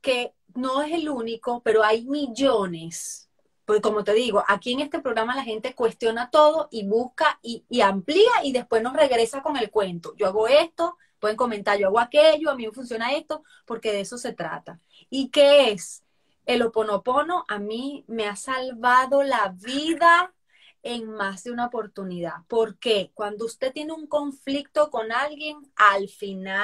que 0.02 0.34
no 0.54 0.82
es 0.82 0.92
el 0.92 1.08
único, 1.08 1.62
pero 1.62 1.82
hay 1.82 2.04
millones. 2.04 3.30
Pues 3.64 3.80
como 3.80 4.02
te 4.02 4.12
digo, 4.12 4.42
aquí 4.48 4.72
en 4.72 4.80
este 4.80 5.00
programa 5.00 5.36
la 5.36 5.44
gente 5.44 5.74
cuestiona 5.74 6.30
todo 6.30 6.68
y 6.70 6.86
busca 6.86 7.38
y, 7.42 7.80
amplía 7.80 8.30
y 8.42 8.52
después 8.52 8.82
nos 8.82 8.94
regresa 8.94 9.42
con 9.42 9.56
el 9.56 9.70
cuento. 9.70 10.14
Yo 10.16 10.26
hago 10.26 10.48
esto, 10.48 10.98
pueden 11.20 11.36
comentar, 11.36 11.78
yo 11.78 11.86
hago 11.86 12.00
aquello, 12.00 12.50
a 12.50 12.56
mí 12.56 12.66
me 12.66 12.72
funciona 12.72 13.12
esto, 13.14 13.44
porque 13.64 13.92
de 13.92 14.00
eso 14.00 14.18
se 14.18 14.32
trata. 14.32 14.80
¿Y 15.10 15.28
qué 15.30 15.70
es? 15.70 16.02
El 16.44 16.62
oponopono 16.62 17.44
a 17.48 17.58
mí 17.60 18.04
me 18.08 18.26
ha 18.26 18.34
salvado 18.34 19.22
la 19.22 19.54
vida 19.56 20.34
en 20.82 21.08
más 21.10 21.44
de 21.44 21.52
una 21.52 21.66
oportunidad. 21.66 22.34
Porque 22.48 23.12
cuando 23.14 23.44
usted 23.46 23.72
tiene 23.72 23.92
un 23.92 24.06
conflicto 24.06 24.90
con 24.90 25.12
alguien, 25.12 25.58
al 25.76 26.08
final, 26.08 26.60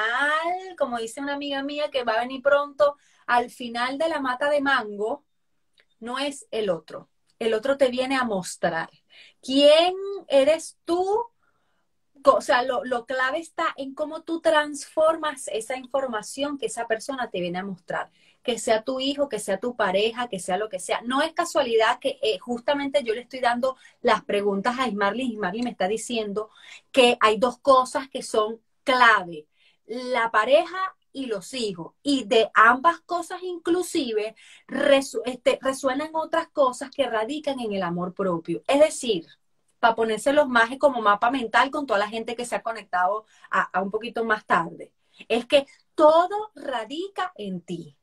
como 0.76 0.98
dice 0.98 1.20
una 1.20 1.34
amiga 1.34 1.62
mía 1.62 1.90
que 1.90 2.04
va 2.04 2.14
a 2.14 2.20
venir 2.20 2.42
pronto, 2.42 2.96
al 3.26 3.50
final 3.50 3.98
de 3.98 4.08
la 4.08 4.20
mata 4.20 4.50
de 4.50 4.60
mango 4.60 5.24
no 6.00 6.18
es 6.18 6.46
el 6.50 6.70
otro. 6.70 7.08
El 7.38 7.54
otro 7.54 7.76
te 7.76 7.88
viene 7.88 8.16
a 8.16 8.24
mostrar 8.24 8.90
quién 9.42 9.94
eres 10.28 10.78
tú. 10.84 11.26
O 12.24 12.40
sea, 12.40 12.62
lo, 12.62 13.06
clave 13.06 13.38
está 13.38 13.66
en 13.76 13.94
cómo 13.94 14.22
tú 14.22 14.40
transformas 14.40 15.48
esa 15.48 15.76
información 15.76 16.58
que 16.58 16.66
esa 16.66 16.86
persona 16.86 17.30
te 17.30 17.40
viene 17.40 17.58
a 17.58 17.64
mostrar. 17.64 18.10
Que 18.42 18.58
sea 18.58 18.82
tu 18.82 19.00
hijo, 19.00 19.28
que 19.28 19.38
sea 19.38 19.58
tu 19.58 19.76
pareja, 19.76 20.28
que 20.28 20.40
sea 20.40 20.56
lo 20.56 20.68
que 20.68 20.80
sea. 20.80 21.00
No 21.02 21.22
es 21.22 21.32
casualidad 21.32 21.98
que 22.00 22.18
eh, 22.22 22.38
justamente 22.38 23.02
yo 23.04 23.14
le 23.14 23.20
estoy 23.22 23.40
dando 23.40 23.76
las 24.02 24.24
preguntas 24.24 24.78
a 24.78 24.88
Ismarly 24.88 25.22
y 25.22 25.32
Ismarly 25.34 25.62
me 25.62 25.70
está 25.70 25.86
diciendo 25.86 26.50
que 26.90 27.16
hay 27.20 27.38
dos 27.38 27.58
cosas 27.58 28.08
que 28.08 28.22
son 28.22 28.60
clave. 28.84 29.46
La 29.86 30.30
pareja 30.30 30.96
y 31.18 31.26
los 31.26 31.52
hijos. 31.54 31.94
Y 32.02 32.24
de 32.24 32.50
ambas 32.54 33.00
cosas 33.00 33.42
inclusive 33.42 34.34
este, 35.24 35.58
resuenan 35.60 36.10
otras 36.14 36.48
cosas 36.48 36.90
que 36.90 37.08
radican 37.08 37.60
en 37.60 37.72
el 37.72 37.82
amor 37.82 38.14
propio. 38.14 38.62
Es 38.66 38.80
decir, 38.80 39.26
para 39.80 39.94
ponerse 39.94 40.32
los 40.32 40.48
más 40.48 40.70
como 40.78 41.00
mapa 41.00 41.30
mental 41.30 41.70
con 41.70 41.86
toda 41.86 41.98
la 41.98 42.08
gente 42.08 42.36
que 42.36 42.44
se 42.44 42.56
ha 42.56 42.62
conectado 42.62 43.26
a, 43.50 43.80
un 43.82 43.90
poquito 43.90 44.24
más 44.24 44.44
tarde, 44.46 44.92
es 45.28 45.46
que 45.46 45.66
todo 45.94 46.50
radica 46.54 47.32
en 47.36 47.60
ti. 47.60 47.96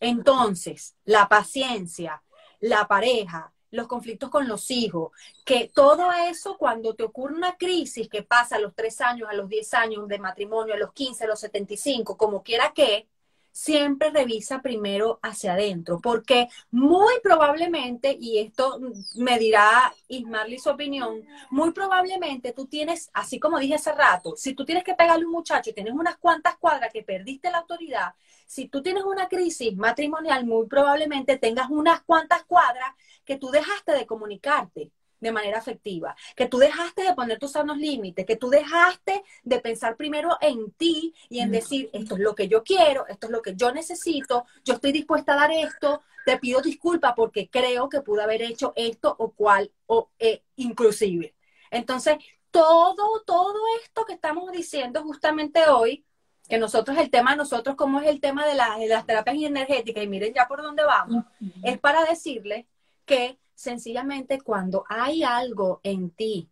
Entonces, 0.00 0.96
la 1.04 1.28
paciencia, 1.28 2.22
la 2.60 2.86
pareja, 2.88 3.52
los 3.70 3.86
conflictos 3.86 4.30
con 4.30 4.48
los 4.48 4.70
hijos, 4.70 5.12
que 5.44 5.70
todo 5.72 6.12
eso 6.12 6.56
cuando 6.58 6.94
te 6.94 7.04
ocurre 7.04 7.34
una 7.34 7.56
crisis 7.56 8.08
que 8.08 8.22
pasa 8.22 8.56
a 8.56 8.60
los 8.60 8.74
tres 8.74 9.00
años, 9.00 9.28
a 9.28 9.34
los 9.34 9.48
diez 9.48 9.74
años 9.74 10.08
de 10.08 10.18
matrimonio, 10.18 10.74
a 10.74 10.78
los 10.78 10.92
15, 10.92 11.24
a 11.24 11.28
los 11.28 11.40
75, 11.40 12.16
como 12.16 12.42
quiera 12.42 12.72
que, 12.74 13.08
siempre 13.56 14.10
revisa 14.10 14.60
primero 14.60 15.18
hacia 15.22 15.54
adentro, 15.54 15.98
porque 16.02 16.48
muy 16.70 17.14
probablemente, 17.22 18.14
y 18.20 18.38
esto 18.38 18.78
me 19.14 19.38
dirá 19.38 19.94
Ismarly 20.08 20.58
su 20.58 20.68
opinión, 20.68 21.24
muy 21.48 21.72
probablemente 21.72 22.52
tú 22.52 22.66
tienes, 22.66 23.08
así 23.14 23.40
como 23.40 23.58
dije 23.58 23.76
hace 23.76 23.92
rato, 23.92 24.36
si 24.36 24.52
tú 24.52 24.66
tienes 24.66 24.84
que 24.84 24.94
pegarle 24.94 25.24
a 25.24 25.26
un 25.26 25.32
muchacho 25.32 25.70
y 25.70 25.72
tienes 25.72 25.94
unas 25.94 26.18
cuantas 26.18 26.56
cuadras 26.58 26.92
que 26.92 27.02
perdiste 27.02 27.50
la 27.50 27.58
autoridad, 27.58 28.12
si 28.46 28.68
tú 28.68 28.82
tienes 28.82 29.04
una 29.04 29.26
crisis 29.26 29.74
matrimonial, 29.74 30.44
muy 30.44 30.66
probablemente 30.66 31.38
tengas 31.38 31.70
unas 31.70 32.02
cuantas 32.02 32.44
cuadras 32.44 32.90
que 33.24 33.38
tú 33.38 33.48
dejaste 33.50 33.92
de 33.92 34.06
comunicarte 34.06 34.90
de 35.20 35.32
manera 35.32 35.58
afectiva, 35.58 36.14
que 36.34 36.46
tú 36.46 36.58
dejaste 36.58 37.02
de 37.02 37.14
poner 37.14 37.38
tus 37.38 37.52
sanos 37.52 37.78
límites, 37.78 38.26
que 38.26 38.36
tú 38.36 38.50
dejaste 38.50 39.24
de 39.42 39.60
pensar 39.60 39.96
primero 39.96 40.36
en 40.40 40.70
ti 40.72 41.14
y 41.28 41.40
en 41.40 41.50
decir, 41.50 41.90
esto 41.92 42.14
es 42.14 42.20
lo 42.20 42.34
que 42.34 42.48
yo 42.48 42.62
quiero, 42.62 43.06
esto 43.06 43.26
es 43.26 43.32
lo 43.32 43.42
que 43.42 43.54
yo 43.54 43.72
necesito, 43.72 44.44
yo 44.64 44.74
estoy 44.74 44.92
dispuesta 44.92 45.32
a 45.32 45.36
dar 45.36 45.52
esto, 45.52 46.02
te 46.24 46.38
pido 46.38 46.60
disculpa 46.60 47.14
porque 47.14 47.48
creo 47.48 47.88
que 47.88 48.00
pude 48.00 48.22
haber 48.22 48.42
hecho 48.42 48.72
esto 48.76 49.14
o 49.18 49.30
cual, 49.30 49.70
o 49.86 50.10
eh, 50.18 50.42
inclusive. 50.56 51.34
Entonces, 51.70 52.16
todo, 52.50 53.22
todo 53.24 53.58
esto 53.82 54.04
que 54.04 54.14
estamos 54.14 54.50
diciendo 54.52 55.02
justamente 55.02 55.68
hoy, 55.68 56.04
que 56.48 56.58
nosotros, 56.58 56.96
el 56.98 57.10
tema 57.10 57.32
de 57.32 57.38
nosotros, 57.38 57.76
como 57.76 58.00
es 58.00 58.06
el 58.06 58.20
tema 58.20 58.46
de, 58.46 58.52
de 58.52 58.88
las 58.88 59.06
terapias 59.06 59.36
energéticas, 59.36 60.02
y 60.02 60.06
miren 60.06 60.32
ya 60.32 60.46
por 60.46 60.62
dónde 60.62 60.84
vamos, 60.84 61.24
es 61.62 61.78
para 61.78 62.04
decirle 62.04 62.66
que 63.04 63.38
sencillamente 63.56 64.40
cuando 64.40 64.84
hay 64.88 65.24
algo 65.24 65.80
en 65.82 66.10
ti 66.10 66.48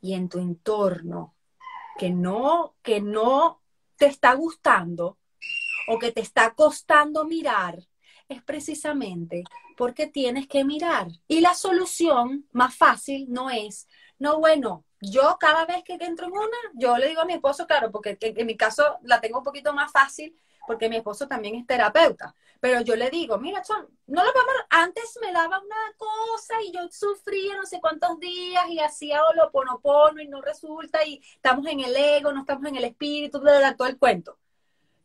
y 0.00 0.14
en 0.14 0.28
tu 0.28 0.38
entorno 0.40 1.34
que 1.96 2.10
no, 2.10 2.74
que 2.82 3.00
no 3.00 3.60
te 3.96 4.06
está 4.06 4.34
gustando 4.34 5.18
o 5.86 5.98
que 5.98 6.10
te 6.10 6.22
está 6.22 6.54
costando 6.54 7.24
mirar, 7.24 7.78
es 8.28 8.42
precisamente 8.42 9.44
porque 9.76 10.06
tienes 10.06 10.48
que 10.48 10.64
mirar. 10.64 11.08
Y 11.28 11.40
la 11.40 11.54
solución 11.54 12.48
más 12.52 12.74
fácil 12.74 13.26
no 13.28 13.50
es, 13.50 13.86
no, 14.18 14.40
bueno, 14.40 14.84
yo 15.00 15.36
cada 15.38 15.66
vez 15.66 15.84
que 15.84 15.98
entro 16.00 16.26
en 16.26 16.32
una, 16.32 16.58
yo 16.72 16.96
le 16.96 17.08
digo 17.08 17.20
a 17.20 17.26
mi 17.26 17.34
esposo, 17.34 17.66
claro, 17.66 17.90
porque 17.90 18.16
en 18.20 18.46
mi 18.46 18.56
caso 18.56 18.98
la 19.02 19.20
tengo 19.20 19.38
un 19.38 19.44
poquito 19.44 19.74
más 19.74 19.92
fácil, 19.92 20.34
porque 20.66 20.88
mi 20.88 20.96
esposo 20.96 21.26
también 21.28 21.54
es 21.54 21.66
terapeuta. 21.66 22.34
Pero 22.60 22.80
yo 22.80 22.96
le 22.96 23.10
digo, 23.10 23.38
mira, 23.38 23.62
Chon, 23.62 23.86
no 24.06 24.24
lo 24.24 24.32
podemos, 24.32 24.54
antes 24.70 25.18
me 25.20 25.32
daba 25.32 25.60
una 25.60 25.94
cosa 25.96 26.54
y 26.62 26.72
yo 26.72 26.88
sufría 26.90 27.56
no 27.56 27.66
sé 27.66 27.80
cuántos 27.80 28.18
días 28.18 28.64
y 28.68 28.80
hacía 28.80 29.20
pono 29.82 30.20
y 30.20 30.28
no 30.28 30.40
resulta 30.40 31.04
y 31.04 31.22
estamos 31.34 31.66
en 31.66 31.80
el 31.80 31.94
ego, 31.94 32.32
no 32.32 32.40
estamos 32.40 32.66
en 32.66 32.76
el 32.76 32.84
espíritu, 32.84 33.40
todo 33.40 33.88
el 33.88 33.98
cuento. 33.98 34.38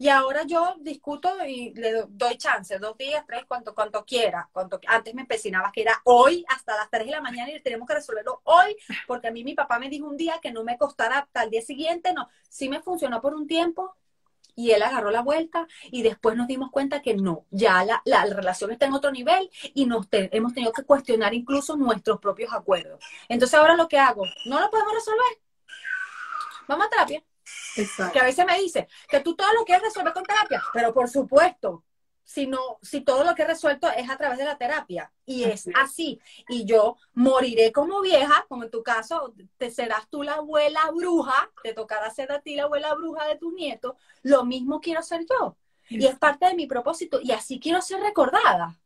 Y 0.01 0.07
ahora 0.07 0.43
yo 0.45 0.75
discuto 0.79 1.29
y 1.45 1.73
le 1.73 2.05
doy 2.07 2.37
chance, 2.37 2.79
dos 2.79 2.97
días, 2.97 3.25
tres, 3.27 3.43
cuanto, 3.45 3.75
cuanto 3.75 4.05
quiera. 4.05 4.49
Cuanto, 4.53 4.79
antes 4.87 5.13
me 5.13 5.23
empecinaba 5.23 5.73
que 5.73 5.81
era 5.81 6.01
hoy 6.05 6.45
hasta 6.47 6.77
las 6.77 6.89
tres 6.89 7.05
de 7.05 7.11
la 7.11 7.19
mañana 7.19 7.51
y 7.51 7.59
tenemos 7.59 7.85
que 7.85 7.95
resolverlo 7.95 8.39
hoy, 8.45 8.77
porque 9.05 9.27
a 9.27 9.31
mí 9.31 9.43
mi 9.43 9.55
papá 9.55 9.77
me 9.77 9.89
dijo 9.89 10.07
un 10.07 10.15
día 10.15 10.39
que 10.41 10.53
no 10.53 10.63
me 10.63 10.77
costara 10.77 11.19
hasta 11.19 11.43
el 11.43 11.49
día 11.49 11.61
siguiente, 11.61 12.13
no. 12.13 12.29
Sí 12.47 12.69
me 12.69 12.81
funcionó 12.81 13.21
por 13.21 13.33
un 13.33 13.45
tiempo, 13.45 13.93
y 14.59 14.71
él 14.71 14.83
agarró 14.83 15.09
la 15.09 15.21
vuelta 15.21 15.67
y 15.89 16.03
después 16.03 16.35
nos 16.35 16.47
dimos 16.47 16.69
cuenta 16.69 17.01
que 17.01 17.13
no, 17.13 17.45
ya 17.49 17.85
la, 17.85 18.01
la 18.03 18.25
relación 18.25 18.71
está 18.71 18.87
en 18.87 18.93
otro 18.93 19.09
nivel 19.09 19.49
y 19.73 19.85
nos 19.85 20.07
hemos 20.11 20.53
tenido 20.53 20.73
que 20.73 20.83
cuestionar 20.83 21.33
incluso 21.33 21.77
nuestros 21.77 22.19
propios 22.19 22.51
acuerdos. 22.51 23.01
Entonces 23.29 23.57
ahora 23.57 23.77
lo 23.77 23.87
que 23.87 23.97
hago, 23.97 24.25
no 24.47 24.59
lo 24.59 24.69
podemos 24.69 24.93
resolver. 24.93 25.39
Vamos 26.67 26.87
a 26.87 26.89
terapia. 26.89 27.23
Exacto. 27.77 28.11
Que 28.11 28.19
a 28.19 28.25
veces 28.25 28.45
me 28.45 28.59
dice 28.59 28.89
que 29.07 29.21
tú 29.21 29.33
todo 29.33 29.47
lo 29.53 29.63
quieres 29.63 29.81
resolver 29.81 30.11
con 30.11 30.23
terapia, 30.23 30.61
pero 30.73 30.93
por 30.93 31.09
supuesto, 31.09 31.85
sino 32.29 32.77
si 32.83 33.01
todo 33.01 33.23
lo 33.23 33.33
que 33.33 33.41
he 33.41 33.47
resuelto 33.47 33.89
es 33.89 34.07
a 34.07 34.15
través 34.15 34.37
de 34.37 34.45
la 34.45 34.55
terapia. 34.55 35.11
Y 35.25 35.45
es 35.45 35.67
así. 35.73 36.21
Y 36.47 36.63
yo 36.63 36.95
moriré 37.15 37.71
como 37.71 38.01
vieja, 38.01 38.45
como 38.47 38.65
en 38.65 38.69
tu 38.69 38.83
caso, 38.83 39.33
te 39.57 39.71
serás 39.71 40.07
tú 40.11 40.21
la 40.21 40.35
abuela 40.35 40.91
bruja, 40.95 41.49
te 41.63 41.73
tocará 41.73 42.07
ser 42.11 42.31
a 42.31 42.39
ti 42.39 42.55
la 42.55 42.65
abuela 42.65 42.93
bruja 42.93 43.25
de 43.25 43.35
tus 43.35 43.51
nietos, 43.53 43.95
lo 44.21 44.45
mismo 44.45 44.79
quiero 44.79 45.01
ser 45.01 45.25
yo. 45.27 45.57
Y 45.89 46.05
es 46.05 46.19
parte 46.19 46.45
de 46.45 46.53
mi 46.53 46.67
propósito. 46.67 47.19
Y 47.19 47.31
así 47.31 47.59
quiero 47.59 47.81
ser 47.81 47.99
recordada. 47.99 48.79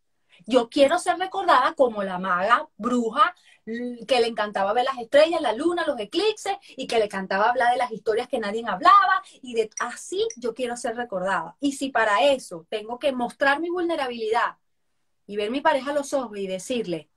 Yo 0.45 0.69
quiero 0.69 0.99
ser 0.99 1.17
recordada 1.17 1.73
como 1.73 2.03
la 2.03 2.19
maga 2.19 2.67
bruja 2.77 3.33
que 3.65 4.19
le 4.19 4.27
encantaba 4.27 4.73
ver 4.73 4.83
las 4.83 4.97
estrellas, 4.97 5.41
la 5.41 5.53
luna, 5.53 5.85
los 5.87 5.99
eclipses 5.99 6.57
y 6.75 6.85
que 6.87 6.99
le 6.99 7.05
encantaba 7.05 7.49
hablar 7.49 7.71
de 7.71 7.77
las 7.77 7.91
historias 7.91 8.27
que 8.27 8.39
nadie 8.39 8.63
hablaba 8.67 9.23
y 9.41 9.53
de 9.53 9.69
así 9.79 10.27
yo 10.35 10.53
quiero 10.53 10.75
ser 10.75 10.95
recordada. 10.95 11.55
Y 11.59 11.73
si 11.73 11.89
para 11.89 12.23
eso 12.23 12.65
tengo 12.69 12.99
que 12.99 13.13
mostrar 13.13 13.59
mi 13.59 13.69
vulnerabilidad 13.69 14.57
y 15.25 15.37
ver 15.37 15.49
mi 15.49 15.61
pareja 15.61 15.91
a 15.91 15.93
los 15.93 16.13
ojos 16.13 16.37
y 16.37 16.47
decirle, 16.47 17.09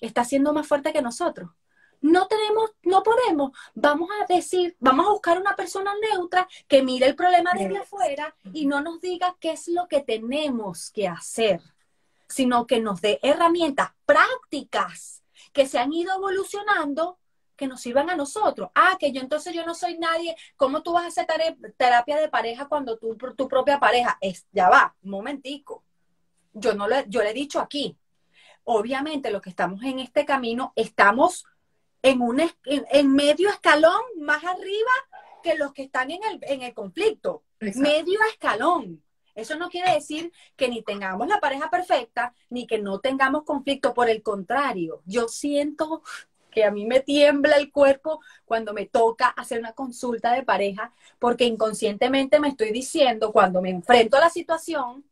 está 0.00 0.24
siendo 0.24 0.52
más 0.52 0.66
fuerte 0.66 0.92
que 0.92 1.02
nosotros. 1.02 1.50
No 2.00 2.26
tenemos, 2.26 2.72
no 2.82 3.02
podemos. 3.02 3.52
Vamos 3.74 4.10
a 4.20 4.32
decir, 4.32 4.76
vamos 4.80 5.06
a 5.06 5.10
buscar 5.10 5.40
una 5.40 5.56
persona 5.56 5.92
neutra 6.12 6.46
que 6.68 6.82
mire 6.82 7.06
el 7.06 7.16
problema 7.16 7.52
desde 7.54 7.78
afuera 7.78 8.34
y 8.52 8.66
no 8.66 8.80
nos 8.80 9.00
diga 9.00 9.36
qué 9.40 9.52
es 9.52 9.68
lo 9.68 9.88
que 9.88 10.00
tenemos 10.00 10.90
que 10.90 11.08
hacer, 11.08 11.62
sino 12.28 12.66
que 12.66 12.80
nos 12.80 13.00
dé 13.00 13.18
herramientas 13.22 13.90
prácticas 14.04 15.22
que 15.52 15.66
se 15.66 15.78
han 15.78 15.92
ido 15.92 16.14
evolucionando 16.14 17.18
que 17.56 17.66
nos 17.66 17.80
sirvan 17.80 18.10
a 18.10 18.16
nosotros. 18.16 18.70
Ah, 18.74 18.96
que 18.98 19.12
yo 19.12 19.20
entonces 19.20 19.54
yo 19.54 19.64
no 19.64 19.74
soy 19.74 19.98
nadie. 19.98 20.36
¿Cómo 20.56 20.82
tú 20.82 20.92
vas 20.92 21.04
a 21.04 21.08
hacer 21.08 21.26
terapia 21.76 22.18
de 22.18 22.28
pareja 22.28 22.66
cuando 22.66 22.98
tú, 22.98 23.16
tu 23.16 23.48
propia 23.48 23.80
pareja 23.80 24.18
es, 24.20 24.46
ya 24.52 24.68
va, 24.68 24.94
un 25.02 25.10
momentico. 25.10 25.82
Yo 26.52 26.74
no 26.74 26.86
le, 26.86 27.04
yo 27.08 27.22
le 27.22 27.30
he 27.30 27.34
dicho 27.34 27.60
aquí. 27.60 27.96
Obviamente, 28.64 29.30
los 29.30 29.40
que 29.40 29.50
estamos 29.50 29.82
en 29.82 30.00
este 30.00 30.24
camino, 30.24 30.72
estamos 30.76 31.44
en 32.02 32.20
un 32.20 32.40
en, 32.64 33.12
medio 33.14 33.48
escalón 33.48 34.00
más 34.18 34.44
arriba 34.44 34.90
que 35.42 35.54
los 35.54 35.72
que 35.72 35.84
están 35.84 36.10
en 36.10 36.22
el, 36.24 36.40
en 36.42 36.62
el 36.62 36.74
conflicto. 36.74 37.44
Medio 37.60 38.18
escalón. 38.30 39.02
Eso 39.36 39.56
no 39.56 39.68
quiere 39.68 39.92
decir 39.92 40.32
que 40.56 40.68
ni 40.68 40.82
tengamos 40.82 41.28
la 41.28 41.38
pareja 41.38 41.68
perfecta, 41.70 42.34
ni 42.48 42.66
que 42.66 42.78
no 42.78 43.00
tengamos 43.00 43.44
conflicto. 43.44 43.92
Por 43.92 44.08
el 44.08 44.22
contrario, 44.22 45.02
yo 45.04 45.28
siento 45.28 46.02
que 46.50 46.64
a 46.64 46.70
mí 46.70 46.86
me 46.86 47.00
tiembla 47.00 47.56
el 47.56 47.70
cuerpo 47.70 48.20
cuando 48.46 48.72
me 48.72 48.86
toca 48.86 49.28
hacer 49.28 49.58
una 49.58 49.74
consulta 49.74 50.32
de 50.32 50.42
pareja, 50.42 50.90
porque 51.18 51.44
inconscientemente 51.44 52.40
me 52.40 52.48
estoy 52.48 52.70
diciendo, 52.70 53.30
cuando 53.30 53.60
me 53.60 53.68
enfrento 53.68 54.16
a 54.16 54.20
la 54.20 54.30
situación, 54.30 55.04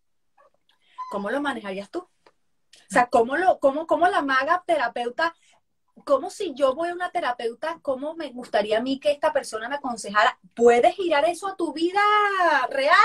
¿cómo 1.10 1.30
lo 1.30 1.42
manejarías 1.42 1.90
tú? 1.90 1.98
O 1.98 2.88
sea, 2.88 3.08
¿cómo, 3.08 3.36
lo, 3.36 3.58
cómo, 3.58 3.86
cómo 3.86 4.08
la 4.08 4.22
maga 4.22 4.64
terapeuta, 4.66 5.34
cómo 6.04 6.30
si 6.30 6.54
yo 6.54 6.74
voy 6.74 6.88
a 6.88 6.94
una 6.94 7.10
terapeuta, 7.10 7.78
cómo 7.82 8.14
me 8.14 8.30
gustaría 8.30 8.78
a 8.78 8.82
mí 8.82 8.98
que 8.98 9.12
esta 9.12 9.34
persona 9.34 9.68
me 9.68 9.74
aconsejara? 9.74 10.38
¿Puedes 10.54 10.94
girar 10.94 11.26
eso 11.26 11.46
a 11.46 11.56
tu 11.56 11.74
vida 11.74 12.00
real? 12.70 12.96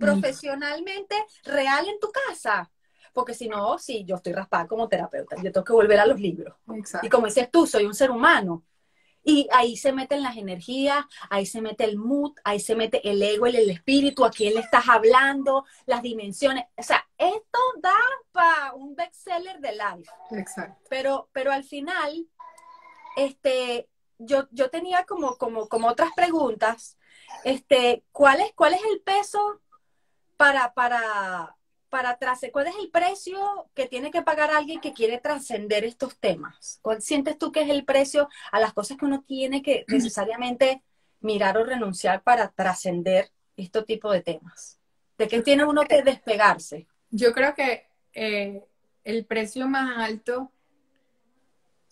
Profesionalmente 0.00 1.14
real 1.44 1.86
en 1.88 2.00
tu 2.00 2.10
casa. 2.10 2.70
Porque 3.12 3.34
si 3.34 3.48
no, 3.48 3.78
sí, 3.78 4.04
yo 4.04 4.16
estoy 4.16 4.32
raspada 4.32 4.66
como 4.66 4.88
terapeuta, 4.88 5.36
yo 5.36 5.52
tengo 5.52 5.64
que 5.64 5.72
volver 5.72 5.98
a 6.00 6.06
los 6.06 6.18
libros. 6.20 6.56
Y 7.02 7.08
como 7.08 7.26
dices 7.26 7.50
tú, 7.50 7.66
soy 7.66 7.84
un 7.84 7.94
ser 7.94 8.10
humano. 8.10 8.64
Y 9.22 9.48
ahí 9.52 9.76
se 9.76 9.92
meten 9.92 10.22
las 10.22 10.38
energías, 10.38 11.04
ahí 11.28 11.44
se 11.44 11.60
mete 11.60 11.84
el 11.84 11.98
mood, 11.98 12.32
ahí 12.42 12.58
se 12.58 12.74
mete 12.74 13.06
el 13.06 13.22
ego, 13.22 13.46
el, 13.46 13.56
el 13.56 13.70
espíritu, 13.70 14.24
a 14.24 14.30
quién 14.30 14.54
le 14.54 14.60
estás 14.60 14.88
hablando, 14.88 15.66
las 15.84 16.00
dimensiones. 16.00 16.64
O 16.74 16.82
sea, 16.82 17.06
esto 17.18 17.58
da 17.82 17.98
para 18.32 18.72
un 18.72 18.94
bestseller 18.94 19.60
de 19.60 19.72
life. 19.72 20.10
Exacto. 20.30 20.80
Pero, 20.88 21.28
pero 21.32 21.52
al 21.52 21.64
final, 21.64 22.26
este, 23.16 23.90
yo, 24.18 24.48
yo 24.52 24.70
tenía 24.70 25.04
como, 25.04 25.36
como, 25.36 25.68
como 25.68 25.88
otras 25.88 26.12
preguntas. 26.16 26.96
Este, 27.44 28.04
¿cuál 28.12 28.40
es, 28.40 28.52
¿Cuál 28.54 28.72
es 28.74 28.80
el 28.90 29.02
peso 29.02 29.60
para, 30.40 30.72
para, 30.72 31.54
para 31.90 32.18
¿Cuál 32.50 32.68
es 32.68 32.74
el 32.80 32.90
precio 32.90 33.68
que 33.74 33.86
tiene 33.86 34.10
que 34.10 34.22
pagar 34.22 34.50
alguien 34.50 34.80
que 34.80 34.94
quiere 34.94 35.18
trascender 35.18 35.84
estos 35.84 36.18
temas? 36.18 36.78
¿Cuál 36.80 37.02
sientes 37.02 37.36
tú 37.36 37.52
que 37.52 37.60
es 37.60 37.68
el 37.68 37.84
precio 37.84 38.26
a 38.50 38.58
las 38.58 38.72
cosas 38.72 38.96
que 38.96 39.04
uno 39.04 39.22
tiene 39.22 39.62
que 39.62 39.84
necesariamente 39.88 40.82
mirar 41.20 41.58
o 41.58 41.64
renunciar 41.64 42.22
para 42.22 42.48
trascender 42.48 43.30
este 43.54 43.82
tipo 43.82 44.10
de 44.10 44.22
temas? 44.22 44.78
¿De 45.18 45.28
qué 45.28 45.42
tiene 45.42 45.66
uno 45.66 45.84
que 45.84 46.02
despegarse? 46.02 46.86
Yo 47.10 47.34
creo 47.34 47.54
que 47.54 47.90
eh, 48.14 48.64
el 49.04 49.26
precio 49.26 49.68
más 49.68 49.98
alto 49.98 50.50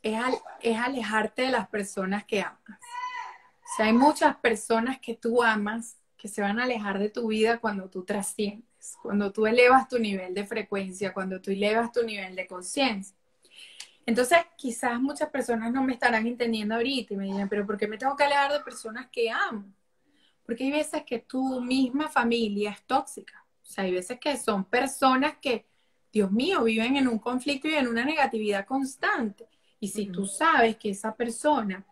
es, 0.03 0.19
es 0.63 0.79
alejarte 0.79 1.43
de 1.43 1.51
las 1.51 1.69
personas 1.69 2.25
que 2.25 2.41
amas. 2.41 2.63
O 2.65 3.77
sea, 3.77 3.85
hay 3.85 3.93
muchas 3.93 4.37
personas 4.37 4.99
que 5.01 5.15
tú 5.15 5.43
amas 5.43 5.98
que 6.19 6.29
se 6.29 6.43
van 6.43 6.59
a 6.59 6.65
alejar 6.65 6.99
de 6.99 7.09
tu 7.09 7.29
vida 7.29 7.59
cuando 7.59 7.89
tú 7.89 8.05
trasciendes, 8.05 8.99
cuando 9.01 9.33
tú 9.33 9.47
elevas 9.47 9.89
tu 9.89 9.99
nivel 9.99 10.35
de 10.35 10.45
frecuencia, 10.45 11.15
cuando 11.15 11.41
tú 11.41 11.53
elevas 11.53 11.93
tu 11.93 12.03
nivel 12.03 12.35
de 12.35 12.47
conciencia. 12.47 13.17
Entonces, 14.05 14.39
quizás 14.57 15.01
muchas 15.01 15.31
personas 15.31 15.73
no 15.73 15.83
me 15.85 15.93
estarán 15.93 16.27
entendiendo 16.27 16.75
ahorita 16.75 17.15
y 17.15 17.17
me 17.17 17.27
dirán, 17.27 17.49
pero 17.49 17.65
¿por 17.65 17.79
qué 17.79 17.87
me 17.87 17.99
tengo 17.99 18.17
que 18.17 18.25
alejar 18.25 18.53
de 18.53 18.61
personas 18.61 19.07
que 19.13 19.31
amo? 19.31 19.65
Porque 20.45 20.65
hay 20.65 20.73
veces 20.73 21.05
que 21.05 21.21
tu 21.21 21.61
misma 21.61 22.09
familia 22.09 22.71
es 22.71 22.83
tóxica. 22.83 23.45
O 23.63 23.67
sea, 23.67 23.85
hay 23.85 23.93
veces 23.93 24.19
que 24.19 24.37
son 24.39 24.65
personas 24.65 25.37
que, 25.41 25.67
Dios 26.11 26.33
mío, 26.33 26.65
viven 26.65 26.97
en 26.97 27.07
un 27.07 27.19
conflicto 27.19 27.69
y 27.69 27.75
en 27.75 27.87
una 27.87 28.05
negatividad 28.05 28.67
constante. 28.67 29.47
Y 29.79 29.89
si 29.89 30.07
tú 30.07 30.27
sabes 30.27 30.77
que 30.77 30.91
esa 30.91 31.15
persona 31.15 31.85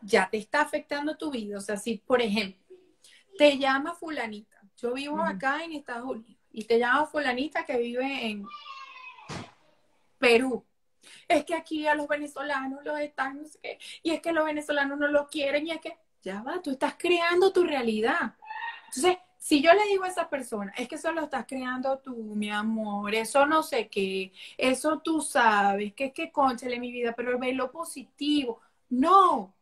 ya 0.00 0.28
te 0.28 0.38
está 0.38 0.62
afectando 0.62 1.16
tu 1.16 1.30
vida, 1.30 1.58
o 1.58 1.60
sea, 1.60 1.76
si, 1.76 1.98
por 1.98 2.22
ejemplo, 2.22 2.58
te 3.40 3.56
llama 3.56 3.94
fulanita, 3.94 4.60
yo 4.76 4.92
vivo 4.92 5.22
acá 5.22 5.64
en 5.64 5.72
Estados 5.72 6.10
Unidos, 6.10 6.38
y 6.52 6.64
te 6.64 6.78
llama 6.78 7.06
fulanita 7.06 7.64
que 7.64 7.78
vive 7.78 8.26
en 8.26 8.46
Perú. 10.18 10.62
Es 11.26 11.46
que 11.46 11.54
aquí 11.54 11.86
a 11.86 11.94
los 11.94 12.06
venezolanos 12.06 12.84
los 12.84 13.00
están, 13.00 13.40
no 13.40 13.48
sé 13.48 13.58
qué, 13.62 13.78
y 14.02 14.10
es 14.10 14.20
que 14.20 14.34
los 14.34 14.44
venezolanos 14.44 14.98
no 14.98 15.08
lo 15.08 15.26
quieren, 15.26 15.66
y 15.66 15.70
es 15.70 15.80
que, 15.80 15.96
ya 16.20 16.42
va, 16.42 16.60
tú 16.60 16.72
estás 16.72 16.96
creando 16.98 17.50
tu 17.50 17.64
realidad. 17.64 18.34
Entonces, 18.88 19.16
si 19.38 19.62
yo 19.62 19.72
le 19.72 19.86
digo 19.86 20.04
a 20.04 20.08
esa 20.08 20.28
persona, 20.28 20.74
es 20.76 20.86
que 20.86 20.96
eso 20.96 21.10
lo 21.10 21.22
estás 21.22 21.46
creando 21.48 21.98
tú, 22.00 22.14
mi 22.14 22.50
amor, 22.50 23.14
eso 23.14 23.46
no 23.46 23.62
sé 23.62 23.88
qué, 23.88 24.34
eso 24.58 24.98
tú 24.98 25.22
sabes, 25.22 25.94
que 25.94 26.04
es 26.04 26.12
que 26.12 26.30
conchale 26.30 26.78
mi 26.78 26.92
vida, 26.92 27.14
pero 27.16 27.38
ve 27.38 27.54
lo 27.54 27.70
positivo. 27.72 28.60
No, 28.90 29.54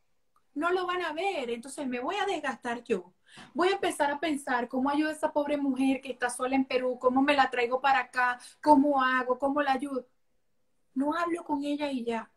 no 0.54 0.72
lo 0.72 0.84
van 0.84 1.02
a 1.02 1.12
ver, 1.12 1.48
entonces 1.50 1.86
me 1.86 2.00
voy 2.00 2.16
a 2.16 2.26
desgastar 2.26 2.82
yo. 2.82 3.14
Voy 3.54 3.68
a 3.68 3.72
empezar 3.72 4.10
a 4.10 4.20
pensar 4.20 4.68
cómo 4.68 4.90
ayudo 4.90 5.10
a 5.10 5.12
esa 5.12 5.32
pobre 5.32 5.56
mujer 5.56 6.00
que 6.00 6.12
está 6.12 6.30
sola 6.30 6.56
en 6.56 6.64
Perú, 6.64 6.98
cómo 6.98 7.22
me 7.22 7.34
la 7.34 7.50
traigo 7.50 7.80
para 7.80 8.00
acá, 8.00 8.38
cómo 8.62 9.02
hago, 9.02 9.38
cómo 9.38 9.62
la 9.62 9.72
ayudo. 9.72 10.06
No 10.94 11.14
hablo 11.14 11.44
con 11.44 11.64
ella 11.64 11.90
y 11.90 12.04
ya. 12.04 12.30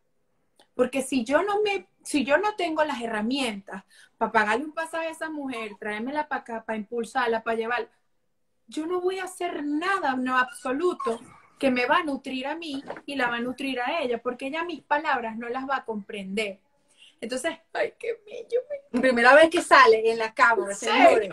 Porque 0.74 1.02
si 1.02 1.24
yo 1.24 1.44
no 1.44 1.62
me, 1.62 1.88
si 2.04 2.24
yo 2.24 2.38
no 2.38 2.56
tengo 2.56 2.84
las 2.84 3.02
herramientas 3.02 3.84
para 4.18 4.32
pagarle 4.32 4.66
un 4.66 4.74
pasaje 4.74 5.08
a 5.08 5.12
esa 5.12 5.30
mujer, 5.30 5.72
traérmela 5.80 6.28
para 6.28 6.42
acá, 6.42 6.64
para 6.64 6.78
impulsarla, 6.78 7.44
para 7.44 7.58
llevarla, 7.58 7.90
yo 8.68 8.86
no 8.86 9.02
voy 9.02 9.20
a 9.20 9.26
hacer 9.26 9.64
nada, 9.64 10.16
no 10.16 10.38
absoluto, 10.38 11.20
que 11.60 11.70
me 11.70 11.86
va 11.86 11.98
a 11.98 12.04
nutrir 12.04 12.48
a 12.48 12.56
mí 12.56 12.84
y 13.06 13.16
la 13.16 13.30
va 13.30 13.36
a 13.36 13.42
nutrir 13.42 13.80
a 13.82 14.02
ella, 14.02 14.22
porque 14.22 14.48
ella 14.48 14.64
mis 14.64 14.82
palabras 14.82 15.38
no 15.38 15.50
las 15.50 15.70
va 15.70 15.78
a 15.78 15.86
comprender. 15.86 16.60
Entonces, 17.22 17.56
ay, 17.72 17.94
qué 18.00 18.20
bello. 18.26 18.60
Primera 19.00 19.36
vez 19.36 19.50
que 19.52 19.62
sale 19.62 20.12
en 20.12 20.18
la 20.18 20.34
cámara, 20.34 20.74
señores. 20.74 21.32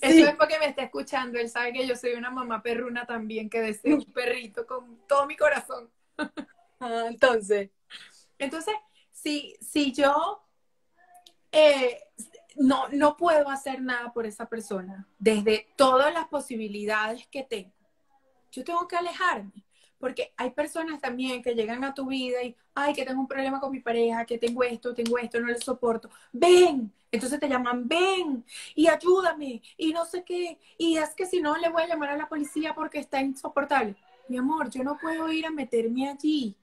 Eso 0.00 0.28
es 0.28 0.34
porque 0.34 0.58
me 0.58 0.66
está 0.66 0.82
escuchando. 0.82 1.38
Él 1.38 1.48
sabe 1.48 1.72
que 1.72 1.86
yo 1.86 1.94
soy 1.94 2.14
una 2.14 2.30
mamá 2.30 2.60
perruna 2.60 3.06
también, 3.06 3.48
que 3.48 3.60
deseo 3.60 3.96
un 3.96 4.04
perrito 4.12 4.66
con 4.66 4.98
todo 5.06 5.26
mi 5.26 5.36
corazón. 5.36 5.90
Ah, 6.80 7.06
entonces. 7.08 7.70
Entonces, 8.38 8.72
si, 9.10 9.56
si 9.60 9.92
yo 9.92 10.40
eh, 11.50 12.00
no, 12.54 12.88
no 12.90 13.16
puedo 13.16 13.50
hacer 13.50 13.82
nada 13.82 14.12
por 14.12 14.26
esa 14.26 14.48
persona, 14.48 15.08
desde 15.18 15.66
todas 15.74 16.14
las 16.14 16.28
posibilidades 16.28 17.26
que 17.26 17.42
tengo, 17.42 17.72
yo 18.52 18.62
tengo 18.62 18.86
que 18.86 18.94
alejarme. 18.94 19.64
Porque 19.98 20.32
hay 20.36 20.50
personas 20.50 21.00
también 21.00 21.42
que 21.42 21.54
llegan 21.54 21.84
a 21.84 21.94
tu 21.94 22.06
vida 22.06 22.42
y, 22.42 22.54
ay, 22.74 22.94
que 22.94 23.04
tengo 23.04 23.20
un 23.20 23.26
problema 23.26 23.60
con 23.60 23.72
mi 23.72 23.80
pareja, 23.80 24.24
que 24.24 24.38
tengo 24.38 24.62
esto, 24.62 24.94
tengo 24.94 25.18
esto, 25.18 25.40
no 25.40 25.46
le 25.48 25.58
soporto. 25.58 26.08
Ven. 26.32 26.92
Entonces 27.10 27.40
te 27.40 27.48
llaman, 27.48 27.88
ven 27.88 28.44
y 28.74 28.86
ayúdame 28.86 29.62
y 29.78 29.92
no 29.92 30.04
sé 30.04 30.24
qué. 30.24 30.58
Y 30.76 30.98
es 30.98 31.14
que 31.14 31.24
si 31.26 31.40
no, 31.40 31.56
le 31.56 31.70
voy 31.70 31.82
a 31.82 31.88
llamar 31.88 32.10
a 32.10 32.16
la 32.16 32.28
policía 32.28 32.74
porque 32.74 32.98
está 32.98 33.20
insoportable. 33.20 33.96
Mi 34.28 34.36
amor, 34.36 34.70
yo 34.70 34.84
no 34.84 34.98
puedo 34.98 35.32
ir 35.32 35.46
a 35.46 35.50
meterme 35.50 36.08
allí. 36.08 36.54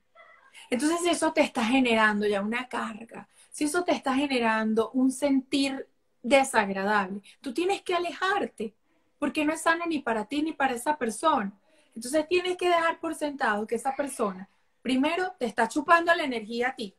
Entonces 0.69 0.99
eso 1.05 1.33
te 1.33 1.41
está 1.41 1.63
generando 1.63 2.25
ya 2.27 2.41
una 2.41 2.67
carga, 2.67 3.27
si 3.51 3.65
eso 3.65 3.83
te 3.83 3.93
está 3.93 4.13
generando 4.13 4.91
un 4.91 5.11
sentir 5.11 5.87
desagradable, 6.21 7.21
tú 7.41 7.53
tienes 7.53 7.81
que 7.83 7.93
alejarte, 7.95 8.73
porque 9.19 9.45
no 9.45 9.53
es 9.53 9.61
sano 9.61 9.85
ni 9.85 9.99
para 9.99 10.25
ti 10.25 10.41
ni 10.41 10.53
para 10.53 10.73
esa 10.73 10.97
persona. 10.97 11.53
Entonces 11.95 12.27
tienes 12.27 12.57
que 12.57 12.67
dejar 12.67 12.99
por 12.99 13.15
sentado 13.15 13.65
que 13.65 13.75
esa 13.75 13.95
persona, 13.95 14.49
primero, 14.81 15.33
te 15.39 15.45
está 15.45 15.67
chupando 15.67 16.13
la 16.13 16.23
energía 16.23 16.69
a 16.69 16.75
ti. 16.75 16.95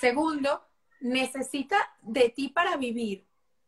Segundo, 0.00 0.66
necesita 1.00 1.76
de 2.02 2.28
ti 2.30 2.48
para 2.48 2.76
vivir. 2.76 3.24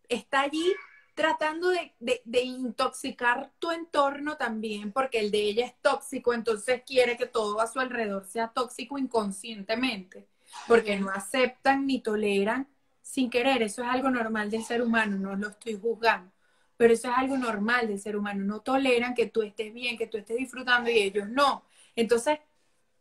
Está 0.09 0.41
allí 0.41 0.75
tratando 1.19 1.71
de, 1.71 2.43
intoxicar 2.45 3.51
tu 3.59 3.73
entorno 3.73 4.37
también, 4.37 4.93
porque 4.93 5.19
el 5.19 5.33
de 5.33 5.41
ella 5.41 5.67
es 5.67 5.75
tóxico, 5.83 6.33
entonces 6.33 6.83
quiere 6.87 7.17
que 7.17 7.27
todo 7.27 7.61
a 7.61 7.67
su 7.67 7.81
alrededor 7.81 8.25
sea 8.25 8.53
tóxico 8.53 8.99
inconscientemente, 8.99 10.29
porque 10.69 10.97
no 10.97 11.11
aceptan 11.11 11.87
ni 11.87 12.01
toleran 12.01 12.69
sin 13.03 13.31
querer. 13.31 13.63
Eso 13.63 13.83
es 13.83 13.89
algo 13.89 14.11
normal 14.11 14.49
del 14.49 14.63
ser 14.63 14.81
humano, 14.81 15.17
no 15.17 15.35
lo 15.35 15.49
estoy 15.49 15.77
juzgando, 15.77 16.31
pero 16.79 16.95
eso 16.95 17.11
es 17.11 17.15
algo 17.19 17.37
normal 17.37 17.89
del 17.89 17.99
ser 17.99 18.17
humano. 18.17 18.45
No 18.45 18.61
toleran 18.61 19.13
que 19.15 19.27
tú 19.27 19.43
estés 19.43 19.75
bien, 19.75 19.99
que 19.99 20.07
tú 20.07 20.17
estés 20.17 20.39
disfrutando 20.39 20.89
y 20.89 20.99
ellos 20.99 21.29
no. 21.29 21.65
Entonces, 21.97 22.39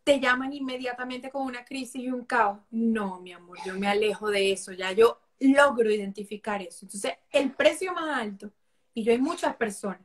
te 0.04 0.20
llaman 0.20 0.52
inmediatamente 0.52 1.30
con 1.30 1.44
una 1.44 1.64
crisis 1.64 2.02
y 2.02 2.10
un 2.10 2.26
caos. 2.26 2.60
No, 2.72 3.20
mi 3.22 3.34
amor, 3.34 3.60
yo 3.64 3.76
me 3.76 3.88
alejo 3.88 4.30
de 4.30 4.52
eso, 4.52 4.72
ya 4.72 4.92
yo 4.94 5.22
logro 5.40 5.92
identificar 5.92 6.62
eso. 6.62 6.86
Entonces, 6.86 7.14
el 7.32 7.52
precio 7.52 7.94
más 7.94 8.18
alto, 8.20 8.52
y 8.96 9.04
yo 9.04 9.12
hay 9.12 9.20
muchas 9.20 9.56
personas, 9.56 10.02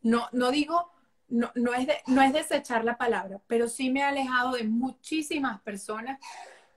no, 0.00 0.28
no 0.32 0.50
digo, 0.50 0.90
no, 1.28 1.52
no, 1.54 1.74
es 1.74 1.86
no 2.06 2.22
es 2.22 2.32
desechar 2.32 2.86
la 2.86 2.96
palabra, 2.96 3.38
pero 3.46 3.68
sí 3.68 3.90
me 3.90 4.00
he 4.00 4.04
alejado 4.04 4.52
de 4.52 4.64
muchísimas 4.64 5.60
personas 5.60 6.18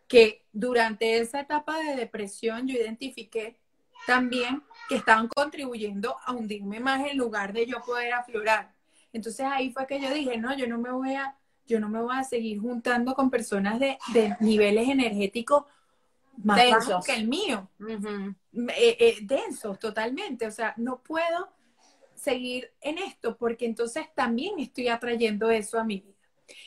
que 0.10 0.46
durante 0.52 1.20
esa 1.20 1.40
etapa 1.40 1.80
de 1.80 1.96
depresión 1.96 2.68
yo 2.68 2.76
identifiqué 2.76 3.63
también 4.06 4.64
que 4.90 4.96
estaban 4.96 5.28
contribuyendo 5.28 6.18
a 6.26 6.34
hundirme 6.34 6.80
más 6.80 7.06
en 7.08 7.18
lugar 7.18 7.54
de 7.54 7.66
yo 7.66 7.82
poder 7.82 8.14
aflorar. 8.14 8.74
Entonces 9.12 9.46
ahí 9.46 9.72
fue 9.72 9.88
que 9.88 10.00
yo 10.00 10.14
dije, 10.14 10.38
no, 10.38 10.56
yo 10.58 10.68
no 10.68 10.78
me 10.78 10.92
voy 10.92 11.14
a, 11.16 11.38
yo 11.68 11.80
no 11.80 11.90
me 11.90 12.02
voy 12.02 12.16
a 12.16 12.24
seguir 12.24 12.60
juntando 12.60 13.14
con 13.14 13.30
personas 13.30 13.80
de, 13.80 13.98
de 14.14 14.36
niveles 14.40 14.90
energéticos 14.90 15.66
más 16.38 16.58
densos. 16.58 17.06
que 17.06 17.14
el 17.14 17.28
mío. 17.28 17.70
Eh, 17.80 18.98
eh, 19.00 19.18
densos, 19.22 19.80
totalmente. 19.80 20.48
O 20.48 20.52
sea, 20.52 20.74
no 20.78 21.02
puedo 21.02 21.50
seguir 22.16 22.72
en 22.82 22.98
esto 22.98 23.38
porque 23.38 23.66
entonces 23.66 24.08
también 24.16 24.60
estoy 24.60 24.88
atrayendo 24.88 25.50
eso 25.52 25.80
a 25.80 25.84
mi 25.84 26.00
vida. 26.00 26.14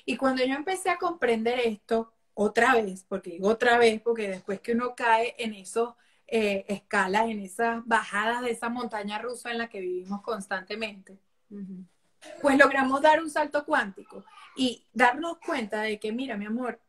Y 0.04 0.16
cuando 0.16 0.44
yo 0.44 0.54
empecé 0.54 0.90
a 0.90 0.98
comprender 0.98 1.60
esto 1.60 2.12
otra 2.34 2.74
vez, 2.74 3.04
porque 3.08 3.30
digo 3.30 3.48
otra 3.48 3.78
vez, 3.78 4.00
porque 4.00 4.28
después 4.28 4.60
que 4.60 4.72
uno 4.72 4.94
cae 4.94 5.34
en 5.38 5.54
esos 5.54 5.94
eh, 6.28 6.64
escalas, 6.68 7.28
en 7.28 7.40
esas 7.40 7.86
bajadas 7.86 8.42
de 8.42 8.50
esa 8.50 8.68
montaña 8.68 9.18
rusa 9.18 9.50
en 9.50 9.58
la 9.58 9.68
que 9.68 9.80
vivimos 9.80 10.22
constantemente, 10.22 11.18
pues 12.42 12.58
logramos 12.58 13.00
dar 13.00 13.22
un 13.22 13.30
salto 13.30 13.64
cuántico 13.64 14.24
y 14.56 14.84
darnos 14.92 15.38
cuenta 15.38 15.82
de 15.82 16.00
que, 16.00 16.12
mira, 16.12 16.36
mi 16.36 16.46
amor, 16.46 16.80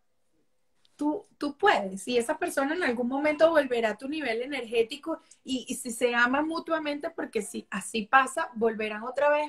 tú, 0.95 1.25
tú 1.37 1.55
puedes. 1.55 2.07
Y 2.07 2.17
esa 2.17 2.37
persona 2.37 2.73
en 2.73 2.83
algún 2.83 3.07
momento 3.07 3.49
volverá 3.51 3.91
a 3.91 3.97
tu 3.97 4.09
nivel 4.09 4.41
energético 4.41 5.21
y, 5.43 5.73
si 5.75 5.91
se 5.91 6.15
aman 6.15 6.47
mutuamente, 6.47 7.09
porque 7.11 7.41
si 7.41 7.67
así 7.69 8.03
pasa, 8.03 8.49
volverán 8.55 9.03
otra 9.03 9.29
vez 9.29 9.47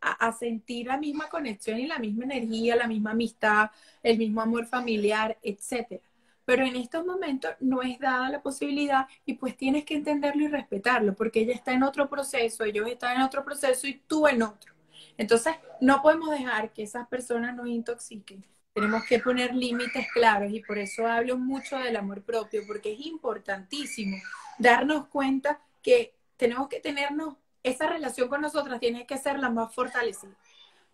a, 0.00 0.26
a, 0.26 0.32
sentir 0.32 0.86
la 0.86 0.98
misma 0.98 1.28
conexión 1.28 1.78
y 1.78 1.86
la 1.86 1.98
misma 1.98 2.24
energía, 2.24 2.76
la 2.76 2.86
misma 2.86 3.12
amistad, 3.12 3.70
el 4.02 4.18
mismo 4.18 4.40
amor 4.40 4.66
familiar, 4.66 5.38
etcétera. 5.42 6.02
Pero 6.48 6.64
en 6.64 6.76
estos 6.76 7.04
momentos 7.04 7.50
no 7.60 7.82
es 7.82 7.98
dada 7.98 8.30
la 8.30 8.40
posibilidad 8.40 9.06
y 9.26 9.34
pues 9.34 9.54
tienes 9.54 9.84
que 9.84 9.94
entenderlo 9.94 10.44
y 10.44 10.48
respetarlo, 10.48 11.14
porque 11.14 11.40
ella 11.40 11.52
está 11.52 11.74
en 11.74 11.82
otro 11.82 12.08
proceso, 12.08 12.64
ellos 12.64 12.88
están 12.88 13.16
en 13.16 13.22
otro 13.22 13.44
proceso 13.44 13.86
y 13.86 14.00
tú 14.06 14.26
en 14.26 14.42
otro. 14.42 14.72
Entonces, 15.18 15.56
no 15.82 16.00
podemos 16.00 16.30
dejar 16.30 16.72
que 16.72 16.84
esas 16.84 17.06
personas 17.08 17.54
nos 17.54 17.68
intoxiquen 17.68 18.42
tenemos 18.72 19.04
que 19.06 19.18
poner 19.18 19.54
límites 19.54 20.06
claros 20.12 20.52
y 20.52 20.60
por 20.60 20.78
eso 20.78 21.04
hablo 21.04 21.36
mucho 21.36 21.76
del 21.78 21.96
amor 21.96 22.22
propio, 22.22 22.62
porque 22.66 22.92
es 22.92 23.06
importantísimo 23.06 24.16
darnos 24.56 25.08
cuenta 25.08 25.60
que 25.82 26.14
tenemos 26.36 26.68
que 26.68 26.78
tenernos, 26.78 27.34
esa 27.64 27.88
relación 27.88 28.28
con 28.28 28.40
nosotras 28.40 28.78
tiene 28.78 29.04
que 29.04 29.18
ser 29.18 29.40
la 29.40 29.50
más 29.50 29.74
fortalecida, 29.74 30.32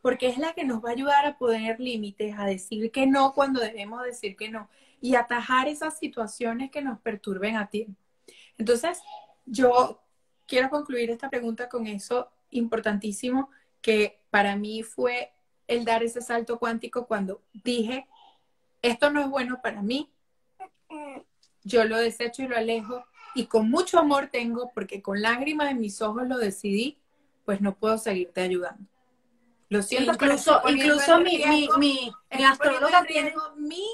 porque 0.00 0.28
es 0.28 0.38
la 0.38 0.54
que 0.54 0.64
nos 0.64 0.82
va 0.82 0.88
a 0.88 0.92
ayudar 0.92 1.26
a 1.26 1.36
poner 1.36 1.78
límites, 1.78 2.34
a 2.38 2.46
decir 2.46 2.90
que 2.90 3.06
no 3.06 3.34
cuando 3.34 3.60
debemos 3.60 4.02
decir 4.02 4.34
que 4.34 4.48
no 4.48 4.70
y 5.00 5.14
atajar 5.14 5.68
esas 5.68 5.98
situaciones 5.98 6.70
que 6.70 6.82
nos 6.82 7.00
perturben 7.00 7.56
a 7.56 7.68
tiempo. 7.68 8.00
Entonces, 8.58 9.00
yo 9.46 10.02
quiero 10.46 10.70
concluir 10.70 11.10
esta 11.10 11.28
pregunta 11.28 11.68
con 11.68 11.86
eso 11.86 12.30
importantísimo 12.50 13.50
que 13.80 14.20
para 14.30 14.56
mí 14.56 14.82
fue 14.82 15.32
el 15.66 15.84
dar 15.84 16.02
ese 16.02 16.20
salto 16.20 16.58
cuántico 16.58 17.06
cuando 17.06 17.42
dije, 17.52 18.06
esto 18.82 19.10
no 19.10 19.20
es 19.20 19.28
bueno 19.28 19.60
para 19.62 19.82
mí, 19.82 20.10
yo 21.62 21.84
lo 21.84 21.96
desecho 21.96 22.42
y 22.42 22.48
lo 22.48 22.56
alejo 22.56 23.04
y 23.34 23.46
con 23.46 23.68
mucho 23.70 23.98
amor 23.98 24.28
tengo, 24.30 24.70
porque 24.74 25.02
con 25.02 25.20
lágrimas 25.20 25.70
en 25.70 25.80
mis 25.80 26.00
ojos 26.02 26.28
lo 26.28 26.38
decidí, 26.38 26.98
pues 27.44 27.60
no 27.60 27.76
puedo 27.76 27.98
seguirte 27.98 28.42
ayudando. 28.42 28.88
Lo 29.74 29.82
siento, 29.82 30.12
incluso, 30.12 30.62
incluso 30.68 31.18
mi, 31.18 31.44
mi, 31.46 31.68
mi, 31.78 32.44
astróloga 32.44 33.04
tiene 33.04 33.34
mi 33.56 33.84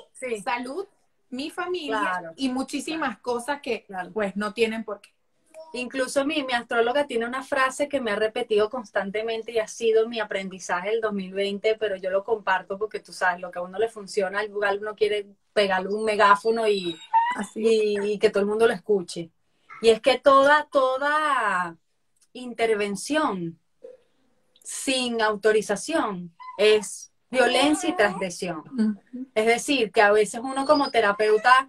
salud, 0.45 0.87
mi 1.31 1.49
familia 1.49 2.35
y 2.37 2.51
muchísimas 2.51 3.19
cosas 3.21 3.63
que 3.63 3.87
pues 4.13 4.37
no 4.37 4.53
tienen 4.53 4.85
por 4.85 5.01
qué. 5.01 5.09
Incluso 5.73 6.27
mi, 6.27 6.43
mi 6.43 6.53
astróloga 6.53 7.07
tiene 7.07 7.25
una 7.25 7.43
frase 7.43 7.89
que 7.89 7.99
me 7.99 8.11
ha 8.11 8.17
repetido 8.17 8.69
constantemente 8.69 9.53
y 9.53 9.59
ha 9.59 9.69
sido 9.69 10.07
mi 10.07 10.21
aprendizaje 10.21 10.91
del 10.91 11.01
2020, 11.01 11.77
pero 11.77 11.97
yo 11.97 12.11
lo 12.11 12.25
comparto 12.25 12.77
porque 12.77 13.01
tú 13.01 13.15
sabes, 13.15 13.41
lo 13.41 13.51
que 13.51 13.61
a 13.61 13.63
uno 13.63 13.79
le 13.79 13.89
funciona, 13.89 14.41
al 14.41 14.79
uno 14.83 14.95
quiere 14.95 15.29
pegarle 15.55 15.89
un 15.89 16.05
megáfono 16.05 16.69
y, 16.69 17.01
y, 17.55 18.19
que 18.19 18.29
todo 18.29 18.43
el 18.43 18.49
mundo 18.51 18.67
lo 18.67 18.75
escuche. 18.75 19.31
Y 19.81 19.89
es 19.89 20.03
que 20.03 20.19
toda, 20.19 20.69
toda 20.71 21.75
intervención 22.35 23.59
sin 24.71 25.21
autorización 25.21 26.33
es 26.57 27.11
violencia 27.29 27.89
y 27.89 27.97
transgresión. 27.97 28.63
Es 29.35 29.47
decir, 29.47 29.91
que 29.91 30.01
a 30.01 30.13
veces 30.13 30.41
uno 30.45 30.65
como 30.65 30.93
terapeuta 30.93 31.69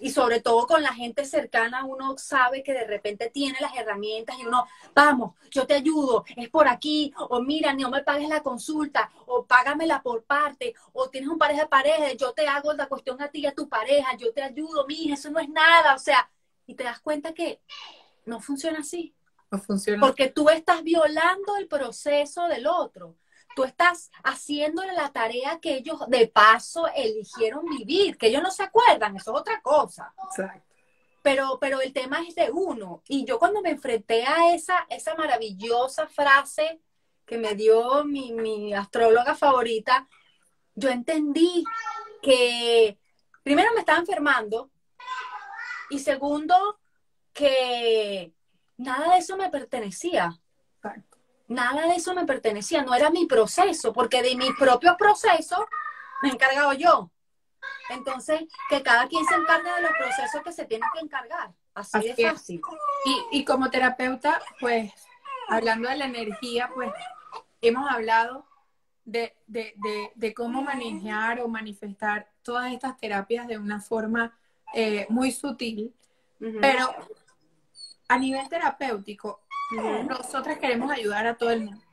y 0.00 0.10
sobre 0.10 0.40
todo 0.40 0.64
con 0.68 0.80
la 0.80 0.94
gente 0.94 1.24
cercana, 1.24 1.84
uno 1.84 2.16
sabe 2.18 2.62
que 2.62 2.72
de 2.72 2.86
repente 2.86 3.30
tiene 3.30 3.58
las 3.60 3.76
herramientas 3.76 4.36
y 4.38 4.46
uno, 4.46 4.64
vamos, 4.94 5.34
yo 5.50 5.66
te 5.66 5.74
ayudo, 5.74 6.24
es 6.36 6.48
por 6.48 6.68
aquí, 6.68 7.12
o 7.16 7.40
mira, 7.40 7.74
no 7.74 7.90
me 7.90 8.04
pagues 8.04 8.28
la 8.28 8.44
consulta, 8.44 9.10
o 9.26 9.44
págamela 9.44 10.00
por 10.00 10.22
parte, 10.22 10.72
o 10.92 11.10
tienes 11.10 11.28
un 11.28 11.36
pareja 11.36 11.62
de 11.62 11.68
pareja, 11.68 12.12
yo 12.12 12.32
te 12.32 12.46
hago 12.46 12.72
la 12.74 12.86
cuestión 12.86 13.20
a 13.20 13.28
ti 13.28 13.40
y 13.40 13.46
a 13.46 13.54
tu 13.54 13.68
pareja, 13.68 14.16
yo 14.16 14.32
te 14.32 14.42
ayudo, 14.42 14.86
mira, 14.86 15.14
eso 15.14 15.30
no 15.30 15.40
es 15.40 15.48
nada, 15.48 15.96
o 15.96 15.98
sea, 15.98 16.30
y 16.64 16.76
te 16.76 16.84
das 16.84 17.00
cuenta 17.00 17.34
que 17.34 17.60
no 18.24 18.40
funciona 18.40 18.78
así. 18.78 19.16
No 19.50 19.58
funciona. 19.58 20.00
Porque 20.00 20.28
tú 20.28 20.48
estás 20.48 20.82
violando 20.82 21.56
el 21.56 21.66
proceso 21.66 22.46
del 22.46 22.66
otro 22.66 23.16
tú 23.54 23.64
estás 23.64 24.10
haciéndole 24.22 24.92
la 24.92 25.12
tarea 25.12 25.58
que 25.60 25.76
ellos 25.76 26.00
de 26.08 26.28
paso 26.28 26.86
eligieron 26.94 27.64
vivir, 27.64 28.16
que 28.16 28.28
ellos 28.28 28.42
no 28.42 28.50
se 28.50 28.62
acuerdan, 28.62 29.16
eso 29.16 29.34
es 29.34 29.40
otra 29.40 29.60
cosa. 29.60 30.14
Exacto. 30.28 30.66
Pero, 31.22 31.58
pero 31.60 31.80
el 31.80 31.92
tema 31.92 32.22
es 32.26 32.34
de 32.34 32.50
uno. 32.50 33.02
Y 33.06 33.24
yo 33.24 33.38
cuando 33.38 33.60
me 33.60 33.70
enfrenté 33.70 34.24
a 34.24 34.54
esa, 34.54 34.86
esa 34.88 35.14
maravillosa 35.14 36.06
frase 36.06 36.80
que 37.26 37.36
me 37.36 37.54
dio 37.54 38.04
mi, 38.04 38.32
mi 38.32 38.72
astróloga 38.72 39.34
favorita, 39.34 40.08
yo 40.74 40.88
entendí 40.88 41.64
que 42.22 42.98
primero 43.42 43.72
me 43.74 43.80
estaba 43.80 43.98
enfermando 43.98 44.70
y 45.90 45.98
segundo 45.98 46.80
que 47.34 48.32
nada 48.80 49.12
de 49.12 49.18
eso 49.18 49.36
me 49.36 49.48
pertenecía. 49.50 50.38
Exacto 50.76 51.10
nada 51.50 51.88
de 51.88 51.96
eso 51.96 52.14
me 52.14 52.24
pertenecía, 52.24 52.82
no 52.82 52.94
era 52.94 53.10
mi 53.10 53.26
proceso, 53.26 53.92
porque 53.92 54.22
de 54.22 54.36
mi 54.36 54.52
propio 54.52 54.96
proceso 54.96 55.68
me 56.22 56.30
he 56.30 56.32
encargado 56.32 56.72
yo. 56.72 57.10
Entonces, 57.90 58.42
que 58.68 58.82
cada 58.82 59.08
quien 59.08 59.24
se 59.26 59.34
encargue 59.34 59.70
de 59.70 59.82
los 59.82 59.90
procesos 59.90 60.42
que 60.42 60.52
se 60.52 60.64
tiene 60.64 60.86
que 60.94 61.00
encargar. 61.00 61.52
Así, 61.74 62.12
de 62.12 62.30
fácil. 62.30 62.62
Y, 63.32 63.44
como 63.44 63.68
terapeuta, 63.68 64.40
pues, 64.60 64.92
hablando 65.48 65.88
de 65.88 65.96
la 65.96 66.04
energía, 66.04 66.70
pues, 66.72 66.92
hemos 67.60 67.90
hablado 67.90 68.46
de, 69.04 69.34
cómo 70.36 70.62
manejar 70.62 71.40
o 71.40 71.48
manifestar 71.48 72.30
todas 72.42 72.72
estas 72.72 72.96
terapias 72.96 73.48
de 73.48 73.58
una 73.58 73.80
forma 73.80 74.38
eh, 74.72 75.06
muy 75.08 75.32
sutil, 75.32 75.92
pero 76.60 76.94
a 78.10 78.18
nivel 78.18 78.48
terapéutico, 78.48 79.40
nosotras 80.08 80.58
queremos 80.58 80.90
ayudar 80.90 81.28
a 81.28 81.36
todo 81.36 81.50
el 81.52 81.60
mundo. 81.62 81.84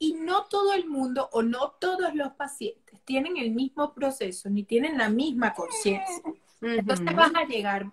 Y 0.00 0.14
no 0.14 0.46
todo 0.46 0.72
el 0.72 0.88
mundo 0.88 1.28
o 1.32 1.42
no 1.42 1.70
todos 1.78 2.12
los 2.14 2.32
pacientes 2.32 3.00
tienen 3.04 3.36
el 3.36 3.52
mismo 3.52 3.94
proceso 3.94 4.50
ni 4.50 4.64
tienen 4.64 4.98
la 4.98 5.08
misma 5.08 5.54
conciencia. 5.54 6.22
Entonces 6.60 7.14
vas 7.14 7.30
a 7.36 7.44
llegar, 7.44 7.92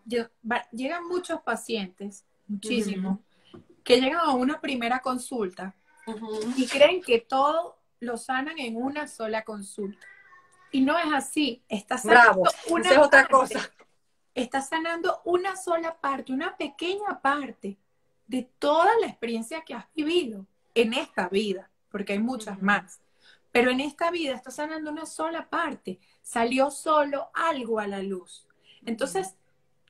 llegan 0.72 1.08
muchos 1.08 1.40
pacientes, 1.42 2.26
muchísimos, 2.48 3.20
que 3.84 4.02
llegan 4.02 4.22
a 4.22 4.32
una 4.32 4.60
primera 4.60 5.00
consulta 5.00 5.76
y 6.58 6.66
creen 6.66 7.00
que 7.04 7.20
todo 7.20 7.78
lo 8.00 8.18
sanan 8.18 8.58
en 8.58 8.76
una 8.76 9.08
sola 9.08 9.44
consulta. 9.44 10.08
Y 10.72 10.82
no 10.82 10.98
es 10.98 11.14
así. 11.14 11.62
Está 11.70 12.00
sanando 12.00 12.42
una 12.72 12.90
es 12.90 12.98
otra 12.98 13.28
cosa. 13.28 13.72
Está 14.36 14.62
sanando 14.62 15.22
una 15.26 15.56
sola 15.56 15.96
parte, 16.00 16.34
una 16.34 16.58
pequeña 16.58 17.22
parte 17.22 17.78
de 18.28 18.50
toda 18.60 18.90
la 19.00 19.08
experiencia 19.08 19.62
que 19.62 19.74
has 19.74 19.86
vivido 19.94 20.46
en 20.74 20.94
esta 20.94 21.30
vida, 21.30 21.70
porque 21.90 22.14
hay 22.14 22.20
muchas 22.20 22.62
más. 22.62 23.00
Pero 23.52 23.70
en 23.70 23.80
esta 23.80 24.10
vida 24.10 24.34
estás 24.34 24.56
sanando 24.56 24.92
una 24.92 25.06
sola 25.06 25.50
parte, 25.50 26.00
salió 26.22 26.72
solo 26.72 27.30
algo 27.34 27.80
a 27.80 27.86
la 27.86 28.02
luz. 28.02 28.48
Entonces, 28.86 29.36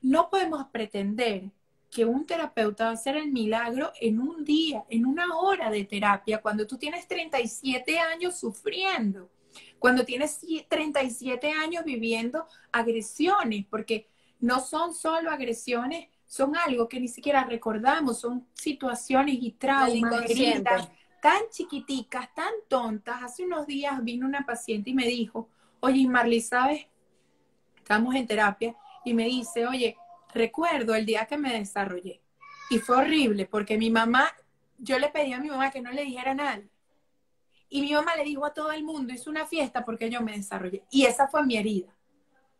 no 0.02 0.28
podemos 0.28 0.66
pretender 0.68 1.50
que 1.90 2.04
un 2.04 2.26
terapeuta 2.26 2.84
va 2.84 2.90
a 2.90 2.94
hacer 2.94 3.16
el 3.16 3.30
milagro 3.30 3.92
en 4.00 4.20
un 4.20 4.44
día, 4.44 4.84
en 4.90 5.06
una 5.06 5.38
hora 5.38 5.70
de 5.70 5.84
terapia, 5.84 6.42
cuando 6.42 6.66
tú 6.66 6.76
tienes 6.76 7.06
37 7.08 7.98
años 8.00 8.36
sufriendo, 8.38 9.30
cuando 9.78 10.04
tienes 10.04 10.40
37 10.68 11.52
años 11.52 11.84
viviendo 11.84 12.46
agresiones, 12.72 13.64
porque 13.70 14.08
no 14.44 14.60
son 14.60 14.92
solo 14.92 15.30
agresiones 15.30 16.08
son 16.26 16.54
algo 16.56 16.88
que 16.88 17.00
ni 17.00 17.08
siquiera 17.08 17.44
recordamos, 17.44 18.20
son 18.20 18.46
situaciones 18.52 19.36
y 19.40 19.52
traumas, 19.52 20.26
tan 21.22 21.42
chiquiticas, 21.50 22.34
tan 22.34 22.52
tontas. 22.68 23.22
Hace 23.22 23.44
unos 23.44 23.66
días 23.66 24.02
vino 24.02 24.26
una 24.26 24.44
paciente 24.44 24.90
y 24.90 24.94
me 24.94 25.06
dijo, 25.06 25.48
oye, 25.80 26.06
Marley, 26.06 26.40
¿sabes? 26.40 26.86
Estamos 27.76 28.14
en 28.16 28.26
terapia 28.26 28.74
y 29.04 29.14
me 29.14 29.24
dice, 29.24 29.66
oye, 29.66 29.96
recuerdo 30.34 30.94
el 30.94 31.06
día 31.06 31.24
que 31.26 31.38
me 31.38 31.56
desarrollé. 31.56 32.20
Y 32.68 32.78
fue 32.80 32.96
horrible 32.96 33.46
porque 33.46 33.78
mi 33.78 33.90
mamá, 33.90 34.28
yo 34.78 34.98
le 34.98 35.08
pedí 35.08 35.32
a 35.32 35.40
mi 35.40 35.48
mamá 35.48 35.70
que 35.70 35.80
no 35.80 35.90
le 35.90 36.04
dijera 36.04 36.32
a 36.32 36.34
nadie. 36.34 36.68
Y 37.70 37.80
mi 37.80 37.92
mamá 37.92 38.16
le 38.16 38.24
dijo 38.24 38.44
a 38.44 38.52
todo 38.52 38.72
el 38.72 38.84
mundo, 38.84 39.14
hizo 39.14 39.30
una 39.30 39.46
fiesta 39.46 39.84
porque 39.84 40.10
yo 40.10 40.20
me 40.20 40.32
desarrollé. 40.32 40.84
Y 40.90 41.06
esa 41.06 41.28
fue 41.28 41.46
mi 41.46 41.56
herida. 41.56 41.93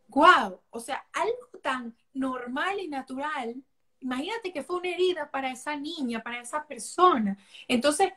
¡Guau! 0.09 0.61
O 0.71 0.81
sea, 0.81 1.07
algo 1.13 1.59
tan 1.63 1.95
normal 2.13 2.81
y 2.81 2.89
natural. 2.89 3.57
Imagínate 4.01 4.53
que 4.53 4.63
fue 4.63 4.77
una 4.77 4.89
herida 4.89 5.31
para 5.31 5.51
esa 5.51 5.77
niña, 5.77 6.23
para 6.23 6.41
esa 6.41 6.67
persona. 6.67 7.39
Entonces, 7.69 8.13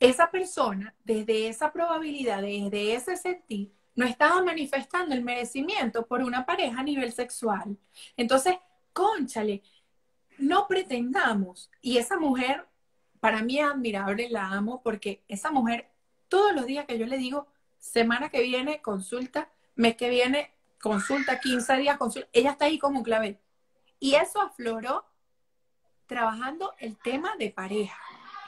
esa 0.00 0.30
persona, 0.30 0.94
desde 1.04 1.48
esa 1.48 1.72
probabilidad, 1.72 2.42
desde 2.42 2.94
ese 2.94 3.16
sentir, 3.16 3.72
no 3.96 4.06
estaba 4.06 4.42
manifestando 4.42 5.14
el 5.14 5.24
merecimiento 5.24 6.06
por 6.06 6.22
una 6.22 6.46
pareja 6.46 6.80
a 6.80 6.84
nivel 6.84 7.12
sexual. 7.12 7.76
Entonces, 8.16 8.54
conchale, 8.92 9.62
no 10.38 10.68
pretendamos. 10.68 11.68
Y 11.82 11.98
esa 11.98 12.16
mujer, 12.16 12.64
para 13.18 13.42
mí 13.42 13.58
es 13.58 13.66
admirable, 13.66 14.30
la 14.30 14.50
amo, 14.52 14.82
porque 14.82 15.24
esa 15.26 15.50
mujer, 15.50 15.88
todos 16.28 16.54
los 16.54 16.66
días 16.66 16.86
que 16.86 16.96
yo 16.96 17.06
le 17.06 17.18
digo, 17.18 17.48
semana 17.80 18.28
que 18.28 18.42
viene, 18.42 18.80
consulta, 18.80 19.50
mes 19.74 19.96
que 19.96 20.08
viene, 20.10 20.52
consulta, 20.80 21.40
15 21.40 21.76
días, 21.76 21.98
consulta, 21.98 22.28
ella 22.32 22.52
está 22.52 22.66
ahí 22.66 22.78
como 22.78 22.98
un 22.98 23.04
clavel. 23.04 23.38
Y 24.00 24.14
eso 24.14 24.40
afloró 24.40 25.04
trabajando 26.06 26.74
el 26.78 26.96
tema 26.98 27.36
de 27.36 27.50
pareja. 27.50 27.98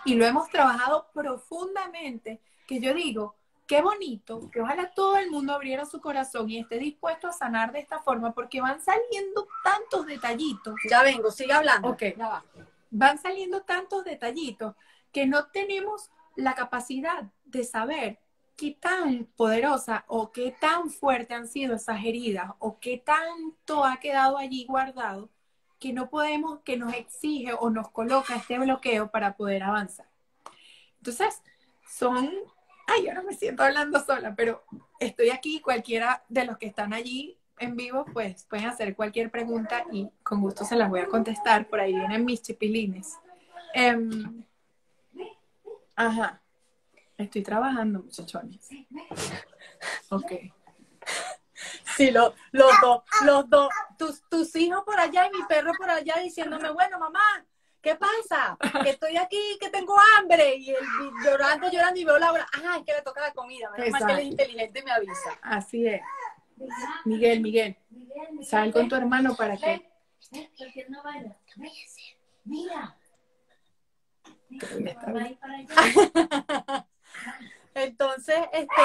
Y 0.04 0.14
lo 0.14 0.24
hemos 0.24 0.48
trabajado 0.48 1.10
profundamente, 1.12 2.40
que 2.66 2.80
yo 2.80 2.94
digo, 2.94 3.36
qué 3.66 3.82
bonito, 3.82 4.50
que 4.50 4.60
ojalá 4.60 4.92
todo 4.92 5.16
el 5.16 5.30
mundo 5.30 5.52
abriera 5.52 5.84
su 5.84 6.00
corazón 6.00 6.50
y 6.50 6.58
esté 6.58 6.78
dispuesto 6.78 7.28
a 7.28 7.32
sanar 7.32 7.70
de 7.72 7.80
esta 7.80 8.00
forma, 8.00 8.32
porque 8.32 8.60
van 8.60 8.80
saliendo 8.80 9.46
tantos 9.62 10.06
detallitos. 10.06 10.74
Ya 10.88 11.02
vengo, 11.02 11.30
sigue 11.30 11.52
hablando. 11.52 11.90
Ok, 11.90 12.02
ya 12.16 12.28
va. 12.28 12.44
Van 12.90 13.18
saliendo 13.18 13.62
tantos 13.62 14.04
detallitos 14.04 14.74
que 15.12 15.26
no 15.26 15.46
tenemos 15.48 16.10
la 16.34 16.54
capacidad 16.54 17.24
de 17.44 17.64
saber 17.64 18.18
qué 18.60 18.76
tan 18.78 19.24
poderosa 19.36 20.04
o 20.06 20.32
qué 20.32 20.54
tan 20.60 20.90
fuerte 20.90 21.32
han 21.32 21.48
sido 21.48 21.76
esas 21.76 22.04
heridas 22.04 22.50
o 22.58 22.78
qué 22.78 22.98
tanto 22.98 23.86
ha 23.86 23.98
quedado 23.98 24.36
allí 24.36 24.66
guardado 24.66 25.30
que 25.78 25.94
no 25.94 26.10
podemos, 26.10 26.60
que 26.60 26.76
nos 26.76 26.92
exige 26.92 27.54
o 27.58 27.70
nos 27.70 27.90
coloca 27.90 28.36
este 28.36 28.58
bloqueo 28.58 29.10
para 29.10 29.34
poder 29.34 29.62
avanzar. 29.62 30.06
Entonces, 30.98 31.40
son, 31.88 32.30
ay, 32.86 33.08
ahora 33.08 33.22
me 33.22 33.32
siento 33.32 33.62
hablando 33.62 33.98
sola, 34.04 34.34
pero 34.36 34.62
estoy 34.98 35.30
aquí, 35.30 35.60
cualquiera 35.60 36.22
de 36.28 36.44
los 36.44 36.58
que 36.58 36.66
están 36.66 36.92
allí 36.92 37.38
en 37.58 37.76
vivo, 37.76 38.04
pues 38.12 38.44
pueden 38.44 38.66
hacer 38.66 38.94
cualquier 38.94 39.30
pregunta 39.30 39.86
y 39.90 40.10
con 40.22 40.42
gusto 40.42 40.66
se 40.66 40.76
las 40.76 40.90
voy 40.90 41.00
a 41.00 41.06
contestar. 41.06 41.66
Por 41.66 41.80
ahí 41.80 41.94
vienen 41.94 42.26
mis 42.26 42.42
chipilines. 42.42 43.16
Em, 43.72 44.44
ajá. 45.96 46.42
Estoy 47.20 47.42
trabajando, 47.42 48.02
muchachones. 48.02 48.68
Ok. 50.08 50.32
Sí, 51.96 52.10
los 52.10 52.34
dos, 52.52 53.02
los 53.24 53.50
dos, 53.50 53.68
tus, 53.98 54.22
tus 54.28 54.56
hijos 54.56 54.82
por 54.84 54.98
allá 54.98 55.26
y 55.26 55.36
mi 55.36 55.44
perro 55.46 55.72
por 55.76 55.90
allá 55.90 56.14
diciéndome, 56.22 56.70
bueno, 56.70 56.98
mamá, 56.98 57.44
¿qué 57.82 57.94
pasa? 57.94 58.56
Que 58.82 58.90
estoy 58.90 59.18
aquí, 59.18 59.58
que 59.60 59.68
tengo 59.68 59.94
hambre. 60.16 60.56
Y 60.56 60.70
él 60.70 60.76
llorando, 61.22 61.70
llorando 61.70 62.00
y 62.00 62.04
veo 62.04 62.18
la 62.18 62.32
hora. 62.32 62.46
Ah, 62.54 62.76
es 62.78 62.84
que 62.84 62.94
le 62.94 63.02
toca 63.02 63.20
la 63.20 63.32
comida. 63.32 63.70
Menos 63.76 63.90
mal 63.90 64.06
que 64.06 64.12
él 64.12 64.18
es 64.20 64.26
inteligente 64.26 64.80
y 64.80 64.82
me 64.82 64.92
avisa. 64.92 65.38
Así 65.42 65.86
es. 65.86 66.00
Miguel, 67.04 67.40
Miguel, 67.40 67.76
sal 68.42 68.72
con 68.72 68.88
tu 68.88 68.94
hermano 68.94 69.34
para 69.34 69.56
que. 69.56 69.90
¿Por 70.30 70.72
qué 70.72 70.86
no 70.88 71.02
baila? 71.02 71.36
Mira. 72.44 72.96
Entonces, 77.74 78.36
este, 78.52 78.82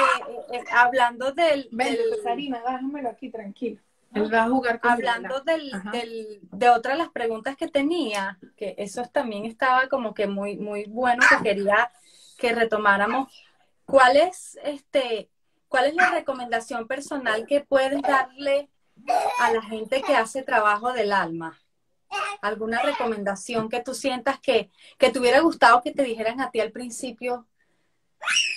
eh, 0.52 0.64
hablando 0.72 1.32
del... 1.32 1.68
Ven, 1.72 1.94
del- 1.94 2.22
Sarina, 2.22 2.60
déjamelo 2.60 3.10
aquí 3.10 3.30
tranquilo. 3.30 3.80
Él 4.14 4.32
va 4.32 4.44
a 4.44 4.48
jugar 4.48 4.80
con 4.80 4.92
Hablando 4.92 5.40
del- 5.40 6.40
de 6.42 6.70
otra 6.70 6.92
de 6.92 6.98
las 6.98 7.10
preguntas 7.10 7.56
que 7.56 7.68
tenía, 7.68 8.38
que 8.56 8.74
eso 8.78 9.02
también 9.12 9.44
estaba 9.44 9.88
como 9.88 10.14
que 10.14 10.26
muy, 10.26 10.56
muy 10.56 10.84
bueno, 10.84 11.22
que 11.28 11.42
quería 11.42 11.90
que 12.38 12.54
retomáramos. 12.54 13.44
¿Cuál 13.84 14.16
es, 14.16 14.58
este, 14.64 15.28
cuál 15.68 15.86
es 15.86 15.94
la 15.94 16.10
recomendación 16.10 16.86
personal 16.86 17.46
que 17.46 17.60
puedes 17.60 18.00
darle 18.02 18.68
a 19.40 19.52
la 19.52 19.62
gente 19.62 20.00
que 20.02 20.14
hace 20.16 20.42
trabajo 20.42 20.92
del 20.92 21.12
alma? 21.12 21.58
¿Alguna 22.40 22.80
recomendación 22.82 23.68
que 23.68 23.82
tú 23.82 23.92
sientas 23.94 24.40
que, 24.40 24.70
que 24.96 25.10
te 25.10 25.18
hubiera 25.18 25.40
gustado 25.40 25.82
que 25.82 25.92
te 25.92 26.04
dijeran 26.04 26.40
a 26.40 26.50
ti 26.50 26.60
al 26.60 26.70
principio 26.72 27.46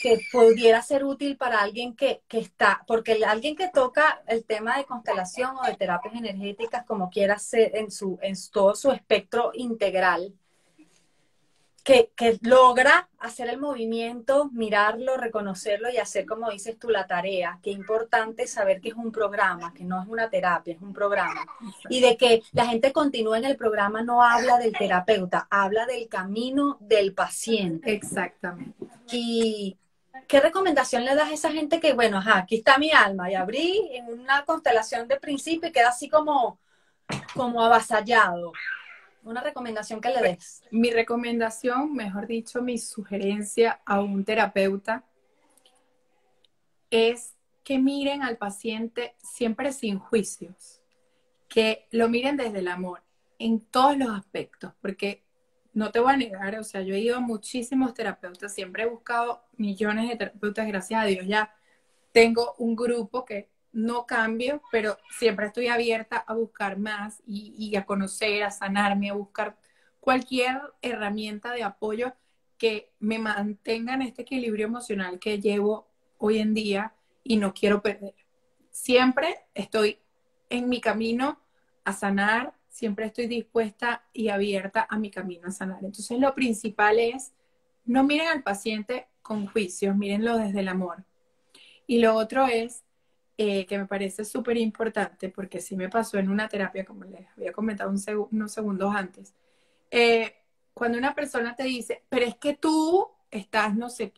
que 0.02 0.20
pudiera 0.32 0.82
ser 0.82 1.04
útil 1.04 1.38
para 1.38 1.60
alguien 1.62 1.96
que, 1.96 2.24
que 2.28 2.40
está, 2.40 2.84
porque 2.88 3.14
el- 3.14 3.24
alguien 3.26 3.56
que 3.56 3.70
toca 3.70 4.24
el 4.28 4.46
tema 4.46 4.78
de 4.78 4.86
constelación 4.86 5.58
o 5.58 5.64
de 5.64 5.76
terapias 5.76 6.16
energéticas, 6.16 6.86
como 6.86 7.10
quiera 7.10 7.38
ser 7.40 7.76
en 7.76 7.92
su, 7.92 8.18
en 8.22 8.36
todo 8.52 8.76
su 8.76 8.92
espectro 8.92 9.52
integral, 9.54 10.34
que, 11.90 12.12
que 12.16 12.38
logra 12.44 13.10
hacer 13.18 13.50
el 13.50 13.60
movimiento, 13.60 14.52
mirarlo, 14.54 15.18
reconocerlo 15.18 15.90
y 15.90 15.98
hacer, 15.98 16.28
como 16.28 16.52
dices 16.52 16.78
tú, 16.78 16.92
la 16.92 17.08
tarea. 17.08 17.58
Qué 17.64 17.72
importante 17.72 18.46
saber 18.46 18.80
que 18.80 18.90
es 18.90 18.94
un 18.94 19.12
programa, 19.12 19.74
que 19.74 19.84
no 19.84 20.00
es 20.00 20.08
una 20.08 20.30
terapia, 20.30 20.76
es 20.76 20.82
un 20.84 20.94
programa. 20.94 21.48
Y 21.90 22.00
de 22.00 22.16
que 22.16 22.44
la 22.52 22.68
gente 22.68 22.94
continúe 22.94 23.34
en 23.34 23.46
el 23.46 23.58
programa 23.58 24.04
no 24.04 24.22
habla 24.22 24.60
del 24.60 24.72
terapeuta, 24.72 25.48
habla 25.50 25.88
del 25.88 26.08
camino 26.08 26.78
del 26.80 27.16
paciente. 27.16 27.92
Exactamente. 27.92 28.86
¿Y 29.12 29.76
qué 30.28 30.42
recomendación 30.42 31.06
le 31.06 31.16
das 31.16 31.30
a 31.30 31.34
esa 31.34 31.52
gente 31.52 31.80
que, 31.80 31.94
bueno, 31.94 32.20
ajá, 32.20 32.38
aquí 32.38 32.58
está 32.58 32.78
mi 32.78 32.92
alma 32.92 33.32
y 33.32 33.34
abrí 33.34 33.90
en 33.94 34.14
una 34.14 34.46
constelación 34.46 35.08
de 35.08 35.20
principio 35.20 35.70
y 35.70 35.72
queda 35.72 35.90
así 35.90 36.08
como, 36.08 36.60
como 37.34 37.64
avasallado? 37.64 38.54
Una 39.24 39.42
recomendación 39.42 40.02
que 40.02 40.10
le 40.10 40.22
des. 40.22 40.64
Mi 40.72 40.92
recomendación, 40.92 41.94
mejor 41.94 42.28
dicho, 42.28 42.62
mi 42.62 42.78
sugerencia 42.78 43.82
a 43.86 44.02
un 44.02 44.24
terapeuta 44.24 45.04
es 46.90 47.36
que 47.64 47.78
miren 47.78 48.24
al 48.24 48.38
paciente 48.38 49.16
siempre 49.22 49.72
sin 49.74 50.00
juicios, 50.00 50.82
que 51.48 51.88
lo 51.92 52.10
miren 52.10 52.38
desde 52.38 52.60
el 52.60 52.68
amor 52.68 53.04
en 53.38 53.60
todos 53.60 53.98
los 53.98 54.10
aspectos, 54.10 54.74
porque 54.82 55.24
no 55.74 55.92
te 55.92 56.00
voy 56.00 56.14
a 56.14 56.18
negar, 56.18 56.58
o 56.58 56.64
sea, 56.64 56.82
yo 56.82 56.96
he 56.96 57.00
ido 57.00 57.18
a 57.18 57.22
muchísimos 57.22 57.94
terapeutas, 57.94 58.54
siempre 58.54 58.84
he 58.84 58.88
buscado 58.88 59.44
millones 59.58 60.10
de 60.10 60.16
terapeutas, 60.16 60.68
gracias 60.68 61.04
a 61.04 61.06
Dios 61.06 61.28
ya 61.28 61.56
tengo 62.12 62.56
un 62.58 62.76
grupo 62.76 63.24
que 63.24 63.50
no 63.72 64.06
cambio, 64.06 64.62
pero 64.72 64.98
siempre 65.18 65.48
estoy 65.48 65.68
abierta 65.68 66.18
a 66.18 66.34
buscar 66.34 66.78
más 66.78 67.22
y, 67.26 67.76
a 67.76 67.86
conocer, 67.86 68.44
a 68.44 68.52
sanarme, 68.52 69.10
a 69.10 69.14
buscar 69.14 69.58
cualquier 70.00 70.60
herramienta 70.82 71.52
de 71.52 71.64
apoyo 71.64 72.14
que 72.58 72.92
me 73.00 73.20
mantenga 73.20 73.94
en 73.94 74.02
este 74.02 74.24
equilibrio 74.24 74.66
emocional 74.66 75.20
que 75.20 75.40
llevo 75.40 75.88
hoy 76.18 76.40
en 76.40 76.54
día 76.54 76.94
y 77.24 77.38
no 77.38 77.54
quiero 77.54 77.82
perder. 77.82 78.16
Siempre 78.72 79.36
estoy 79.54 80.00
en 80.50 80.68
mi 80.68 80.82
camino 80.82 81.40
a 81.84 81.94
sanar, 81.94 82.54
siempre 82.70 83.06
estoy 83.06 83.28
dispuesta 83.28 84.04
y 84.14 84.30
abierta 84.30 84.88
a 84.90 84.98
mi 84.98 85.12
camino 85.12 85.48
a 85.48 85.52
sanar. 85.52 85.84
Entonces 85.84 86.20
lo 86.20 86.34
principal 86.34 87.00
es, 87.00 87.34
no 87.86 88.04
miren 88.04 88.28
al 88.28 88.44
paciente 88.44 89.08
con 89.22 89.48
juicios, 89.48 89.96
mírenlo 89.96 90.38
desde 90.38 90.62
el 90.62 90.68
amor. 90.68 91.06
Y 91.88 92.00
lo 92.00 92.16
otro 92.16 92.48
es, 92.48 92.84
eh, 93.42 93.66
que 93.66 93.78
me 93.78 93.86
parece 93.86 94.26
súper 94.26 94.58
importante, 94.58 95.30
porque 95.30 95.62
sí 95.62 95.78
me 95.78 95.88
pasó 95.88 96.18
en 96.18 96.30
una 96.30 96.50
terapia, 96.50 96.84
como 96.84 97.06
les 97.06 97.26
había 97.38 97.54
comentado 97.54 97.90
un 97.90 97.98
seg 97.98 98.18
unos 98.20 98.52
segundos 98.52 98.94
antes, 98.94 99.34
eh, 99.90 100.36
cuando 100.74 100.98
una 100.98 101.16
persona 101.16 101.56
te 101.56 101.64
dice, 101.64 102.04
pero 102.10 102.26
es 102.26 102.36
que 102.36 102.56
tú 102.56 103.08
estás, 103.32 103.74
no 103.74 103.90
sé, 103.90 104.12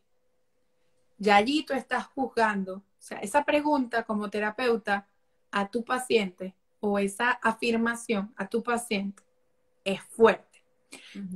ya 1.19 1.35
allí 1.35 1.63
tú 1.63 1.73
estás 1.75 2.07
juzgando. 2.07 2.77
O 2.77 2.81
sea, 2.97 3.19
esa 3.19 3.45
pregunta 3.45 4.01
como 4.05 4.27
terapeuta 4.31 5.05
a 5.51 5.69
tu 5.69 5.83
paciente 5.85 6.55
o 6.79 6.97
esa 6.97 7.29
afirmación 7.29 8.33
a 8.37 8.47
tu 8.47 8.63
paciente 8.63 9.21
es 9.83 10.01
fuerte. 10.01 10.63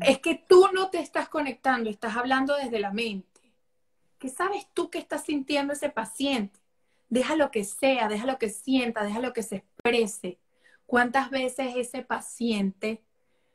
Es 0.01 0.17
que 0.21 0.43
tú 0.49 0.69
no 0.73 0.89
te 0.89 0.97
estás 1.01 1.29
conectando, 1.29 1.91
estás 1.91 2.17
hablando 2.17 2.55
desde 2.55 2.79
la 2.79 2.91
mente. 2.91 3.41
¿Qué 4.17 4.29
sabes 4.29 4.65
tú 4.73 4.89
que 4.89 4.97
está 4.97 5.19
sintiendo 5.19 5.73
ese 5.73 5.89
paciente? 5.89 6.64
Deja 7.09 7.35
lo 7.35 7.51
que 7.51 7.63
sea, 7.63 8.07
deja 8.07 8.25
lo 8.25 8.37
que 8.37 8.49
sienta, 8.49 9.03
deja 9.03 9.19
lo 9.19 9.33
que 9.33 9.43
se 9.43 9.57
exprese. 9.57 10.39
¿Cuántas 10.85 11.29
veces 11.29 11.73
ese 11.75 12.01
paciente 12.01 13.03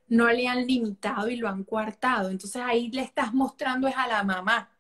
no 0.09 0.29
le 0.31 0.49
han 0.49 0.67
limitado 0.67 1.29
y 1.29 1.37
lo 1.37 1.49
han 1.49 1.65
coartado? 1.65 2.31
Entonces 2.31 2.63
ahí 2.65 2.91
le 2.91 3.03
estás 3.03 3.33
mostrando 3.33 3.89
es 3.89 3.97
a 3.97 4.07
la 4.07 4.23
mamá. 4.25 4.71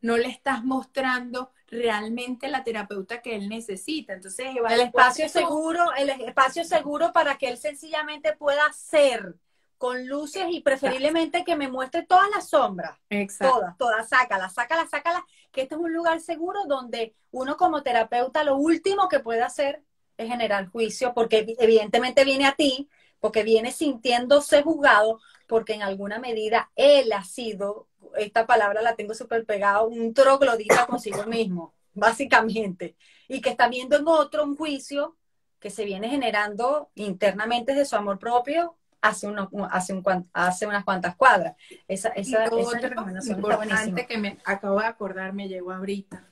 No 0.00 0.16
le 0.16 0.28
estás 0.28 0.64
mostrando 0.64 1.52
realmente 1.66 2.48
la 2.48 2.64
terapeuta 2.64 3.20
que 3.20 3.34
él 3.34 3.48
necesita. 3.48 4.14
Entonces, 4.14 4.46
el 4.68 4.80
espacio 4.80 5.28
seguro, 5.28 5.92
el 5.96 6.08
espacio 6.08 6.64
seguro 6.64 7.12
para 7.12 7.36
que 7.36 7.48
él 7.48 7.58
sencillamente 7.58 8.32
pueda 8.32 8.72
ser 8.72 9.34
con 9.78 10.06
luces 10.08 10.46
y 10.50 10.60
preferiblemente 10.60 11.44
que 11.44 11.56
me 11.56 11.68
muestre 11.68 12.02
todas 12.02 12.28
las 12.34 12.48
sombras. 12.48 12.98
Exacto. 13.08 13.54
Todas, 13.54 13.78
todas, 13.78 14.08
sácala, 14.08 14.50
sácala, 14.50 14.86
sácala. 14.88 15.24
Que 15.52 15.62
este 15.62 15.76
es 15.76 15.80
un 15.80 15.92
lugar 15.92 16.20
seguro 16.20 16.64
donde 16.66 17.14
uno 17.30 17.56
como 17.56 17.82
terapeuta 17.82 18.42
lo 18.44 18.56
último 18.56 19.08
que 19.08 19.20
puede 19.20 19.42
hacer 19.42 19.82
es 20.16 20.28
generar 20.28 20.66
juicio, 20.66 21.14
porque 21.14 21.54
evidentemente 21.58 22.24
viene 22.24 22.46
a 22.46 22.56
ti, 22.56 22.88
porque 23.20 23.44
viene 23.44 23.70
sintiéndose 23.70 24.62
juzgado, 24.62 25.20
porque 25.46 25.74
en 25.74 25.82
alguna 25.82 26.18
medida 26.18 26.70
él 26.74 27.12
ha 27.12 27.22
sido, 27.22 27.86
esta 28.16 28.44
palabra 28.44 28.82
la 28.82 28.96
tengo 28.96 29.14
súper 29.14 29.44
pegada, 29.46 29.82
un 29.82 30.12
troglodita 30.12 30.86
consigo 30.86 31.24
mismo, 31.24 31.72
básicamente, 31.94 32.96
y 33.28 33.40
que 33.40 33.50
está 33.50 33.68
viendo 33.68 33.96
en 33.96 34.08
otro 34.08 34.42
un 34.42 34.56
juicio 34.56 35.16
que 35.60 35.70
se 35.70 35.84
viene 35.84 36.08
generando 36.08 36.90
internamente 36.96 37.74
de 37.74 37.84
su 37.84 37.94
amor 37.96 38.18
propio 38.18 38.76
hace, 39.00 39.26
uno, 39.26 39.48
hace, 39.70 39.92
un, 39.92 40.28
hace 40.32 40.66
unas 40.66 40.84
cuantas 40.84 41.16
cuadras. 41.16 41.56
Esa, 41.86 42.08
esa, 42.10 42.44
y 42.54 42.60
esa 42.60 42.78
recomendación 42.78 43.38
importante 43.38 44.06
que 44.06 44.18
me 44.18 44.38
acabo 44.44 44.80
de 44.80 44.86
acordar, 44.86 45.32
me 45.32 45.48
llegó 45.48 45.72
ahorita. 45.72 46.24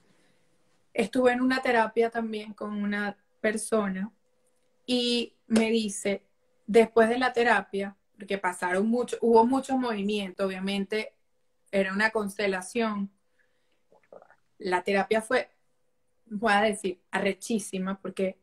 Estuve 0.93 1.33
en 1.33 1.41
una 1.41 1.61
terapia 1.61 2.11
también 2.11 2.55
con 2.55 2.73
una 2.73 3.17
persona 3.41 4.11
y 4.87 5.35
me 5.47 5.71
dice, 5.71 6.25
después 6.67 7.09
de 7.09 7.19
la 7.19 7.33
terapia, 7.33 7.97
porque 8.17 8.39
pasaron 8.39 8.89
mucho, 8.89 9.19
hubo 9.21 9.45
muchos 9.45 9.79
movimientos, 9.79 10.47
obviamente 10.47 11.15
era 11.71 11.93
una 11.93 12.11
constelación. 12.11 13.11
La 14.59 14.83
terapia 14.83 15.21
fue, 15.21 15.51
voy 16.25 16.53
a 16.53 16.63
decir, 16.63 17.01
arrechísima, 17.11 18.01
porque, 18.01 18.39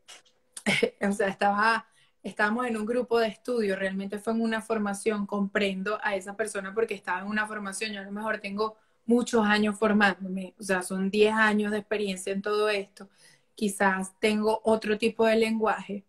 o 1.01 1.11
sea, 1.11 1.27
estaba 1.27 1.87
estábamos 2.23 2.65
en 2.65 2.77
un 2.77 2.85
grupo 2.85 3.19
de 3.19 3.27
estudio, 3.27 3.75
realmente 3.75 4.17
fue 4.17 4.33
en 4.33 4.41
una 4.41 4.61
formación, 4.61 5.25
comprendo 5.25 5.99
a 6.01 6.15
esa 6.15 6.35
persona 6.35 6.73
porque 6.73 6.95
estaba 6.95 7.19
en 7.19 7.27
una 7.27 7.45
formación, 7.45 7.91
yo 7.91 7.99
a 7.99 8.05
lo 8.05 8.11
mejor 8.11 8.39
tengo 8.39 8.77
muchos 9.05 9.45
años 9.45 9.77
formándome, 9.77 10.55
o 10.57 10.63
sea, 10.63 10.81
son 10.81 11.09
10 11.11 11.33
años 11.33 11.71
de 11.71 11.79
experiencia 11.79 12.31
en 12.31 12.41
todo 12.41 12.69
esto, 12.69 13.09
quizás 13.55 14.17
tengo 14.19 14.61
otro 14.63 14.97
tipo 14.97 15.25
de 15.25 15.35
lenguaje. 15.35 16.05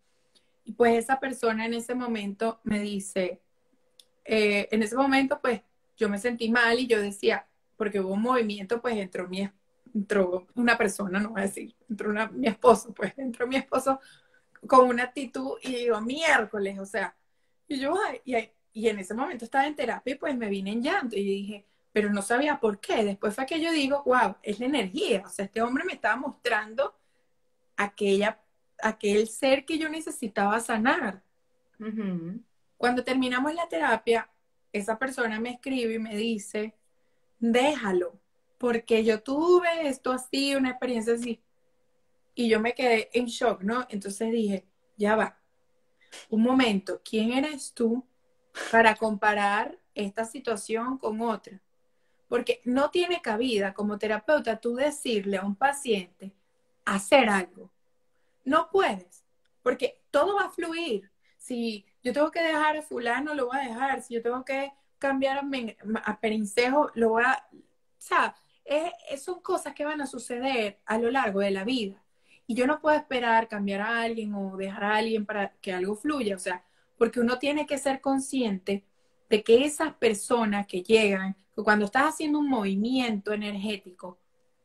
Y 0.63 0.71
pues 0.71 0.97
esa 0.97 1.19
persona 1.19 1.65
en 1.65 1.73
ese 1.75 1.93
momento 1.93 2.59
me 2.63 2.79
dice, 2.79 3.41
eh, 4.23 4.67
en 4.71 4.83
ese 4.83 4.95
momento 4.95 5.39
pues 5.41 5.61
yo 5.97 6.09
me 6.09 6.17
sentí 6.17 6.49
mal 6.49 6.79
y 6.79 6.87
yo 6.87 7.01
decía, 7.01 7.45
porque 7.75 7.99
hubo 7.99 8.13
un 8.13 8.21
movimiento, 8.21 8.81
pues 8.81 8.95
entró 8.97 9.27
mi, 9.27 9.49
entró 9.93 10.47
una 10.55 10.77
persona, 10.77 11.19
no 11.19 11.31
voy 11.31 11.41
a 11.41 11.45
decir, 11.45 11.75
entró 11.89 12.09
una, 12.09 12.27
mi 12.29 12.47
esposo, 12.47 12.93
pues 12.93 13.13
entró 13.17 13.47
mi 13.47 13.57
esposo 13.57 13.99
con 14.67 14.87
una 14.87 15.03
actitud 15.03 15.57
y 15.61 15.75
digo, 15.75 16.01
miércoles, 16.01 16.79
o 16.79 16.85
sea, 16.85 17.15
y 17.67 17.79
yo, 17.79 17.97
y, 18.23 18.35
y, 18.73 18.87
en 18.89 18.99
ese 18.99 19.13
momento 19.13 19.45
estaba 19.45 19.67
en 19.67 19.75
terapia 19.75 20.13
y 20.13 20.17
pues 20.17 20.35
me 20.35 20.49
vine 20.49 20.71
en 20.71 20.83
llanto 20.83 21.15
y 21.15 21.23
dije, 21.23 21.65
pero 21.91 22.11
no 22.11 22.21
sabía 22.21 22.59
por 22.59 22.79
qué. 22.79 23.03
Después 23.03 23.33
fue 23.33 23.45
que 23.45 23.61
yo 23.61 23.71
digo, 23.71 24.03
wow, 24.05 24.35
es 24.43 24.59
la 24.59 24.65
energía, 24.65 25.23
o 25.25 25.29
sea, 25.29 25.45
este 25.45 25.61
hombre 25.61 25.83
me 25.85 25.93
estaba 25.93 26.15
mostrando 26.15 26.95
aquella, 27.77 28.39
aquel 28.81 29.27
ser 29.27 29.65
que 29.65 29.77
yo 29.77 29.89
necesitaba 29.89 30.59
sanar. 30.59 31.21
Uh 31.79 31.85
-huh. 31.85 32.43
Cuando 32.77 33.03
terminamos 33.03 33.53
la 33.53 33.67
terapia, 33.67 34.29
esa 34.71 34.99
persona 34.99 35.39
me 35.39 35.51
escribe 35.51 35.93
y 35.95 35.99
me 35.99 36.15
dice, 36.15 36.75
déjalo, 37.39 38.19
porque 38.57 39.03
yo 39.03 39.21
tuve 39.21 39.87
esto 39.87 40.11
así, 40.11 40.55
una 40.55 40.71
experiencia 40.71 41.13
así. 41.13 41.41
Y 42.35 42.49
yo 42.49 42.59
me 42.59 42.73
quedé 42.73 43.09
en 43.13 43.25
shock, 43.25 43.61
¿no? 43.61 43.87
Entonces 43.89 44.31
dije, 44.31 44.67
ya 44.97 45.15
va, 45.15 45.39
un 46.29 46.43
momento, 46.43 47.01
¿quién 47.03 47.31
eres 47.31 47.73
tú 47.73 48.05
para 48.71 48.95
comparar 48.95 49.77
esta 49.93 50.25
situación 50.25 50.97
con 50.97 51.21
otra. 51.21 51.61
Porque 52.27 52.61
no 52.65 52.89
tiene 52.89 53.21
cabida 53.21 53.73
como 53.73 53.97
terapeuta 53.97 54.59
tú 54.59 54.75
decirle 54.75 55.37
a 55.37 55.45
un 55.45 55.55
paciente 55.55 56.33
hacer 56.83 57.29
algo. 57.29 57.71
No 58.43 58.69
puedes, 58.71 59.23
porque 59.63 60.03
todo 60.11 60.35
va 60.35 60.45
a 60.45 60.49
fluir. 60.49 61.09
Si 61.37 61.85
yo 62.03 62.13
tengo 62.13 62.31
que 62.31 62.41
dejar 62.41 62.77
a 62.77 62.81
fulano, 62.81 63.33
lo 63.33 63.47
voy 63.47 63.57
a 63.57 63.67
dejar. 63.67 64.01
Si 64.01 64.13
yo 64.13 64.21
tengo 64.21 64.43
que 64.43 64.71
cambiar 64.99 65.39
a, 66.03 66.19
Perincejo, 66.19 66.91
lo 66.95 67.09
voy 67.09 67.23
a... 67.23 67.47
O 67.53 67.57
sea, 67.97 68.35
son 69.17 69.41
cosas 69.41 69.73
que 69.73 69.85
van 69.85 70.01
a 70.01 70.07
suceder 70.07 70.79
a 70.85 70.97
lo 70.97 71.09
largo 71.09 71.39
de 71.39 71.51
la 71.51 71.63
vida. 71.63 72.03
Y 72.47 72.55
yo 72.55 72.67
no 72.67 72.79
puedo 72.79 72.95
esperar 72.95 73.47
cambiar 73.47 73.81
a 73.81 74.01
alguien 74.01 74.33
o 74.33 74.55
dejar 74.57 74.83
a 74.83 74.95
alguien 74.97 75.25
para 75.25 75.49
que 75.61 75.73
algo 75.73 75.95
fluya. 75.95 76.35
O 76.35 76.39
sea, 76.39 76.63
porque 76.97 77.19
uno 77.19 77.39
tiene 77.39 77.65
que 77.65 77.77
ser 77.77 78.01
consciente 78.01 78.85
de 79.29 79.43
que 79.43 79.65
esas 79.65 79.93
personas 79.95 80.67
que 80.67 80.83
llegan, 80.83 81.35
que 81.55 81.63
cuando 81.63 81.85
estás 81.85 82.13
haciendo 82.13 82.39
un 82.39 82.49
movimiento 82.49 83.33
energético, 83.33 84.19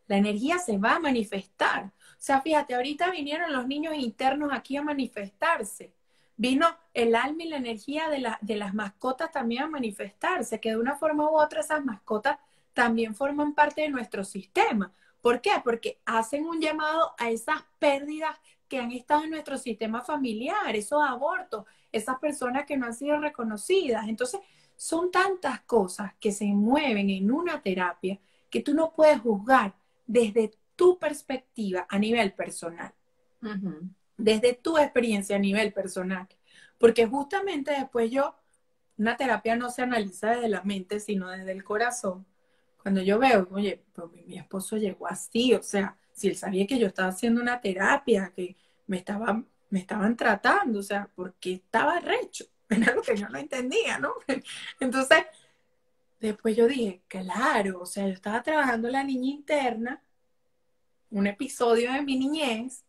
la 0.06 0.16
energía 0.16 0.58
se 0.58 0.76
va 0.76 0.96
a 0.96 1.00
manifestar. 1.00 1.86
O 1.86 2.22
sea, 2.22 2.40
fíjate, 2.40 2.74
ahorita 2.74 3.10
vinieron 3.10 3.52
los 3.52 3.66
niños 3.66 3.94
internos 3.94 4.50
aquí 4.52 4.76
a 4.76 4.82
manifestarse. 4.82 5.94
Vino 6.36 6.66
el 6.94 7.14
alma 7.14 7.44
y 7.44 7.48
la 7.48 7.56
energía 7.56 8.08
de, 8.08 8.26
de 8.40 8.56
las 8.56 8.74
mascotas 8.74 9.30
también 9.30 9.62
a 9.62 9.68
manifestarse, 9.68 10.60
que 10.60 10.70
de 10.70 10.78
una 10.78 10.96
forma 10.96 11.30
u 11.30 11.38
otra 11.38 11.60
esas 11.60 11.84
mascotas 11.84 12.38
también 12.74 13.14
forman 13.14 13.54
parte 13.54 13.82
de 13.82 13.88
nuestro 13.88 14.24
sistema. 14.24 14.92
¿Por 15.20 15.40
qué? 15.40 15.52
Porque 15.62 16.00
hacen 16.04 16.46
un 16.46 16.60
llamado 16.60 17.12
a 17.18 17.30
esas 17.30 17.62
pérdidas 17.78 18.36
que 18.68 18.78
han 18.78 18.92
estado 18.92 19.24
en 19.24 19.30
nuestro 19.30 19.58
sistema 19.58 20.02
familiar, 20.02 20.74
esos 20.74 21.02
abortos, 21.06 21.64
esas 21.92 22.18
personas 22.18 22.64
que 22.66 22.76
no 22.76 22.86
han 22.86 22.94
sido 22.94 23.18
reconocidas. 23.20 24.08
Entonces, 24.08 24.40
son 24.76 25.10
tantas 25.10 25.60
cosas 25.62 26.14
que 26.20 26.32
se 26.32 26.46
mueven 26.46 27.10
en 27.10 27.30
una 27.30 27.60
terapia 27.60 28.18
que 28.48 28.62
tú 28.62 28.72
no 28.74 28.92
puedes 28.92 29.20
juzgar 29.20 29.74
desde 30.06 30.52
tu 30.74 30.98
perspectiva 30.98 31.86
a 31.88 31.98
nivel 31.98 32.32
personal, 32.32 32.92
desde 34.16 34.54
tu 34.54 34.78
experiencia 34.78 35.36
a 35.36 35.38
nivel 35.38 35.72
personal. 35.72 36.26
Porque 36.78 37.06
justamente 37.06 37.72
después 37.72 38.10
yo, 38.10 38.34
una 38.96 39.16
terapia 39.16 39.54
no 39.56 39.70
se 39.70 39.82
analiza 39.82 40.30
desde 40.30 40.48
la 40.48 40.62
mente, 40.62 40.98
sino 41.00 41.28
desde 41.28 41.52
el 41.52 41.62
corazón. 41.62 42.26
Cuando 42.82 43.02
yo 43.02 43.18
veo, 43.18 43.48
oye, 43.52 43.84
pues 43.92 44.10
mi, 44.26 44.38
esposo 44.38 44.76
llegó 44.76 45.06
así, 45.06 45.54
o 45.54 45.62
sea, 45.62 45.96
si 46.12 46.28
él 46.28 46.36
sabía 46.36 46.66
que 46.66 46.78
yo 46.78 46.86
estaba 46.86 47.08
haciendo 47.08 47.40
una 47.40 47.60
terapia, 47.60 48.32
que 48.34 48.56
me, 48.86 48.98
estaba, 48.98 49.42
me 49.70 49.80
estaban 49.80 50.16
tratando, 50.16 50.80
o 50.80 50.82
sea, 50.82 51.10
porque 51.14 51.54
estaba 51.54 52.00
recho. 52.00 52.46
Era 52.68 52.94
lo 52.94 53.02
que 53.02 53.16
yo 53.16 53.28
no 53.28 53.38
entendía, 53.38 53.98
¿no? 53.98 54.14
Entonces, 54.80 55.24
después 56.20 56.56
yo 56.56 56.66
dije, 56.66 57.02
claro, 57.08 57.80
o 57.80 57.86
sea, 57.86 58.06
yo 58.06 58.14
estaba 58.14 58.42
trabajando 58.42 58.88
la 58.88 59.04
niña 59.04 59.30
interna, 59.30 60.02
un 61.10 61.26
episodio 61.26 61.92
de 61.92 62.02
mi 62.02 62.18
niñez, 62.18 62.84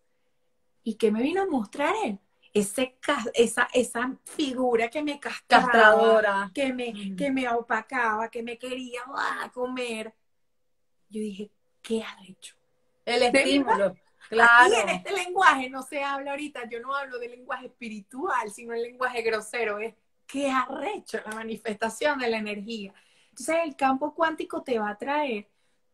y 0.84 0.96
que 0.96 1.12
me 1.12 1.22
vino 1.22 1.42
a 1.42 1.48
mostrar 1.48 1.94
él. 2.06 2.20
Ese, 2.54 2.98
esa, 3.34 3.70
esa 3.74 4.18
figura 4.26 4.90
que 4.90 5.02
me 5.02 5.20
castraba, 5.20 6.52
que 6.54 6.74
me, 6.74 7.16
que 7.16 7.32
me 7.32 7.48
opacaba, 7.48 8.30
que 8.30 8.44
me 8.44 8.58
quería 8.58 9.02
comer. 9.54 10.14
Yo 11.10 11.22
dije, 11.22 11.50
¿qué 11.82 12.04
ha 12.04 12.18
hecho? 12.28 12.56
El 13.06 13.24
estímulo. 13.24 13.96
Claro. 14.30 14.74
en 14.74 14.90
este 14.90 15.12
lenguaje 15.12 15.70
no 15.70 15.82
se 15.84 16.04
habla 16.04 16.32
ahorita, 16.32 16.70
yo 16.70 16.80
no 16.80 16.96
hablo 16.96 17.20
de 17.20 17.28
lenguaje 17.28 17.66
espiritual, 17.66 18.50
sino 18.52 18.74
el 18.74 18.82
lenguaje 18.82 19.22
grosero, 19.24 19.80
es 19.80 19.94
que 20.26 20.50
arrecho 20.50 21.20
la 21.26 21.36
manifestación 21.36 22.18
de 22.20 22.30
la 22.30 22.38
energía. 22.38 22.94
Entonces 23.30 23.58
el 23.66 23.76
campo 23.76 24.14
cuántico 24.14 24.62
te 24.64 24.80
va 24.80 24.92
a 24.92 24.98
traer 24.98 25.48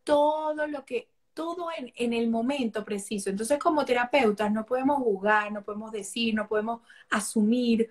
todo 0.04 0.68
lo 0.68 0.86
que, 0.86 1.10
todo 1.38 1.68
en, 1.78 1.94
en 1.96 2.14
el 2.14 2.30
momento 2.32 2.84
preciso. 2.84 3.30
Entonces 3.30 3.60
como 3.60 3.86
terapeutas 3.86 4.52
no 4.52 4.66
podemos 4.66 4.98
jugar, 4.98 5.52
no 5.52 5.64
podemos 5.64 5.92
decir, 5.92 6.34
no 6.34 6.48
podemos 6.48 6.82
asumir, 7.12 7.90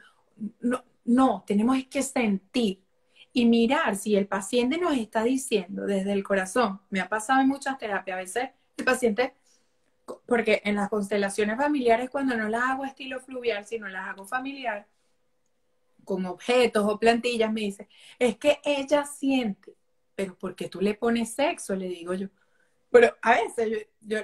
no, 0.60 0.82
no, 1.04 1.44
tenemos 1.46 1.76
que 1.88 2.02
sentir 2.02 2.82
y 3.32 3.44
mirar 3.44 3.94
si 3.94 4.16
el 4.16 4.26
paciente 4.26 4.78
nos 4.78 4.96
está 4.96 5.22
diciendo 5.22 5.86
desde 5.86 6.12
el 6.12 6.24
corazón. 6.24 6.80
Me 6.90 7.00
ha 7.00 7.08
pasado 7.08 7.40
en 7.40 7.48
muchas 7.48 7.78
terapias, 7.78 8.16
a 8.16 8.20
veces 8.20 8.50
el 8.76 8.84
paciente 8.84 9.34
porque 10.26 10.62
en 10.64 10.74
las 10.74 10.88
constelaciones 10.88 11.56
familiares 11.56 12.10
cuando 12.10 12.36
no 12.36 12.48
las 12.48 12.62
hago 12.64 12.84
estilo 12.84 13.20
fluvial, 13.20 13.64
sino 13.64 13.88
las 13.88 14.08
hago 14.08 14.26
familiar, 14.26 14.86
con 16.04 16.24
objetos 16.26 16.84
o 16.86 16.98
plantillas, 16.98 17.52
me 17.52 17.62
dice, 17.62 17.88
es 18.18 18.36
que 18.38 18.60
ella 18.64 19.04
siente, 19.04 19.76
pero 20.14 20.36
porque 20.38 20.68
tú 20.68 20.80
le 20.80 20.94
pones 20.94 21.34
sexo, 21.34 21.74
le 21.76 21.88
digo 21.88 22.14
yo. 22.14 22.28
Pero 22.98 23.14
a 23.20 23.32
veces 23.32 23.88
yo, 24.00 24.20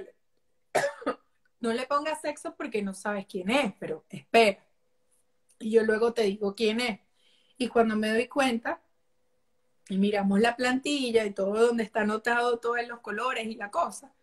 no 1.61 1.75
le 1.75 1.87
pongas 1.87 2.23
sexo 2.23 2.55
porque 2.57 2.81
no 2.81 2.95
sabes 2.95 3.27
quién 3.27 3.51
es, 3.51 3.75
pero 3.79 4.07
espera. 4.09 4.65
Y 5.59 5.73
yo 5.73 5.83
luego 5.83 6.15
te 6.15 6.23
digo 6.23 6.55
quién 6.55 6.81
es. 6.81 7.01
Y 7.59 7.69
cuando 7.69 7.97
me 7.97 8.09
doy 8.09 8.29
cuenta, 8.29 8.81
y 9.91 9.99
miramos 9.99 10.41
la 10.41 10.57
plantilla 10.57 11.27
y 11.27 11.33
todo 11.33 11.67
donde 11.67 11.83
está 11.83 12.01
anotado 12.01 12.61
todos 12.61 12.79
los 12.89 13.01
colores 13.01 13.47
y 13.47 13.57
la 13.57 13.71
cosa, 13.71 14.15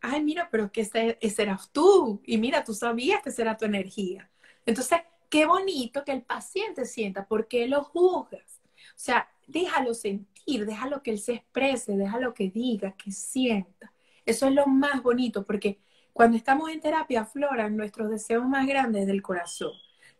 ay, 0.00 0.24
mira, 0.24 0.48
pero 0.50 0.72
que 0.72 0.80
ese, 0.80 1.16
ese 1.20 1.42
eras 1.42 1.70
tú, 1.70 2.20
y 2.26 2.38
mira, 2.38 2.64
tú 2.64 2.74
sabías 2.74 3.22
que 3.22 3.28
esa 3.28 3.42
era 3.42 3.56
tu 3.56 3.64
energía. 3.64 4.28
Entonces, 4.66 5.02
qué 5.30 5.46
bonito 5.46 6.04
que 6.04 6.10
el 6.10 6.22
paciente 6.22 6.84
sienta, 6.84 7.28
¿por 7.28 7.46
qué 7.46 7.68
lo 7.68 7.84
juzgas? 7.84 8.60
O 8.88 8.98
sea, 8.98 9.30
déjalo 9.46 9.94
sentir, 9.94 10.35
déjalo 10.46 11.02
que 11.02 11.10
él 11.10 11.18
se 11.18 11.34
exprese, 11.34 11.96
déjalo 11.96 12.32
que 12.32 12.50
diga, 12.50 12.92
que 12.92 13.10
sienta. 13.10 13.92
Eso 14.24 14.46
es 14.46 14.54
lo 14.54 14.66
más 14.66 15.02
bonito, 15.02 15.44
porque 15.44 15.78
cuando 16.12 16.36
estamos 16.36 16.70
en 16.70 16.80
terapia 16.80 17.22
afloran 17.22 17.76
nuestros 17.76 18.10
deseos 18.10 18.46
más 18.46 18.66
grandes 18.66 19.06
del 19.06 19.22
corazón, 19.22 19.72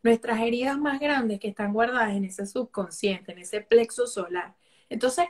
nuestras 0.02 0.40
heridas 0.40 0.78
más 0.78 1.00
grandes 1.00 1.40
que 1.40 1.48
están 1.48 1.72
guardadas 1.72 2.10
en 2.14 2.24
ese 2.24 2.46
subconsciente, 2.46 3.32
en 3.32 3.38
ese 3.38 3.60
plexo 3.60 4.06
solar. 4.06 4.54
Entonces, 4.88 5.26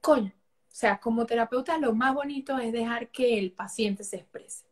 coño, 0.00 0.32
o 0.74 0.76
sea, 0.76 0.98
como 0.98 1.24
terapeuta 1.26 1.78
lo 1.78 1.94
más 1.94 2.14
bonito 2.14 2.58
es 2.58 2.72
dejar 2.72 3.08
que 3.10 3.38
el 3.38 3.52
paciente 3.52 4.04
se 4.04 4.16
exprese. 4.16 4.64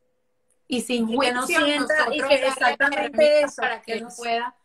Y 0.66 0.81
sin 0.81 1.09
y 1.09 1.19
que 1.19 1.33
no 1.33 1.47
sienta 1.47 2.12
y 2.12 2.20
que 2.20 2.47
exactamente 2.47 3.43
eso 3.43 3.62
para 3.62 3.81
que 3.83 3.93
él 3.93 4.07
pueda 4.16 4.57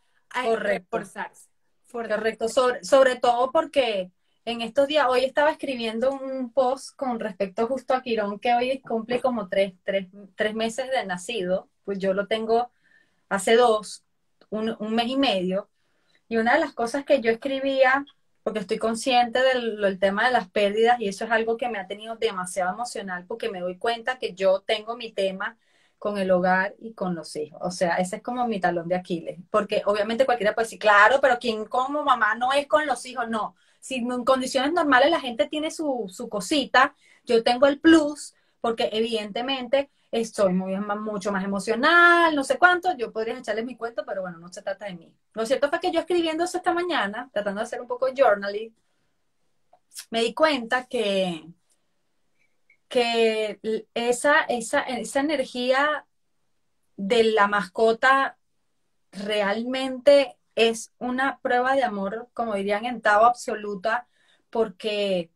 reforzarse. 0.55 1.49
Correcto, 1.91 2.49
sobre, 2.49 2.83
sobre 2.83 3.15
todo 3.15 3.51
porque 3.51 4.11
en 4.47 4.61
estos 4.61 4.87
días, 4.87 5.05
hoy 5.09 5.25
estaba 5.25 5.51
escribiendo 5.51 6.09
un 6.09 6.53
post 6.53 6.95
con 6.95 7.19
respecto 7.19 7.67
justo 7.67 7.93
a 7.93 8.01
Quirón, 8.01 8.39
que 8.39 8.53
hoy 8.53 8.79
cumple 8.79 9.19
como 9.19 9.49
tres, 9.49 9.73
tres, 9.83 10.07
tres 10.35 10.55
meses 10.55 10.89
de 10.89 11.05
nacido, 11.05 11.67
pues 11.83 11.99
yo 11.99 12.13
lo 12.13 12.27
tengo 12.27 12.71
hace 13.27 13.57
dos, 13.57 14.05
un, 14.49 14.73
un 14.79 14.95
mes 14.95 15.07
y 15.09 15.17
medio, 15.17 15.69
y 16.29 16.37
una 16.37 16.53
de 16.53 16.61
las 16.61 16.71
cosas 16.71 17.03
que 17.03 17.19
yo 17.19 17.29
escribía 17.29 18.05
porque 18.41 18.59
estoy 18.59 18.77
consciente 18.77 19.39
del, 19.41 19.99
tema 19.99 20.27
de 20.27 20.31
las 20.31 20.47
pérdidas 20.49 20.97
y 21.01 21.09
eso 21.09 21.25
es 21.25 21.31
algo 21.31 21.57
que 21.57 21.67
me 21.67 21.79
ha 21.79 21.87
tenido 21.87 22.15
demasiado 22.15 22.73
emocional 22.73 23.25
porque 23.27 23.49
me 23.49 23.59
doy 23.59 23.77
cuenta 23.77 24.17
que 24.17 24.33
yo 24.33 24.61
tengo 24.61 24.95
mi 24.95 25.11
tema 25.11 25.57
con 25.99 26.17
el 26.17 26.31
hogar 26.31 26.73
y 26.79 26.93
con 26.93 27.15
los 27.15 27.35
hijos. 27.35 27.59
O 27.61 27.71
sea, 27.71 27.95
ese 27.95 28.17
es 28.17 28.21
como 28.21 28.47
mi 28.47 28.61
talón 28.61 28.87
de 28.87 28.95
Aquiles. 28.95 29.39
Porque 29.51 29.81
obviamente 29.85 30.25
cualquiera 30.25 30.55
puede 30.55 30.67
decir, 30.67 30.79
claro, 30.79 31.19
pero 31.21 31.37
quien 31.37 31.65
como 31.65 32.05
mamá 32.05 32.35
no 32.35 32.53
es 32.53 32.67
con 32.67 32.85
los 32.85 33.05
hijos, 33.05 33.27
no. 33.27 33.57
Si 33.79 33.95
en 33.95 34.23
condiciones 34.25 34.73
normales 34.73 35.11
la 35.11 35.19
gente 35.19 35.47
tiene 35.47 35.71
su, 35.71 36.05
su 36.09 36.29
cosita, 36.29 36.95
yo 37.23 37.43
tengo 37.43 37.67
el 37.67 37.79
plus, 37.79 38.33
porque 38.61 38.89
evidentemente 38.91 39.89
estoy 40.11 40.53
muy, 40.53 40.75
mucho 40.77 41.31
más 41.31 41.43
emocional, 41.43 42.33
no 42.35 42.43
sé 42.43 42.57
cuánto, 42.57 42.95
yo 42.97 43.11
podría 43.11 43.37
echarles 43.37 43.65
mi 43.65 43.75
cuento, 43.75 44.03
pero 44.05 44.21
bueno, 44.21 44.37
no 44.37 44.51
se 44.51 44.61
trata 44.61 44.85
de 44.85 44.95
mí. 44.95 45.13
Lo 45.33 45.45
cierto 45.45 45.69
fue 45.69 45.79
que 45.79 45.91
yo 45.91 45.99
escribiendo 45.99 46.43
eso 46.43 46.57
esta 46.57 46.73
mañana, 46.73 47.29
tratando 47.33 47.59
de 47.59 47.65
hacer 47.65 47.81
un 47.81 47.87
poco 47.87 48.07
de 48.07 48.21
journaling, 48.21 48.73
me 50.09 50.21
di 50.21 50.33
cuenta 50.33 50.85
que, 50.85 51.45
que 52.87 53.59
esa, 53.93 54.41
esa, 54.41 54.81
esa 54.81 55.19
energía 55.19 56.05
de 56.95 57.23
la 57.25 57.47
mascota 57.47 58.37
realmente 59.11 60.36
es 60.57 60.91
una 60.97 61.39
prueba 61.39 61.75
de 61.75 61.83
amor, 61.83 62.29
como 62.33 62.55
dirían 62.55 62.85
en 62.85 62.99
Tao 62.99 63.25
absoluta, 63.25 64.07
porque 64.49 65.29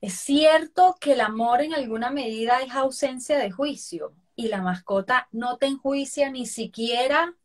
es 0.00 0.14
cierto 0.14 0.96
que 1.00 1.12
el 1.12 1.20
amor 1.20 1.62
en 1.62 1.74
alguna 1.74 2.10
medida 2.10 2.60
es 2.60 2.72
ausencia 2.74 3.38
de 3.38 3.52
juicio 3.52 4.14
y 4.34 4.48
la 4.48 4.60
mascota 4.60 5.28
no 5.30 5.58
te 5.58 5.66
enjuicia 5.66 6.30
ni 6.30 6.44
siquiera 6.44 7.36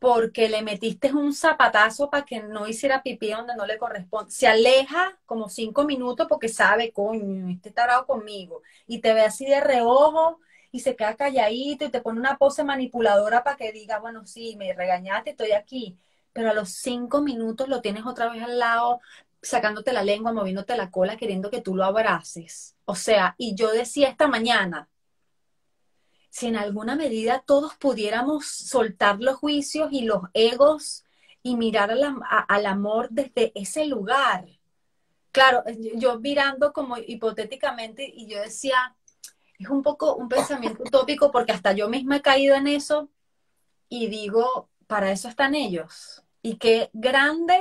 porque 0.00 0.48
le 0.48 0.62
metiste 0.62 1.12
un 1.12 1.32
zapatazo 1.32 2.10
para 2.10 2.24
que 2.24 2.42
no 2.42 2.66
hiciera 2.66 3.04
pipí 3.04 3.30
donde 3.30 3.54
no 3.54 3.64
le 3.64 3.78
corresponde. 3.78 4.32
Se 4.32 4.48
aleja 4.48 5.16
como 5.26 5.48
cinco 5.48 5.84
minutos 5.84 6.26
porque 6.28 6.48
sabe, 6.48 6.90
coño, 6.90 7.50
este 7.50 7.70
tarado 7.70 8.04
conmigo. 8.06 8.62
Y 8.88 9.00
te 9.00 9.14
ve 9.14 9.20
así 9.20 9.44
de 9.44 9.60
reojo 9.60 10.40
y 10.72 10.80
se 10.80 10.96
queda 10.96 11.16
calladito 11.16 11.84
y 11.84 11.90
te 11.90 12.00
pone 12.00 12.20
una 12.20 12.38
pose 12.38 12.64
manipuladora 12.64 13.42
para 13.44 13.56
que 13.56 13.72
diga, 13.72 13.98
bueno, 13.98 14.26
sí, 14.26 14.56
me 14.56 14.72
regañaste, 14.72 15.30
estoy 15.30 15.52
aquí. 15.52 15.98
pero 16.32 16.50
a 16.50 16.54
los 16.54 16.70
cinco 16.70 17.22
minutos 17.22 17.68
lo 17.68 17.80
tienes 17.80 18.06
otra 18.06 18.30
vez 18.30 18.42
al 18.42 18.58
lado, 18.58 19.00
sacándote 19.42 19.92
la 19.92 20.04
lengua, 20.04 20.32
moviéndote 20.32 20.76
la 20.76 20.90
cola, 20.90 21.16
queriendo 21.16 21.50
que 21.50 21.60
tú 21.60 21.74
lo 21.74 21.84
abraces. 21.84 22.76
O 22.84 22.94
sea, 22.94 23.34
y 23.38 23.54
yo 23.56 23.72
decía 23.72 24.08
esta 24.08 24.28
mañana, 24.28 24.88
si 26.30 26.46
en 26.46 26.56
alguna 26.56 26.94
medida 26.96 27.42
todos 27.44 27.74
pudiéramos 27.76 28.46
soltar 28.46 29.20
los 29.20 29.36
juicios 29.36 29.88
y 29.92 30.02
los 30.02 30.22
egos 30.34 31.04
y 31.42 31.56
mirar 31.56 31.90
al 32.48 32.66
amor 32.66 33.08
desde 33.10 33.52
ese 33.54 33.86
lugar. 33.86 34.46
Claro, 35.32 35.64
yo 35.96 36.20
mirando 36.20 36.72
como 36.72 36.96
hipotéticamente 36.98 38.04
y 38.04 38.26
yo 38.26 38.40
decía, 38.40 38.96
es 39.60 39.68
un 39.68 39.82
poco 39.82 40.14
un 40.16 40.28
pensamiento 40.28 40.82
utópico 40.82 41.30
porque 41.30 41.52
hasta 41.52 41.72
yo 41.72 41.88
misma 41.88 42.16
he 42.16 42.22
caído 42.22 42.56
en 42.56 42.66
eso 42.66 43.10
y 43.88 44.06
digo, 44.08 44.70
para 44.86 45.12
eso 45.12 45.28
están 45.28 45.54
ellos. 45.54 46.22
Y 46.42 46.56
qué 46.56 46.90
grande 46.94 47.60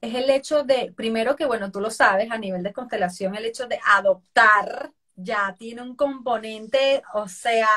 es 0.00 0.14
el 0.14 0.28
hecho 0.30 0.64
de, 0.64 0.92
primero 0.96 1.36
que, 1.36 1.46
bueno, 1.46 1.70
tú 1.70 1.80
lo 1.80 1.90
sabes, 1.90 2.30
a 2.30 2.38
nivel 2.38 2.62
de 2.62 2.72
constelación, 2.72 3.36
el 3.36 3.44
hecho 3.44 3.68
de 3.68 3.78
adoptar 3.86 4.92
ya 5.14 5.54
tiene 5.58 5.82
un 5.82 5.94
componente, 5.94 7.02
o 7.14 7.28
sea, 7.28 7.68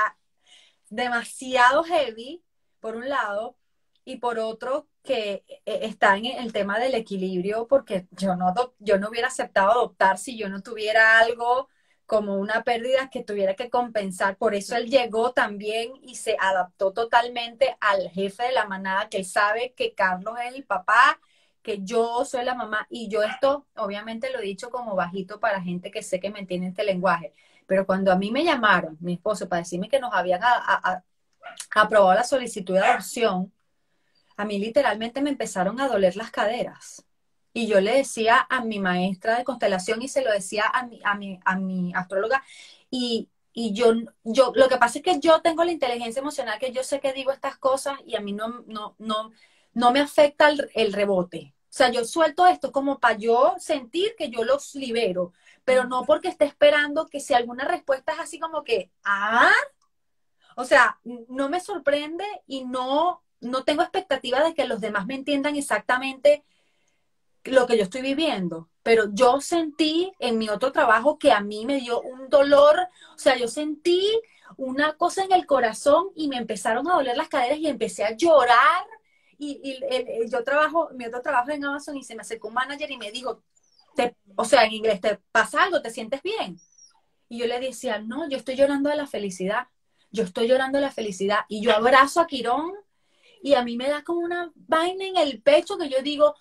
demasiado 0.90 1.84
heavy, 1.84 2.44
por 2.80 2.96
un 2.96 3.08
lado, 3.08 3.56
y 4.04 4.18
por 4.18 4.40
otro, 4.40 4.88
que 5.04 5.44
eh, 5.48 5.80
está 5.84 6.18
en 6.18 6.26
el 6.26 6.52
tema 6.52 6.80
del 6.80 6.96
equilibrio, 6.96 7.68
porque 7.68 8.08
yo 8.12 8.36
no, 8.36 8.54
yo 8.80 8.98
no 8.98 9.10
hubiera 9.10 9.28
aceptado 9.28 9.72
adoptar 9.72 10.18
si 10.18 10.38
yo 10.38 10.50
no 10.50 10.62
tuviera 10.62 11.20
algo 11.20 11.70
como 12.10 12.38
una 12.38 12.64
pérdida 12.64 13.11
que 13.11 13.23
tuviera 13.23 13.53
que 13.53 13.69
compensar. 13.69 14.36
Por 14.36 14.56
eso 14.56 14.76
él 14.76 14.90
llegó 14.90 15.31
también 15.31 15.91
y 16.02 16.15
se 16.15 16.36
adaptó 16.40 16.91
totalmente 16.91 17.77
al 17.80 18.10
jefe 18.10 18.45
de 18.45 18.52
la 18.52 18.65
manada, 18.65 19.10
que 19.10 19.18
él 19.18 19.26
sabe 19.26 19.73
que 19.77 19.94
Carlos 19.94 20.36
es 20.44 20.56
el 20.56 20.65
papá, 20.65 21.19
que 21.61 21.84
yo 21.84 22.26
soy 22.26 22.45
la 22.45 22.56
mamá. 22.56 22.88
Y 22.90 23.10
yo 23.10 23.22
esto, 23.22 23.68
obviamente 23.76 24.31
lo 24.31 24.40
he 24.40 24.41
dicho 24.41 24.72
como 24.72 24.95
bajito 24.95 25.40
para 25.40 25.61
gente 25.61 25.91
que 25.91 26.02
sé 26.02 26.19
que 26.19 26.31
me 26.31 26.40
entiende 26.40 26.69
este 26.69 26.84
lenguaje. 26.84 27.31
Pero 27.68 27.86
cuando 27.86 28.11
a 28.11 28.15
mí 28.15 28.31
me 28.31 28.44
llamaron, 28.44 28.98
mi 29.02 29.14
esposo, 29.14 29.48
para 29.48 29.61
decirme 29.61 29.88
que 29.88 29.99
nos 29.99 30.11
habían 30.11 30.41
aprobado 31.76 32.15
la 32.15 32.23
solicitud 32.23 32.73
de 32.73 32.86
adopción, 32.86 33.53
a 34.36 34.45
mí 34.45 34.57
literalmente 34.57 35.22
me 35.22 35.30
empezaron 35.30 35.80
a 35.80 35.88
doler 35.88 36.15
las 36.15 36.31
caderas. 36.31 37.06
Y 37.54 37.68
yo 37.68 37.82
le 37.82 37.96
decía 37.96 38.46
a 38.50 38.64
mi 38.64 38.80
maestra 38.80 39.38
de 39.38 39.44
constelación 39.44 40.02
y 40.02 40.08
se 40.08 40.24
lo 40.24 40.32
decía 40.32 40.66
a 40.68 40.86
mi, 40.86 41.02
a 41.04 41.16
mi, 41.16 41.40
a 41.46 41.56
mi 41.58 41.94
astróloga. 41.94 42.44
Y, 42.90 43.30
yo, 43.54 43.94
yo, 44.24 44.54
lo 44.56 44.70
que 44.70 44.78
pasa 44.78 45.00
es 45.00 45.04
que 45.04 45.20
yo 45.20 45.42
tengo 45.42 45.64
la 45.64 45.72
inteligencia 45.72 46.22
emocional, 46.22 46.60
que 46.60 46.72
yo 46.72 46.84
sé 46.84 47.00
que 47.00 47.14
digo 47.14 47.32
estas 47.32 47.58
cosas 47.58 48.00
y 48.06 48.16
a 48.16 48.22
mí 48.22 48.32
no, 48.32 48.64
no, 48.68 48.96
no, 49.00 49.32
no 49.74 49.92
me 49.92 50.00
afecta 50.00 50.50
el, 50.50 50.70
el 50.76 50.94
rebote. 50.94 51.54
O 51.70 51.72
sea, 51.72 51.92
yo 51.92 52.06
suelto 52.06 52.48
esto 52.48 52.72
como 52.72 53.00
para 53.00 53.18
yo 53.18 53.56
sentir 53.60 54.16
que 54.18 54.30
yo 54.30 54.44
los 54.44 54.74
libero, 54.76 55.34
pero 55.66 55.84
no 55.84 56.04
porque 56.06 56.30
esté 56.30 56.46
esperando 56.46 57.08
que 57.08 57.20
si 57.20 57.34
alguna 57.34 57.66
respuesta 57.66 58.14
es 58.14 58.20
así 58.20 58.40
como 58.40 58.64
que, 58.64 58.92
ah, 59.04 59.52
o 60.56 60.66
sea, 60.66 61.00
no 61.04 61.48
me 61.50 61.60
sorprende 61.60 62.26
y 62.48 62.66
no, 62.66 63.24
no 63.40 63.64
tengo 63.64 63.82
expectativa 63.82 64.44
de 64.44 64.54
que 64.54 64.66
los 64.66 64.82
demás 64.82 65.06
me 65.06 65.16
entiendan 65.16 65.56
exactamente 65.56 66.44
lo 67.44 67.68
que 67.68 67.78
yo 67.78 67.84
estoy 67.84 68.02
viviendo, 68.02 68.70
pero 68.84 69.06
yo 69.14 69.41
sentí 69.41 70.11
en 70.20 70.38
mi 70.38 70.49
otro 70.49 70.72
trabajo 70.72 71.18
que 71.18 71.32
a 71.32 71.41
mí 71.41 71.66
me 71.66 71.80
dio 71.80 72.02
un 72.02 72.30
dolor, 72.30 72.80
o 73.16 73.18
sea, 73.18 73.38
yo 73.38 73.48
sentí 73.48 74.06
una 74.57 74.94
cosa 74.98 75.24
en 75.24 75.32
el 75.32 75.45
corazón 75.45 76.10
y 76.16 76.28
me 76.28 76.38
empezaron 76.38 76.88
a 76.90 76.95
doler 76.95 77.16
las 77.16 77.30
caderas 77.30 77.60
y 77.60 77.68
empecé 77.68 78.03
a 78.03 78.16
llorar. 78.16 78.86
Y, 79.38 79.80
yo 80.30 80.44
trabajo, 80.44 80.90
mi 80.94 81.06
otro 81.06 81.22
trabajo 81.22 81.52
en 81.52 81.64
Amazon 81.64 81.95
y 81.95 82.03
se 82.03 82.16
me 82.16 82.22
acercó 82.22 82.49
un 82.49 82.56
manager 82.56 82.91
y 82.91 82.98
me 82.98 83.11
dijo, 83.11 83.41
o 84.36 84.45
sea, 84.45 84.66
en 84.66 84.74
inglés, 84.74 85.02
¿te 85.02 85.20
pasa 85.32 85.64
algo? 85.64 85.82
¿Te 85.82 85.91
sientes 85.91 86.22
bien? 86.22 86.60
Y 87.30 87.40
yo 87.40 87.45
le 87.45 87.60
decía, 87.60 87.99
no, 87.99 88.28
yo 88.30 88.38
estoy 88.38 88.56
llorando 88.56 88.90
de 88.90 88.95
la 88.95 89.07
felicidad. 89.07 89.68
Yo 90.11 90.24
estoy 90.24 90.48
llorando 90.48 90.78
de 90.78 90.84
la 90.84 90.91
felicidad. 90.91 91.40
Y 91.48 91.61
yo 91.61 91.74
abrazo 91.74 92.20
a 92.20 92.28
Quirón 92.28 92.74
y 93.41 93.53
a 93.53 93.64
mí 93.64 93.78
me 93.78 93.88
da 93.88 94.03
como 94.03 94.22
una 94.22 94.52
vaina 94.56 95.06
en 95.06 95.18
el 95.18 95.41
pecho 95.41 95.78
que 95.78 95.90
yo 95.90 96.02
digo, 96.02 96.36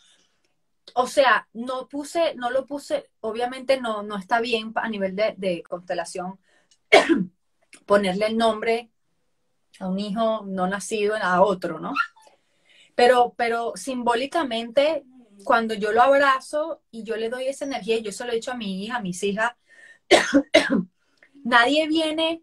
o 0.94 1.06
sea, 1.06 1.48
no 1.52 1.88
puse, 1.88 2.34
no 2.34 2.50
lo 2.50 2.66
puse, 2.66 3.10
obviamente 3.20 3.80
no, 3.80 4.02
no 4.02 4.16
está 4.16 4.40
bien 4.40 4.72
a 4.76 4.88
nivel 4.88 5.14
de, 5.16 5.62
constelación 5.68 6.38
ponerle 7.86 8.26
el 8.26 8.36
nombre 8.36 8.90
a 9.80 9.88
un 9.88 9.98
hijo 9.98 10.44
no 10.46 10.66
nacido 10.66 11.16
a 11.16 11.42
otro, 11.42 11.78
¿no? 11.78 11.92
Pero, 12.94 13.34
pero 13.36 13.72
simbólicamente 13.76 15.04
cuando 15.44 15.74
yo 15.74 15.92
lo 15.92 16.02
abrazo 16.02 16.82
y 16.90 17.04
yo 17.04 17.16
le 17.16 17.28
doy 17.28 17.46
esa 17.46 17.64
energía, 17.64 17.98
yo 17.98 18.12
se 18.12 18.24
lo 18.24 18.32
he 18.32 18.36
dicho 18.36 18.52
a 18.52 18.56
mi 18.56 18.82
hija, 18.82 18.96
a 18.96 19.02
mis 19.02 19.22
hijas, 19.22 19.52
nadie 21.44 21.86
viene 21.86 22.42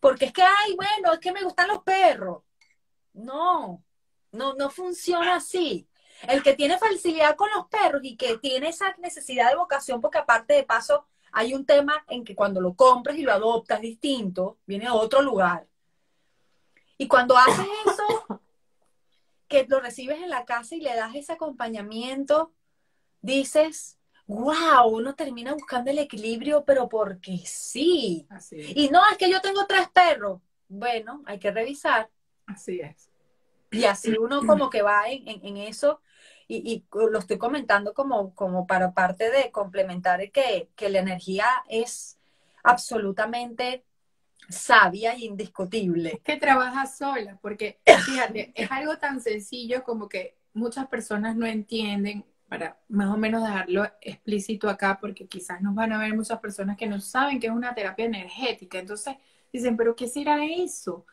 porque 0.00 0.26
es 0.26 0.32
que, 0.32 0.42
ay, 0.42 0.74
bueno, 0.74 1.12
es 1.12 1.20
que 1.20 1.32
me 1.32 1.42
gustan 1.42 1.68
los 1.68 1.82
perros. 1.82 2.42
No, 3.12 3.84
no, 4.32 4.54
no 4.54 4.70
funciona 4.70 5.36
así. 5.36 5.86
El 6.28 6.42
que 6.42 6.54
tiene 6.54 6.78
facilidad 6.78 7.36
con 7.36 7.48
los 7.54 7.66
perros 7.66 8.02
y 8.04 8.16
que 8.16 8.38
tiene 8.38 8.68
esa 8.68 8.94
necesidad 8.98 9.50
de 9.50 9.56
vocación, 9.56 10.00
porque 10.00 10.18
aparte 10.18 10.54
de 10.54 10.64
paso, 10.64 11.06
hay 11.32 11.54
un 11.54 11.64
tema 11.64 12.04
en 12.08 12.24
que 12.24 12.34
cuando 12.34 12.60
lo 12.60 12.74
compras 12.74 13.16
y 13.16 13.22
lo 13.22 13.32
adoptas 13.32 13.80
distinto, 13.80 14.58
viene 14.66 14.86
a 14.86 14.94
otro 14.94 15.22
lugar. 15.22 15.66
Y 16.98 17.08
cuando 17.08 17.36
haces 17.36 17.66
eso, 17.86 18.40
que 19.48 19.66
lo 19.68 19.80
recibes 19.80 20.20
en 20.20 20.30
la 20.30 20.44
casa 20.44 20.74
y 20.74 20.80
le 20.80 20.94
das 20.94 21.14
ese 21.14 21.32
acompañamiento, 21.32 22.52
dices, 23.22 23.98
wow, 24.26 24.86
uno 24.86 25.14
termina 25.14 25.52
buscando 25.54 25.90
el 25.90 25.98
equilibrio, 25.98 26.64
pero 26.64 26.88
porque 26.88 27.38
sí. 27.44 28.26
Y 28.52 28.88
no, 28.90 29.00
es 29.10 29.18
que 29.18 29.30
yo 29.30 29.40
tengo 29.40 29.66
tres 29.66 29.88
perros. 29.88 30.40
Bueno, 30.68 31.22
hay 31.26 31.38
que 31.38 31.50
revisar. 31.50 32.08
Así 32.46 32.80
es. 32.80 33.10
Y 33.72 33.84
así 33.84 34.16
uno 34.18 34.46
como 34.46 34.70
que 34.70 34.82
va 34.82 35.04
en, 35.08 35.56
eso. 35.56 36.00
Y, 36.52 36.84
lo 36.92 37.18
estoy 37.18 37.38
comentando 37.38 37.94
como, 37.94 38.34
como 38.34 38.66
para 38.66 38.92
parte 38.92 39.30
de 39.30 39.52
complementar 39.52 40.32
que, 40.32 40.68
que 40.74 40.88
la 40.88 40.98
energía 40.98 41.46
es 41.68 42.18
absolutamente 42.64 43.84
sabia 44.48 45.12
e 45.14 45.20
indiscutible. 45.20 46.20
Que 46.24 46.36
trabaja 46.36 46.86
sola, 46.86 47.38
porque 47.40 47.78
fíjate, 48.04 48.52
es 48.56 48.70
algo 48.72 48.98
tan 48.98 49.20
sencillo 49.20 49.84
como 49.84 50.08
que 50.08 50.36
muchas 50.52 50.88
personas 50.88 51.36
no 51.36 51.46
entienden, 51.46 52.24
para 52.48 52.80
más 52.88 53.14
o 53.14 53.16
menos 53.16 53.44
dejarlo 53.44 53.84
explícito 54.00 54.68
acá, 54.68 54.98
porque 55.00 55.28
quizás 55.28 55.62
nos 55.62 55.72
van 55.72 55.92
a 55.92 55.98
ver 55.98 56.16
muchas 56.16 56.40
personas 56.40 56.76
que 56.76 56.88
no 56.88 57.00
saben 57.00 57.38
que 57.38 57.46
es 57.46 57.52
una 57.52 57.76
terapia 57.76 58.06
energética. 58.06 58.80
Entonces 58.80 59.14
dicen, 59.52 59.76
pero 59.76 59.94
¿qué 59.94 60.08
será 60.08 60.44
eso? 60.44 61.06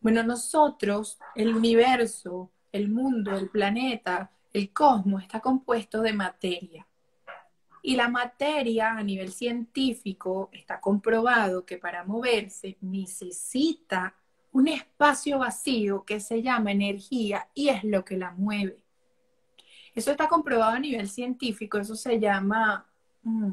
Bueno, 0.00 0.22
nosotros, 0.22 1.18
el 1.34 1.56
universo, 1.56 2.52
el 2.70 2.90
mundo, 2.90 3.36
el 3.36 3.48
planeta, 3.48 4.30
el 4.54 4.72
cosmos 4.72 5.22
está 5.22 5.40
compuesto 5.40 6.00
de 6.00 6.12
materia. 6.12 6.86
Y 7.82 7.96
la 7.96 8.08
materia 8.08 8.92
a 8.92 9.02
nivel 9.02 9.30
científico 9.30 10.48
está 10.52 10.80
comprobado 10.80 11.66
que 11.66 11.76
para 11.76 12.04
moverse 12.04 12.78
necesita 12.80 14.14
un 14.52 14.68
espacio 14.68 15.40
vacío 15.40 16.04
que 16.04 16.20
se 16.20 16.40
llama 16.40 16.70
energía 16.70 17.48
y 17.52 17.68
es 17.68 17.82
lo 17.82 18.04
que 18.04 18.16
la 18.16 18.30
mueve. 18.30 18.78
Eso 19.92 20.12
está 20.12 20.28
comprobado 20.28 20.72
a 20.72 20.78
nivel 20.78 21.08
científico, 21.08 21.76
eso 21.78 21.96
se 21.96 22.20
llama, 22.20 22.86
mm, 23.22 23.50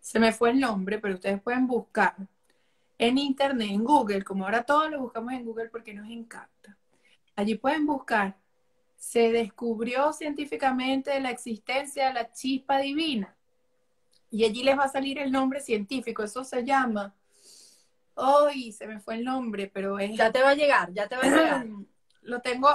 se 0.00 0.18
me 0.18 0.32
fue 0.32 0.50
el 0.50 0.60
nombre, 0.60 0.98
pero 0.98 1.14
ustedes 1.14 1.40
pueden 1.40 1.68
buscar 1.68 2.16
en 2.98 3.16
internet, 3.16 3.68
en 3.70 3.84
Google, 3.84 4.24
como 4.24 4.44
ahora 4.44 4.64
todos 4.64 4.90
lo 4.90 5.00
buscamos 5.00 5.32
en 5.32 5.44
Google 5.44 5.68
porque 5.68 5.94
nos 5.94 6.10
encanta. 6.10 6.76
Allí 7.36 7.54
pueden 7.54 7.86
buscar 7.86 8.36
se 9.04 9.30
descubrió 9.30 10.14
científicamente 10.14 11.20
la 11.20 11.30
existencia 11.30 12.08
de 12.08 12.14
la 12.14 12.32
chispa 12.32 12.78
divina. 12.78 13.36
Y 14.30 14.44
allí 14.44 14.62
les 14.62 14.78
va 14.78 14.84
a 14.84 14.88
salir 14.88 15.18
el 15.18 15.30
nombre 15.30 15.60
científico, 15.60 16.22
eso 16.22 16.42
se 16.42 16.64
llama. 16.64 17.14
Hoy 18.14 18.72
se 18.72 18.86
me 18.86 19.00
fue 19.00 19.16
el 19.16 19.24
nombre, 19.24 19.70
pero 19.72 19.98
es. 19.98 20.16
Ya 20.16 20.32
te 20.32 20.42
va 20.42 20.50
a 20.50 20.54
llegar, 20.54 20.92
ya 20.94 21.06
te 21.06 21.16
va 21.16 21.22
a 21.22 21.26
llegar. 21.28 21.66
Lo 22.22 22.40
tengo 22.40 22.70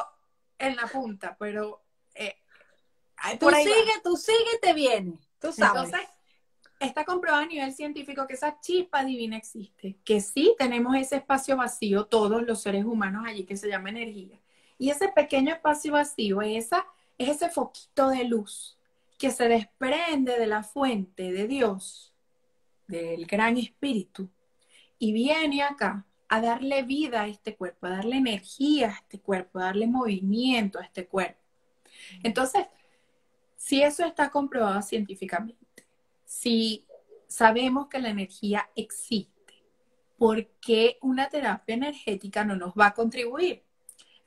en 0.59 0.75
la 0.75 0.85
punta, 0.85 1.35
pero. 1.37 1.81
Eh, 2.13 2.35
tú 3.39 3.49
sigue, 3.49 3.93
tú 4.03 4.15
sigue, 4.15 4.59
te 4.61 4.73
viene. 4.73 5.19
Tú 5.39 5.51
sabes. 5.51 5.85
Entonces, 5.85 6.09
está 6.79 7.05
comprobado 7.05 7.43
a 7.43 7.47
nivel 7.47 7.73
científico 7.73 8.27
que 8.27 8.35
esa 8.35 8.59
chispa 8.61 9.03
divina 9.03 9.35
existe, 9.35 9.97
que 10.05 10.21
sí 10.21 10.55
tenemos 10.59 10.95
ese 10.95 11.15
espacio 11.17 11.57
vacío, 11.57 12.05
todos 12.05 12.43
los 12.43 12.61
seres 12.61 12.85
humanos 12.85 13.25
allí, 13.25 13.45
que 13.45 13.57
se 13.57 13.67
llama 13.67 13.89
energía. 13.89 14.39
Y 14.79 14.89
ese 14.89 15.09
pequeño 15.09 15.53
espacio 15.53 15.93
vacío 15.93 16.41
es, 16.41 16.65
esa, 16.65 16.87
es 17.17 17.29
ese 17.29 17.49
foquito 17.49 18.09
de 18.09 18.23
luz 18.23 18.79
que 19.19 19.29
se 19.29 19.49
desprende 19.49 20.39
de 20.39 20.47
la 20.47 20.63
fuente 20.63 21.33
de 21.33 21.45
Dios, 21.47 22.13
del 22.87 23.25
gran 23.25 23.57
espíritu, 23.57 24.29
y 24.97 25.11
viene 25.11 25.61
acá 25.61 26.05
a 26.29 26.41
darle 26.41 26.83
vida 26.83 27.23
a 27.23 27.27
este 27.27 27.57
cuerpo, 27.57 27.87
a 27.87 27.89
darle 27.89 28.15
energía 28.15 28.89
a 28.89 28.93
este 28.99 29.19
cuerpo, 29.19 29.59
a 29.59 29.65
darle 29.65 29.85
movimiento 29.85 30.79
a 30.79 30.85
este 30.85 31.05
cuerpo. 31.05 31.41
Entonces, 32.23 32.65
si 33.57 33.83
eso 33.83 34.05
está 34.05 34.29
comprobado 34.29 34.81
científicamente, 34.81 35.85
si 36.23 36.85
sabemos 37.27 37.87
que 37.89 37.99
la 37.99 38.09
energía 38.09 38.69
existe, 38.75 39.65
¿por 40.17 40.47
qué 40.61 40.97
una 41.01 41.27
terapia 41.27 41.75
energética 41.75 42.45
no 42.45 42.55
nos 42.55 42.73
va 42.73 42.87
a 42.87 42.93
contribuir? 42.93 43.63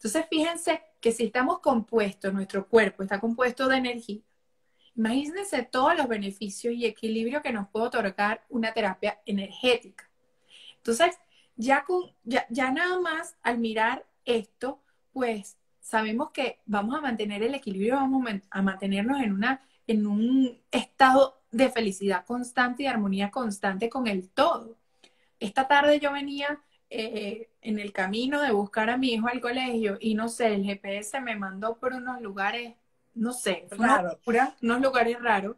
Entonces, 0.03 0.27
fíjense 0.29 0.83
que 1.01 1.13
si 1.13 1.27
estamos 1.27 1.61
compuestos, 1.61 2.35
nuestro 2.35 2.67
cuerpo 2.67 3.05
está 3.05 3.21
compuesto 3.21 3.69
de 3.69 3.77
energía, 3.77 4.21
imagínense 4.97 5.63
todos 5.63 5.97
los 5.97 6.09
beneficios 6.09 6.75
y 6.75 6.87
equilibrio 6.87 7.41
que 7.41 7.53
nos 7.53 7.69
puede 7.69 7.87
otorgar 7.87 8.45
una 8.49 8.73
terapia 8.73 9.21
energética. 9.27 10.11
Entonces, 10.79 11.17
ya, 11.55 11.85
con, 11.85 12.11
ya, 12.25 12.73
nada 12.73 12.99
más 12.99 13.37
al 13.45 13.59
mirar 13.59 14.05
esto, 14.25 14.83
pues 15.13 15.57
sabemos 15.79 16.33
que 16.33 16.59
vamos 16.67 16.97
a 16.97 17.01
mantener 17.01 17.45
el 17.45 17.55
equilibrio, 17.55 17.95
vamos 17.95 18.27
a 18.51 18.61
mantenernos 18.61 19.21
en, 19.21 19.33
una, 19.33 19.65
en 19.87 20.05
un 20.09 20.61
estado 20.73 21.45
de 21.53 21.71
felicidad 21.71 22.25
constante 22.27 22.83
y 22.83 22.87
armonía 22.87 23.31
constante 23.31 23.89
con 23.89 24.09
el 24.09 24.31
todo. 24.31 24.77
Esta 25.39 25.69
tarde 25.69 26.01
yo 26.01 26.11
venía 26.11 26.61
eh, 26.91 27.52
en 27.63 27.79
el 27.79 27.93
camino 27.93 28.41
de 28.41 28.51
buscar 28.51 28.91
a 28.91 28.97
mi 28.97 29.15
hijo 29.15 29.29
al 29.29 29.41
colegio 29.41 29.97
y 30.01 30.15
no 30.15 30.29
sé, 30.29 30.55
el 30.55 30.65
GPS 30.65 31.21
me 31.21 31.37
mandó 31.37 31.77
por 31.77 31.95
unos 31.95 32.21
lugares, 32.21 32.75
no 33.15 33.33
sé, 33.33 33.69
unos 34.61 34.81
lugares 34.81 35.21
raros. 35.23 35.57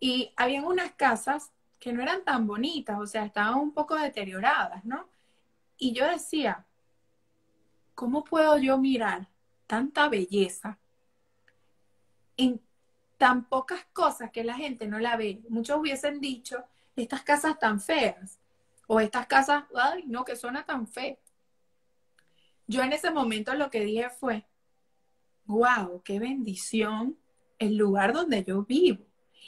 Y 0.00 0.32
habían 0.36 0.64
unas 0.64 0.92
casas 0.92 1.52
que 1.78 1.92
no 1.92 2.02
eran 2.02 2.24
tan 2.24 2.46
bonitas, 2.46 2.98
o 2.98 3.06
sea, 3.06 3.24
estaban 3.24 3.54
un 3.54 3.72
poco 3.72 3.94
deterioradas, 3.94 4.84
¿no? 4.84 5.08
Y 5.76 5.92
yo 5.92 6.06
decía, 6.08 6.66
¿cómo 7.94 8.24
puedo 8.24 8.58
yo 8.58 8.78
mirar 8.78 9.28
tanta 9.68 10.08
belleza 10.08 10.78
en 12.36 12.60
tan 13.16 13.44
pocas 13.44 13.86
cosas 13.92 14.32
que 14.32 14.42
la 14.42 14.54
gente 14.54 14.88
no 14.88 14.98
la 14.98 15.16
ve? 15.16 15.42
Muchos 15.48 15.78
hubiesen 15.78 16.20
dicho, 16.20 16.64
estas 16.96 17.22
casas 17.22 17.58
tan 17.60 17.80
feas, 17.80 18.38
o 18.88 19.00
estas 19.00 19.26
casas, 19.26 19.64
ay, 19.74 20.04
no, 20.06 20.24
que 20.24 20.34
suena 20.34 20.64
tan 20.64 20.88
feo. 20.88 21.18
Yo 22.66 22.82
en 22.82 22.92
ese 22.92 23.10
momento 23.10 23.54
lo 23.54 23.70
que 23.70 23.84
dije 23.84 24.08
fue, 24.10 24.46
wow, 25.44 26.02
qué 26.02 26.18
bendición 26.18 27.18
el 27.58 27.76
lugar 27.76 28.12
donde 28.12 28.42
yo 28.44 28.64
vivo. 28.64 29.04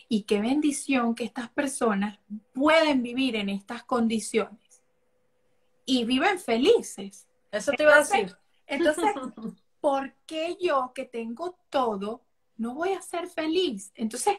Y 0.08 0.22
qué 0.22 0.40
bendición 0.40 1.14
que 1.14 1.24
estas 1.24 1.48
personas 1.50 2.18
pueden 2.52 3.02
vivir 3.02 3.34
en 3.36 3.48
estas 3.48 3.82
condiciones 3.82 4.82
y 5.86 6.04
viven 6.04 6.38
felices. 6.38 7.26
Eso 7.50 7.72
te 7.72 7.82
iba 7.82 7.94
a 7.94 7.98
decir. 7.98 8.36
Entonces, 8.66 9.04
¿por 9.80 10.12
qué 10.26 10.56
yo 10.60 10.92
que 10.94 11.04
tengo 11.04 11.58
todo 11.70 12.22
no 12.58 12.74
voy 12.74 12.92
a 12.92 13.00
ser 13.00 13.26
feliz? 13.26 13.90
Entonces, 13.94 14.36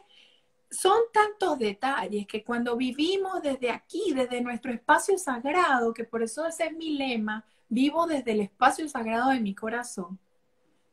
son 0.72 0.98
tantos 1.12 1.58
detalles 1.58 2.26
que 2.26 2.42
cuando 2.42 2.76
vivimos 2.76 3.42
desde 3.42 3.70
aquí, 3.70 4.12
desde 4.14 4.40
nuestro 4.40 4.72
espacio 4.72 5.18
sagrado, 5.18 5.92
que 5.92 6.04
por 6.04 6.22
eso 6.22 6.46
ese 6.46 6.66
es 6.66 6.72
mi 6.72 6.96
lema, 6.96 7.44
vivo 7.68 8.06
desde 8.06 8.32
el 8.32 8.40
espacio 8.40 8.88
sagrado 8.88 9.30
de 9.30 9.40
mi 9.40 9.54
corazón, 9.54 10.18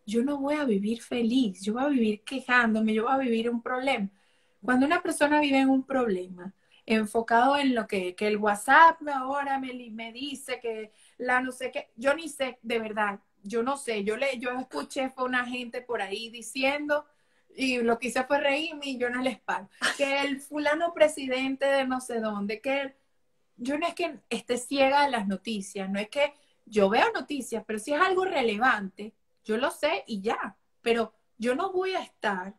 yo 0.06 0.24
no 0.24 0.38
voy 0.38 0.56
a 0.56 0.66
vivir 0.66 1.02
feliz, 1.02 1.62
yo 1.64 1.74
voy 1.74 1.84
a 1.84 1.88
vivir 1.88 2.24
quejándome, 2.24 2.94
yo 2.94 3.04
voy 3.04 3.14
a 3.14 3.18
vivir 3.18 3.50
un 3.50 3.62
problema. 3.62 4.10
Cuando 4.62 4.86
una 4.86 5.02
persona 5.02 5.40
vive 5.40 5.60
en 5.60 5.70
un 5.70 5.84
problema, 5.84 6.54
enfocado 6.86 7.58
en 7.58 7.74
lo 7.74 7.88
que, 7.88 8.16
que 8.16 8.28
el 8.28 8.38
WhatsApp 8.38 9.00
ahora 9.14 9.60
me, 9.60 9.74
me 9.92 10.12
dice 10.12 10.60
que 10.60 10.92
la 11.18 11.40
no 11.40 11.52
sé 11.52 11.72
qué, 11.72 11.92
yo 11.96 12.14
ni 12.16 12.28
sé, 12.28 12.60
de 12.64 12.80
verdad, 12.80 13.20
yo 13.44 13.64
no 13.64 13.78
sé, 13.78 14.04
yo 14.04 14.18
le, 14.18 14.40
yo 14.40 14.52
escuché 14.52 15.10
fue 15.10 15.26
una 15.26 15.46
gente 15.46 15.82
por 15.82 16.02
ahí 16.02 16.30
diciendo, 16.30 17.06
y 17.60 17.82
lo 17.82 18.00
que 18.00 18.08
hice 18.08 18.24
fue 18.24 18.40
reírme 18.40 18.86
y 18.86 18.98
yo 18.98 19.10
no 19.10 19.22
les 19.22 19.38
pago. 19.40 19.70
Que 19.98 20.22
el 20.22 20.40
fulano 20.40 20.94
presidente 20.94 21.66
de 21.66 21.86
no 21.86 22.00
sé 22.00 22.22
dónde, 22.22 22.62
que 22.62 22.96
yo 23.58 23.78
no 23.78 23.86
es 23.86 23.94
que 23.94 24.20
esté 24.30 24.58
ciega 24.58 25.04
de 25.04 25.12
las 25.12 25.28
noticias, 25.28 25.90
no 25.90 26.00
es 26.00 26.10
que 26.10 26.34
yo 26.66 26.90
veo 26.90 27.12
noticias, 27.12 27.64
pero 27.68 27.78
si 27.78 27.94
es 27.94 28.00
algo 28.00 28.24
relevante, 28.24 29.14
yo 29.44 29.58
lo 29.58 29.72
sé 29.72 30.06
y 30.08 30.22
ya, 30.22 30.56
pero 30.82 31.14
yo 31.38 31.54
no 31.54 31.74
voy 31.74 31.96
a 31.96 32.02
estar 32.02 32.54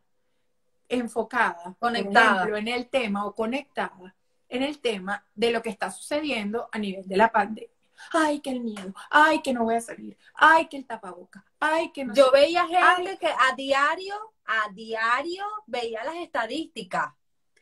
enfocada, 0.87 1.75
conectada 1.79 2.59
en 2.59 2.69
el 2.69 2.89
tema 2.89 3.25
o 3.25 3.35
conectada 3.35 4.15
en 4.51 4.63
el 4.63 4.81
tema 4.81 5.25
de 5.35 5.51
lo 5.51 5.63
que 5.63 5.71
está 5.71 5.91
sucediendo 5.91 6.69
a 6.73 6.79
nivel 6.79 7.09
de 7.09 7.17
la 7.17 7.33
pandemia. 7.33 7.71
Ay, 8.13 8.41
que 8.41 8.51
el 8.51 8.61
miedo, 8.61 8.93
ay, 9.11 9.41
que 9.41 9.53
no 9.53 9.65
voy 9.65 9.77
a 9.77 9.81
salir, 9.81 10.17
ay, 10.35 10.67
que 10.69 10.77
el 10.79 10.87
tapaboca, 10.87 11.45
ay, 11.59 11.91
que 11.93 12.05
no. 12.05 12.15
Yo 12.15 12.31
veía 12.33 12.67
gente 12.67 13.19
que 13.19 13.29
a 13.29 13.55
diario, 13.57 14.15
a 14.51 14.73
diario 14.73 15.45
veía 15.67 16.03
las 16.05 16.17
estadísticas. 16.17 17.15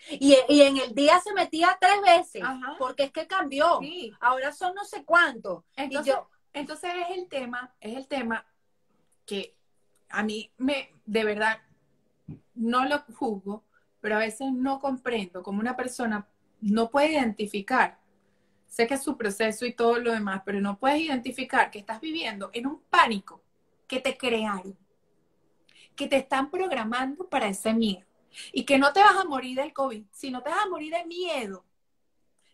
Y, 0.09 0.35
en 0.49 0.77
el 0.79 0.95
día 0.95 1.21
se 1.21 1.35
metía 1.35 1.77
tres 1.81 2.01
veces, 2.01 2.43
porque 2.79 3.05
es 3.05 3.13
que 3.13 3.27
cambió. 3.27 3.81
Ahora 4.21 4.53
son 4.53 4.75
no 4.75 4.85
sé 4.85 5.05
cuántos. 5.05 5.65
Entonces, 5.77 6.15
entonces 6.53 6.91
es 7.09 7.19
el 7.19 7.29
tema, 7.29 7.75
es 7.81 7.97
el 7.97 8.07
tema 8.07 8.47
que 9.27 9.57
a 10.09 10.23
mí 10.23 10.51
me, 10.57 10.95
de 11.05 11.25
verdad, 11.25 11.59
no 12.55 12.87
lo 12.87 13.01
juzgo, 13.15 13.65
pero 14.01 14.17
a 14.17 14.21
veces 14.21 14.53
no 14.53 14.81
comprendo 14.81 15.43
cómo 15.43 15.61
una 15.61 15.77
persona 15.77 16.27
no 16.61 16.91
puede 16.91 17.13
identificar. 17.13 17.99
Sé 18.67 18.87
que 18.87 18.95
es 18.95 19.03
su 19.03 19.17
proceso 19.17 19.67
y 19.67 19.75
todo 19.75 19.99
lo 19.99 20.13
demás, 20.13 20.43
pero 20.45 20.61
no 20.61 20.79
puedes 20.79 21.01
identificar 21.01 21.71
que 21.71 21.81
estás 21.81 22.01
viviendo 22.01 22.51
en 22.53 22.67
un 22.67 22.81
pánico 22.91 23.43
que 23.87 24.01
te 24.01 24.17
crearon, 24.17 24.77
que 25.99 26.07
te 26.07 26.17
están 26.17 26.49
programando 26.49 27.29
para 27.29 27.49
ese 27.49 27.75
miedo 27.75 28.07
y 28.53 28.65
que 28.65 28.79
no 28.79 28.93
te 28.93 29.01
vas 29.01 29.17
a 29.17 29.25
morir 29.25 29.57
del 29.59 29.73
COVID, 29.73 30.05
sino 30.13 30.43
te 30.43 30.51
vas 30.51 30.65
a 30.65 30.69
morir 30.69 30.95
de 30.95 31.05
miedo. 31.05 31.65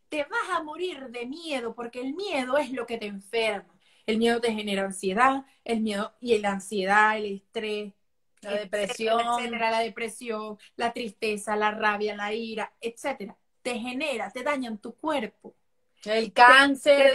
Te 0.09 0.23
vas 0.23 0.49
a 0.51 0.63
morir 0.63 1.11
de 1.11 1.27
miedo 1.27 1.75
porque 1.75 2.01
el 2.01 2.15
miedo 2.15 2.57
es 2.57 2.73
lo 2.73 2.87
que 2.87 2.97
te 2.97 3.07
enferma. 3.07 3.75
El 4.07 4.17
miedo 4.17 4.41
te 4.41 4.53
genera 4.53 4.85
ansiedad, 4.85 5.45
el 5.63 5.83
miedo 5.83 6.15
y 6.21 6.39
la 6.39 6.53
ansiedad, 6.53 7.19
el 7.19 7.37
estrés, 7.37 7.93
la 8.41 8.53
depresión, 8.53 9.21
etcétera, 9.21 9.71
la 9.71 9.81
depresión, 9.81 10.59
la 10.77 10.93
tristeza, 10.95 11.55
la 11.55 11.71
rabia, 11.71 12.17
la 12.17 12.33
ira, 12.33 12.73
etcétera, 12.81 13.37
te 13.61 13.79
genera, 13.79 14.31
te 14.31 14.43
dañan 14.43 14.79
tu 14.79 14.95
cuerpo. 14.95 15.55
El 16.07 16.33
cáncer, 16.33 17.15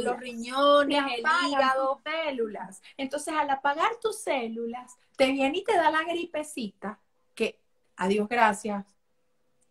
los 0.00 0.18
riñones, 0.18 1.04
el 1.16 1.24
hígado. 1.48 2.00
células. 2.04 2.82
Entonces, 2.96 3.34
al 3.34 3.50
apagar 3.50 3.96
tus 4.00 4.18
células, 4.18 4.96
te 5.16 5.32
viene 5.32 5.58
y 5.58 5.64
te 5.64 5.74
da 5.74 5.90
la 5.90 6.04
gripecita, 6.04 6.98
que 7.34 7.58
a 7.96 8.08
Dios 8.08 8.28
gracias, 8.28 8.86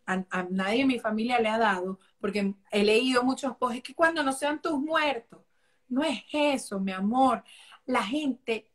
a, 0.06 0.42
nadie 0.50 0.82
en 0.82 0.88
mi 0.88 0.98
familia 0.98 1.38
le 1.38 1.48
ha 1.48 1.58
dado, 1.58 1.98
porque 2.20 2.54
he 2.70 2.82
leído 2.82 3.22
muchos 3.22 3.56
posts, 3.56 3.82
que 3.82 3.94
cuando 3.94 4.22
no 4.22 4.32
sean 4.32 4.60
tus 4.60 4.78
muertos, 4.78 5.40
no 5.88 6.02
es 6.02 6.24
eso, 6.32 6.80
mi 6.80 6.92
amor. 6.92 7.44
La 7.84 8.02
gente 8.02 8.70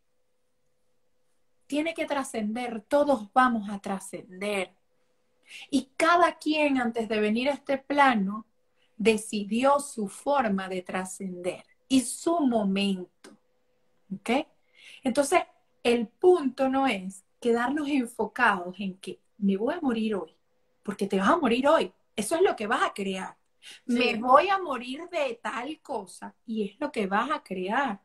tiene 1.67 1.93
que 1.93 2.05
trascender, 2.05 2.81
todos 2.87 3.31
vamos 3.33 3.69
a 3.69 3.79
trascender. 3.79 4.73
Y 5.69 5.89
cada 5.97 6.37
quien 6.37 6.79
antes 6.79 7.09
de 7.09 7.19
venir 7.19 7.49
a 7.49 7.53
este 7.53 7.77
plano 7.77 8.45
decidió 9.03 9.81
su 9.81 10.07
forma 10.07 10.69
de 10.69 10.81
trascender 10.81 11.65
y 11.89 11.99
su 11.99 12.39
momento. 12.39 13.31
¿Ok? 14.15 14.47
Entonces, 15.03 15.41
el 15.83 16.07
punto 16.07 16.69
no 16.69 16.87
es 16.87 17.25
quedarnos 17.41 17.89
enfocados 17.89 18.79
en 18.79 18.97
que 18.99 19.19
me 19.37 19.57
voy 19.57 19.73
a 19.73 19.81
morir 19.81 20.15
hoy, 20.15 20.33
porque 20.83 21.05
te 21.05 21.17
vas 21.17 21.27
a 21.27 21.35
morir 21.35 21.67
hoy. 21.67 21.91
Eso 22.15 22.35
es 22.35 22.41
lo 22.43 22.55
que 22.55 22.65
vas 22.65 22.81
a 22.81 22.93
crear. 22.93 23.35
Me 23.85 24.15
voy 24.15 24.47
a 24.47 24.57
morir 24.57 25.09
de 25.09 25.37
tal 25.41 25.81
cosa 25.81 26.33
y 26.45 26.69
es 26.69 26.79
lo 26.79 26.89
que 26.89 27.05
vas 27.05 27.29
a 27.29 27.43
crear. 27.43 27.99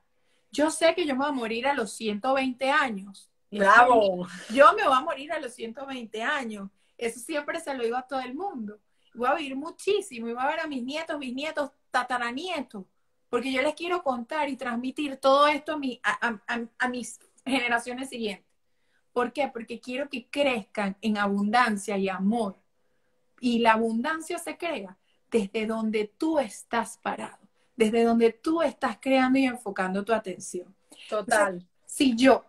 Yo 0.50 0.68
sé 0.68 0.94
que 0.96 1.06
yo 1.06 1.14
me 1.14 1.20
voy 1.20 1.28
a 1.28 1.32
morir 1.32 1.66
a 1.68 1.74
los 1.74 1.92
120 1.92 2.70
años. 2.70 3.30
Bravo. 3.52 4.26
Yo 4.52 4.72
me 4.74 4.82
voy 4.82 4.96
a 4.96 5.00
morir 5.00 5.32
a 5.32 5.38
los 5.38 5.54
120 5.54 6.22
años. 6.22 6.70
Eso 6.96 7.20
siempre 7.20 7.60
se 7.60 7.72
lo 7.74 7.84
digo 7.84 7.96
a 7.96 8.06
todo 8.06 8.20
el 8.20 8.34
mundo. 8.34 8.80
Voy 9.14 9.28
a 9.28 9.34
vivir 9.34 9.56
muchísimo 9.56 10.28
y 10.28 10.32
voy 10.32 10.42
a 10.42 10.48
ver 10.48 10.60
a 10.60 10.66
mis 10.66 10.82
nietos, 10.82 11.18
mis 11.18 11.34
nietos, 11.34 11.70
tataranietos, 11.90 12.84
porque 13.28 13.52
yo 13.52 13.62
les 13.62 13.74
quiero 13.74 14.02
contar 14.02 14.48
y 14.48 14.56
transmitir 14.56 15.16
todo 15.16 15.46
esto 15.48 15.78
a, 16.02 16.66
a 16.78 16.88
mis 16.88 17.18
generaciones 17.44 18.08
siguientes. 18.08 18.46
¿Por 19.12 19.32
qué? 19.32 19.48
Porque 19.48 19.80
quiero 19.80 20.08
que 20.08 20.28
crezcan 20.28 20.96
en 21.00 21.18
abundancia 21.18 21.98
y 21.98 22.08
amor. 22.08 22.56
Y 23.40 23.58
la 23.58 23.72
abundancia 23.72 24.38
se 24.38 24.56
crea 24.56 24.96
desde 25.30 25.66
donde 25.66 26.12
tú 26.16 26.38
estás 26.38 26.98
parado, 26.98 27.38
desde 27.76 28.04
donde 28.04 28.32
tú 28.32 28.62
estás 28.62 28.98
creando 29.00 29.38
y 29.38 29.46
enfocando 29.46 30.04
tu 30.04 30.12
atención. 30.12 30.74
Total. 31.08 31.66
si 31.86 32.16
yo 32.16 32.44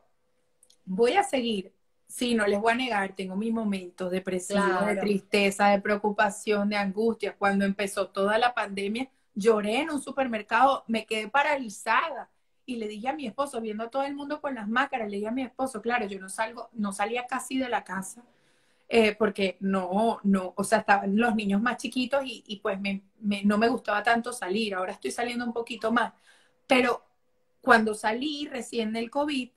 voy 0.86 1.14
a 1.14 1.24
seguir, 1.24 1.72
sí, 2.10 2.34
no 2.34 2.48
les 2.48 2.60
voy 2.60 2.74
a 2.74 2.76
negar, 2.76 3.16
tengo 3.16 3.36
mis 3.36 3.54
momentos 3.54 4.10
depresivos, 4.12 4.86
de 4.86 4.96
tristeza, 4.96 5.68
de 5.70 5.80
preocupación, 5.80 6.68
de 6.68 6.76
angustia. 6.76 7.36
Cuando 7.38 7.66
empezó 7.66 8.08
toda 8.10 8.38
la 8.40 8.54
pandemia, 8.54 9.10
lloré 9.36 9.82
en 9.82 9.92
un 9.92 10.02
supermercado, 10.02 10.84
me 10.88 11.06
quedé 11.06 11.30
paralizada. 11.30 12.30
Y 12.66 12.78
le 12.78 12.88
dije 12.88 13.10
a 13.10 13.14
mi 13.14 13.28
esposo, 13.28 13.62
viendo 13.62 13.84
a 13.84 13.90
todo 13.90 14.04
el 14.04 14.16
mundo 14.16 14.42
con 14.42 14.56
las 14.56 14.68
máscaras, 14.68 15.10
le 15.10 15.18
dije 15.18 15.30
a 15.30 15.32
mi 15.32 15.44
esposo, 15.44 15.82
claro, 15.82 16.08
yo 16.08 16.20
no 16.20 16.30
salgo, 16.30 16.70
no 16.74 16.92
salía 16.92 17.28
casi 17.28 17.58
de 17.60 17.70
la 17.70 17.84
casa, 17.84 18.24
eh, 18.90 19.16
porque 19.16 19.58
no, 19.60 20.20
no, 20.24 20.54
o 20.58 20.64
sea, 20.64 20.80
estaban 20.80 21.16
los 21.16 21.36
niños 21.36 21.62
más 21.62 21.78
chiquitos 21.78 22.24
y, 22.26 22.60
pues 22.62 22.80
no 23.20 23.58
me 23.58 23.70
gustaba 23.70 24.04
tanto 24.04 24.34
salir, 24.34 24.74
ahora 24.74 24.94
estoy 24.94 25.12
saliendo 25.12 25.46
un 25.46 25.54
poquito 25.54 25.92
más, 25.92 26.14
pero 26.68 27.04
cuando 27.62 27.94
salí 27.94 28.48
recién 28.48 28.94
del 28.94 29.10
COVID, 29.10 29.50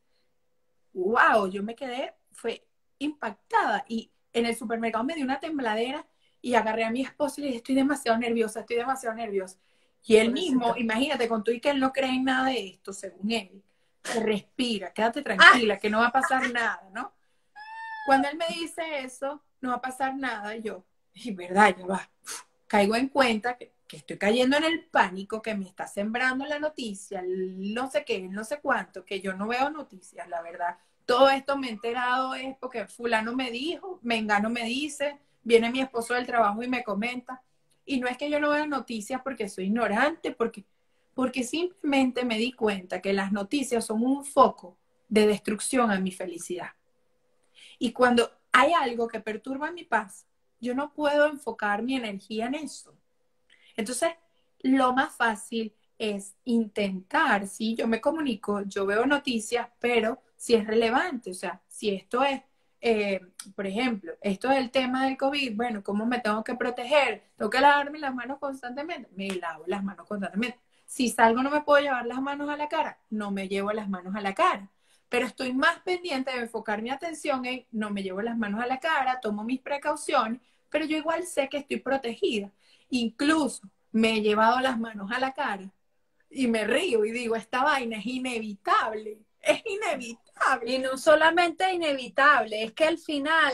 wow, 0.94 1.48
yo 1.48 1.62
me 1.62 1.74
quedé, 1.74 2.14
fue 2.32 2.66
impactada 2.98 3.84
y 3.88 4.10
en 4.32 4.46
el 4.46 4.56
supermercado 4.56 5.04
me 5.04 5.14
dio 5.14 5.24
una 5.24 5.40
tembladera 5.40 6.06
y 6.40 6.54
agarré 6.54 6.84
a 6.84 6.90
mi 6.90 7.02
esposo 7.02 7.36
y 7.38 7.42
le 7.42 7.46
dije, 7.48 7.59
estoy 7.59 7.74
demasiado 7.74 8.18
nerviosa, 8.18 8.60
estoy 8.60 8.76
demasiado 8.76 9.14
nerviosa. 9.14 9.59
Y 10.04 10.16
él 10.16 10.32
mismo, 10.32 10.74
imagínate, 10.76 11.28
con 11.28 11.44
tú 11.44 11.52
y 11.52 11.60
que 11.60 11.70
él 11.70 11.78
no 11.78 11.92
cree 11.92 12.10
en 12.10 12.24
nada 12.24 12.46
de 12.46 12.70
esto, 12.70 12.92
según 12.92 13.30
él, 13.30 13.62
respira, 14.02 14.92
quédate 14.92 15.22
tranquila, 15.22 15.78
que 15.78 15.88
no 15.88 16.00
va 16.00 16.09
a 16.09 16.12
pasar 16.12 16.50
nada, 16.50 16.88
¿no? 16.92 17.12
Cuando 18.04 18.28
él 18.28 18.36
me 18.36 18.46
dice 18.48 18.82
eso, 18.98 19.40
no 19.60 19.70
va 19.70 19.76
a 19.76 19.80
pasar 19.80 20.16
nada, 20.16 20.56
yo, 20.56 20.84
y 21.14 21.30
verdad, 21.30 21.76
ya 21.78 21.86
va, 21.86 22.10
caigo 22.66 22.96
en 22.96 23.09
cuenta 23.09 23.56
que, 23.56 23.72
que, 23.86 23.98
estoy 23.98 24.18
cayendo 24.18 24.56
en 24.56 24.64
el 24.64 24.84
pánico, 24.86 25.40
que 25.40 25.54
me 25.54 25.66
está 25.66 25.86
sembrando 25.86 26.44
la 26.46 26.59
noticia, 26.59 27.22
no 27.24 27.88
sé 27.88 28.04
qué, 28.04 28.22
no 28.22 28.42
sé 28.42 28.59
cuánto, 28.59 29.04
que 29.04 29.20
yo 29.20 29.34
no 29.34 29.46
veo 29.46 29.70
noticias, 29.70 30.28
la 30.28 30.42
verdad. 30.42 30.78
Todo 31.06 31.28
esto 31.30 31.56
me 31.56 31.68
he 31.68 31.70
enterado 31.70 32.34
es 32.34 32.56
porque 32.58 32.86
fulano 32.86 33.34
me 33.34 33.50
dijo, 33.50 33.98
mengano 34.02 34.50
me 34.50 34.64
dice, 34.64 35.18
viene 35.42 35.70
mi 35.70 35.80
esposo 35.80 36.14
del 36.14 36.26
trabajo 36.26 36.62
y 36.62 36.68
me 36.68 36.84
comenta. 36.84 37.42
Y 37.84 38.00
no 38.00 38.06
es 38.06 38.16
que 38.16 38.30
yo 38.30 38.38
no 38.40 38.50
vea 38.50 38.66
noticias 38.66 39.20
porque 39.22 39.48
soy 39.48 39.64
ignorante, 39.64 40.32
porque, 40.32 40.64
porque 41.14 41.42
simplemente 41.42 42.24
me 42.24 42.38
di 42.38 42.52
cuenta 42.52 43.00
que 43.00 43.12
las 43.12 43.32
noticias 43.32 43.84
son 43.84 44.04
un 44.04 44.24
foco 44.24 44.76
de 45.08 45.26
destrucción 45.26 45.90
a 45.90 45.98
mi 45.98 46.12
felicidad. 46.12 46.70
Y 47.78 47.92
cuando 47.92 48.30
hay 48.52 48.72
algo 48.72 49.08
que 49.08 49.20
perturba 49.20 49.72
mi 49.72 49.84
paz, 49.84 50.26
yo 50.60 50.74
no 50.74 50.92
puedo 50.92 51.26
enfocar 51.26 51.82
mi 51.82 51.96
energía 51.96 52.46
en 52.46 52.54
eso. 52.54 52.94
Entonces, 53.76 54.12
lo 54.60 54.92
más 54.92 55.14
fácil 55.14 55.74
es 55.98 56.34
intentar, 56.44 57.46
si 57.46 57.74
yo 57.74 57.88
me 57.88 58.00
comunico, 58.00 58.62
yo 58.62 58.86
veo 58.86 59.06
noticias, 59.06 59.68
pero 59.80 60.22
si 60.43 60.55
es 60.55 60.66
relevante, 60.66 61.31
o 61.31 61.35
sea, 61.35 61.62
si 61.69 61.90
esto 61.90 62.24
es 62.24 62.43
eh, 62.81 63.20
por 63.55 63.64
ejemplo, 63.64 64.12
esto 64.20 64.48
del 64.48 64.73
tema 64.73 65.05
del 65.05 65.16
COVID, 65.16 65.55
bueno, 65.55 65.85
¿cómo 65.85 66.05
me 66.05 66.19
tengo 66.19 66.43
que 66.43 66.56
proteger? 66.56 67.23
¿Tengo 67.36 67.48
que 67.48 67.60
lavarme 67.60 68.01
las 68.01 68.12
manos 68.12 68.40
constantemente? 68.40 69.09
Me 69.14 69.28
lavo 69.36 69.62
las 69.69 69.85
manos 69.85 70.05
constantemente. 70.09 70.59
Si 70.85 71.09
salgo 71.10 71.44
no 71.44 71.51
me 71.51 71.60
puedo 71.60 71.81
llevar 71.81 72.06
las 72.06 72.20
manos 72.20 72.51
a 72.51 72.56
la 72.56 72.69
cara, 72.69 72.98
no 73.09 73.31
me 73.31 73.47
llevo 73.47 73.73
las 73.73 73.89
manos 73.89 74.16
a 74.16 74.20
la 74.20 74.35
cara. 74.35 74.69
Pero 75.09 75.27
estoy 75.27 75.52
más 75.52 75.78
pendiente 75.82 76.32
de 76.32 76.39
enfocar 76.39 76.82
mi 76.82 76.90
atención 76.90 77.47
en 77.47 77.64
no 77.70 77.90
me 77.90 78.02
llevo 78.02 78.20
las 78.20 78.36
manos 78.36 78.60
a 78.60 78.66
la 78.66 78.81
cara, 78.81 79.20
tomo 79.20 79.44
mis 79.44 79.60
precauciones, 79.60 80.40
pero 80.70 80.85
yo 80.86 80.97
igual 80.97 81.24
sé 81.24 81.48
que 81.48 81.59
estoy 81.59 81.78
protegida. 81.78 82.51
Incluso 82.90 83.62
me 83.93 84.14
he 84.14 84.23
llevado 84.23 84.59
las 84.59 84.77
manos 84.77 85.12
a 85.12 85.20
la 85.20 85.32
cara 85.32 85.70
y 86.28 86.48
me 86.48 86.64
río 86.64 87.05
y 87.05 87.12
digo, 87.12 87.36
esta 87.36 87.62
vaina 87.62 87.98
es 87.98 88.06
inevitable 88.06 89.20
es 89.43 89.62
inevitable. 89.66 90.21
Y 90.66 90.78
no 90.78 90.96
solamente 90.96 91.72
inevitable, 91.72 92.64
es 92.64 92.72
que 92.72 92.84
al 92.84 92.98
final 92.98 93.52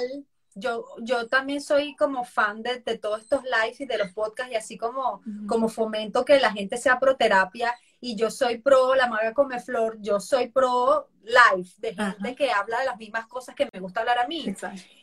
yo, 0.58 0.84
yo 1.00 1.28
también 1.28 1.60
soy 1.60 1.94
como 1.94 2.24
fan 2.24 2.62
de, 2.62 2.80
todos 2.98 3.22
estos 3.22 3.42
lives 3.44 3.80
y 3.80 3.86
de 3.86 3.98
los 3.98 4.12
podcasts 4.12 4.52
y 4.52 4.56
así 4.56 4.76
como, 4.76 5.22
como 5.46 5.68
fomento 5.68 6.24
que 6.24 6.40
la 6.40 6.52
gente 6.52 6.76
sea 6.76 6.98
pro 6.98 7.16
terapia 7.16 7.74
y 8.00 8.16
yo 8.16 8.30
soy 8.30 8.58
pro 8.58 8.94
la 8.94 9.08
maga 9.08 9.34
come 9.34 9.60
flor, 9.60 9.98
yo 10.00 10.20
soy 10.20 10.48
pro 10.48 11.08
live 11.22 11.68
de 11.78 11.94
gente 11.94 12.34
que 12.34 12.50
habla 12.50 12.80
de 12.80 12.86
las 12.86 12.96
mismas 12.96 13.26
cosas 13.26 13.54
que 13.54 13.68
me 13.72 13.80
gusta 13.80 14.00
hablar 14.00 14.18
a 14.18 14.26
mí. 14.26 14.54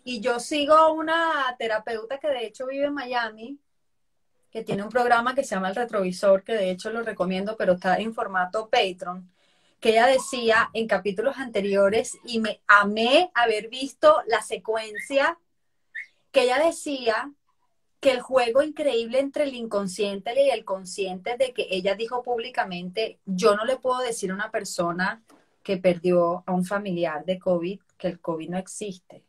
Y 0.03 0.19
yo 0.21 0.39
sigo 0.39 0.93
una 0.93 1.55
terapeuta 1.57 2.17
que 2.19 2.29
de 2.29 2.45
hecho 2.45 2.67
vive 2.67 2.85
en 2.85 2.93
Miami, 2.93 3.59
que 4.49 4.63
tiene 4.63 4.83
un 4.83 4.89
programa 4.89 5.35
que 5.35 5.43
se 5.43 5.55
llama 5.55 5.69
El 5.69 5.75
Retrovisor, 5.75 6.43
que 6.43 6.53
de 6.53 6.71
hecho 6.71 6.89
lo 6.89 7.03
recomiendo, 7.03 7.55
pero 7.57 7.73
está 7.73 7.97
en 7.97 8.13
formato 8.13 8.69
Patreon 8.69 9.29
que 9.79 9.89
ella 9.89 10.07
decía 10.07 10.69
en 10.73 10.87
capítulos 10.87 11.37
anteriores 11.37 12.17
y 12.23 12.39
me 12.39 12.61
amé 12.67 13.31
haber 13.33 13.69
visto 13.69 14.21
la 14.27 14.41
secuencia 14.41 15.37
que 16.31 16.43
ella 16.43 16.59
decía 16.59 17.31
que 17.99 18.11
el 18.11 18.21
juego 18.21 18.61
increíble 18.61 19.19
entre 19.19 19.45
el 19.45 19.55
inconsciente 19.55 20.33
y 20.39 20.49
el 20.49 20.65
consciente 20.65 21.37
de 21.37 21.53
que 21.53 21.67
ella 21.71 21.95
dijo 21.95 22.23
públicamente, 22.23 23.19
yo 23.25 23.55
no 23.55 23.65
le 23.65 23.77
puedo 23.77 23.99
decir 23.99 24.31
a 24.31 24.35
una 24.35 24.51
persona 24.51 25.23
que 25.63 25.77
perdió 25.77 26.43
a 26.45 26.51
un 26.51 26.65
familiar 26.65 27.25
de 27.25 27.39
COVID 27.39 27.79
que 27.97 28.07
el 28.07 28.19
COVID 28.19 28.49
no 28.49 28.57
existe. 28.57 29.23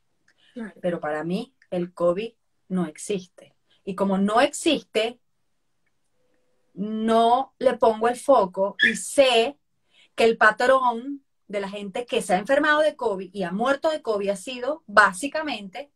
Pero 0.80 1.00
para 1.00 1.24
mí 1.24 1.54
el 1.70 1.94
COVID 1.94 2.32
no 2.68 2.86
existe. 2.86 3.54
Y 3.84 3.94
como 3.94 4.18
no 4.18 4.40
existe, 4.40 5.20
no 6.74 7.54
le 7.58 7.74
pongo 7.78 8.08
el 8.08 8.16
foco 8.16 8.76
y 8.82 8.96
sé 8.96 9.56
que 10.16 10.24
el 10.24 10.36
patrón 10.36 11.22
de 11.46 11.60
la 11.60 11.68
gente 11.68 12.06
que 12.06 12.22
se 12.22 12.34
ha 12.34 12.38
enfermado 12.38 12.80
de 12.80 12.96
COVID 12.96 13.32
y 13.32 13.44
ha 13.44 13.52
muerto 13.52 13.90
de 13.90 14.02
COVID 14.02 14.30
ha 14.30 14.36
sido 14.36 14.82
básicamente 14.86 15.92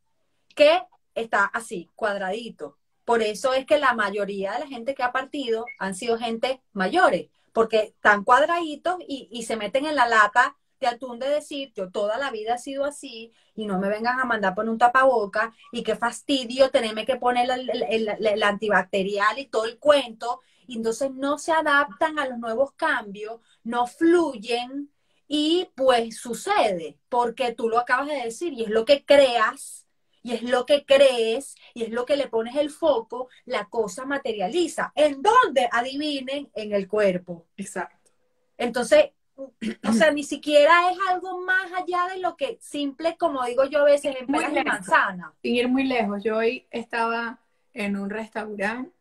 que 0.54 0.82
está 1.14 1.44
así, 1.46 1.88
cuadradito. 1.96 2.76
Por 3.04 3.22
eso 3.22 3.54
es 3.54 3.66
que 3.66 3.78
la 3.78 3.94
mayoría 3.94 4.52
de 4.52 4.60
la 4.60 4.66
gente 4.68 4.94
que 4.94 5.02
ha 5.02 5.10
partido 5.10 5.64
han 5.78 5.94
sido 5.94 6.18
gente 6.18 6.62
mayores, 6.72 7.30
porque 7.52 7.94
están 7.96 8.22
cuadraditos 8.22 8.96
y, 9.08 9.42
se 9.42 9.56
meten 9.56 9.86
en 9.86 9.96
la 9.96 10.06
lata 10.06 10.56
de 10.78 10.86
atún 10.86 11.18
de 11.18 11.28
decir, 11.28 11.72
yo 11.74 11.90
toda 11.90 12.16
la 12.16 12.30
vida 12.30 12.54
he 12.54 12.58
sido 12.58 12.84
así 12.84 13.32
y 13.54 13.66
no 13.66 13.78
me 13.78 13.88
vengan 13.88 14.20
a 14.20 14.24
mandar 14.24 14.54
poner 14.54 14.70
un 14.70 14.78
tapaboca 14.78 15.52
y 15.72 15.82
qué 15.82 15.96
fastidio 15.96 16.70
tenerme 16.70 17.04
que 17.04 17.16
poner 17.16 17.50
el 17.50 18.42
antibacterial 18.42 19.38
y 19.38 19.46
todo 19.46 19.64
el 19.64 19.78
cuento 19.78 20.40
y 20.70 20.76
entonces 20.76 21.10
no 21.10 21.36
se 21.36 21.50
adaptan 21.50 22.20
a 22.20 22.28
los 22.28 22.38
nuevos 22.38 22.72
cambios, 22.74 23.40
no 23.64 23.88
fluyen 23.88 24.88
y 25.26 25.68
pues 25.74 26.18
sucede, 26.18 26.96
porque 27.08 27.52
tú 27.54 27.68
lo 27.68 27.80
acabas 27.80 28.06
de 28.06 28.22
decir 28.22 28.52
y 28.52 28.62
es 28.62 28.70
lo 28.70 28.84
que 28.84 29.04
creas 29.04 29.88
y 30.22 30.32
es 30.32 30.44
lo 30.44 30.66
que 30.66 30.84
crees 30.84 31.56
y 31.74 31.82
es 31.82 31.90
lo 31.90 32.06
que 32.06 32.14
le 32.14 32.28
pones 32.28 32.54
el 32.54 32.70
foco, 32.70 33.28
la 33.46 33.64
cosa 33.64 34.04
materializa. 34.04 34.92
¿En 34.94 35.20
dónde? 35.22 35.68
Adivinen, 35.72 36.48
en 36.54 36.72
el 36.72 36.86
cuerpo. 36.86 37.46
Exacto. 37.56 38.12
Entonces, 38.56 39.06
o 39.88 39.92
sea, 39.92 40.12
ni 40.12 40.22
siquiera 40.22 40.92
es 40.92 40.98
algo 41.08 41.40
más 41.40 41.72
allá 41.72 42.14
de 42.14 42.20
lo 42.20 42.36
que 42.36 42.58
simple, 42.60 43.16
como 43.16 43.44
digo 43.44 43.64
yo 43.64 43.80
a 43.80 43.84
veces, 43.86 44.14
en 44.20 44.28
peras 44.28 44.54
de 44.54 44.62
manzana. 44.62 45.34
Sin 45.42 45.56
ir 45.56 45.66
muy 45.66 45.82
lejos, 45.82 46.22
yo 46.22 46.36
hoy 46.36 46.68
estaba 46.70 47.40
en 47.74 47.96
un 47.96 48.08
restaurante 48.08 48.92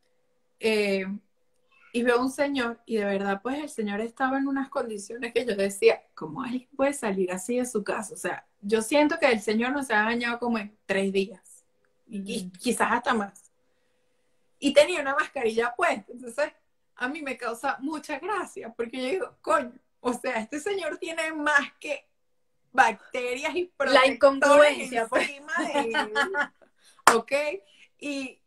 eh, 0.60 1.06
y 1.92 2.04
veo 2.04 2.22
un 2.22 2.32
señor 2.32 2.80
y 2.86 2.98
de 2.98 3.06
verdad 3.06 3.42
pues 3.42 3.58
el 3.60 3.70
señor 3.70 4.02
estaba 4.02 4.38
en 4.38 4.48
unas 4.48 4.70
condiciones 4.70 5.34
que 5.34 5.46
yo 5.46 5.56
decía, 5.56 6.04
¿cómo 6.14 6.44
alguien 6.44 6.68
puede 6.76 6.94
salir 6.94 7.32
así 7.32 7.58
de 7.58 7.66
su 7.66 7.84
casa? 7.84 8.14
O 8.14 8.18
sea, 8.18 8.46
yo 8.62 8.82
siento 8.82 9.18
que 9.20 9.28
el 9.28 9.42
señor 9.42 9.72
no 9.72 9.84
se 9.84 9.94
ha 9.94 10.04
bañado 10.04 10.40
como 10.40 10.58
en 10.58 10.78
tres 10.86 11.12
días 11.12 11.66
y, 12.08 12.50
quizás 12.52 12.92
hasta 12.92 13.14
más. 13.14 13.52
Y 14.60 14.74
tenía 14.74 15.02
una 15.02 15.16
mascarilla 15.16 15.74
puesta, 15.76 16.12
entonces 16.12 16.52
a 16.96 17.08
mí 17.08 17.22
me 17.22 17.38
causa 17.38 17.78
mucha 17.80 18.20
gracia 18.20 18.74
porque 18.76 18.98
yo 18.98 19.06
digo, 19.06 19.38
coño, 19.42 19.74
o 20.02 20.14
sea, 20.14 20.40
este 20.40 20.60
señor 20.60 20.98
tiene 20.98 21.32
más 21.34 21.72
que 21.80 22.08
bacterias 22.72 23.56
y 23.56 23.72
la 23.80 24.06
incongruencia 24.06 25.08
pues. 25.08 25.30
encima 25.30 25.54
de 25.58 25.80
él, 25.80 25.94
¿ok? 27.16 27.32
Y 28.00 28.40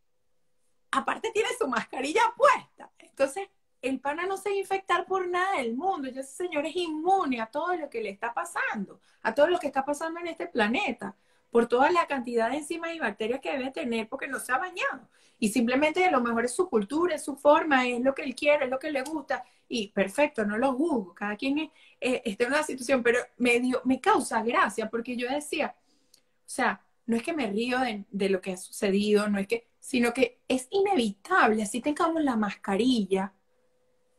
aparte 0.93 1.31
tiene 1.32 1.48
su 1.59 1.66
mascarilla 1.66 2.32
puesta. 2.36 2.91
Entonces, 3.13 3.49
el 3.83 4.01
pana 4.01 4.27
no 4.27 4.37
se 4.37 4.51
va 4.51 4.55
a 4.55 4.59
infectar 4.59 5.07
por 5.07 5.29
nada 5.29 5.59
del 5.59 5.75
mundo. 5.75 6.09
Ya 6.09 6.21
ese 6.21 6.45
señor 6.45 6.65
es 6.67 6.77
inmune 6.77 7.41
a 7.41 7.47
todo 7.47 7.77
lo 7.77 7.91
que 7.91 8.01
le 8.01 8.11
está 8.11 8.33
pasando, 8.33 9.01
a 9.23 9.35
todo 9.35 9.49
lo 9.49 9.59
que 9.59 9.67
está 9.67 9.85
pasando 9.85 10.21
en 10.21 10.29
este 10.29 10.47
planeta, 10.47 11.17
por 11.51 11.67
toda 11.67 11.91
la 11.91 12.07
cantidad 12.07 12.51
de 12.51 12.59
enzimas 12.59 12.95
y 12.95 13.01
bacterias 13.01 13.41
que 13.41 13.53
debe 13.53 13.71
tener 13.73 14.09
porque 14.09 14.29
no 14.29 14.39
se 14.39 14.53
ha 14.53 14.59
bañado. 14.59 15.09
Y 15.39 15.49
simplemente 15.49 16.05
a 16.05 16.11
lo 16.11 16.21
mejor 16.21 16.45
es 16.45 16.55
su 16.55 16.71
cultura, 16.71 17.17
es 17.17 17.25
su 17.25 17.37
forma, 17.37 17.87
es 17.89 18.01
lo 18.01 18.15
que 18.15 18.23
él 18.23 18.35
quiere, 18.35 18.65
es 18.65 18.71
lo 18.71 18.79
que 18.79 18.93
le 18.93 19.03
gusta. 19.03 19.45
Y 19.69 19.89
perfecto, 19.89 20.45
no 20.45 20.57
lo 20.57 20.73
juzgo. 20.75 21.15
Cada 21.15 21.37
quien 21.37 21.59
eh, 21.59 22.23
está 22.25 22.45
en 22.45 22.53
una 22.53 22.63
situación, 22.63 23.03
pero 23.03 23.19
me, 23.39 23.59
dio, 23.61 23.83
me 23.85 24.01
causa 24.01 24.43
gracia 24.43 24.89
porque 24.89 25.17
yo 25.17 25.29
decía, 25.29 25.75
o 26.21 26.49
sea, 26.49 26.81
no 27.07 27.17
es 27.17 27.23
que 27.23 27.33
me 27.33 27.49
río 27.49 27.79
de 28.11 28.29
lo 28.29 28.41
que 28.41 28.53
ha 28.53 28.57
sucedido, 28.57 29.29
no 29.29 29.39
es 29.39 29.49
que 29.49 29.72
sino 29.83 30.15
que 30.15 30.39
es 30.47 30.69
inevitable, 30.71 31.65
así 31.65 31.81
tengamos 31.81 32.23
la 32.23 32.37
mascarilla. 32.37 33.33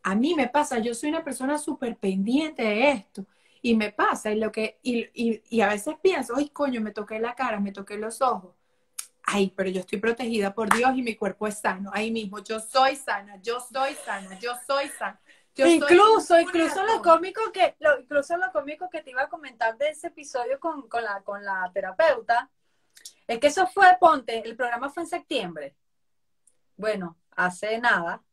A 0.03 0.13
mí 0.13 0.35
me 0.35 0.49
pasa, 0.49 0.79
yo 0.79 0.93
soy 0.93 1.09
una 1.09 1.23
persona 1.23 1.57
súper 1.57 1.95
pendiente 1.95 2.61
de 2.63 2.91
esto 2.91 3.25
y 3.61 3.73
me 3.73 3.93
pasa 3.93 4.29
y 4.29 4.39
lo 4.39 4.51
que 4.51 4.77
y, 4.83 5.07
y, 5.49 5.61
a 5.61 5.69
veces 5.69 5.95
pienso, 6.01 6.33
ay 6.35 6.49
coño, 6.49 6.81
me 6.81 6.91
toqué 6.91 7.17
la 7.17 7.33
cara, 7.33 7.61
me 7.61 7.71
toqué 7.71 7.97
los 7.97 8.21
ojos. 8.21 8.53
Ay, 9.23 9.53
pero 9.55 9.69
yo 9.69 9.79
estoy 9.79 9.99
protegida 9.99 10.53
por 10.53 10.69
Dios 10.75 10.91
y 10.97 11.01
mi 11.01 11.15
cuerpo 11.15 11.47
es 11.47 11.59
sano. 11.59 11.91
Ahí 11.93 12.11
mismo, 12.11 12.39
yo 12.43 12.59
soy 12.59 12.97
sana, 12.97 13.41
yo 13.41 13.61
soy 13.61 13.95
sana, 14.05 14.37
yo 14.39 14.51
soy 14.67 14.89
sana. 14.89 15.21
incluso, 15.55 16.37
incluso 16.41 16.83
lo 16.83 17.01
cómico 17.01 17.39
que, 17.53 17.77
lo, 17.79 18.01
incluso 18.01 18.35
lo 18.35 18.51
cómico 18.51 18.89
que 18.89 19.01
te 19.01 19.11
iba 19.11 19.21
a 19.21 19.29
comentar 19.29 19.77
de 19.77 19.87
ese 19.87 20.07
episodio 20.07 20.59
con, 20.59 20.89
con, 20.89 21.05
la, 21.05 21.21
con 21.21 21.45
la 21.45 21.71
terapeuta, 21.73 22.49
es 23.27 23.39
que 23.39 23.47
eso 23.47 23.67
fue, 23.67 23.87
ponte, 23.99 24.39
el 24.39 24.55
programa 24.55 24.89
fue 24.89 25.03
en 25.03 25.09
septiembre. 25.09 25.75
Bueno, 26.77 27.17
hace 27.31 27.79
nada, 27.79 28.23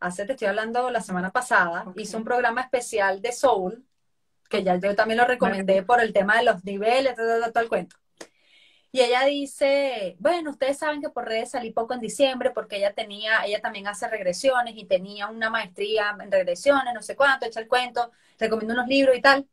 hace, 0.00 0.24
te 0.24 0.32
estoy 0.32 0.48
hablando 0.48 0.90
la 0.90 1.00
semana 1.00 1.30
pasada, 1.30 1.92
hizo 1.96 2.16
un 2.16 2.24
programa 2.24 2.62
especial 2.62 3.20
de 3.20 3.32
Soul, 3.32 3.84
que 4.48 4.62
ya 4.62 4.76
yo 4.76 4.94
también 4.94 5.18
lo 5.18 5.26
recomendé 5.26 5.82
por 5.82 6.00
el 6.00 6.12
tema 6.12 6.36
de 6.36 6.44
los 6.44 6.64
niveles, 6.64 7.14
todo, 7.16 7.52
todo 7.52 7.62
el 7.62 7.68
cuento. 7.68 7.96
Y 8.94 9.00
ella 9.00 9.24
dice, 9.24 10.14
bueno, 10.20 10.52
ustedes 10.52 10.78
saben 10.78 11.00
que 11.00 11.08
por 11.08 11.26
redes 11.26 11.50
salí 11.50 11.72
poco 11.72 11.94
en 11.94 12.00
diciembre 12.00 12.52
porque 12.52 12.76
ella 12.76 12.92
tenía, 12.94 13.44
ella 13.44 13.60
también 13.60 13.88
hace 13.88 14.06
regresiones 14.06 14.74
y 14.76 14.84
tenía 14.84 15.26
una 15.26 15.50
maestría 15.50 16.16
en 16.20 16.30
regresiones, 16.30 16.94
no 16.94 17.02
sé 17.02 17.16
cuánto, 17.16 17.44
echa 17.44 17.58
el 17.58 17.66
cuento, 17.66 18.12
recomiendo 18.38 18.74
unos 18.74 18.86
libros 18.86 19.16
y 19.16 19.20
tal. 19.20 19.48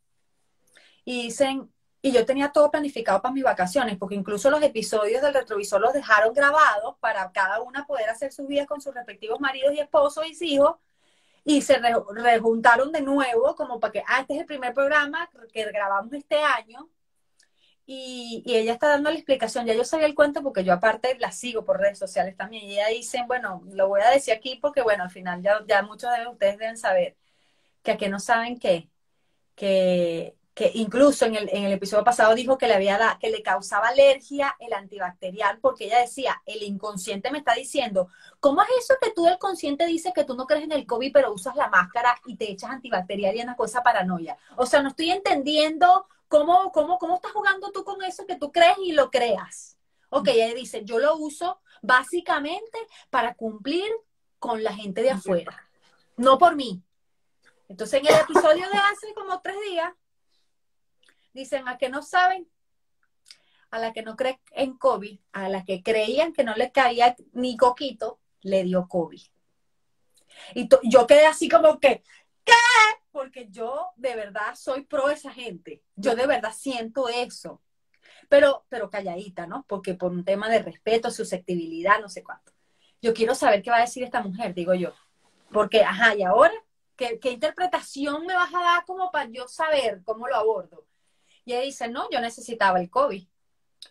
Y 1.06 1.24
dicen, 1.24 1.72
y 2.02 2.12
yo 2.12 2.26
tenía 2.26 2.52
todo 2.52 2.72
planificado 2.72 3.22
para 3.22 3.34
mis 3.34 3.44
vacaciones, 3.44 3.98
porque 3.98 4.16
incluso 4.16 4.50
los 4.50 4.62
episodios 4.64 5.22
del 5.22 5.34
retrovisor 5.34 5.82
los 5.82 5.94
dejaron 5.94 6.34
grabados 6.34 6.96
para 7.00 7.32
cada 7.32 7.62
una 7.62 7.86
poder 7.86 8.10
hacer 8.10 8.34
sus 8.34 8.48
vidas 8.48 8.68
con 8.68 8.82
sus 8.82 8.94
respectivos 8.94 9.40
maridos 9.40 9.74
y 9.74 9.80
esposos 9.80 10.26
y 10.26 10.56
hijos. 10.56 10.76
Y 11.44 11.62
se 11.62 11.78
rejuntaron 11.80 12.92
de 12.92 13.02
nuevo 13.02 13.56
como 13.56 13.80
para 13.80 13.92
que, 13.94 14.04
ah, 14.08 14.22
este 14.22 14.36
es 14.36 14.40
el 14.42 14.46
primer 14.46 14.74
programa 14.74 15.30
que 15.52 15.66
grabamos 15.72 16.14
este 16.14 16.38
año 16.38 16.90
y, 17.86 18.44
ella 18.46 18.74
está 18.74 18.90
dando 18.90 19.10
la 19.10 19.18
explicación, 19.18 19.66
ya 19.66 19.74
yo 19.74 19.84
sabía 19.84 20.06
el 20.06 20.16
cuento 20.16 20.42
porque 20.44 20.64
yo 20.64 20.74
aparte 20.74 21.18
la 21.20 21.32
sigo 21.32 21.66
por 21.66 21.80
redes 21.80 22.00
sociales 22.00 22.38
también, 22.38 22.66
y 22.66 22.74
ella 22.74 22.88
dice, 22.88 23.24
bueno, 23.28 23.64
lo 23.74 23.88
voy 23.90 24.02
a 24.02 24.10
decir 24.12 24.34
aquí 24.34 24.58
porque 24.62 24.82
bueno, 24.82 25.04
al 25.04 25.12
final 25.12 25.42
ya, 25.42 25.64
ya 25.68 25.82
muchos 25.84 26.10
de 26.18 26.28
ustedes 26.28 26.58
deben 26.58 26.78
saber 26.78 27.18
que 27.84 27.92
aquí 27.92 28.08
no 28.10 28.20
saben 28.20 28.60
qué, 28.60 28.90
que, 29.56 30.36
que 30.54 30.72
incluso 30.76 31.26
en 31.26 31.36
el, 31.36 31.50
en 31.52 31.64
el 31.64 31.72
episodio 31.74 32.04
pasado 32.04 32.36
dijo 32.36 32.58
que 32.58 32.68
le, 32.68 32.74
había 32.74 33.18
que 33.20 33.30
le 33.30 33.42
causaba 33.42 33.88
alergia 33.88 34.56
el 34.60 34.74
antibacterial 34.74 35.60
porque 35.60 35.86
ella 35.86 36.00
decía, 36.00 36.42
el 36.46 36.64
inconsciente 36.64 37.32
me 37.32 37.38
está 37.38 37.54
diciendo, 37.54 38.10
¿cómo 38.40 38.62
es 38.62 38.70
eso 38.80 38.96
que 39.02 39.12
tú 39.12 39.24
del 39.24 39.38
consciente 39.38 39.86
dices 39.86 40.14
que 40.14 40.26
tú 40.26 40.36
no 40.36 40.46
crees 40.48 40.66
en 40.66 40.74
el 40.74 40.86
COVID 40.86 41.14
pero 41.14 41.34
usas 41.34 41.56
la 41.56 41.70
máscara 41.70 42.20
y 42.26 42.36
te 42.36 42.52
echas 42.52 42.72
antibacterial 42.72 43.36
y 43.36 43.42
una 43.42 43.56
cosa 43.56 43.82
paranoia? 43.82 44.38
O 44.58 44.66
sea, 44.66 44.82
no 44.82 44.90
estoy 44.90 45.12
entendiendo 45.12 46.06
¿Cómo, 46.32 46.72
cómo, 46.72 46.98
¿Cómo 46.98 47.16
estás 47.16 47.34
jugando 47.34 47.74
tú 47.74 47.84
con 47.84 48.02
eso 48.04 48.26
que 48.26 48.38
tú 48.38 48.54
crees 48.54 48.78
y 48.78 48.94
lo 48.94 49.12
creas? 49.12 49.78
Ok, 50.10 50.30
ella 50.30 50.54
dice, 50.54 50.86
yo 50.86 50.98
lo 50.98 51.18
uso 51.18 51.60
básicamente 51.82 52.78
para 53.10 53.34
cumplir 53.34 53.92
con 54.40 54.64
la 54.64 54.72
gente 54.74 55.02
de 55.02 55.12
afuera, 55.12 55.70
no 56.16 56.38
por 56.38 56.56
mí. 56.56 56.82
Entonces, 57.68 58.00
en 58.00 58.08
el 58.08 58.22
episodio 58.22 58.70
de 58.70 58.78
hace 58.78 59.14
como 59.14 59.42
tres 59.42 59.58
días, 59.70 59.92
dicen 61.34 61.68
a 61.68 61.78
que 61.78 61.90
no 61.90 62.02
saben, 62.02 62.48
a 63.70 63.80
la 63.80 63.94
que 63.94 64.04
no 64.04 64.16
cree 64.16 64.40
en 64.52 64.78
COVID, 64.78 65.20
a 65.32 65.50
la 65.50 65.64
que 65.64 65.82
creían 65.82 66.34
que 66.34 66.44
no 66.44 66.56
le 66.56 66.72
caía 66.72 67.16
ni 67.34 67.58
coquito, 67.58 68.20
le 68.42 68.64
dio 68.64 68.88
COVID. 68.88 69.22
Y 70.56 70.70
yo 70.84 71.08
quedé 71.08 71.26
así 71.26 71.50
como 71.50 71.80
que, 71.80 72.04
¿qué? 72.44 72.54
porque 73.12 73.50
yo 73.50 73.92
de 73.96 74.16
verdad 74.16 74.56
soy 74.56 74.84
pro 74.84 75.10
esa 75.10 75.32
gente. 75.32 75.84
Yo 75.96 76.16
de 76.16 76.26
verdad 76.26 76.54
siento 76.56 77.10
eso. 77.10 77.62
Pero, 78.30 78.66
pero 78.70 78.90
calladita, 78.90 79.46
¿no? 79.46 79.66
Porque 79.68 79.94
por 79.94 80.12
un 80.12 80.24
tema 80.24 80.50
de 80.50 80.60
respeto, 80.60 81.12
susceptibilidad, 81.12 82.00
no 82.00 82.10
sé 82.10 82.24
cuánto. 82.24 82.54
Yo 83.02 83.14
quiero 83.14 83.36
saber 83.36 83.62
qué 83.62 83.72
va 83.72 83.78
a 83.78 83.82
decir 83.82 84.04
esta 84.04 84.22
mujer, 84.22 84.54
digo 84.54 84.74
yo. 84.74 84.94
Porque, 85.52 85.84
ajá, 85.84 86.16
¿y 86.16 86.24
ahora? 86.24 86.54
¿Qué, 86.96 87.20
qué 87.20 87.32
interpretación 87.32 88.26
me 88.26 88.34
vas 88.34 88.54
a 88.54 88.62
dar 88.62 88.86
como 88.86 89.12
para 89.12 89.30
yo 89.30 89.48
saber 89.48 90.02
cómo 90.04 90.28
lo 90.28 90.36
abordo? 90.36 90.86
Y 91.46 91.54
ella 91.54 91.62
dice, 91.62 91.88
no, 91.88 92.10
yo 92.10 92.22
necesitaba 92.22 92.80
el 92.80 92.90
COVID. 92.90 93.28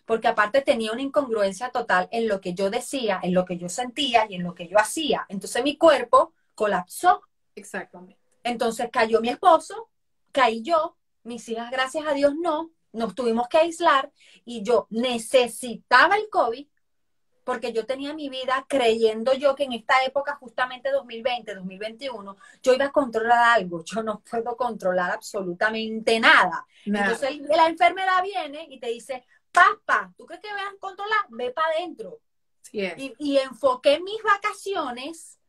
Porque 0.05 0.27
aparte 0.27 0.61
tenía 0.61 0.91
una 0.91 1.01
incongruencia 1.01 1.69
total 1.69 2.07
en 2.11 2.27
lo 2.27 2.39
que 2.39 2.53
yo 2.53 2.69
decía, 2.69 3.19
en 3.21 3.33
lo 3.33 3.45
que 3.45 3.57
yo 3.57 3.69
sentía 3.69 4.25
y 4.29 4.35
en 4.35 4.43
lo 4.43 4.55
que 4.55 4.67
yo 4.67 4.77
hacía. 4.77 5.25
Entonces 5.29 5.63
mi 5.63 5.77
cuerpo 5.77 6.33
colapsó. 6.55 7.21
Exactamente. 7.55 8.19
Entonces 8.43 8.89
cayó 8.91 9.21
mi 9.21 9.29
esposo, 9.29 9.89
caí 10.31 10.61
yo, 10.61 10.97
mis 11.23 11.47
hijas, 11.49 11.69
gracias 11.71 12.05
a 12.07 12.13
Dios, 12.13 12.33
no, 12.35 12.71
nos 12.93 13.13
tuvimos 13.13 13.47
que 13.47 13.57
aislar 13.57 14.11
y 14.45 14.63
yo 14.63 14.87
necesitaba 14.89 16.15
el 16.15 16.29
COVID 16.29 16.67
porque 17.43 17.73
yo 17.73 17.85
tenía 17.85 18.13
mi 18.13 18.29
vida 18.29 18.65
creyendo 18.67 19.33
yo 19.33 19.55
que 19.55 19.63
en 19.63 19.73
esta 19.73 20.03
época, 20.05 20.35
justamente 20.35 20.91
2020, 20.91 21.55
2021, 21.55 22.37
yo 22.61 22.73
iba 22.73 22.85
a 22.85 22.91
controlar 22.91 23.57
algo. 23.59 23.83
Yo 23.83 24.03
no 24.03 24.21
puedo 24.21 24.55
controlar 24.55 25.11
absolutamente 25.11 26.19
nada. 26.19 26.65
Entonces 26.85 27.39
la 27.41 27.67
enfermedad 27.67 28.23
viene 28.23 28.67
y 28.69 28.79
te 28.79 28.87
dice, 28.87 29.25
papá, 29.51 30.13
¿tú 30.17 30.25
crees 30.25 30.41
que 30.41 30.51
voy 30.51 30.61
a 30.61 30.79
controlar? 30.79 31.25
Ve 31.29 31.51
para 31.51 31.75
adentro. 31.75 32.19
y, 32.71 33.13
y 33.17 33.37
enfoqué 33.37 33.99
mis 33.99 34.21
vacaciones 34.23 35.39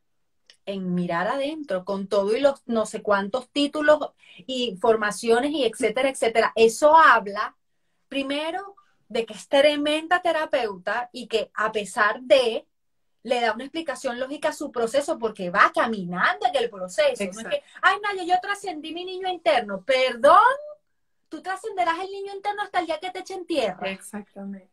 en 0.65 0.93
mirar 0.93 1.27
adentro 1.27 1.83
con 1.83 2.07
todo 2.07 2.35
y 2.35 2.39
los 2.39 2.61
no 2.65 2.85
sé 2.85 3.01
cuántos 3.01 3.49
títulos 3.49 3.99
y 4.37 4.77
formaciones 4.81 5.51
y 5.51 5.65
etcétera, 5.65 6.09
etcétera. 6.09 6.51
Eso 6.55 6.97
habla 6.97 7.55
primero 8.07 8.75
de 9.09 9.25
que 9.25 9.33
es 9.33 9.47
tremenda 9.47 10.21
terapeuta 10.21 11.09
y 11.11 11.27
que 11.27 11.51
a 11.53 11.71
pesar 11.71 12.21
de 12.21 12.65
le 13.23 13.39
da 13.39 13.53
una 13.53 13.63
explicación 13.63 14.19
lógica 14.19 14.49
a 14.49 14.53
su 14.53 14.71
proceso 14.71 15.17
porque 15.17 15.49
va 15.49 15.71
caminando 15.73 16.45
en 16.45 16.55
el 16.55 16.69
proceso. 16.69 17.23
No 17.23 17.39
es 17.39 17.47
que, 17.47 17.63
ay, 17.81 17.95
Naya, 18.01 18.23
yo 18.23 18.39
trascendí 18.41 18.93
mi 18.93 19.05
niño 19.05 19.29
interno. 19.29 19.81
Perdón, 19.81 20.41
tú 21.29 21.41
trascenderás 21.41 21.99
el 21.99 22.11
niño 22.11 22.33
interno 22.35 22.63
hasta 22.63 22.79
el 22.79 22.85
día 22.85 22.99
que 22.99 23.11
te 23.11 23.19
echen 23.19 23.45
tierra. 23.45 23.89
Exactamente. 23.89 24.69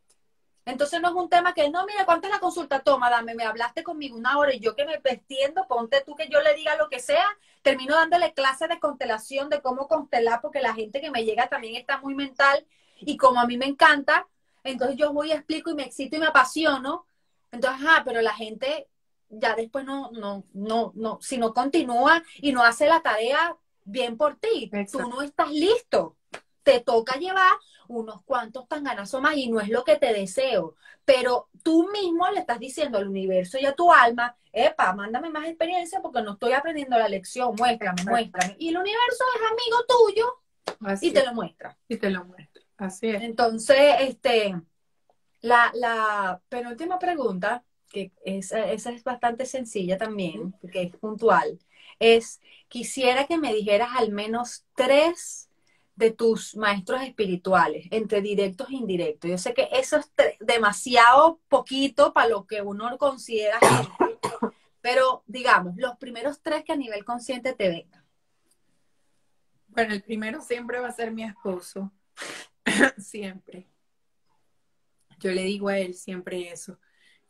Entonces 0.65 1.01
no 1.01 1.09
es 1.09 1.15
un 1.15 1.29
tema 1.29 1.53
que, 1.53 1.69
no, 1.69 1.85
mira, 1.85 2.05
¿cuánto 2.05 2.27
es 2.27 2.33
la 2.33 2.39
consulta? 2.39 2.81
Toma, 2.81 3.09
dame, 3.09 3.33
me 3.33 3.45
hablaste 3.45 3.83
conmigo 3.83 4.15
una 4.15 4.37
hora 4.37 4.53
y 4.53 4.59
yo 4.59 4.75
que 4.75 4.85
me 4.85 4.93
extiendo, 4.93 5.65
ponte 5.67 6.03
tú 6.05 6.15
que 6.15 6.29
yo 6.29 6.39
le 6.41 6.53
diga 6.53 6.75
lo 6.75 6.87
que 6.87 6.99
sea, 6.99 7.25
termino 7.63 7.95
dándole 7.95 8.33
clases 8.33 8.69
de 8.69 8.79
constelación, 8.79 9.49
de 9.49 9.61
cómo 9.61 9.87
constelar, 9.87 10.39
porque 10.39 10.61
la 10.61 10.73
gente 10.73 11.01
que 11.01 11.09
me 11.09 11.23
llega 11.23 11.47
también 11.47 11.75
está 11.75 11.97
muy 11.97 12.13
mental 12.13 12.65
y 13.01 13.17
como 13.17 13.39
a 13.39 13.47
mí 13.47 13.57
me 13.57 13.65
encanta, 13.65 14.27
entonces 14.63 14.97
yo 14.97 15.13
voy 15.13 15.29
y 15.29 15.33
explico 15.33 15.71
y 15.71 15.75
me 15.75 15.83
excito 15.83 16.15
y 16.15 16.19
me 16.19 16.27
apasiono. 16.27 17.05
Entonces, 17.51 17.85
ah, 17.87 18.03
pero 18.05 18.21
la 18.21 18.33
gente 18.33 18.87
ya 19.29 19.55
después 19.55 19.85
no, 19.85 20.11
no, 20.11 20.43
no, 20.53 20.91
no, 20.95 21.19
si 21.21 21.37
no 21.37 21.53
continúa 21.53 22.23
y 22.37 22.51
no 22.51 22.63
hace 22.63 22.87
la 22.87 23.01
tarea 23.01 23.55
bien 23.83 24.17
por 24.17 24.35
ti, 24.37 24.69
tú 24.91 24.99
no 24.99 25.21
estás 25.21 25.51
listo. 25.51 26.17
Te 26.63 26.79
toca 26.79 27.17
llevar 27.17 27.53
unos 27.87 28.21
cuantos 28.23 28.67
tanganazos 28.67 29.21
más 29.21 29.35
y 29.35 29.49
no 29.49 29.59
es 29.59 29.69
lo 29.69 29.83
que 29.83 29.97
te 29.97 30.13
deseo, 30.13 30.75
pero 31.03 31.49
tú 31.63 31.89
mismo 31.91 32.29
le 32.29 32.39
estás 32.39 32.59
diciendo 32.59 32.97
al 32.97 33.07
universo 33.07 33.57
y 33.57 33.65
a 33.65 33.73
tu 33.73 33.91
alma, 33.91 34.35
epa, 34.53 34.93
mándame 34.93 35.29
más 35.29 35.47
experiencia 35.47 36.01
porque 36.01 36.21
no 36.21 36.33
estoy 36.33 36.53
aprendiendo 36.53 36.97
la 36.97 37.07
lección, 37.07 37.55
muéstrame, 37.57 38.03
muéstrame. 38.03 38.55
Y 38.59 38.69
el 38.69 38.77
universo 38.77 39.23
es 39.35 39.51
amigo 39.51 39.77
tuyo 39.87 40.41
y 41.01 41.11
te 41.11 41.25
lo 41.25 41.33
muestra. 41.33 41.77
Y 41.87 41.97
te 41.97 42.09
lo 42.09 42.25
muestra, 42.25 42.50
así 42.81 43.09
es. 43.09 43.21
Entonces, 43.21 43.77
este, 43.99 44.59
la, 45.41 45.71
la 45.73 46.41
penúltima 46.49 46.99
pregunta, 46.99 47.63
que 47.89 48.11
esa, 48.23 48.71
esa 48.71 48.91
es 48.91 49.03
bastante 49.03 49.45
sencilla 49.45 49.97
también, 49.97 50.53
porque 50.61 50.83
es 50.83 50.95
puntual, 50.95 51.59
es, 51.99 52.41
quisiera 52.67 53.27
que 53.27 53.37
me 53.37 53.53
dijeras 53.53 53.89
al 53.97 54.11
menos 54.11 54.65
tres 54.75 55.49
de 55.95 56.11
tus 56.11 56.55
maestros 56.55 57.01
espirituales, 57.01 57.87
entre 57.91 58.21
directos 58.21 58.69
e 58.69 58.75
indirectos. 58.75 59.29
Yo 59.29 59.37
sé 59.37 59.53
que 59.53 59.69
eso 59.71 59.97
es 59.97 60.11
demasiado 60.39 61.39
poquito 61.47 62.13
para 62.13 62.29
lo 62.29 62.47
que 62.47 62.61
uno 62.61 62.97
considera 62.97 63.59
pero 64.81 65.23
digamos, 65.27 65.75
los 65.77 65.95
primeros 65.97 66.41
tres 66.41 66.63
que 66.63 66.73
a 66.73 66.75
nivel 66.75 67.05
consciente 67.05 67.53
te 67.53 67.69
vengan. 67.69 68.03
Bueno, 69.67 69.93
el 69.93 70.01
primero 70.01 70.41
siempre 70.41 70.79
va 70.79 70.89
a 70.89 70.93
ser 70.93 71.11
mi 71.11 71.23
esposo, 71.23 71.91
siempre. 72.97 73.67
Yo 75.19 75.31
le 75.31 75.43
digo 75.43 75.69
a 75.69 75.77
él 75.77 75.93
siempre 75.93 76.51
eso. 76.51 76.79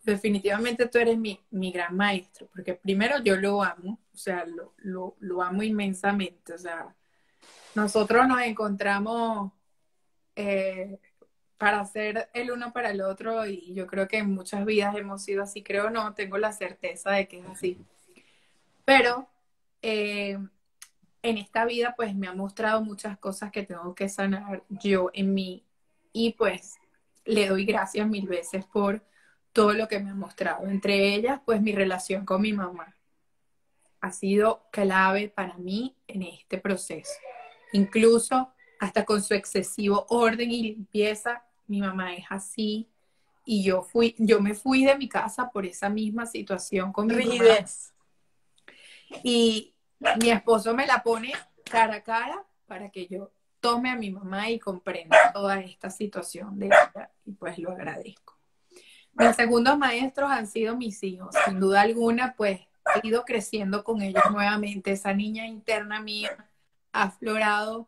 Definitivamente 0.04 0.88
tú 0.88 0.98
eres 0.98 1.18
mi, 1.18 1.40
mi 1.52 1.72
gran 1.72 1.96
maestro, 1.96 2.48
porque 2.54 2.74
primero 2.74 3.20
yo 3.24 3.36
lo 3.36 3.62
amo, 3.62 4.00
o 4.14 4.18
sea, 4.18 4.46
lo, 4.46 5.16
lo, 5.20 5.44
amo 5.44 5.62
inmensamente, 5.62 6.54
o 6.54 6.58
sea, 6.58 6.96
nosotros 7.76 8.28
nos 8.28 8.42
encontramos 8.42 9.52
eh, 10.36 11.00
para 11.60 11.86
ser 11.86 12.30
el 12.34 12.50
uno 12.50 12.74
para 12.74 12.90
el 12.90 13.02
otro 13.02 13.46
y 13.46 13.76
yo 13.76 13.86
creo 13.86 14.08
que 14.08 14.18
en 14.18 14.34
muchas 14.34 14.66
vidas 14.66 14.96
hemos 14.96 15.24
sido 15.24 15.44
así, 15.44 15.62
creo 15.62 15.92
no, 15.92 16.16
tengo 16.16 16.40
la 16.40 16.52
certeza 16.52 17.12
de 17.12 17.28
que 17.28 17.40
es 17.40 17.46
así. 17.46 17.78
Pero 18.84 19.30
eh, 19.84 20.40
en 21.24 21.38
esta 21.38 21.66
vida 21.66 21.94
pues 21.96 22.16
me 22.16 22.28
ha 22.28 22.34
mostrado 22.34 22.82
muchas 22.82 23.18
cosas 23.18 23.52
que 23.52 23.64
tengo 23.64 23.94
que 23.96 24.10
sanar 24.10 24.64
yo 24.70 25.10
en 25.14 25.34
mí 25.34 25.64
y 26.14 26.34
pues 26.34 26.76
le 27.26 27.48
doy 27.48 27.66
gracias 27.66 28.08
mil 28.08 28.28
veces 28.28 28.66
por 28.66 29.04
todo 29.54 29.74
lo 29.74 29.88
que 29.88 30.00
me 30.00 30.12
ha 30.12 30.16
mostrado, 30.16 30.68
entre 30.68 31.14
ellas 31.14 31.42
pues 31.46 31.62
mi 31.62 31.74
relación 31.74 32.26
con 32.26 32.42
mi 32.42 32.54
mamá. 32.54 32.96
ha 34.00 34.12
sido 34.12 34.64
clave 34.72 35.30
para 35.30 35.58
mí 35.58 35.96
en 36.08 36.24
este 36.24 36.58
proceso. 36.58 37.14
Incluso 37.72 38.52
hasta 38.80 39.06
con 39.06 39.22
su 39.22 39.36
excesivo 39.36 40.08
orden 40.10 40.50
y 40.50 40.64
limpieza, 40.64 41.44
mi 41.68 41.82
mamá 41.82 42.16
es 42.16 42.26
así. 42.30 42.90
Y 43.46 43.64
yo 43.64 43.84
fui, 43.84 44.16
yo 44.18 44.42
me 44.42 44.56
fui 44.56 44.86
de 44.86 44.98
mi 44.98 45.08
casa 45.08 45.52
por 45.52 45.66
esa 45.68 45.88
misma 45.88 46.26
situación 46.26 46.92
con 46.92 47.08
mi 47.08 47.14
Rigidez. 47.14 47.94
Y 49.24 49.76
mi 50.20 50.30
esposo 50.32 50.74
me 50.74 50.88
la 50.88 51.04
pone 51.04 51.34
cara 51.64 51.96
a 51.96 52.04
cara 52.04 52.46
para 52.66 52.90
que 52.90 53.08
yo 53.08 53.32
tome 53.60 53.92
a 53.92 53.96
mi 53.96 54.10
mamá 54.10 54.50
y 54.50 54.60
comprenda 54.60 55.32
toda 55.32 55.60
esta 55.60 55.90
situación 55.90 56.58
de 56.60 56.68
ella 56.68 57.12
y 57.26 57.34
pues 57.34 57.58
lo 57.60 57.72
agradezco. 57.72 58.38
Mis 59.14 59.36
segundos 59.36 59.78
maestros 59.78 60.32
han 60.32 60.48
sido 60.48 60.76
mis 60.76 61.04
hijos, 61.04 61.36
sin 61.46 61.60
duda 61.60 61.82
alguna, 61.82 62.34
pues 62.36 62.62
he 62.96 63.08
ido 63.08 63.24
creciendo 63.24 63.84
con 63.84 64.02
ellos 64.02 64.24
nuevamente. 64.32 64.92
Esa 64.92 65.14
niña 65.14 65.46
interna 65.46 66.02
mía 66.02 66.50
ha 66.92 67.04
aflorado. 67.04 67.88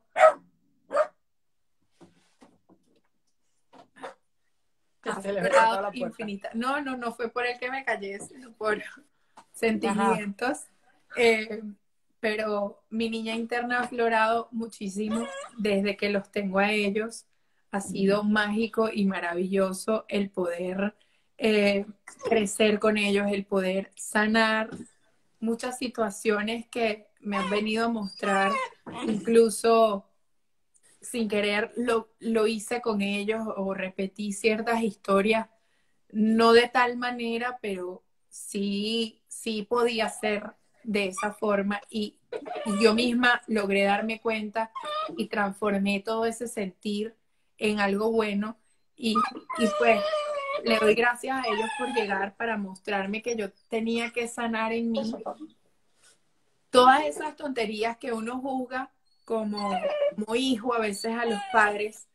Ha 5.03 5.11
aflorado 5.11 5.89
infinita. 5.93 6.49
No, 6.53 6.81
no, 6.81 6.97
no 6.97 7.13
fue 7.13 7.29
por 7.29 7.45
el 7.45 7.57
que 7.57 7.71
me 7.71 7.83
callé, 7.83 8.19
sino 8.19 8.51
por 8.51 8.81
sentimientos. 9.53 10.65
Eh, 11.15 11.61
pero 12.23 12.85
mi 12.89 13.09
niña 13.09 13.35
interna 13.35 13.79
ha 13.79 13.83
aflorado 13.83 14.47
muchísimo 14.51 15.27
desde 15.57 15.97
que 15.97 16.07
los 16.07 16.31
tengo 16.31 16.59
a 16.59 16.71
ellos. 16.71 17.25
Ha 17.69 17.81
sido 17.81 18.23
mágico 18.23 18.89
y 18.89 19.03
maravilloso 19.03 20.05
el 20.07 20.29
poder 20.29 20.95
eh, 21.37 21.85
crecer 22.23 22.79
con 22.79 22.97
ellos, 22.97 23.27
el 23.29 23.43
poder 23.43 23.91
sanar 23.97 24.69
muchas 25.41 25.77
situaciones 25.77 26.65
que 26.69 27.07
me 27.19 27.35
han 27.35 27.49
venido 27.49 27.87
a 27.87 27.89
mostrar, 27.89 28.53
incluso 29.05 30.05
sin 31.01 31.27
querer 31.27 31.73
lo, 31.75 32.07
lo 32.19 32.47
hice 32.47 32.79
con 32.79 33.01
ellos 33.01 33.43
o 33.57 33.73
repetí 33.73 34.31
ciertas 34.31 34.81
historias, 34.81 35.49
no 36.09 36.53
de 36.53 36.69
tal 36.69 36.95
manera, 36.95 37.59
pero 37.61 38.01
sí, 38.29 39.21
sí 39.27 39.63
podía 39.63 40.07
ser 40.07 40.53
de 40.83 41.07
esa 41.07 41.33
forma 41.33 41.81
y, 41.89 42.19
yo 42.81 42.95
misma 42.95 43.41
logré 43.47 43.83
darme 43.83 44.19
cuenta 44.19 44.71
y 45.17 45.27
transformé 45.27 45.99
todo 45.99 46.25
ese 46.25 46.47
sentir 46.47 47.15
en 47.57 47.79
algo 47.79 48.11
bueno 48.11 48.57
y, 48.95 49.15
y 49.59 49.67
pues 49.77 50.01
le 50.63 50.79
doy 50.79 50.95
gracias 50.95 51.37
a 51.37 51.47
ellos 51.47 51.69
por 51.77 51.93
llegar 51.93 52.35
para 52.35 52.57
mostrarme 52.57 53.21
que 53.21 53.35
yo 53.35 53.51
tenía 53.69 54.11
que 54.11 54.27
sanar 54.27 54.71
en 54.71 54.91
mí 54.91 55.13
todas 56.69 57.05
esas 57.05 57.35
tonterías 57.35 57.97
que 57.97 58.11
uno 58.11 58.39
juzga 58.39 58.91
como, 59.25 59.79
como 60.15 60.35
hijo 60.35 60.73
a 60.73 60.79
veces 60.79 61.15
a 61.15 61.25
los 61.25 61.39
padres 61.51 62.07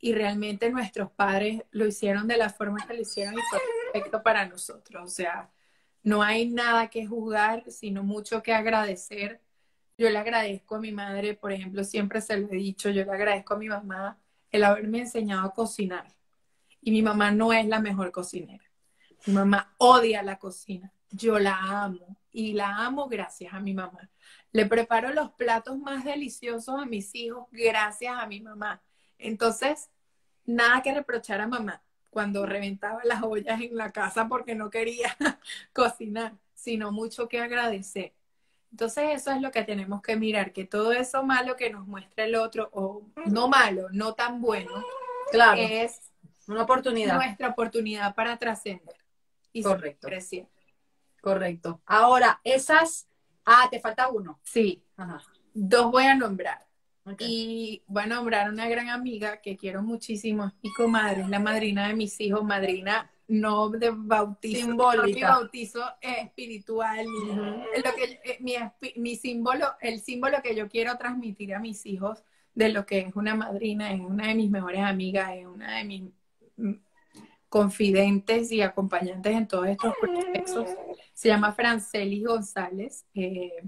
y 0.00 0.14
realmente 0.14 0.70
nuestros 0.70 1.10
padres 1.10 1.62
lo 1.70 1.86
hicieron 1.86 2.26
de 2.26 2.36
la 2.36 2.50
forma 2.50 2.86
que 2.86 2.94
lo 2.94 3.02
hicieron 3.02 3.34
y 3.34 3.42
fue 3.50 3.60
perfecto 3.92 4.22
para 4.22 4.46
nosotros. 4.46 5.04
O 5.04 5.08
sea, 5.08 5.50
no 6.02 6.22
hay 6.22 6.48
nada 6.48 6.88
que 6.88 7.06
juzgar, 7.06 7.70
sino 7.70 8.02
mucho 8.02 8.42
que 8.42 8.54
agradecer. 8.54 9.40
Yo 9.96 10.08
le 10.10 10.18
agradezco 10.18 10.76
a 10.76 10.80
mi 10.80 10.92
madre, 10.92 11.34
por 11.34 11.52
ejemplo, 11.52 11.84
siempre 11.84 12.20
se 12.20 12.36
lo 12.38 12.48
he 12.48 12.56
dicho, 12.56 12.90
yo 12.90 13.04
le 13.04 13.12
agradezco 13.12 13.54
a 13.54 13.58
mi 13.58 13.68
mamá 13.68 14.18
el 14.50 14.64
haberme 14.64 15.00
enseñado 15.00 15.46
a 15.46 15.52
cocinar. 15.52 16.06
Y 16.80 16.90
mi 16.92 17.02
mamá 17.02 17.30
no 17.30 17.52
es 17.52 17.66
la 17.66 17.80
mejor 17.80 18.12
cocinera. 18.12 18.64
Mi 19.26 19.34
mamá 19.34 19.74
odia 19.78 20.22
la 20.22 20.38
cocina. 20.38 20.92
Yo 21.10 21.38
la 21.38 21.58
amo 21.58 22.16
y 22.30 22.52
la 22.52 22.84
amo 22.84 23.08
gracias 23.08 23.52
a 23.52 23.60
mi 23.60 23.74
mamá. 23.74 24.08
Le 24.52 24.66
preparo 24.66 25.12
los 25.12 25.32
platos 25.32 25.78
más 25.78 26.04
deliciosos 26.04 26.80
a 26.80 26.86
mis 26.86 27.14
hijos 27.14 27.46
gracias 27.50 28.14
a 28.16 28.26
mi 28.26 28.40
mamá. 28.40 28.80
Entonces, 29.18 29.90
nada 30.44 30.82
que 30.82 30.94
reprochar 30.94 31.40
a 31.40 31.48
mamá 31.48 31.82
cuando 32.18 32.46
reventaba 32.46 32.98
las 33.04 33.22
ollas 33.22 33.60
en 33.60 33.76
la 33.76 33.92
casa 33.92 34.26
porque 34.26 34.56
no 34.56 34.70
quería 34.70 35.16
cocinar, 35.72 36.32
sino 36.52 36.90
mucho 36.90 37.28
que 37.28 37.38
agradecer. 37.38 38.12
Entonces 38.72 39.10
eso 39.12 39.30
es 39.30 39.40
lo 39.40 39.52
que 39.52 39.62
tenemos 39.62 40.02
que 40.02 40.16
mirar, 40.16 40.52
que 40.52 40.64
todo 40.64 40.90
eso 40.90 41.22
malo 41.22 41.54
que 41.54 41.70
nos 41.70 41.86
muestra 41.86 42.24
el 42.24 42.34
otro, 42.34 42.70
o 42.72 43.04
no 43.26 43.46
malo, 43.46 43.86
no 43.92 44.14
tan 44.14 44.40
bueno, 44.40 44.84
claro. 45.30 45.60
es 45.62 46.10
una 46.48 46.64
oportunidad. 46.64 47.14
Nuestra 47.14 47.50
oportunidad 47.50 48.16
para 48.16 48.36
trascender 48.36 48.96
y 49.52 49.62
Correcto. 49.62 50.08
crecer. 50.08 50.48
Correcto. 51.20 51.80
Ahora, 51.86 52.40
esas. 52.42 53.06
Ah, 53.44 53.68
te 53.70 53.78
falta 53.78 54.08
uno. 54.08 54.40
Sí. 54.42 54.82
Ajá. 54.96 55.22
Dos 55.54 55.92
voy 55.92 56.02
a 56.02 56.16
nombrar. 56.16 56.66
Ok. 57.12 57.22
Y 57.26 57.82
voy 57.86 58.02
a 58.04 58.06
nombrar 58.06 58.50
una 58.50 58.68
gran 58.68 58.88
amiga 58.88 59.40
que 59.40 59.56
quiero 59.56 59.82
muchísimo, 59.82 60.46
es 60.46 60.52
mi 60.62 60.72
comadre, 60.72 61.22
es 61.22 61.28
la 61.28 61.38
madrina 61.38 61.88
de 61.88 61.94
mis 61.94 62.20
hijos, 62.20 62.44
madrina 62.44 63.10
no 63.28 63.68
de 63.68 63.90
bautizo, 63.94 64.66
Simbólica. 64.66 65.06
mi 65.06 65.22
bautizo 65.22 65.84
espiritual, 66.00 67.06
Ujú. 67.06 67.34
lo 67.84 67.94
que, 67.94 68.20
eh, 68.24 68.38
mi, 68.40 68.54
mi 68.96 69.16
símbolo, 69.16 69.66
el 69.80 70.00
símbolo 70.00 70.38
que 70.42 70.54
yo 70.54 70.68
quiero 70.68 70.96
transmitir 70.96 71.54
a 71.54 71.60
mis 71.60 71.84
hijos 71.84 72.24
de 72.54 72.70
lo 72.70 72.86
que 72.86 73.00
es 73.00 73.14
una 73.14 73.34
madrina, 73.34 73.92
es 73.92 74.00
una 74.00 74.28
de 74.28 74.34
mis 74.34 74.50
mejores 74.50 74.80
amigas, 74.80 75.30
es 75.34 75.46
una 75.46 75.76
de 75.76 75.84
mis 75.84 76.02
mm, 76.56 76.72
confidentes 77.48 78.50
y 78.50 78.62
acompañantes 78.62 79.34
en 79.34 79.46
todos 79.46 79.68
estos 79.68 79.94
procesos. 80.00 80.68
Se 81.12 81.28
llama 81.28 81.52
Francelis 81.52 82.24
González, 82.24 83.04
eh, 83.14 83.62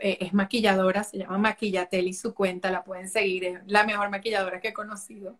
eh, 0.00 0.18
es 0.20 0.32
maquilladora, 0.34 1.04
se 1.04 1.18
llama 1.18 1.38
Maquillateli 1.38 2.12
su 2.14 2.34
cuenta, 2.34 2.70
la 2.70 2.84
pueden 2.84 3.08
seguir, 3.08 3.44
es 3.44 3.60
la 3.66 3.84
mejor 3.84 4.10
maquilladora 4.10 4.60
que 4.60 4.68
he 4.68 4.72
conocido. 4.72 5.38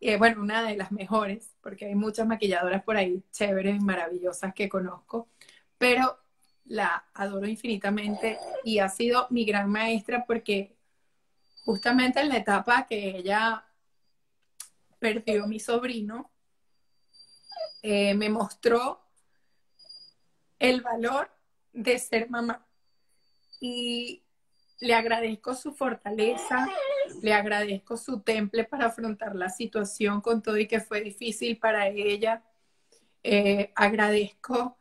Eh, 0.00 0.16
bueno, 0.18 0.42
una 0.42 0.62
de 0.62 0.76
las 0.76 0.92
mejores, 0.92 1.54
porque 1.62 1.86
hay 1.86 1.94
muchas 1.94 2.26
maquilladoras 2.26 2.82
por 2.82 2.96
ahí 2.96 3.22
chéveres 3.32 3.76
y 3.76 3.80
maravillosas 3.80 4.54
que 4.54 4.68
conozco, 4.68 5.28
pero 5.78 6.18
la 6.66 7.06
adoro 7.14 7.46
infinitamente 7.46 8.38
y 8.64 8.78
ha 8.80 8.88
sido 8.88 9.26
mi 9.30 9.44
gran 9.44 9.70
maestra 9.70 10.24
porque 10.26 10.76
justamente 11.64 12.20
en 12.20 12.28
la 12.28 12.36
etapa 12.38 12.86
que 12.86 13.16
ella 13.16 13.64
perdió 14.98 15.46
mi 15.46 15.60
sobrino, 15.60 16.30
eh, 17.82 18.14
me 18.14 18.28
mostró 18.28 19.00
el 20.58 20.80
valor 20.80 21.30
de 21.72 21.98
ser 21.98 22.28
mamá. 22.30 22.65
Y 23.60 24.22
le 24.80 24.94
agradezco 24.94 25.54
su 25.54 25.72
fortaleza, 25.72 26.68
le 27.22 27.32
agradezco 27.32 27.96
su 27.96 28.20
temple 28.20 28.64
para 28.64 28.86
afrontar 28.86 29.34
la 29.34 29.48
situación 29.48 30.20
con 30.20 30.42
todo 30.42 30.58
y 30.58 30.66
que 30.66 30.80
fue 30.80 31.00
difícil 31.00 31.58
para 31.58 31.88
ella. 31.88 32.42
Eh, 33.22 33.72
agradezco 33.74 34.76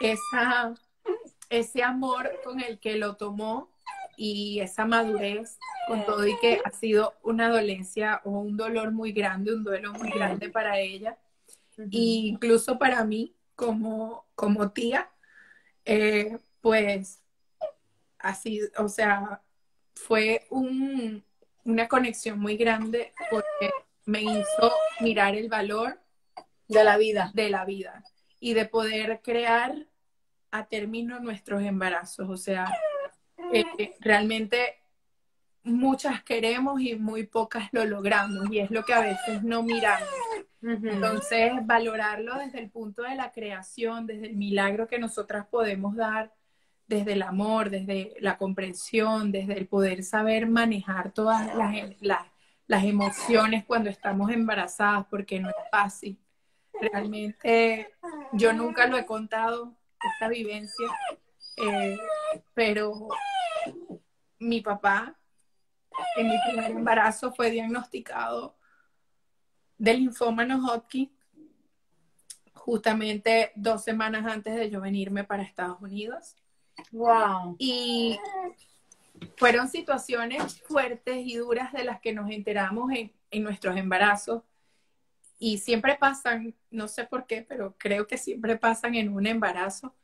esa, 0.00 0.74
ese 1.50 1.82
amor 1.82 2.30
con 2.44 2.60
el 2.60 2.78
que 2.78 2.96
lo 2.96 3.16
tomó 3.16 3.70
y 4.16 4.60
esa 4.60 4.86
madurez 4.86 5.58
con 5.86 6.04
todo 6.04 6.26
y 6.26 6.36
que 6.38 6.60
ha 6.64 6.70
sido 6.70 7.14
una 7.22 7.48
dolencia 7.48 8.22
o 8.24 8.30
un 8.30 8.56
dolor 8.56 8.90
muy 8.90 9.12
grande, 9.12 9.54
un 9.54 9.62
duelo 9.62 9.92
muy 9.92 10.10
grande 10.10 10.48
para 10.48 10.80
ella. 10.80 11.18
Y 11.90 12.28
incluso 12.28 12.78
para 12.78 13.04
mí, 13.04 13.36
como, 13.54 14.24
como 14.34 14.70
tía, 14.72 15.10
eh, 15.84 16.38
pues 16.62 17.22
así, 18.28 18.60
o 18.78 18.88
sea, 18.88 19.42
fue 19.94 20.46
un, 20.50 21.24
una 21.64 21.88
conexión 21.88 22.38
muy 22.38 22.56
grande 22.56 23.12
porque 23.30 23.70
me 24.04 24.22
hizo 24.22 24.72
mirar 25.00 25.34
el 25.34 25.48
valor 25.48 26.00
De 26.68 26.84
la 26.84 26.96
vida. 26.96 27.30
de 27.34 27.50
la 27.50 27.64
vida 27.64 28.04
y 28.40 28.54
de 28.54 28.66
poder 28.66 29.20
crear 29.22 29.86
a 30.50 30.66
término 30.66 31.18
nuestros 31.20 31.62
embarazos. 31.62 32.28
O 32.28 32.36
sea, 32.36 32.66
eh, 33.52 33.94
realmente 34.00 34.76
muchas 35.62 36.22
queremos 36.22 36.80
y 36.80 36.94
muy 36.94 37.26
pocas 37.26 37.68
lo 37.72 37.84
logramos 37.84 38.50
y 38.50 38.60
es 38.60 38.70
lo 38.70 38.84
que 38.84 38.94
a 38.94 39.00
veces 39.00 39.42
no 39.42 39.62
miramos. 39.62 40.08
Entonces, 40.62 41.52
valorarlo 41.64 42.38
desde 42.38 42.58
el 42.58 42.70
punto 42.70 43.02
de 43.02 43.14
la 43.14 43.32
creación, 43.32 44.06
desde 44.06 44.26
el 44.26 44.36
milagro 44.36 44.86
que 44.86 44.98
nosotras 44.98 45.46
podemos 45.46 45.96
dar, 45.96 46.32
desde 46.86 47.14
el 47.14 47.22
amor, 47.22 47.70
desde 47.70 48.14
la 48.20 48.38
comprensión, 48.38 49.32
desde 49.32 49.58
el 49.58 49.66
poder 49.66 50.04
saber 50.04 50.46
manejar 50.46 51.12
todas 51.12 51.54
las, 51.54 51.74
las, 52.00 52.26
las 52.66 52.84
emociones 52.84 53.64
cuando 53.64 53.90
estamos 53.90 54.30
embarazadas, 54.30 55.06
porque 55.10 55.40
no 55.40 55.48
es 55.48 55.56
fácil. 55.70 56.18
Realmente 56.80 57.88
yo 58.32 58.52
nunca 58.52 58.86
lo 58.86 58.98
he 58.98 59.06
contado, 59.06 59.74
esta 60.14 60.28
vivencia, 60.28 60.86
eh, 61.56 61.98
pero 62.54 63.08
mi 64.38 64.60
papá 64.60 65.16
en 66.16 66.28
mi 66.28 66.36
primer 66.46 66.70
embarazo 66.70 67.32
fue 67.32 67.50
diagnosticado 67.50 68.56
de 69.78 69.94
linfoma 69.94 70.44
no 70.44 70.58
Hodgkin 70.58 71.10
justamente 72.52 73.52
dos 73.54 73.82
semanas 73.82 74.26
antes 74.26 74.54
de 74.54 74.70
yo 74.70 74.80
venirme 74.80 75.24
para 75.24 75.42
Estados 75.42 75.80
Unidos 75.80 76.36
Wow. 76.92 77.56
Y 77.58 78.18
fueron 79.36 79.68
situaciones 79.68 80.60
fuertes 80.62 81.18
y 81.18 81.36
duras 81.36 81.72
de 81.72 81.84
las 81.84 82.00
que 82.00 82.12
nos 82.12 82.30
enteramos 82.30 82.90
en, 82.92 83.12
en 83.30 83.42
nuestros 83.42 83.76
embarazos. 83.76 84.42
Y 85.38 85.58
siempre 85.58 85.96
pasan, 85.96 86.54
no 86.70 86.88
sé 86.88 87.04
por 87.04 87.26
qué, 87.26 87.42
pero 87.42 87.74
creo 87.78 88.06
que 88.06 88.16
siempre 88.16 88.56
pasan 88.56 88.94
en 88.94 89.12
un 89.12 89.26
embarazo. 89.26 89.94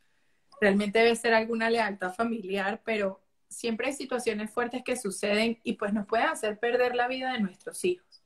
Realmente 0.60 0.98
debe 0.98 1.16
ser 1.16 1.34
alguna 1.34 1.70
lealtad 1.70 2.14
familiar, 2.14 2.82
pero 2.84 3.22
siempre 3.48 3.88
hay 3.88 3.92
situaciones 3.92 4.50
fuertes 4.50 4.82
que 4.84 4.96
suceden 4.96 5.58
y 5.62 5.74
pues 5.74 5.92
nos 5.92 6.06
pueden 6.06 6.26
hacer 6.26 6.58
perder 6.58 6.94
la 6.94 7.08
vida 7.08 7.32
de 7.32 7.40
nuestros 7.40 7.84
hijos. 7.84 8.22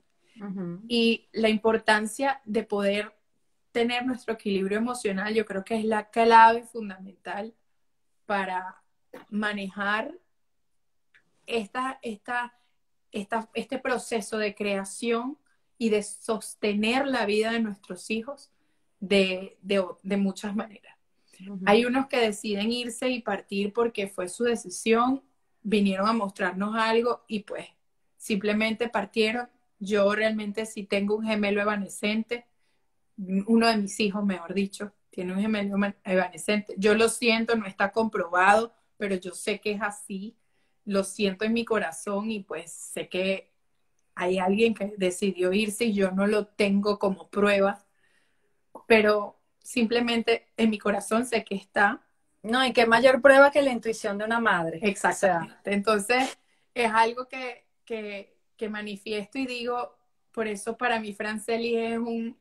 Y 0.87 1.29
la 1.33 1.49
importancia 1.49 2.43
de 2.45 2.63
poder 2.63 3.15
tener 3.73 4.05
nuestro 4.05 4.35
equilibrio 4.35 4.77
emocional, 4.77 5.33
yo 5.33 5.47
creo 5.47 5.65
que 5.65 5.77
es 5.77 5.85
la 5.85 6.11
clave 6.11 6.63
fundamental 6.65 7.55
para 8.27 8.83
manejar 9.31 10.13
esta, 11.47 11.99
esta, 12.03 12.59
esta, 13.13 13.49
este 13.55 13.79
proceso 13.79 14.39
de 14.39 14.55
creación 14.55 15.39
y 15.79 15.91
de 15.91 16.03
sostener 16.03 17.07
la 17.07 17.27
vida 17.27 17.53
de 17.53 17.61
nuestros 17.61 18.11
hijos 18.11 18.51
de, 19.01 19.57
de, 19.63 20.17
muchas 20.17 20.55
maneras. 20.55 20.97
Hay 21.67 21.85
unos 21.85 22.07
que 22.07 22.19
deciden 22.19 22.73
irse 22.73 23.11
y 23.11 23.21
partir 23.21 23.73
porque 23.73 24.09
fue 24.09 24.29
su 24.29 24.45
decisión, 24.45 25.23
vinieron 25.63 26.09
a 26.09 26.13
mostrarnos 26.13 26.75
algo 26.75 27.25
y 27.29 27.41
pues 27.41 27.67
simplemente 28.17 28.89
partieron. 28.89 29.49
Yo 29.79 30.15
realmente 30.15 30.65
sí 30.65 30.85
tengo 30.85 31.17
un 31.17 31.27
gemelo 31.27 31.61
evanescente, 31.61 32.47
uno 33.19 33.69
de 33.69 33.77
mis 33.77 34.01
hijos, 34.01 34.25
mejor 34.25 34.55
dicho, 34.55 34.93
tiene 35.17 35.33
un 35.33 35.41
gemelo 35.41 35.79
evanescente. 36.05 36.75
Yo 36.77 36.95
lo 36.95 37.09
siento, 37.09 37.57
no 37.57 37.65
está 37.67 37.91
comprobado, 37.91 38.75
pero 38.99 39.15
yo 39.15 39.33
sé 39.33 39.63
que 39.63 39.73
es 39.73 39.81
así, 39.81 40.37
lo 40.85 41.05
siento 41.05 41.47
en 41.47 41.55
mi 41.55 41.65
corazón 41.65 42.31
y 42.31 42.41
pues 42.41 42.71
sé 42.71 43.09
que 43.09 43.51
hay 44.15 44.39
alguien 44.39 44.75
que 44.75 44.93
decidió 44.99 45.55
irse 45.55 45.87
y 45.87 45.95
yo 45.95 46.11
no 46.11 46.27
lo 46.27 46.49
tengo 46.49 46.99
como 46.99 47.31
prueba, 47.31 47.87
pero 48.87 49.41
simplemente 49.59 50.49
en 50.59 50.69
mi 50.69 50.79
corazón 50.79 51.25
sé 51.25 51.45
que 51.45 51.55
está. 51.55 52.07
No, 52.43 52.63
y 52.67 52.75
qué 52.75 52.85
mayor 52.85 53.23
prueba 53.23 53.51
que 53.51 53.63
la 53.63 53.73
intuición 53.73 54.19
de 54.19 54.27
una 54.27 54.39
madre. 54.39 54.81
Exactamente. 54.83 55.73
Entonces, 55.73 56.39
es 56.75 56.93
algo 56.93 57.27
que, 57.27 57.65
que, 57.87 58.37
que 58.59 58.69
manifiesto 58.69 59.39
y 59.39 59.47
digo, 59.47 59.97
por 60.31 60.47
eso 60.47 60.77
para 60.77 61.01
mí 61.01 61.15
Franceli 61.15 61.75
es 61.75 61.97
un, 61.97 62.39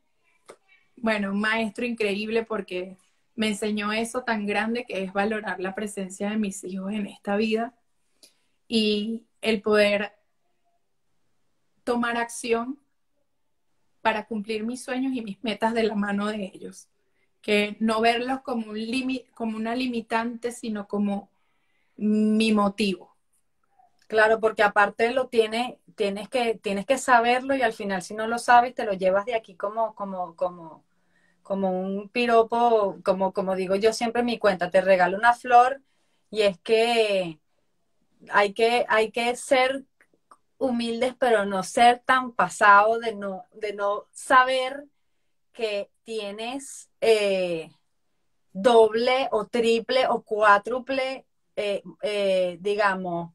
bueno, 0.98 1.32
un 1.32 1.40
maestro 1.40 1.86
increíble 1.86 2.44
porque 2.44 2.98
me 3.36 3.50
enseñó 3.50 3.92
eso 3.92 4.24
tan 4.24 4.46
grande 4.46 4.86
que 4.86 5.04
es 5.04 5.14
valorar 5.14 5.60
la 5.60 5.76
presencia 5.76 6.30
de 6.30 6.38
mis 6.38 6.64
hijos 6.64 6.94
en 6.94 7.08
esta 7.08 7.36
vida 7.36 7.74
y 8.68 9.26
el 9.42 9.62
poder 9.62 10.14
tomar 11.84 12.18
acción 12.18 12.80
para 14.02 14.26
cumplir 14.26 14.64
mis 14.64 14.84
sueños 14.84 15.14
y 15.14 15.22
mis 15.22 15.44
metas 15.44 15.74
de 15.74 15.84
la 15.84 15.96
mano 15.96 16.28
de 16.28 16.52
ellos. 16.54 16.88
Que 17.42 17.76
no 17.80 18.02
verlos 18.02 18.42
como, 18.42 18.72
un 18.72 19.22
como 19.34 19.58
una 19.58 19.76
limitante, 19.76 20.52
sino 20.52 20.88
como 20.88 21.30
mi 21.96 22.52
motivo. 22.52 23.15
Claro, 24.08 24.40
porque 24.40 24.62
aparte 24.64 25.12
lo 25.12 25.30
tiene, 25.30 25.80
tienes 25.96 26.30
que, 26.30 26.56
tienes 26.56 26.86
que 26.86 26.98
saberlo 27.00 27.56
y 27.56 27.64
al 27.64 27.74
final 27.74 28.04
si 28.04 28.14
no 28.14 28.28
lo 28.28 28.38
sabes 28.38 28.76
te 28.76 28.86
lo 28.86 28.94
llevas 28.94 29.26
de 29.26 29.34
aquí 29.36 29.56
como, 29.56 29.96
como, 29.96 30.36
como, 30.36 30.86
como 31.44 31.72
un 31.82 32.10
piropo, 32.10 32.98
como, 33.06 33.34
como 33.34 33.56
digo 33.56 33.76
yo 33.76 33.94
siempre 33.94 34.22
en 34.22 34.28
mi 34.28 34.40
cuenta, 34.40 34.72
te 34.72 34.82
regalo 34.82 35.18
una 35.18 35.34
flor 35.34 35.82
y 36.32 36.44
es 36.44 36.60
que 36.60 37.40
hay 38.32 38.54
que, 38.54 38.86
hay 38.90 39.12
que 39.12 39.36
ser 39.36 39.86
humildes, 40.58 41.16
pero 41.20 41.46
no 41.46 41.64
ser 41.64 42.02
tan 42.06 42.34
pasado 42.34 43.00
de 43.00 43.16
no, 43.16 43.46
de 43.54 43.74
no 43.74 44.06
saber 44.12 44.86
que 45.54 45.92
tienes 46.04 46.90
eh, 47.02 47.72
doble 48.54 49.30
o 49.32 49.48
triple 49.48 50.08
o 50.08 50.24
cuádruple, 50.24 51.26
eh, 51.56 51.84
eh, 52.04 52.58
digamos, 52.62 53.34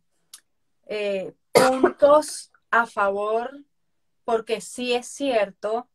puntos 1.52 2.52
a 2.70 2.86
favor, 2.86 3.64
porque 4.24 4.60
sí 4.60 4.92
es 4.92 5.06
cierto 5.06 5.88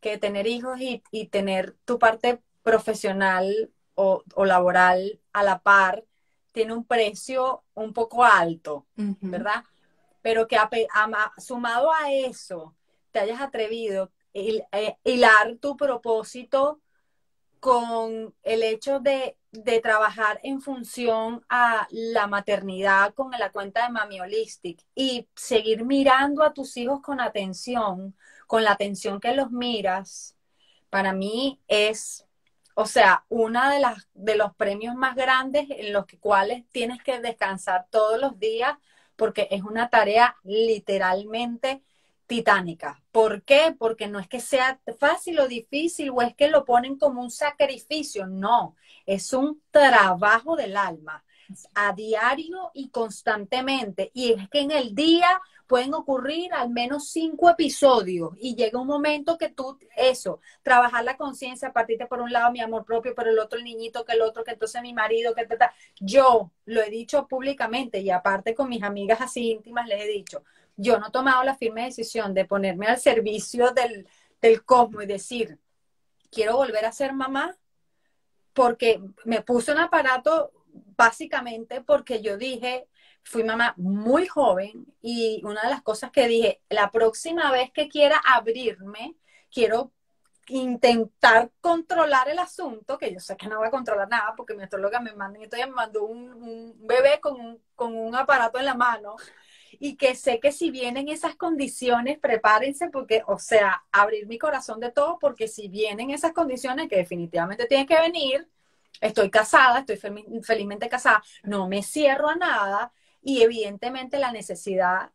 que 0.00 0.18
tener 0.18 0.46
hijos 0.46 0.78
y, 0.80 1.26
tener 1.26 1.76
tu 1.84 1.98
parte 1.98 2.40
profesional 2.62 3.70
o, 3.94 4.22
laboral 4.44 5.20
a 5.32 5.42
la 5.42 5.60
par 5.60 6.04
tiene 6.52 6.72
un 6.72 6.84
precio 6.84 7.64
un 7.74 7.92
poco 7.92 8.24
alto, 8.24 8.86
¿verdad? 8.96 9.64
pero 10.22 10.46
que 10.46 10.58
sumado 11.38 11.90
a 11.92 12.12
eso 12.12 12.74
te 13.10 13.18
hayas 13.18 13.40
atrevido 13.40 14.10
a 14.34 14.78
eh, 14.78 14.98
hilar 15.04 15.56
tu 15.56 15.76
propósito 15.76 16.80
con 17.60 18.34
el 18.42 18.62
hecho 18.62 19.00
de, 19.00 19.36
trabajar 19.82 20.38
en 20.42 20.60
función 20.60 21.44
a 21.48 21.88
la 21.90 22.26
maternidad 22.26 23.14
con 23.14 23.30
la 23.30 23.50
cuenta 23.50 23.84
de 23.84 23.92
Mami 23.92 24.20
Holistic 24.20 24.84
y 24.94 25.28
seguir 25.34 25.84
mirando 25.84 26.42
a 26.42 26.52
tus 26.52 26.76
hijos 26.76 27.00
con 27.00 27.20
atención, 27.20 28.14
con 28.46 28.62
la 28.62 28.72
atención 28.72 29.20
que 29.20 29.34
los 29.34 29.50
miras, 29.50 30.36
para 30.90 31.12
mí 31.12 31.60
es, 31.66 32.26
o 32.74 32.86
sea, 32.86 33.24
una 33.28 33.72
de 33.72 33.80
las 33.80 34.08
de 34.14 34.36
los 34.36 34.54
premios 34.54 34.94
más 34.94 35.16
grandes 35.16 35.66
en 35.70 35.92
los 35.92 36.04
cuales 36.20 36.64
tienes 36.70 37.02
que 37.02 37.20
descansar 37.20 37.86
todos 37.90 38.20
los 38.20 38.38
días 38.38 38.76
porque 39.16 39.48
es 39.50 39.62
una 39.62 39.90
tarea 39.90 40.36
literalmente 40.44 41.82
titánica. 42.28 43.02
¿Por 43.10 43.42
qué? 43.42 43.74
Porque 43.76 44.06
no 44.06 44.20
es 44.20 44.28
que 44.28 44.38
sea 44.38 44.80
fácil 45.00 45.40
o 45.40 45.48
difícil 45.48 46.10
o 46.10 46.22
es 46.22 46.36
que 46.36 46.48
lo 46.48 46.64
ponen 46.64 46.96
como 46.96 47.22
un 47.22 47.30
sacrificio, 47.32 48.26
no, 48.26 48.76
es 49.06 49.32
un 49.32 49.60
trabajo 49.72 50.54
del 50.54 50.76
alma 50.76 51.24
a 51.74 51.94
diario 51.94 52.70
y 52.74 52.90
constantemente. 52.90 54.10
Y 54.12 54.32
es 54.32 54.48
que 54.50 54.60
en 54.60 54.70
el 54.70 54.94
día 54.94 55.40
pueden 55.66 55.94
ocurrir 55.94 56.52
al 56.52 56.70
menos 56.70 57.08
cinco 57.08 57.48
episodios 57.48 58.32
y 58.38 58.54
llega 58.54 58.80
un 58.80 58.86
momento 58.86 59.38
que 59.38 59.48
tú, 59.48 59.78
eso, 59.96 60.40
trabajar 60.62 61.04
la 61.04 61.16
conciencia, 61.16 61.72
partirte 61.72 62.06
por 62.06 62.20
un 62.20 62.32
lado 62.32 62.52
mi 62.52 62.60
amor 62.60 62.84
propio, 62.84 63.14
por 63.14 63.26
el 63.26 63.38
otro 63.38 63.58
el 63.58 63.64
niñito, 63.64 64.04
que 64.04 64.12
el 64.12 64.22
otro, 64.22 64.44
que 64.44 64.52
entonces 64.52 64.82
mi 64.82 64.92
marido, 64.92 65.34
que 65.34 65.46
tal. 65.46 65.70
Yo 66.00 66.52
lo 66.66 66.82
he 66.82 66.90
dicho 66.90 67.26
públicamente 67.26 68.00
y 68.00 68.10
aparte 68.10 68.54
con 68.54 68.68
mis 68.68 68.82
amigas 68.82 69.20
así 69.22 69.50
íntimas 69.50 69.86
les 69.86 70.02
he 70.02 70.08
dicho, 70.08 70.42
yo 70.78 70.98
no 70.98 71.08
he 71.08 71.10
tomado 71.10 71.42
la 71.42 71.56
firme 71.56 71.84
decisión 71.84 72.32
de 72.32 72.44
ponerme 72.44 72.86
al 72.86 72.98
servicio 72.98 73.72
del, 73.72 74.08
del 74.40 74.64
cosmos 74.64 75.02
y 75.02 75.06
decir, 75.06 75.58
quiero 76.30 76.56
volver 76.56 76.86
a 76.86 76.92
ser 76.92 77.12
mamá 77.12 77.58
porque 78.52 79.02
me 79.24 79.42
puse 79.42 79.72
un 79.72 79.78
aparato 79.78 80.52
básicamente 80.96 81.80
porque 81.80 82.22
yo 82.22 82.36
dije, 82.36 82.88
fui 83.24 83.42
mamá 83.42 83.74
muy 83.76 84.26
joven 84.28 84.86
y 85.02 85.42
una 85.44 85.62
de 85.62 85.70
las 85.70 85.82
cosas 85.82 86.12
que 86.12 86.28
dije, 86.28 86.62
la 86.68 86.92
próxima 86.92 87.50
vez 87.50 87.72
que 87.72 87.88
quiera 87.88 88.20
abrirme, 88.24 89.16
quiero 89.50 89.92
intentar 90.46 91.50
controlar 91.60 92.28
el 92.28 92.38
asunto, 92.38 92.98
que 92.98 93.12
yo 93.12 93.18
sé 93.18 93.36
que 93.36 93.48
no 93.48 93.58
voy 93.58 93.68
a 93.68 93.72
controlar 93.72 94.08
nada 94.08 94.34
porque 94.36 94.54
mi 94.54 94.62
astróloga 94.62 95.00
me 95.00 95.12
mandó, 95.12 95.40
me 95.40 95.66
mandó 95.66 96.04
un, 96.04 96.74
bebé 96.86 97.18
con 97.20 97.40
un, 97.40 97.62
con 97.74 97.96
un 97.96 98.14
aparato 98.14 98.60
en 98.60 98.64
la 98.64 98.74
mano 98.74 99.16
y 99.80 99.96
que 99.96 100.14
sé 100.14 100.40
que 100.40 100.52
si 100.52 100.70
vienen 100.70 101.08
esas 101.08 101.36
condiciones, 101.36 102.18
prepárense 102.18 102.88
porque, 102.90 103.22
o 103.26 103.38
sea, 103.38 103.84
abrir 103.92 104.26
mi 104.26 104.38
corazón 104.38 104.80
de 104.80 104.90
todo 104.90 105.18
porque 105.20 105.48
si 105.48 105.68
vienen 105.68 106.10
esas 106.10 106.32
condiciones 106.32 106.88
que 106.88 106.96
definitivamente 106.96 107.66
tienen 107.66 107.86
que 107.86 108.00
venir, 108.00 108.48
estoy 109.00 109.30
casada, 109.30 109.80
estoy 109.80 109.96
felizmente 110.42 110.88
casada, 110.88 111.22
no 111.44 111.68
me 111.68 111.82
cierro 111.82 112.28
a 112.28 112.36
nada, 112.36 112.92
y 113.22 113.42
evidentemente 113.42 114.18
la 114.18 114.32
necesidad 114.32 115.10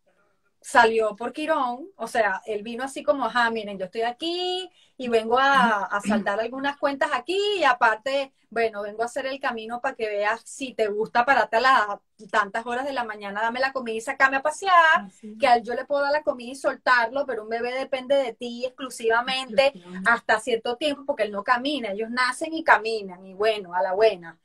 salió 0.62 1.16
por 1.16 1.34
Quirón, 1.34 1.90
o 1.98 2.08
sea, 2.08 2.42
él 2.46 2.64
vino 2.64 2.84
así 2.84 3.04
como, 3.04 3.26
ajá, 3.26 3.50
miren, 3.52 3.78
yo 3.78 3.86
estoy 3.86 4.02
aquí 4.04 4.72
y 4.98 5.08
vengo 5.08 5.40
a, 5.40 5.86
a 5.86 6.02
saldar 6.02 6.40
algunas 6.40 6.78
cuentas 6.78 7.10
aquí 7.14 7.38
y 7.58 7.64
aparte, 7.64 8.34
bueno, 8.50 8.84
vengo 8.84 9.02
a 9.02 9.06
hacer 9.06 9.26
el 9.26 9.40
camino 9.40 9.82
para 9.82 9.96
que 9.96 10.08
veas 10.08 10.42
si 10.46 10.74
te 10.74 10.88
gusta 10.88 11.26
pararte 11.26 11.58
a 11.58 11.62
las 11.62 11.88
tantas 12.32 12.66
horas 12.66 12.86
de 12.86 12.94
la 12.94 13.04
mañana, 13.04 13.42
dame 13.42 13.60
la 13.60 13.74
comida 13.74 13.96
y 13.96 14.02
sacame 14.02 14.38
a 14.38 14.42
pasear, 14.44 15.08
que 15.38 15.48
a 15.48 15.56
él 15.56 15.64
yo 15.64 15.74
le 15.74 15.86
puedo 15.86 16.04
dar 16.04 16.12
la 16.12 16.24
comida 16.24 16.52
y 16.52 16.56
soltarlo, 16.56 17.26
pero 17.26 17.44
un 17.44 17.50
bebé 17.50 17.74
depende 17.74 18.16
de 18.16 18.34
ti 18.34 18.66
exclusivamente 18.66 19.74
hasta 20.06 20.40
cierto 20.40 20.78
tiempo 20.78 21.06
porque 21.06 21.24
él 21.24 21.32
no 21.32 21.44
camina, 21.44 21.92
ellos 21.92 22.10
nacen 22.12 22.54
y 22.54 22.64
caminan 22.64 23.26
y 23.26 23.34
bueno, 23.34 23.74
a 23.74 23.82
la 23.82 23.94
buena. 23.94 24.40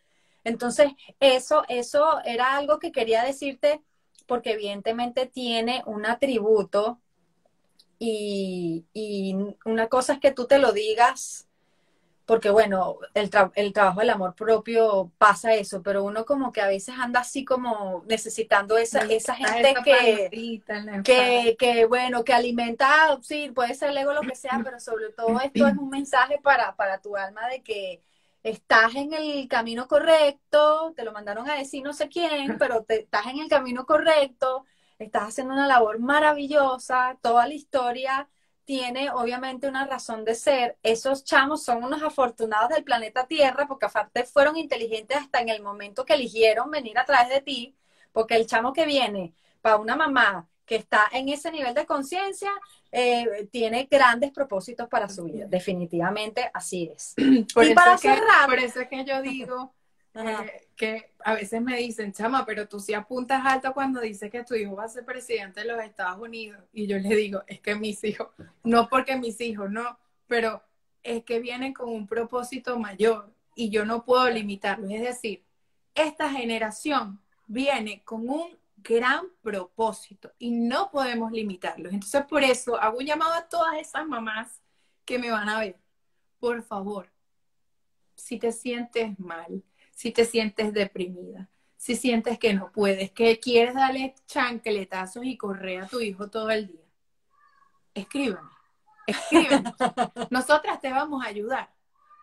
Entonces, 0.44 0.92
eso, 1.20 1.64
eso 1.68 2.20
era 2.24 2.56
algo 2.56 2.78
que 2.78 2.92
quería 2.92 3.22
decirte 3.22 3.82
porque 4.26 4.52
evidentemente 4.52 5.26
tiene 5.26 5.82
un 5.86 6.06
atributo 6.06 7.00
y, 7.98 9.36
una 9.64 9.88
cosa 9.88 10.14
es 10.14 10.20
que 10.20 10.32
tú 10.32 10.46
te 10.46 10.58
lo 10.58 10.72
digas 10.72 11.48
porque 12.28 12.50
bueno, 12.50 12.98
el, 13.14 13.30
el, 13.54 13.72
trabajo 13.72 14.00
del 14.00 14.10
amor 14.10 14.34
propio 14.34 15.10
pasa 15.16 15.54
eso, 15.54 15.82
pero 15.82 16.04
uno 16.04 16.26
como 16.26 16.52
que 16.52 16.60
a 16.60 16.66
veces 16.66 16.94
anda 16.98 17.20
así 17.20 17.42
como 17.42 18.04
necesitando 18.06 18.76
esa, 18.76 19.00
esa 19.06 19.34
gente 19.34 19.74
que, 19.82 20.60
que, 21.02 21.56
que, 21.58 21.86
bueno, 21.86 22.24
que 22.24 22.34
alimenta, 22.34 23.18
sí, 23.22 23.50
puede 23.54 23.72
ser 23.72 23.90
el 23.90 23.96
ego 23.96 24.12
lo 24.12 24.20
que 24.20 24.34
sea, 24.34 24.60
pero 24.62 24.78
sobre 24.78 25.08
todo 25.08 25.40
esto 25.40 25.66
es 25.66 25.76
un 25.78 25.88
mensaje 25.88 26.38
para, 26.42 26.76
para 26.76 27.00
tu 27.00 27.16
alma 27.16 27.48
de 27.48 27.62
que 27.62 28.02
estás 28.42 28.94
en 28.94 29.14
el 29.14 29.48
camino 29.48 29.88
correcto, 29.88 30.92
te 30.94 31.04
lo 31.04 31.12
mandaron 31.12 31.48
a 31.48 31.54
decir 31.54 31.82
no 31.82 31.94
sé 31.94 32.10
quién, 32.10 32.58
pero 32.58 32.84
te, 32.84 33.00
estás 33.00 33.26
en 33.28 33.38
el 33.38 33.48
camino 33.48 33.86
correcto, 33.86 34.66
estás 34.98 35.28
haciendo 35.28 35.54
una 35.54 35.66
labor 35.66 35.98
maravillosa, 35.98 37.18
toda 37.22 37.46
la 37.46 37.54
historia 37.54 38.28
tiene 38.64 39.10
obviamente 39.10 39.66
una 39.66 39.86
razón 39.86 40.24
de 40.26 40.34
ser. 40.34 40.76
Esos 40.82 41.24
chamos 41.24 41.64
son 41.64 41.82
unos 41.82 42.02
afortunados 42.02 42.68
del 42.68 42.84
planeta 42.84 43.26
Tierra 43.26 43.66
porque 43.66 43.86
aparte 43.86 44.24
fueron 44.24 44.58
inteligentes 44.58 45.16
hasta 45.16 45.40
en 45.40 45.48
el 45.48 45.62
momento 45.62 46.04
que 46.04 46.12
eligieron 46.14 46.70
venir 46.70 46.98
a 46.98 47.06
través 47.06 47.30
de 47.30 47.40
ti, 47.40 47.74
porque 48.12 48.36
el 48.36 48.46
chamo 48.46 48.74
que 48.74 48.84
viene 48.84 49.32
para 49.62 49.78
una 49.78 49.96
mamá 49.96 50.46
que 50.66 50.76
está 50.76 51.08
en 51.12 51.30
ese 51.30 51.50
nivel 51.50 51.72
de 51.72 51.86
conciencia, 51.86 52.50
eh, 52.92 53.48
tiene 53.50 53.88
grandes 53.90 54.32
propósitos 54.32 54.86
para 54.86 55.08
su 55.08 55.24
vida. 55.24 55.46
Definitivamente 55.48 56.50
así 56.52 56.92
es. 56.94 57.14
Por 57.54 57.64
y 57.64 57.72
para 57.72 57.96
cerrar. 57.96 58.46
por 58.46 58.58
eso 58.58 58.80
es 58.80 58.88
que 58.88 59.02
yo 59.02 59.22
digo 59.22 59.72
eh, 60.14 60.68
que 60.78 61.10
a 61.24 61.34
veces 61.34 61.60
me 61.60 61.76
dicen, 61.76 62.12
chama, 62.12 62.46
pero 62.46 62.68
tú 62.68 62.78
sí 62.78 62.94
apuntas 62.94 63.44
alto 63.44 63.74
cuando 63.74 64.00
dices 64.00 64.30
que 64.30 64.44
tu 64.44 64.55
hijo 64.55 64.76
va 64.76 64.84
a 64.84 64.88
ser 64.88 65.05
presidente 65.05 65.60
de 65.60 65.66
los 65.66 65.82
Estados 65.82 66.18
Unidos. 66.20 66.62
Y 66.72 66.86
yo 66.86 66.98
le 66.98 67.14
digo, 67.14 67.42
es 67.46 67.60
que 67.60 67.74
mis 67.74 68.02
hijos, 68.05 68.28
no 68.62 68.88
porque 68.88 69.16
mis 69.16 69.40
hijos, 69.40 69.70
no, 69.70 69.98
pero 70.28 70.62
es 71.02 71.24
que 71.24 71.40
vienen 71.40 71.74
con 71.74 71.88
un 71.90 72.06
propósito 72.06 72.78
mayor 72.78 73.30
y 73.56 73.70
yo 73.70 73.84
no 73.84 74.05
puedo 74.05 74.30
limitarlo. 74.30 74.88
Es 74.88 75.02
decir, 75.02 75.42
esta 75.94 76.30
generación 76.30 77.20
viene 77.48 78.02
con 78.05 78.28
un 78.28 78.56
gran 78.76 79.26
propósito 79.42 80.32
y 80.38 80.52
no 80.52 80.90
podemos 80.92 81.32
limitarlos. 81.32 81.92
Entonces, 81.92 82.24
por 82.26 82.44
eso 82.44 82.80
hago 82.80 82.98
un 82.98 83.06
llamado 83.06 83.34
a 83.34 83.48
todas 83.48 83.76
esas 83.78 84.06
mamás 84.06 84.62
que 85.05 85.18
me 85.18 85.32
van 85.32 85.48
a 85.48 85.59
ver. 85.59 85.76
Por 86.38 86.62
favor, 86.62 87.10
si 88.14 88.38
te 88.38 88.52
sientes 88.52 89.18
mal, 89.18 89.64
si 89.98 90.12
te 90.12 90.24
sientes 90.24 90.72
deprimida, 90.72 91.48
si 91.76 91.96
sientes 91.96 92.38
que 92.38 92.54
no 92.54 92.70
puedes, 92.70 93.10
que 93.10 93.40
quieres 93.40 93.74
darle 93.74 94.14
chancletazos 94.28 95.24
y 95.24 95.36
correr 95.36 95.82
a 95.82 95.88
tu 95.88 95.98
hijo 95.98 96.30
todo 96.30 96.50
el 96.50 96.68
día, 96.68 96.86
escríbeme, 97.94 98.48
escríbeme. 99.08 99.74
Nosotras 100.30 100.80
te 100.80 100.92
vamos 100.92 101.24
a 101.24 101.26
ayudar, 101.26 101.74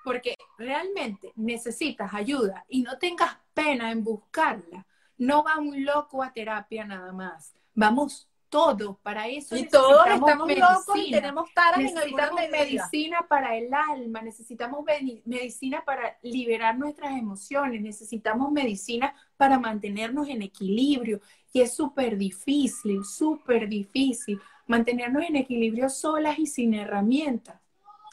porque 0.06 0.38
realmente 0.57 1.34
necesitas 1.35 2.14
ayuda 2.14 2.64
y 2.69 2.81
no 2.81 2.97
tengas 2.97 3.35
pena 3.53 3.91
en 3.91 4.06
buscarla. 4.06 4.85
No 5.18 5.43
va 5.43 5.57
un 5.57 5.84
loco 5.84 6.23
a 6.23 6.31
terapia 6.31 6.85
nada 6.85 7.11
más. 7.11 7.57
Vamos 7.73 8.30
todo, 8.50 9.00
para 9.04 9.28
eso. 9.28 9.56
Y 9.56 9.68
todos 9.68 10.08
estamos 10.08 10.48
locos 10.56 10.98
y 10.98 11.12
tenemos 11.12 11.54
taras 11.54 11.80
en 11.80 11.98
evitar 11.98 12.32
medicina 12.34 13.26
para 13.28 13.56
el 13.58 13.74
alma, 13.74 14.22
necesitamos 14.22 14.86
medicina 15.26 15.84
para 15.86 16.18
liberar 16.22 16.78
nuestras 16.78 17.18
emociones, 17.18 17.82
necesitamos 17.82 18.52
medicina 18.52 19.14
para 19.38 19.60
mantenernos 19.60 20.28
en 20.30 20.42
equilibrio. 20.42 21.20
Y 21.52 21.62
es 21.62 21.74
súper 21.74 22.18
difícil, 22.18 23.04
súper 23.06 23.68
difícil 23.68 24.40
mantenernos 24.68 25.24
en 25.24 25.36
equilibrio 25.38 25.90
solas 25.90 26.40
y 26.40 26.48
sin 26.48 26.74
herramientas. 26.74 27.60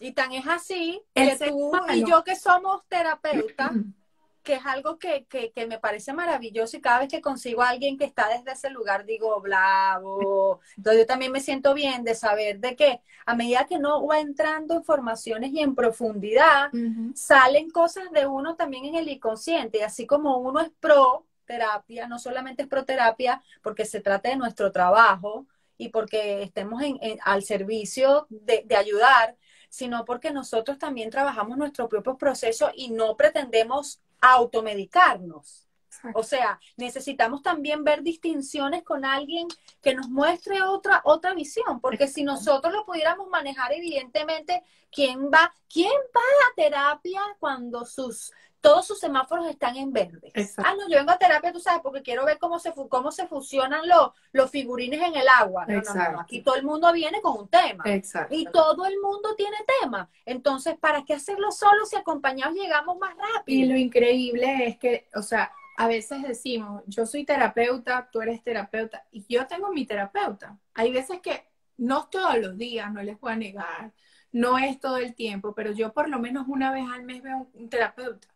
Y 0.00 0.12
tan 0.12 0.32
es 0.32 0.46
así 0.46 1.00
que 1.14 1.36
tú 1.48 1.72
y 1.94 2.04
yo 2.04 2.24
que 2.24 2.34
somos 2.34 2.82
terapeutas, 2.88 3.70
que 4.42 4.54
es 4.54 4.66
algo 4.66 4.98
que, 4.98 5.26
me 5.68 5.78
parece 5.78 6.12
maravilloso 6.12 6.76
y 6.76 6.80
cada 6.80 7.00
vez 7.00 7.08
que 7.08 7.20
consigo 7.20 7.62
a 7.62 7.68
alguien 7.68 7.96
que 7.96 8.04
está 8.04 8.28
desde 8.28 8.52
ese 8.52 8.70
lugar 8.70 9.04
digo, 9.04 9.40
bravo. 9.40 10.60
Entonces 10.76 11.02
yo 11.02 11.06
también 11.06 11.32
me 11.32 11.40
siento 11.40 11.74
bien 11.74 12.04
de 12.04 12.14
saber 12.14 12.58
de 12.58 12.74
que 12.76 13.00
a 13.24 13.34
medida 13.34 13.66
que 13.66 13.78
no 13.78 14.06
va 14.06 14.20
entrando 14.20 14.74
informaciones 14.74 15.52
y 15.52 15.60
en 15.60 15.74
profundidad, 15.74 16.70
salen 17.14 17.70
cosas 17.70 18.10
de 18.10 18.26
uno 18.26 18.56
también 18.56 18.84
en 18.86 18.96
el 18.96 19.08
inconsciente. 19.08 19.78
Y 19.78 19.82
así 19.82 20.06
como 20.06 20.38
uno 20.38 20.60
es 20.60 20.70
pro 20.80 21.26
terapia, 21.44 22.08
no 22.08 22.18
solamente 22.18 22.62
es 22.62 22.68
pro 22.68 22.84
terapia 22.84 23.42
porque 23.62 23.84
se 23.84 24.00
trata 24.00 24.30
de 24.30 24.36
nuestro 24.36 24.72
trabajo 24.72 25.46
y 25.76 25.88
porque 25.88 26.42
estemos 26.42 26.82
en, 26.82 27.18
al 27.24 27.42
servicio 27.42 28.26
de, 28.28 28.62
de 28.64 28.76
ayudar, 28.76 29.36
sino 29.68 30.04
porque 30.04 30.32
nosotros 30.32 30.78
también 30.78 31.10
trabajamos 31.10 31.56
nuestro 31.58 31.88
propio 31.88 32.16
proceso 32.16 32.70
y 32.74 32.90
no 32.90 33.16
pretendemos 33.16 34.00
automedicarnos. 34.22 35.68
O 36.14 36.22
sea, 36.22 36.58
necesitamos 36.76 37.42
también 37.42 37.84
ver 37.84 38.02
distinciones 38.02 38.82
con 38.82 39.04
alguien 39.04 39.46
que 39.82 39.94
nos 39.94 40.08
muestre 40.08 40.62
otra, 40.62 41.00
otra 41.04 41.34
visión, 41.34 41.80
porque 41.80 42.08
si 42.08 42.24
nosotros 42.24 42.72
lo 42.72 42.84
pudiéramos 42.84 43.28
manejar, 43.28 43.72
evidentemente, 43.72 44.64
¿quién 44.90 45.30
va, 45.30 45.52
quién 45.72 45.92
va 45.92 46.20
a 46.20 46.54
terapia 46.56 47.20
cuando 47.38 47.84
sus 47.84 48.32
todos 48.62 48.86
sus 48.86 49.00
semáforos 49.00 49.48
están 49.48 49.76
en 49.76 49.92
verde. 49.92 50.32
Ah, 50.58 50.74
no, 50.78 50.88
yo 50.88 50.96
vengo 50.96 51.10
a 51.10 51.18
terapia, 51.18 51.52
tú 51.52 51.58
sabes, 51.58 51.82
porque 51.82 52.00
quiero 52.00 52.24
ver 52.24 52.38
cómo 52.38 52.60
se, 52.60 52.72
cómo 52.88 53.10
se 53.10 53.26
fusionan 53.26 53.86
los, 53.88 54.12
los 54.30 54.50
figurines 54.50 55.02
en 55.02 55.16
el 55.16 55.26
agua. 55.28 55.66
No, 55.66 55.82
no, 55.82 56.12
no, 56.12 56.20
aquí 56.20 56.42
todo 56.42 56.54
el 56.54 56.62
mundo 56.62 56.90
viene 56.92 57.20
con 57.20 57.36
un 57.36 57.48
tema. 57.48 57.82
Y 58.30 58.46
todo 58.46 58.86
el 58.86 58.94
mundo 59.02 59.34
tiene 59.36 59.56
tema. 59.80 60.08
Entonces, 60.24 60.78
¿para 60.78 61.04
qué 61.04 61.14
hacerlo 61.14 61.50
solo 61.50 61.84
si 61.86 61.96
acompañados 61.96 62.54
llegamos 62.54 62.96
más 62.98 63.14
rápido? 63.16 63.64
Y 63.64 63.68
lo 63.68 63.76
increíble 63.76 64.68
es 64.68 64.78
que, 64.78 65.08
o 65.16 65.22
sea, 65.22 65.52
a 65.76 65.88
veces 65.88 66.22
decimos, 66.22 66.84
yo 66.86 67.04
soy 67.04 67.24
terapeuta, 67.24 68.08
tú 68.12 68.20
eres 68.20 68.44
terapeuta, 68.44 69.04
y 69.10 69.24
yo 69.28 69.44
tengo 69.48 69.72
mi 69.72 69.86
terapeuta. 69.86 70.56
Hay 70.74 70.92
veces 70.92 71.20
que 71.20 71.48
no 71.78 72.08
todos 72.08 72.38
los 72.38 72.56
días, 72.56 72.92
no 72.92 73.02
les 73.02 73.18
voy 73.18 73.32
a 73.32 73.36
negar, 73.36 73.92
no 74.30 74.56
es 74.56 74.78
todo 74.78 74.98
el 74.98 75.16
tiempo, 75.16 75.52
pero 75.52 75.72
yo 75.72 75.92
por 75.92 76.08
lo 76.08 76.20
menos 76.20 76.46
una 76.46 76.70
vez 76.70 76.84
al 76.94 77.02
mes 77.02 77.22
veo 77.22 77.48
un 77.54 77.68
terapeuta 77.68 78.31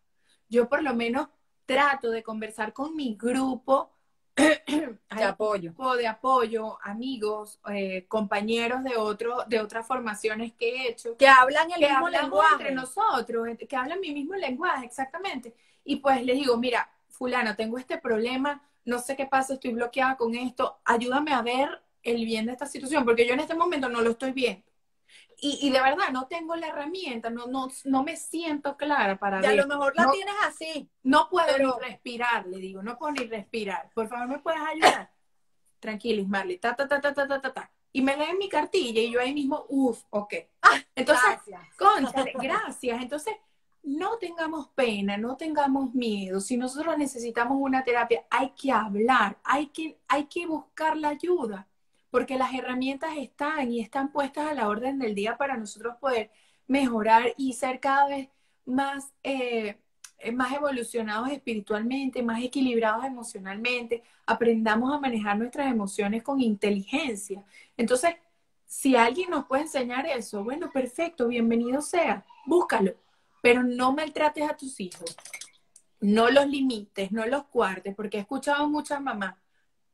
yo 0.49 0.69
por 0.69 0.83
lo 0.83 0.93
menos 0.93 1.27
trato 1.65 2.09
de 2.11 2.23
conversar 2.23 2.73
con 2.73 2.95
mi 2.95 3.15
grupo 3.15 3.91
de 4.35 5.23
apoyo. 5.23 5.73
de 5.97 6.07
apoyo, 6.07 6.77
amigos, 6.83 7.59
eh, 7.69 8.05
compañeros 8.07 8.83
de 8.83 8.95
otro, 8.95 9.43
de 9.47 9.59
otras 9.59 9.85
formaciones 9.85 10.53
que 10.53 10.69
he 10.69 10.89
hecho. 10.89 11.17
Que 11.17 11.27
hablan 11.27 11.71
el 11.71 11.81
mismo 11.81 12.09
lenguaje. 12.09 12.53
entre 12.53 12.71
nosotros, 12.71 13.47
que 13.67 13.75
hablan 13.75 13.99
mi 13.99 14.13
mismo 14.13 14.35
lenguaje, 14.35 14.85
exactamente. 14.85 15.55
Y 15.83 15.97
pues 15.97 16.23
les 16.23 16.37
digo, 16.37 16.55
mira, 16.57 16.89
fulano, 17.09 17.55
tengo 17.55 17.79
este 17.79 17.97
problema, 17.97 18.61
no 18.85 18.99
sé 18.99 19.15
qué 19.15 19.25
pasa, 19.25 19.55
estoy 19.55 19.73
bloqueada 19.73 20.15
con 20.15 20.35
esto, 20.35 20.77
ayúdame 20.85 21.33
a 21.33 21.41
ver 21.41 21.81
el 22.03 22.23
bien 22.23 22.45
de 22.45 22.51
esta 22.51 22.67
situación, 22.67 23.03
porque 23.05 23.27
yo 23.27 23.33
en 23.33 23.39
este 23.39 23.55
momento 23.55 23.89
no 23.89 24.01
lo 24.01 24.11
estoy 24.11 24.31
viendo 24.31 24.66
y, 25.39 25.69
de 25.69 25.79
verdad 25.79 26.09
no 26.11 26.25
tengo 26.27 26.55
la 26.55 26.67
herramienta, 26.67 27.29
no, 27.29 27.45
no, 27.45 27.67
no 27.85 28.03
me 28.03 28.17
siento 28.17 28.75
clara 28.75 29.19
para 29.19 29.39
y 29.41 29.45
a 29.45 29.53
lo 29.53 29.67
mejor 29.67 29.95
la 29.95 30.09
tienes 30.09 30.33
así. 30.43 30.89
No 31.03 31.29
puedo 31.29 31.57
ni 31.59 31.87
respirar, 31.87 32.47
le 32.47 32.57
digo, 32.57 32.81
no 32.81 32.97
puedo 32.97 33.11
ni 33.11 33.27
respirar. 33.27 33.91
Por 33.93 34.07
favor, 34.07 34.27
¿me 34.27 34.39
puedes 34.39 34.59
ayudar? 34.61 35.11
Tranquilis, 35.79 36.27
Marley, 36.27 36.57
ta, 36.57 36.75
ta, 36.75 36.87
ta, 36.87 36.99
ta, 36.99 37.13
ta, 37.13 37.27
ta, 37.27 37.53
ta. 37.53 37.71
Y 37.91 38.01
me 38.01 38.17
leen 38.17 38.39
mi 38.39 38.49
cartilla 38.49 38.99
y 38.99 39.11
yo 39.11 39.21
ahí 39.21 39.33
mismo, 39.33 39.65
uff, 39.69 40.03
ok. 40.09 40.33
Ah, 40.63 40.79
Entonces, 40.95 41.23
gracias. 41.45 42.33
gracias. 42.41 43.01
Entonces, 43.01 43.35
no 43.83 44.17
tengamos 44.17 44.69
pena, 44.69 45.17
no 45.17 45.37
tengamos 45.37 45.93
miedo. 45.93 46.39
Si 46.39 46.57
nosotros 46.57 46.97
necesitamos 46.97 47.57
una 47.61 47.83
terapia, 47.83 48.25
hay 48.31 48.49
que 48.51 48.71
hablar, 48.71 49.37
hay 49.43 49.67
que, 49.67 49.99
hay 50.07 50.25
que 50.25 50.47
buscar 50.47 50.97
la 50.97 51.09
ayuda 51.09 51.67
porque 52.17 52.35
las 52.35 52.51
herramientas 52.51 53.11
están 53.15 53.71
y 53.71 53.79
están 53.79 54.11
puestas 54.11 54.47
a 54.47 54.55
la 54.55 54.69
orden 54.69 54.97
del 54.97 55.13
día 55.13 55.37
para 55.37 55.55
nosotros 55.55 55.97
poder 55.97 56.31
mejorar 56.65 57.35
y 57.37 57.53
ser 57.53 57.79
cada 57.79 58.07
vez 58.07 58.29
más, 58.65 59.13
eh, 59.21 59.77
más 60.33 60.51
evolucionados 60.51 61.29
espiritualmente, 61.29 62.23
más 62.23 62.41
equilibrados 62.41 63.05
emocionalmente, 63.05 64.01
aprendamos 64.25 64.91
a 64.91 64.99
manejar 64.99 65.37
nuestras 65.37 65.67
emociones 65.67 66.23
con 66.23 66.41
inteligencia. 66.41 67.43
Entonces, 67.77 68.15
si 68.65 68.95
alguien 68.95 69.29
nos 69.29 69.45
puede 69.45 69.61
enseñar 69.61 70.07
eso, 70.07 70.43
bueno, 70.43 70.71
perfecto, 70.71 71.27
bienvenido 71.27 71.83
sea, 71.83 72.25
búscalo, 72.47 72.95
pero 73.43 73.61
no 73.61 73.93
maltrates 73.93 74.49
a 74.49 74.57
tus 74.57 74.79
hijos, 74.79 75.15
no 75.99 76.31
los 76.31 76.47
limites, 76.47 77.11
no 77.11 77.27
los 77.27 77.43
cuartes, 77.43 77.93
porque 77.93 78.17
he 78.17 78.21
escuchado 78.21 78.67
muchas 78.67 78.99
mamás, 78.99 79.35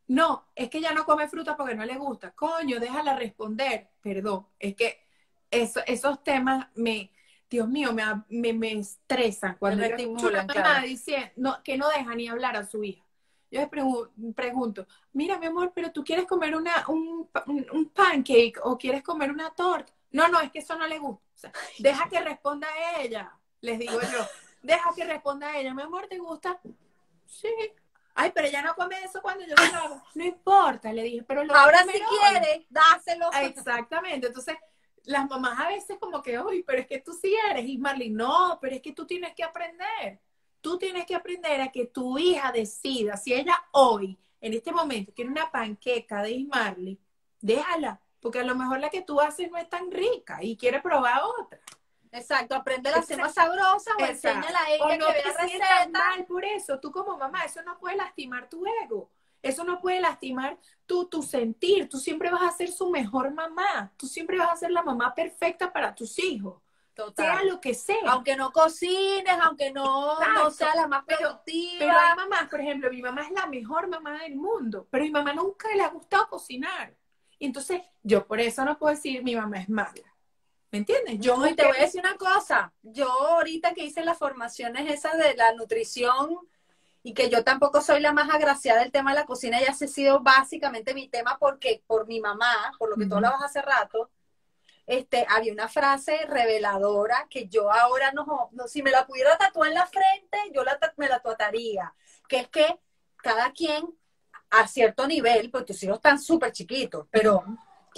no, 0.08 0.50
es 0.56 0.70
que 0.70 0.82
ya 0.82 0.94
no 0.94 1.06
come 1.06 1.28
fruta 1.28 1.56
porque 1.56 1.76
no 1.76 1.86
le 1.86 1.96
gusta. 1.96 2.32
Coño, 2.32 2.80
déjala 2.80 3.16
responder. 3.16 3.90
Perdón, 4.02 4.48
es 4.60 4.76
que 4.76 5.04
esos 5.50 6.24
temas 6.24 6.68
me, 6.76 7.12
Dios 7.50 7.68
mío, 7.68 7.94
me, 7.94 8.54
me, 8.54 8.72
estresan 8.74 9.56
cuando 9.60 9.86
una 9.86 10.44
mamá 10.44 10.82
dice 10.82 11.34
no, 11.36 11.62
que 11.64 11.78
no 11.78 11.90
deja 11.90 12.16
ni 12.16 12.28
hablar 12.28 12.56
a 12.58 12.66
su 12.66 12.84
hija. 12.84 13.04
Yo 13.52 13.62
le 13.62 14.34
pregunto, 14.34 14.88
mira 15.14 15.38
mi 15.38 15.46
amor, 15.46 15.72
pero 15.76 15.92
tú 15.92 16.04
quieres 16.04 16.26
comer 16.26 16.56
una, 16.56 16.86
un, 16.88 17.30
un, 17.46 17.90
pancake 17.90 18.56
o 18.64 18.76
quieres 18.80 19.04
comer 19.04 19.30
una 19.30 19.52
torta. 19.52 19.94
No, 20.10 20.28
no, 20.28 20.42
es 20.42 20.52
que 20.52 20.60
eso 20.60 20.76
no 20.76 20.88
le 20.88 20.98
gusta. 20.98 21.52
deja 21.78 22.10
que 22.10 22.20
responda 22.20 22.68
ella. 23.00 23.32
les 23.62 23.78
digo 23.78 24.00
yo. 24.02 24.26
Deja 24.64 24.92
que 24.96 25.04
responda 25.04 25.56
ella, 25.56 25.74
mi 25.74 25.84
amor, 25.84 26.08
¿te 26.08 26.18
gusta? 26.18 26.60
Sí. 27.28 27.50
Ay, 28.16 28.32
pero 28.34 28.48
ella 28.48 28.62
no 28.62 28.76
come 28.76 29.04
eso 29.04 29.22
cuando 29.22 29.44
yo 29.46 29.56
lo 29.56 29.78
hago. 29.78 30.04
No 30.16 30.24
importa, 30.24 30.94
le 30.94 31.04
dije, 31.04 31.24
pero 31.24 31.44
lo 31.44 31.56
Ahora 31.56 31.84
si 31.84 32.00
quiere, 32.00 32.68
dáselo. 32.70 33.32
Exactamente. 33.32 34.28
Entonces, 34.28 34.56
las 35.06 35.30
mamás 35.30 35.60
a 35.60 35.68
veces 35.68 35.98
como 36.00 36.22
que, 36.22 36.40
uy, 36.40 36.64
pero 36.64 36.82
es 36.82 36.88
que 36.88 37.00
tú 37.00 37.14
sí 37.14 37.36
eres, 37.50 37.66
y 37.66 37.78
no, 38.10 38.58
pero 38.62 38.76
es 38.76 38.82
que 38.82 38.94
tú 38.94 39.06
tienes 39.06 39.34
que 39.34 39.44
aprender. 39.44 40.20
Tú 40.62 40.78
tienes 40.78 41.06
que 41.06 41.16
aprender 41.16 41.60
a 41.62 41.72
que 41.72 41.88
tu 41.88 42.18
hija 42.18 42.52
decida 42.52 43.18
si 43.18 43.34
ella 43.34 43.56
hoy, 43.72 44.18
en 44.40 44.54
este 44.54 44.72
momento, 44.72 45.12
quiere 45.14 45.30
una 45.30 45.52
panqueca 45.52 46.22
de 46.22 46.32
Ismarley, 46.32 47.00
déjala, 47.42 48.00
porque 48.22 48.40
a 48.40 48.44
lo 48.44 48.56
mejor 48.56 48.80
la 48.80 48.90
que 48.90 49.02
tú 49.02 49.20
haces 49.20 49.52
no 49.52 49.58
es 49.58 49.68
tan 49.70 49.92
rica 49.92 50.42
y 50.42 50.56
quiere 50.56 50.82
probar 50.82 51.22
otra. 51.40 51.60
Exacto, 52.14 52.54
aprende 52.54 52.92
la 52.92 52.98
hacer 52.98 53.18
más 53.18 53.34
sabrosa 53.34 53.92
o 54.00 54.06
enséñala 54.06 54.60
a 54.60 54.72
ella 54.72 54.98
no 54.98 55.08
que 55.08 55.14
vea 55.14 55.34
receta. 55.34 55.90
mal 55.92 56.26
por 56.26 56.46
eso, 56.46 56.80
tú 56.80 56.92
como 56.92 57.18
mamá, 57.18 57.44
eso 57.44 57.62
no 57.64 57.80
puede 57.80 57.98
lastimar 57.98 58.48
tu 58.50 58.64
ego. 58.84 59.10
Eso 59.42 59.66
no 59.66 59.82
puede 59.82 60.00
lastimar 60.00 60.58
tu, 60.86 61.06
tu 61.10 61.22
sentir. 61.22 61.90
Tú 61.90 61.98
siempre 61.98 62.30
vas 62.32 62.44
a 62.44 62.56
ser 62.56 62.72
su 62.72 62.90
mejor 62.90 63.34
mamá. 63.34 63.92
Tú 63.98 64.08
siempre 64.08 64.38
vas 64.38 64.52
a 64.52 64.56
ser 64.56 64.72
la 64.72 64.84
mamá 64.84 65.14
perfecta 65.14 65.74
para 65.74 65.94
tus 65.94 66.18
hijos. 66.20 66.62
Total. 66.94 67.26
Sea 67.26 67.44
lo 67.44 67.60
que 67.60 67.74
sea. 67.74 67.98
Aunque 68.08 68.38
no 68.38 68.52
cocines, 68.52 69.36
aunque 69.42 69.72
no, 69.72 70.18
no 70.20 70.52
sea 70.52 70.76
la 70.76 70.88
más 70.88 71.04
productiva. 71.04 71.78
Pero 71.80 71.92
hay 71.92 72.16
mamás, 72.16 72.48
por 72.48 72.62
ejemplo, 72.62 72.90
mi 72.90 73.02
mamá 73.02 73.24
es 73.24 73.32
la 73.32 73.48
mejor 73.48 73.88
mamá 73.88 74.20
del 74.20 74.36
mundo, 74.36 74.88
pero 74.90 75.04
mi 75.04 75.12
mamá 75.12 75.34
nunca 75.34 75.68
le 75.76 75.82
ha 75.82 75.90
gustado 75.90 76.30
cocinar. 76.30 76.96
Y 77.38 77.48
entonces, 77.48 77.82
yo 78.04 78.26
por 78.26 78.40
eso 78.40 78.64
no 78.64 78.78
puedo 78.78 78.96
decir 78.96 79.24
mi 79.24 79.36
mamá 79.36 79.58
es 79.58 79.68
mala. 79.68 80.13
¿Me 80.74 80.80
entiendes? 80.80 81.20
Yo 81.20 81.36
te 81.56 81.68
voy 81.68 81.78
a 81.78 81.82
decir 81.82 82.02
una 82.02 82.18
cosa. 82.18 82.74
Yo 82.82 83.08
ahorita 83.08 83.76
que 83.76 83.86
hice 83.86 84.04
las 84.04 84.18
formaciones 84.18 84.92
esas 84.92 85.16
de 85.20 85.36
la 85.36 85.54
nutrición 85.54 86.40
y 87.04 87.14
que 87.14 87.30
yo 87.30 87.44
tampoco 87.44 87.80
soy 87.80 88.00
la 88.00 88.12
más 88.12 88.28
agraciada 88.32 88.80
del 88.82 88.92
tema 88.92 89.12
de 89.12 89.20
la 89.20 89.28
cocina, 89.28 89.62
ya 89.62 89.70
ha 89.70 89.76
sido 89.76 90.22
básicamente 90.22 90.96
mi 90.96 91.08
tema 91.10 91.38
porque 91.40 91.84
por 91.86 92.08
mi 92.08 92.20
mamá, 92.20 92.74
por 92.80 92.90
lo 92.90 92.96
que 92.96 93.06
tú 93.06 93.14
hablabas 93.14 93.44
hace 93.44 93.62
rato, 93.62 94.10
este, 94.88 95.28
había 95.30 95.54
una 95.54 95.68
frase 95.68 96.26
reveladora 96.26 97.28
que 97.30 97.48
yo 97.48 97.72
ahora 97.72 98.12
no, 98.12 98.50
no 98.52 98.68
si 98.68 98.82
me 98.82 98.90
la 98.90 99.06
pudiera 99.06 99.38
tatuar 99.38 99.70
en 99.70 99.76
la 99.76 99.86
frente, 99.86 100.40
yo 100.56 100.64
la, 100.64 100.80
me 100.98 101.08
la 101.08 101.20
tatuaría, 101.20 101.94
que 102.28 102.40
es 102.40 102.48
que 102.48 102.80
cada 103.18 103.52
quien 103.52 103.96
a 104.50 104.68
cierto 104.68 105.06
nivel, 105.06 105.52
porque 105.52 105.74
tus 105.74 105.84
hijos 105.84 105.98
están 105.98 106.20
súper 106.20 106.52
chiquitos, 106.52 107.06
pero 107.12 107.44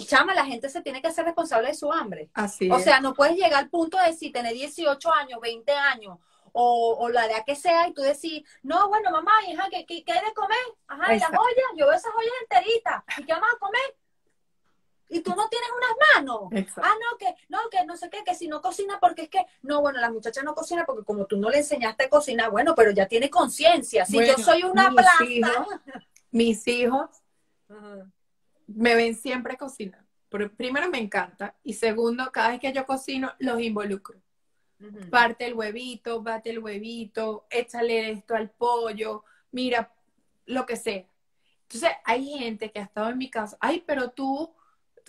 chama, 0.03 0.33
la 0.33 0.45
gente 0.45 0.69
se 0.69 0.81
tiene 0.81 1.01
que 1.01 1.07
hacer 1.07 1.25
responsable 1.25 1.69
de 1.69 1.73
su 1.73 1.91
hambre. 1.91 2.29
Así 2.33 2.69
o 2.69 2.79
sea, 2.79 2.99
no 2.99 3.13
puedes 3.13 3.35
llegar 3.35 3.55
al 3.55 3.69
punto 3.69 3.97
de 3.97 4.13
si 4.13 4.31
tener 4.31 4.53
18 4.53 5.13
años, 5.13 5.39
20 5.39 5.71
años, 5.71 6.17
o, 6.57 7.09
la 7.09 7.25
edad 7.25 7.43
que 7.45 7.55
sea, 7.55 7.87
y 7.87 7.93
tú 7.93 8.01
decir, 8.01 8.45
no, 8.63 8.87
bueno, 8.87 9.11
mamá, 9.11 9.31
hija, 9.47 9.67
¿qué, 9.69 9.85
qué, 9.85 10.03
hay 10.07 10.25
de 10.25 10.33
comer? 10.33 10.57
Ajá, 10.87 11.13
y 11.13 11.19
las 11.19 11.29
ollas, 11.29 11.65
yo 11.75 11.85
veo 11.85 11.95
esas 11.95 12.13
ollas 12.15 12.33
enteritas, 12.41 13.03
¿y 13.17 13.25
qué 13.25 13.33
vamos 13.33 13.49
a 13.53 13.59
comer? 13.59 13.97
Y 15.09 15.19
tú 15.19 15.35
no 15.35 15.47
tienes 15.49 15.69
unas 15.77 16.15
manos. 16.15 16.67
Ah, 16.81 16.93
no, 16.93 17.17
que, 17.17 17.35
no, 17.49 17.59
que 17.69 17.85
no 17.85 17.95
sé 17.95 18.09
qué, 18.09 18.23
que 18.23 18.35
si 18.35 18.47
no 18.47 18.61
cocina, 18.61 18.97
porque 18.99 19.23
es 19.23 19.29
que, 19.29 19.45
no, 19.61 19.81
bueno, 19.81 19.99
la 19.99 20.09
muchacha 20.09 20.43
no 20.43 20.55
cocina 20.55 20.85
porque 20.85 21.03
como 21.03 21.25
tú 21.25 21.37
no 21.37 21.49
le 21.49 21.57
enseñaste 21.57 22.05
a 22.05 22.09
cocinar, 22.09 22.49
bueno, 22.49 22.73
pero 22.73 22.91
ya 22.91 23.05
tiene 23.07 23.29
conciencia. 23.29 24.05
Si 24.05 24.17
yo 24.25 24.37
soy 24.37 24.63
una 24.63 24.91
planta. 24.91 25.65
mis 26.31 26.67
hijos 26.67 27.09
me 28.67 28.95
ven 28.95 29.15
siempre 29.15 29.57
cocinar. 29.57 30.05
Primero 30.57 30.89
me 30.89 30.99
encanta 30.99 31.55
y 31.63 31.73
segundo, 31.73 32.31
cada 32.31 32.49
vez 32.49 32.59
que 32.59 32.73
yo 32.73 32.85
cocino, 32.85 33.31
los 33.39 33.61
involucro. 33.61 34.19
Parte 35.09 35.45
el 35.45 35.53
huevito, 35.53 36.21
bate 36.21 36.49
el 36.49 36.59
huevito, 36.59 37.47
échale 37.49 38.11
esto 38.11 38.35
al 38.35 38.49
pollo, 38.49 39.23
mira, 39.51 39.93
lo 40.45 40.65
que 40.65 40.75
sea. 40.75 41.05
Entonces, 41.61 41.91
hay 42.03 42.25
gente 42.37 42.71
que 42.71 42.79
ha 42.79 42.83
estado 42.83 43.09
en 43.09 43.17
mi 43.17 43.29
casa, 43.29 43.57
ay, 43.61 43.83
pero 43.87 44.11
tú, 44.11 44.53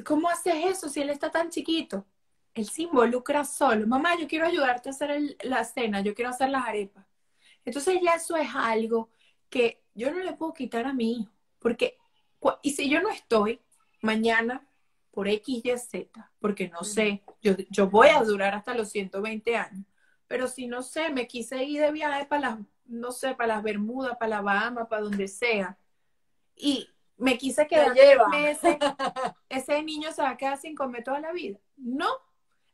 ¿cómo 0.05 0.29
haces 0.31 0.55
eso 0.65 0.89
si 0.89 1.01
él 1.03 1.11
está 1.11 1.31
tan 1.31 1.51
chiquito? 1.51 2.07
Él 2.55 2.67
se 2.67 2.83
involucra 2.83 3.45
solo. 3.45 3.87
Mamá, 3.87 4.17
yo 4.19 4.27
quiero 4.29 4.47
ayudarte 4.47 4.89
a 4.89 4.93
hacer 4.93 5.37
la 5.43 5.65
cena, 5.65 6.01
yo 6.01 6.15
quiero 6.15 6.31
hacer 6.31 6.49
las 6.49 6.65
arepas. 6.67 7.05
Entonces 7.65 7.99
ya 8.01 8.13
eso 8.13 8.37
es 8.37 8.49
algo 8.55 9.11
que 9.51 9.83
yo 9.95 10.11
no 10.11 10.21
le 10.21 10.33
puedo 10.35 10.55
quitar 10.55 10.87
a 10.87 10.95
mi 10.95 11.21
hijo, 11.21 11.33
porque 11.59 11.99
y 12.63 12.73
si 12.73 12.89
yo 12.89 13.01
no 13.01 13.11
estoy 13.11 13.61
mañana 14.03 14.67
por 15.11 15.29
X, 15.29 15.63
Y, 15.65 15.79
Z, 15.79 16.31
porque 16.39 16.69
no 16.69 16.85
sé, 16.85 17.23
yo, 17.41 17.55
yo 17.71 17.89
voy 17.89 18.09
a 18.09 18.23
durar 18.23 18.55
hasta 18.55 18.75
los 18.75 18.91
120 18.91 19.57
años, 19.57 19.87
pero 20.27 20.47
si 20.49 20.67
no 20.67 20.83
sé, 20.83 21.11
me 21.11 21.27
quise 21.27 21.65
ir 21.65 21.81
de 21.81 21.91
viaje 21.91 22.27
para 22.27 22.51
las, 22.51 22.59
no 22.85 23.13
sé, 23.13 23.35
para 23.35 23.55
las 23.55 23.63
Bermudas, 23.63 24.17
para 24.19 24.37
la 24.37 24.43
Bahama, 24.43 24.89
para 24.89 25.03
donde 25.03 25.29
sea, 25.29 25.79
y 26.55 26.89
me 27.17 27.39
quise 27.39 27.67
quedar 27.67 27.95
meses, 28.31 28.77
ese 29.49 29.83
niño 29.83 30.13
se 30.13 30.23
va 30.23 30.31
a 30.31 30.37
quedar 30.37 30.59
sin 30.59 30.75
comer 30.75 31.03
toda 31.03 31.21
la 31.21 31.33
vida. 31.33 31.59
No, 31.77 32.09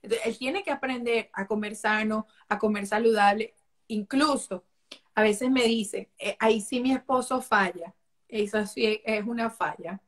él 0.03 0.37
tiene 0.37 0.63
que 0.63 0.73
aprender 0.73 1.31
a 1.33 1.47
comer 1.47 1.77
sano, 1.77 2.27
a 2.49 2.59
comer 2.59 2.87
saludable, 2.87 3.55
incluso 3.87 4.65
a 5.15 5.23
veces 5.23 5.51
me 5.51 5.65
dice, 5.65 6.11
eh, 6.19 6.37
ahí 6.41 6.61
sí 6.61 6.81
mi 6.81 6.93
esposo 6.93 7.41
falla, 7.41 7.95
eso 8.33 8.65
sí 8.67 9.03
es 9.05 9.25
una 9.27 9.51
falla. 9.51 10.01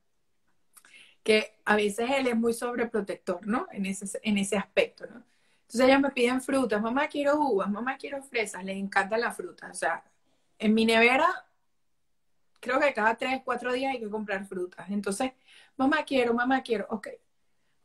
Que 1.22 1.56
a 1.64 1.76
veces 1.76 2.10
él 2.10 2.26
es 2.26 2.36
muy 2.36 2.55
sobreprotector, 2.55 3.46
¿no? 3.46 3.66
En 3.70 3.86
ese, 3.86 4.18
en 4.22 4.38
ese 4.38 4.56
aspecto, 4.56 5.06
¿no? 5.06 5.22
Entonces 5.62 5.88
ellos 5.88 6.01
me 6.01 6.10
piden 6.10 6.40
frutas, 6.40 6.80
mamá 6.80 7.06
quiero 7.09 7.38
uvas, 7.38 7.70
mamá 7.70 7.96
quiero 7.96 8.22
fresas, 8.22 8.64
les 8.64 8.76
encantan 8.76 9.20
las 9.20 9.36
frutas. 9.36 9.70
O 9.70 9.74
sea, 9.74 10.05
en 10.59 10.74
mi 10.74 10.84
nevera, 10.86 11.26
creo 12.60 12.80
que 12.80 12.92
cada 12.94 13.14
tres, 13.16 13.42
cuatro 13.44 13.72
días 13.72 13.92
hay 13.92 14.01
que 14.01 14.10
comprar 14.10 14.44
frutas. 14.46 14.88
Entonces, 14.90 15.32
mamá 15.76 16.05
quiero, 16.05 16.34
mamá 16.34 16.62
quiero, 16.62 16.86
ok. 16.90 17.09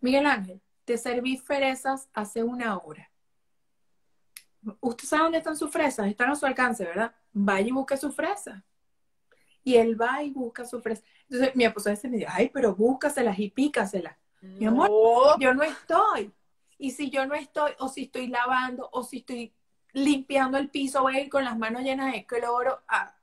Miguel 0.01 0.25
Ángel, 0.25 0.61
te 0.85 0.97
serví 0.97 1.37
fresas 1.37 2.09
hace 2.13 2.43
una 2.43 2.77
hora. 2.77 3.09
¿Usted 4.81 5.05
sabe 5.05 5.23
dónde 5.23 5.37
están 5.39 5.57
sus 5.57 5.71
fresas? 5.71 6.07
Están 6.07 6.29
a 6.29 6.35
su 6.35 6.45
alcance, 6.45 6.83
¿verdad? 6.85 7.13
Vaya 7.33 7.67
y 7.67 7.71
busque 7.71 7.97
sus 7.97 8.15
fresas 8.15 8.61
y 9.69 9.77
él 9.77 10.01
va 10.01 10.23
y 10.23 10.31
busca 10.31 10.65
su 10.65 10.81
fresa. 10.81 11.03
Entonces 11.29 11.55
mi 11.55 11.63
esposa 11.63 11.93
me 12.03 12.17
dice, 12.17 12.25
ay, 12.27 12.49
pero 12.51 12.75
búscaselas 12.75 13.37
y 13.37 13.51
pícaselas. 13.51 14.17
Mi 14.41 14.65
amor, 14.65 14.89
yo 15.39 15.53
no 15.53 15.61
estoy. 15.61 16.31
Y 16.79 16.89
si 16.91 17.11
yo 17.11 17.27
no 17.27 17.35
estoy, 17.35 17.73
o 17.77 17.87
si 17.87 18.05
estoy 18.05 18.29
lavando, 18.29 18.89
o 18.91 19.03
si 19.03 19.17
estoy 19.17 19.53
limpiando 19.93 20.57
el 20.57 20.69
piso, 20.69 21.03
voy 21.03 21.17
a 21.17 21.21
ir 21.21 21.29
con 21.29 21.43
las 21.43 21.55
manos 21.55 21.83
llenas 21.83 22.11
de 22.13 22.25
cloro 22.25 22.81
a 22.87 23.15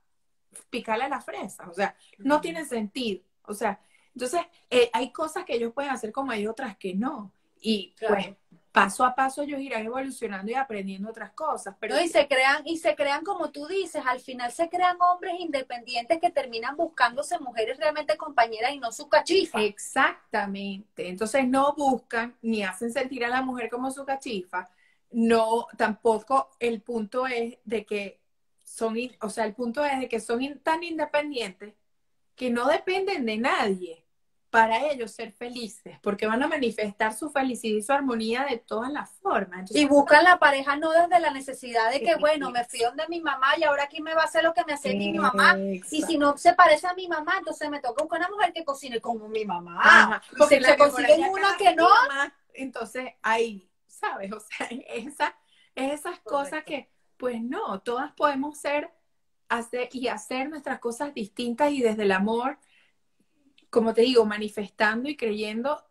picarle 0.69 1.09
la 1.09 1.19
fresa. 1.19 1.67
O 1.69 1.73
sea, 1.73 1.97
no 2.19 2.39
tiene 2.39 2.63
sentido. 2.63 3.23
O 3.43 3.53
sea, 3.53 3.81
entonces 4.13 4.41
eh, 4.69 4.89
hay 4.93 5.11
cosas 5.11 5.43
que 5.43 5.55
ellos 5.55 5.73
pueden 5.73 5.91
hacer 5.91 6.13
como 6.13 6.31
hay 6.31 6.47
otras 6.47 6.77
que 6.77 6.93
no. 6.93 7.33
Y 7.59 7.93
pues 7.99 8.37
paso 8.83 9.05
a 9.05 9.15
paso 9.15 9.41
ellos 9.41 9.59
irán 9.59 9.85
evolucionando 9.85 10.51
y 10.51 10.55
aprendiendo 10.55 11.09
otras 11.09 11.31
cosas. 11.31 11.75
Pero 11.79 11.99
y 11.99 12.07
se 12.07 12.27
crean, 12.27 12.61
y 12.65 12.77
se 12.77 12.95
crean, 12.95 13.23
como 13.23 13.51
tú 13.51 13.67
dices, 13.67 14.03
al 14.05 14.19
final 14.19 14.51
se 14.51 14.69
crean 14.69 14.97
hombres 15.01 15.35
independientes 15.39 16.19
que 16.19 16.29
terminan 16.29 16.75
buscándose 16.75 17.39
mujeres 17.39 17.77
realmente 17.77 18.17
compañeras 18.17 18.71
y 18.73 18.79
no 18.79 18.91
su 18.91 19.09
cachifa. 19.09 19.61
Exactamente. 19.61 21.07
Entonces 21.07 21.47
no 21.47 21.73
buscan 21.75 22.35
ni 22.41 22.63
hacen 22.63 22.91
sentir 22.91 23.25
a 23.25 23.29
la 23.29 23.41
mujer 23.41 23.69
como 23.69 23.91
su 23.91 24.05
cachifa. 24.05 24.69
No, 25.11 25.67
tampoco 25.77 26.51
el 26.59 26.81
punto 26.81 27.27
es 27.27 27.57
de 27.63 27.85
que 27.85 28.19
son, 28.63 28.97
o 29.21 29.29
sea, 29.29 29.45
el 29.45 29.53
punto 29.53 29.83
es 29.85 29.99
de 29.99 30.09
que 30.09 30.19
son 30.19 30.59
tan 30.59 30.83
independientes 30.83 31.73
que 32.35 32.49
no 32.49 32.67
dependen 32.67 33.25
de 33.25 33.37
nadie 33.37 34.06
para 34.57 34.87
ellos 34.87 35.11
ser 35.11 35.33
felices, 35.33 35.99
porque 36.01 36.25
van 36.25 36.41
a 36.41 36.47
manifestar 36.47 37.13
su 37.13 37.29
felicidad 37.29 37.77
y 37.77 37.83
su 37.83 37.93
armonía 37.93 38.43
de 38.49 38.57
todas 38.57 38.91
las 38.91 39.11
formas. 39.21 39.69
y 39.69 39.85
buscan 39.85 40.23
la 40.23 40.39
pareja 40.39 40.75
no 40.77 40.89
desde 40.89 41.19
la 41.19 41.29
necesidad 41.29 41.91
de 41.91 42.01
que, 42.01 42.15
bueno, 42.15 42.49
me 42.49 42.65
fui 42.65 42.79
donde 42.79 43.07
mi 43.07 43.21
mamá 43.21 43.49
y 43.55 43.65
ahora 43.65 43.83
aquí 43.83 44.01
me 44.01 44.15
va 44.15 44.23
a 44.23 44.25
hacer 44.25 44.43
lo 44.43 44.55
que 44.55 44.65
me 44.65 44.73
hace 44.73 44.95
mi 44.95 45.13
mamá. 45.13 45.55
Y 45.91 46.01
si 46.01 46.17
no 46.17 46.35
se 46.39 46.55
parece 46.55 46.87
a 46.87 46.95
mi 46.95 47.07
mamá, 47.07 47.35
entonces 47.37 47.69
me 47.69 47.79
toca 47.79 48.01
buscar 48.01 48.19
una 48.21 48.31
mujer 48.31 48.51
que 48.51 48.65
cocine 48.65 48.99
como 48.99 49.27
mi 49.27 49.45
mamá. 49.45 50.23
porque 50.35 50.59
se 50.59 50.75
consiguen 50.75 51.29
una 51.29 51.55
que 51.55 51.75
no. 51.75 51.87
entonces 52.55 53.13
ahí, 53.21 53.69
¿sabes? 53.85 54.31
O 54.31 54.39
sea, 54.39 54.67
esa, 54.87 55.35
esas 55.75 56.17
cosas 56.21 56.63
que, 56.63 56.89
pues 57.17 57.43
no, 57.43 57.79
todas 57.81 58.11
podemos 58.13 58.57
ser 58.57 58.91
hacer 59.49 59.89
y 59.91 60.07
hacer 60.07 60.49
nuestras 60.49 60.79
cosas 60.79 61.13
distintas 61.13 61.71
y 61.71 61.83
desde 61.83 62.03
el 62.03 62.11
amor 62.11 62.57
como 63.69 63.93
te 63.93 64.01
digo, 64.01 64.25
manifestando 64.25 65.09
y 65.09 65.15
creyendo 65.15 65.83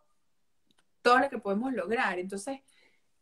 todo 1.03 1.19
lo 1.19 1.31
que 1.31 1.39
podemos 1.39 1.73
lograr. 1.73 2.19
Entonces, 2.19 2.61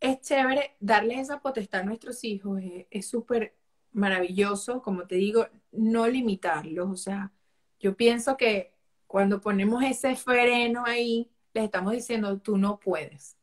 es 0.00 0.20
chévere 0.20 0.76
darles 0.80 1.18
esa 1.18 1.40
potestad 1.40 1.80
a 1.80 1.84
nuestros 1.84 2.24
hijos, 2.24 2.60
es 2.90 3.08
súper 3.08 3.56
maravilloso, 3.92 4.82
como 4.82 5.06
te 5.06 5.14
digo, 5.16 5.46
no 5.72 6.06
limitarlos. 6.06 6.90
O 6.90 6.96
sea, 6.96 7.32
yo 7.78 7.96
pienso 7.96 8.36
que 8.36 8.74
cuando 9.06 9.40
ponemos 9.40 9.82
ese 9.82 10.16
freno 10.16 10.84
ahí, 10.84 11.30
les 11.52 11.64
estamos 11.64 11.92
diciendo, 11.92 12.38
tú 12.40 12.58
no 12.58 12.78
puedes. 12.80 13.36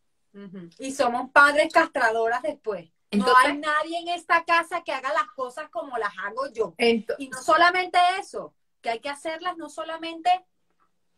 Y 0.79 0.91
somos 0.91 1.31
padres 1.31 1.73
castradoras 1.73 2.41
después. 2.41 2.89
no 3.11 3.25
hay 3.37 3.57
nadie 3.57 3.99
en 3.99 4.09
esta 4.09 4.43
casa 4.45 4.83
que 4.83 4.91
haga 4.91 5.11
las 5.13 5.29
cosas 5.35 5.69
como 5.69 5.97
las 5.97 6.13
hago 6.25 6.51
yo. 6.51 6.73
Entonces, 6.77 7.25
y 7.25 7.29
no 7.29 7.41
solamente 7.41 7.97
eso, 8.19 8.53
que 8.81 8.89
hay 8.89 8.99
que 8.99 9.09
hacerlas 9.09 9.57
no 9.57 9.69
solamente 9.69 10.29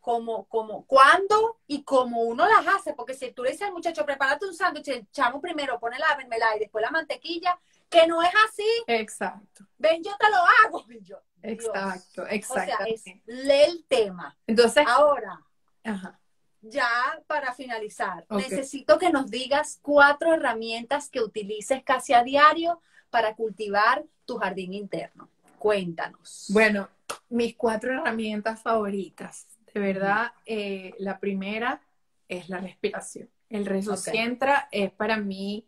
como, 0.04 0.44
como, 0.48 0.84
cuándo 0.84 1.60
y 1.66 1.82
como 1.82 2.20
uno 2.24 2.46
las 2.46 2.66
hace, 2.66 2.92
porque 2.92 3.14
si 3.14 3.32
tú 3.32 3.42
le 3.42 3.52
dices 3.52 3.66
al 3.66 3.72
muchacho, 3.72 4.04
prepárate 4.04 4.44
un 4.44 4.54
sándwich, 4.54 4.88
el 4.88 5.10
chamo 5.10 5.40
primero 5.40 5.80
pone 5.80 5.98
la 5.98 6.14
mermelada 6.14 6.54
y 6.56 6.58
después 6.58 6.82
la 6.82 6.90
mantequilla, 6.90 7.58
que 7.88 8.06
no 8.06 8.22
es 8.22 8.28
así. 8.46 8.68
Exacto. 8.86 9.64
Ven, 9.78 10.04
yo 10.04 10.12
te 10.18 10.26
lo 10.28 10.36
hago. 10.36 10.84
Yo, 11.04 11.16
exacto, 11.42 12.26
exacto. 12.28 12.74
O 12.74 12.84
sea, 12.84 12.86
es, 12.86 13.04
lee 13.24 13.62
el 13.66 13.84
tema. 13.88 14.36
Entonces, 14.46 14.84
ahora, 14.86 15.40
Ajá. 15.82 16.20
ya 16.60 17.22
para 17.26 17.54
finalizar, 17.54 18.26
necesito 18.28 18.98
que 18.98 19.08
nos 19.08 19.30
digas 19.30 19.78
cuatro 19.80 20.34
herramientas 20.34 21.08
que 21.08 21.22
utilices 21.22 21.82
casi 21.82 22.12
a 22.12 22.22
diario 22.22 22.82
para 23.08 23.34
cultivar 23.34 24.04
tu 24.26 24.36
jardín 24.36 24.74
interno. 24.74 25.30
Cuéntanos. 25.58 26.48
Bueno, 26.50 26.90
mis 27.30 27.56
cuatro 27.56 27.94
herramientas 27.94 28.60
favoritas 28.60 29.46
de 29.74 29.80
verdad, 29.80 30.32
eh, 30.46 30.94
la 30.98 31.18
primera 31.18 31.82
es 32.28 32.48
la 32.48 32.58
respiración. 32.58 33.28
El 33.50 33.66
resucientra 33.66 34.68
es 34.70 34.92
para 34.92 35.16
mí 35.16 35.66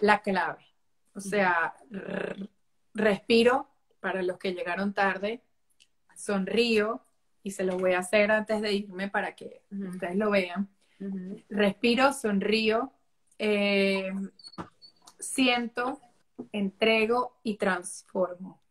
la 0.00 0.22
clave. 0.22 0.66
O 1.14 1.20
sea, 1.20 1.74
respiro 2.94 3.68
para 4.00 4.22
los 4.22 4.38
que 4.38 4.54
llegaron 4.54 4.94
tarde, 4.94 5.42
sonrío 6.16 7.04
y 7.42 7.50
se 7.50 7.64
lo 7.64 7.76
voy 7.76 7.92
a 7.92 7.98
hacer 7.98 8.30
antes 8.30 8.62
de 8.62 8.72
irme 8.72 9.08
para 9.08 9.36
que 9.36 9.62
ustedes 9.70 10.16
lo 10.16 10.30
vean. 10.30 10.70
Respiro, 11.50 12.12
sonrío, 12.14 12.90
eh, 13.38 14.12
siento, 15.18 16.00
entrego 16.52 17.38
y 17.42 17.56
transformo. 17.56 18.62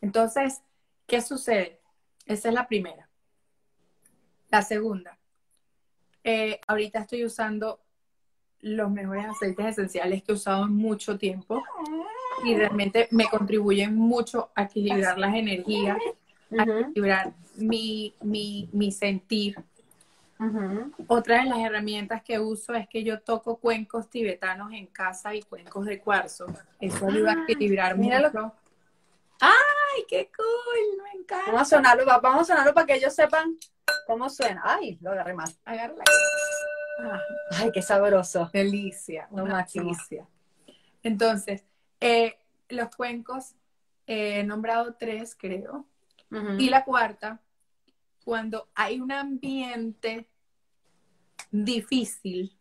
Entonces, 0.00 0.62
¿qué 1.06 1.20
sucede? 1.20 1.80
Esa 2.24 2.48
es 2.48 2.54
la 2.54 2.66
primera. 2.66 3.07
La 4.50 4.62
segunda, 4.62 5.18
eh, 6.24 6.60
ahorita 6.66 7.00
estoy 7.00 7.24
usando 7.24 7.80
los 8.60 8.90
mejores 8.90 9.26
aceites 9.26 9.66
esenciales 9.66 10.22
que 10.22 10.32
he 10.32 10.34
usado 10.34 10.64
en 10.64 10.72
mucho 10.72 11.16
tiempo 11.18 11.62
y 12.44 12.56
realmente 12.56 13.08
me 13.10 13.28
contribuyen 13.28 13.94
mucho 13.94 14.50
a 14.54 14.62
equilibrar 14.64 15.18
las 15.18 15.34
energías, 15.34 15.98
a 16.58 16.62
equilibrar 16.62 17.32
mi, 17.56 18.14
mi, 18.22 18.92
sentir. 18.92 19.56
Otra 21.08 21.42
de 21.42 21.50
las 21.50 21.58
herramientas 21.58 22.22
que 22.22 22.38
uso 22.38 22.74
es 22.74 22.88
que 22.88 23.02
yo 23.02 23.20
toco 23.20 23.56
cuencos 23.56 24.08
tibetanos 24.08 24.72
en 24.72 24.86
casa 24.86 25.34
y 25.34 25.42
cuencos 25.42 25.84
de 25.84 26.00
cuarzo. 26.00 26.46
Eso 26.80 27.06
ayuda 27.06 27.32
a 27.32 27.42
equilibrar 27.44 27.96
mucho. 27.96 28.54
¡Ay, 29.40 30.04
qué 30.08 30.30
cool! 30.36 31.02
Me 31.02 31.20
encanta. 31.20 31.50
Vamos 31.50 31.62
a 31.62 31.76
sonarlo, 31.76 32.04
vamos 32.06 32.42
a 32.42 32.44
sonarlo 32.44 32.74
para 32.74 32.86
que 32.86 32.94
ellos 32.94 33.14
sepan 33.14 33.56
¿Cómo 34.08 34.30
suena? 34.30 34.62
Ay, 34.64 34.96
lo 35.02 35.12
agarré 35.12 35.34
mal. 35.34 35.50
Agárrala. 35.66 36.02
Ah, 36.98 37.20
ay, 37.58 37.70
qué 37.70 37.82
sabroso. 37.82 38.48
Delicia, 38.54 39.28
una 39.30 39.66
delicia. 39.70 40.26
Entonces, 41.02 41.66
eh, 42.00 42.38
los 42.70 42.88
cuencos, 42.96 43.54
he 44.06 44.42
nombrado 44.44 44.94
tres, 44.94 45.36
creo. 45.38 45.86
Y 46.58 46.70
la 46.70 46.86
cuarta, 46.86 47.42
cuando 48.24 48.70
hay 48.74 48.98
un 48.98 49.12
ambiente 49.12 50.26
difícil, 51.50 52.58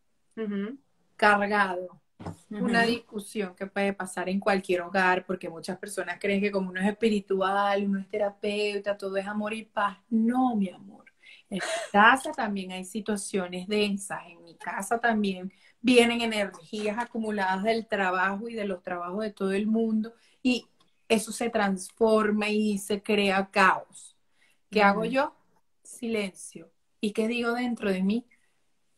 cargado, 1.16 2.02
una 2.50 2.84
discusión 2.84 3.56
que 3.56 3.68
puede 3.68 3.94
pasar 3.94 4.28
en 4.28 4.42
cualquier 4.42 4.82
hogar, 4.82 5.26
porque 5.26 5.50
muchas 5.50 5.78
personas 5.78 6.18
creen 6.20 6.42
que 6.42 6.52
como 6.52 6.72
uno 6.72 6.82
es 6.82 6.88
espiritual, 6.88 7.86
uno 7.86 8.00
es 8.00 8.10
terapeuta, 8.10 8.98
todo 8.98 9.16
es 9.16 9.26
amor 9.26 9.54
y 9.54 9.64
paz. 9.64 9.98
No, 10.10 10.54
mi 10.54 10.70
amor. 10.70 11.07
En 11.50 11.58
mi 11.58 11.92
casa 11.92 12.32
también 12.32 12.72
hay 12.72 12.84
situaciones 12.84 13.68
densas, 13.68 14.22
en 14.28 14.44
mi 14.44 14.56
casa 14.56 15.00
también 15.00 15.52
vienen 15.80 16.22
energías 16.22 16.98
acumuladas 16.98 17.64
del 17.64 17.88
trabajo 17.88 18.50
y 18.50 18.54
de 18.54 18.66
los 18.66 18.84
trabajos 18.84 19.22
de 19.22 19.32
todo 19.32 19.52
el 19.54 19.68
mundo 19.68 20.14
y 20.44 20.68
eso 21.08 21.32
se 21.32 21.50
transforma 21.50 22.50
y 22.50 22.78
se 22.78 23.02
crea 23.02 23.50
caos. 23.50 24.18
¿Qué 24.70 24.82
hago 24.82 25.06
yo? 25.06 25.34
Silencio. 25.84 26.70
¿Y 27.00 27.12
qué 27.12 27.28
digo 27.28 27.54
dentro 27.54 27.92
de 27.92 28.04
mí? 28.04 28.26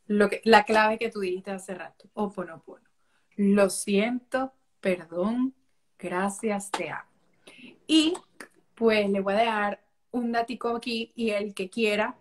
Lo 0.07 0.29
que, 0.29 0.41
la 0.43 0.63
clave 0.63 0.97
que 0.97 1.11
tú 1.11 1.19
dijiste 1.19 1.51
hace 1.51 1.75
rato, 1.75 2.09
oponopono. 2.13 2.89
Lo 3.35 3.69
siento, 3.69 4.53
perdón, 4.81 5.53
gracias, 5.99 6.71
te 6.71 6.89
amo. 6.89 7.09
Y 7.85 8.15
pues 8.73 9.07
le 9.09 9.19
voy 9.19 9.35
a 9.35 9.37
dejar 9.37 9.83
un 10.11 10.31
datico 10.31 10.69
aquí 10.69 11.11
y 11.15 11.29
el 11.29 11.53
que 11.53 11.69
quiera 11.69 12.17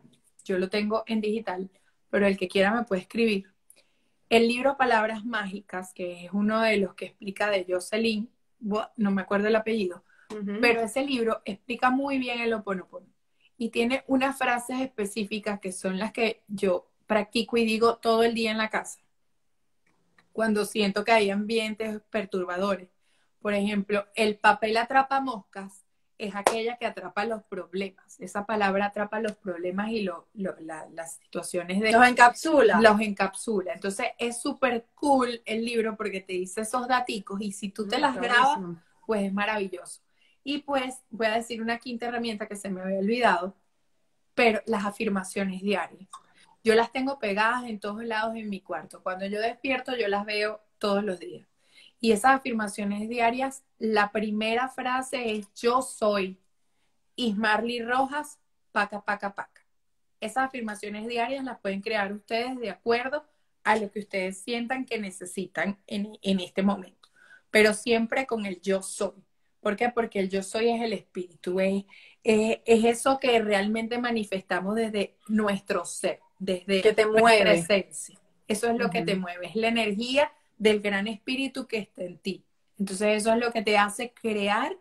yo 0.49 0.59
lo 0.59 0.69
tengo 0.69 1.05
en 1.07 1.21
digital, 1.21 1.71
pero 2.11 2.27
el 2.27 2.37
que 2.37 2.49
quiera 2.49 2.73
me 2.73 2.85
puede 2.85 3.03
escribir. 3.03 3.53
El 4.29 4.49
libro 4.49 4.77
Palabras 4.77 5.25
Mágicas, 5.25 5.93
que 5.95 6.25
es 6.25 6.33
uno 6.33 6.61
de 6.61 6.79
los 6.79 6.95
que 6.95 7.07
explica 7.07 7.51
de 7.51 7.67
Jocelyn, 7.69 8.31
no 8.61 9.11
me 9.11 9.23
acuerdo 9.23 9.49
el 9.49 9.57
apellido, 9.57 10.05
pero 10.61 10.81
ese 10.81 11.05
libro 11.05 11.41
explica 11.45 11.91
muy 11.91 12.19
bien 12.19 12.41
el 12.41 12.53
oponopono 12.53 13.07
y 13.57 13.71
tiene 13.71 14.05
unas 14.07 14.37
frases 14.39 14.81
específicas 14.81 15.61
que 15.61 15.73
son 15.73 15.99
las 15.99 16.13
que 16.13 16.43
yo 16.49 16.91
practico 17.07 17.57
y 17.57 17.65
digo 17.65 17.97
todo 17.97 18.23
el 18.23 18.35
día 18.35 18.51
en 18.51 18.59
la 18.59 18.71
casa. 18.71 19.01
Cuando 20.33 20.65
siento 20.65 21.05
que 21.05 21.13
hay 21.13 21.31
ambientes 21.31 22.01
perturbadores. 22.11 22.89
Por 23.41 23.55
ejemplo, 23.55 24.07
el 24.15 24.37
papel 24.37 24.77
atrapa 24.77 25.21
moscas 25.21 25.85
es 26.19 26.35
aquella 26.35 26.77
que 26.77 26.87
atrapa 26.87 27.25
los 27.25 27.45
problemas. 27.45 28.21
Esa 28.21 28.45
palabra 28.45 28.87
atrapa 28.87 29.21
los 29.21 29.37
problemas 29.37 29.91
y 29.91 30.09
las 30.35 31.15
situaciones 31.15 31.81
de... 31.81 31.93
Los 31.93 32.07
encapsula. 32.07 32.81
Los 32.81 33.01
encapsula. 33.01 33.73
Entonces 33.73 34.09
es 34.19 34.43
súper 34.43 34.87
cool 34.95 35.41
el 35.45 35.65
libro 35.65 35.97
porque 35.97 36.21
te 36.21 36.33
dice 36.33 36.63
esos 36.63 36.89
daticos 36.89 37.41
y 37.41 37.53
si 37.53 37.71
tú 37.71 37.87
te 37.87 37.99
mm, 37.99 38.01
las 38.01 38.17
grabas, 38.17 38.59
pues 39.07 39.23
es 39.23 39.33
maravilloso. 39.33 40.03
Y 40.43 40.59
pues 40.59 41.03
voy 41.11 41.27
a 41.27 41.37
decir 41.37 41.63
una 41.63 41.79
quinta 41.79 42.07
herramienta 42.07 42.47
que 42.47 42.57
se 42.57 42.69
me 42.69 42.81
había 42.81 42.99
olvidado, 42.99 43.55
pero 44.35 44.61
las 44.67 44.85
afirmaciones 44.85 45.63
diarias. 45.63 46.09
Yo 46.65 46.75
las 46.75 46.93
tengo 46.93 47.19
pegadas 47.19 47.65
en 47.65 47.79
todos 47.81 48.05
lados 48.05 48.35
en 48.37 48.51
mi 48.51 48.61
cuarto. 48.61 49.03
Cuando 49.03 49.25
yo 49.27 49.41
despierto, 49.41 49.97
yo 49.97 50.09
las 50.09 50.27
veo 50.27 50.61
todos 50.79 51.05
los 51.05 51.19
días. 51.19 51.48
Y 52.01 52.13
esas 52.13 52.37
afirmaciones 52.37 53.09
diarias, 53.09 53.65
la 53.79 54.13
primera 54.13 54.69
frase 54.69 55.33
es 55.33 55.53
yo 55.55 55.83
soy 55.83 56.39
Ismarly 57.17 57.83
Rojas, 57.83 58.39
paca, 58.71 59.05
paca, 59.05 59.35
paca. 59.35 59.67
Esas 60.21 60.47
afirmaciones 60.47 61.07
diarias 61.09 61.45
las 61.45 61.59
pueden 61.59 61.81
crear 61.81 62.13
ustedes 62.13 62.59
de 62.59 62.71
acuerdo 62.71 63.25
a 63.65 63.77
lo 63.77 63.91
que 63.91 64.01
ustedes 64.01 64.39
sientan 64.39 64.85
que 64.85 64.99
necesitan 64.99 65.79
en, 65.87 66.17
este 66.23 66.63
momento, 66.63 67.09
pero 67.51 67.75
siempre 67.75 68.27
con 68.27 68.47
el 68.47 68.61
yo 68.61 68.83
soy. 68.83 69.25
¿Por 69.61 69.77
qué? 69.77 69.91
Porque 69.91 70.21
el 70.21 70.31
yo 70.31 70.43
soy 70.43 70.71
es 70.71 70.81
el 70.81 70.93
espíritu, 70.93 71.61
es, 71.61 71.85
es, 72.23 72.85
eso 72.85 73.19
que 73.19 73.39
realmente 73.41 73.99
manifestamos 73.99 74.77
desde 74.77 75.17
nuestro 75.27 75.85
ser, 75.85 76.21
desde 76.39 76.81
que 76.81 76.93
te 76.93 77.05
nuestra 77.05 77.53
esencia. 77.53 78.19
Eso 78.47 78.71
es 78.71 78.79
lo 78.79 78.89
que 78.89 79.03
te 79.03 79.17
mueve, 79.17 79.49
es 79.49 79.57
la 79.57 79.69
energía 79.69 80.33
del 80.59 80.81
gran 80.81 81.07
espíritu 81.07 81.67
que 81.67 81.79
está 81.79 82.03
en 82.03 82.19
ti. 82.19 82.45
Entonces 82.79 83.23
eso 83.23 83.33
es 83.33 83.39
lo 83.39 83.53
que 83.53 83.63
te 83.63 83.79
hace 83.79 84.13
crear 84.13 84.77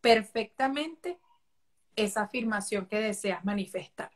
perfectamente 0.00 1.18
esa 1.96 2.22
afirmación 2.22 2.86
que 2.86 2.98
deseas 3.00 3.44
manifestar. 3.44 4.10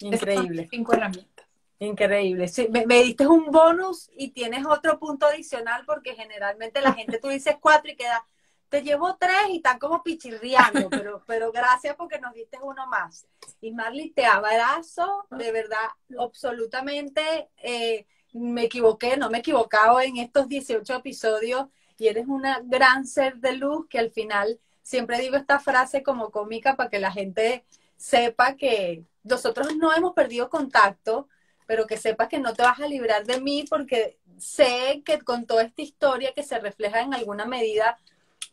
Increíble. 0.00 0.68
cinco 0.70 0.94
herramientas. 0.94 1.46
Increíble. 1.78 2.50
me, 2.86 3.02
diste 3.02 3.26
un 3.26 3.46
bonus 3.50 4.10
y 4.16 4.30
tienes 4.30 4.64
otro 4.64 4.98
punto 4.98 5.26
adicional 5.26 5.84
porque 5.86 6.14
generalmente 6.14 6.80
la 6.80 6.94
gente 6.94 7.18
tú 7.18 7.28
dices 7.28 7.56
cuatro 7.60 7.90
y 7.92 7.96
queda, 7.96 8.26
te 8.70 8.82
llevo 8.82 9.16
tres 9.16 9.50
y 9.50 9.56
están 9.56 9.78
como 9.78 10.02
pichirriando, 10.02 10.88
pero, 10.90 11.22
pero 11.26 11.52
gracias 11.52 11.94
porque 11.94 12.18
nos 12.18 12.34
diste 12.34 12.58
uno 12.62 12.86
más. 12.86 13.26
Y 13.60 13.72
Marley, 13.72 14.10
te 14.10 14.24
abrazo, 14.24 15.26
de 15.30 15.52
verdad, 15.52 15.88
absolutamente. 16.18 17.50
Eh, 17.58 18.06
me 18.36 18.64
equivoqué, 18.64 19.16
no 19.16 19.30
me 19.30 19.38
he 19.38 19.40
equivocado 19.40 20.00
en 20.00 20.18
estos 20.18 20.48
18 20.48 20.94
episodios 20.94 21.66
y 21.98 22.08
eres 22.08 22.26
una 22.28 22.60
gran 22.64 23.06
ser 23.06 23.36
de 23.36 23.52
luz 23.52 23.86
que 23.88 23.98
al 23.98 24.10
final 24.10 24.60
siempre 24.82 25.18
digo 25.18 25.36
esta 25.36 25.58
frase 25.58 26.02
como 26.02 26.30
cómica 26.30 26.76
para 26.76 26.90
que 26.90 26.98
la 26.98 27.10
gente 27.10 27.64
sepa 27.96 28.56
que 28.56 29.04
nosotros 29.24 29.74
no 29.76 29.92
hemos 29.94 30.12
perdido 30.12 30.50
contacto, 30.50 31.28
pero 31.66 31.86
que 31.86 31.96
sepas 31.96 32.28
que 32.28 32.38
no 32.38 32.54
te 32.54 32.62
vas 32.62 32.78
a 32.80 32.86
librar 32.86 33.24
de 33.26 33.40
mí 33.40 33.64
porque 33.68 34.18
sé 34.38 35.02
que 35.04 35.20
con 35.20 35.46
toda 35.46 35.62
esta 35.62 35.82
historia 35.82 36.32
que 36.34 36.42
se 36.42 36.58
refleja 36.58 37.00
en 37.00 37.14
alguna 37.14 37.46
medida 37.46 37.98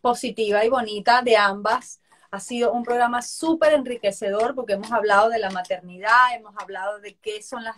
positiva 0.00 0.64
y 0.64 0.68
bonita 0.68 1.22
de 1.22 1.36
ambas, 1.36 2.00
ha 2.30 2.40
sido 2.40 2.72
un 2.72 2.82
programa 2.82 3.22
súper 3.22 3.74
enriquecedor 3.74 4.54
porque 4.54 4.72
hemos 4.72 4.90
hablado 4.90 5.28
de 5.28 5.38
la 5.38 5.50
maternidad, 5.50 6.34
hemos 6.34 6.54
hablado 6.58 6.98
de 6.98 7.14
qué 7.16 7.42
son 7.42 7.62
las, 7.62 7.76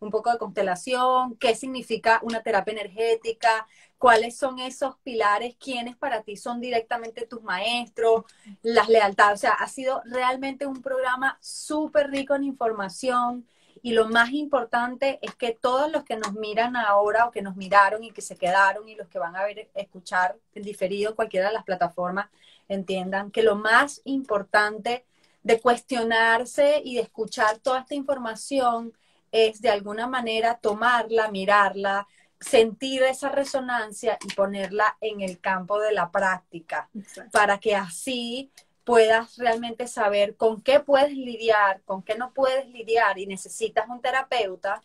un 0.00 0.10
poco 0.10 0.30
de 0.30 0.38
constelación, 0.38 1.36
qué 1.36 1.54
significa 1.54 2.20
una 2.22 2.42
terapia 2.42 2.72
energética, 2.72 3.66
cuáles 3.98 4.36
son 4.36 4.58
esos 4.58 4.96
pilares, 4.98 5.56
quiénes 5.58 5.96
para 5.96 6.22
ti 6.22 6.36
son 6.36 6.60
directamente 6.60 7.26
tus 7.26 7.42
maestros, 7.42 8.24
las 8.62 8.88
lealtades. 8.88 9.38
O 9.38 9.40
sea, 9.40 9.52
ha 9.52 9.68
sido 9.68 10.02
realmente 10.04 10.66
un 10.66 10.80
programa 10.82 11.38
súper 11.40 12.10
rico 12.10 12.34
en 12.34 12.44
información. 12.44 13.46
Y 13.80 13.92
lo 13.92 14.08
más 14.08 14.32
importante 14.32 15.18
es 15.22 15.34
que 15.36 15.52
todos 15.52 15.90
los 15.90 16.04
que 16.04 16.16
nos 16.16 16.32
miran 16.32 16.76
ahora 16.76 17.26
o 17.26 17.30
que 17.30 17.42
nos 17.42 17.56
miraron 17.56 18.02
y 18.02 18.10
que 18.10 18.22
se 18.22 18.36
quedaron 18.36 18.88
y 18.88 18.96
los 18.96 19.08
que 19.08 19.20
van 19.20 19.36
a 19.36 19.44
ver, 19.44 19.70
escuchar 19.74 20.36
el 20.54 20.64
diferido 20.64 21.14
cualquiera 21.14 21.48
de 21.48 21.54
las 21.54 21.64
plataformas, 21.64 22.28
entiendan 22.68 23.30
que 23.30 23.42
lo 23.42 23.54
más 23.54 24.00
importante 24.04 25.04
de 25.42 25.60
cuestionarse 25.60 26.82
y 26.84 26.96
de 26.96 27.02
escuchar 27.02 27.58
toda 27.58 27.80
esta 27.80 27.94
información 27.94 28.92
es 29.32 29.60
de 29.60 29.70
alguna 29.70 30.06
manera 30.06 30.58
tomarla, 30.58 31.30
mirarla, 31.30 32.06
sentir 32.40 33.02
esa 33.02 33.30
resonancia 33.30 34.18
y 34.24 34.32
ponerla 34.34 34.96
en 35.00 35.20
el 35.20 35.40
campo 35.40 35.80
de 35.80 35.92
la 35.92 36.10
práctica 36.10 36.88
para 37.32 37.58
que 37.58 37.74
así 37.74 38.52
puedas 38.84 39.36
realmente 39.36 39.86
saber 39.86 40.36
con 40.36 40.62
qué 40.62 40.80
puedes 40.80 41.12
lidiar, 41.12 41.82
con 41.84 42.02
qué 42.02 42.16
no 42.16 42.32
puedes 42.32 42.66
lidiar 42.68 43.18
y 43.18 43.26
necesitas 43.26 43.88
un 43.88 44.00
terapeuta 44.00 44.80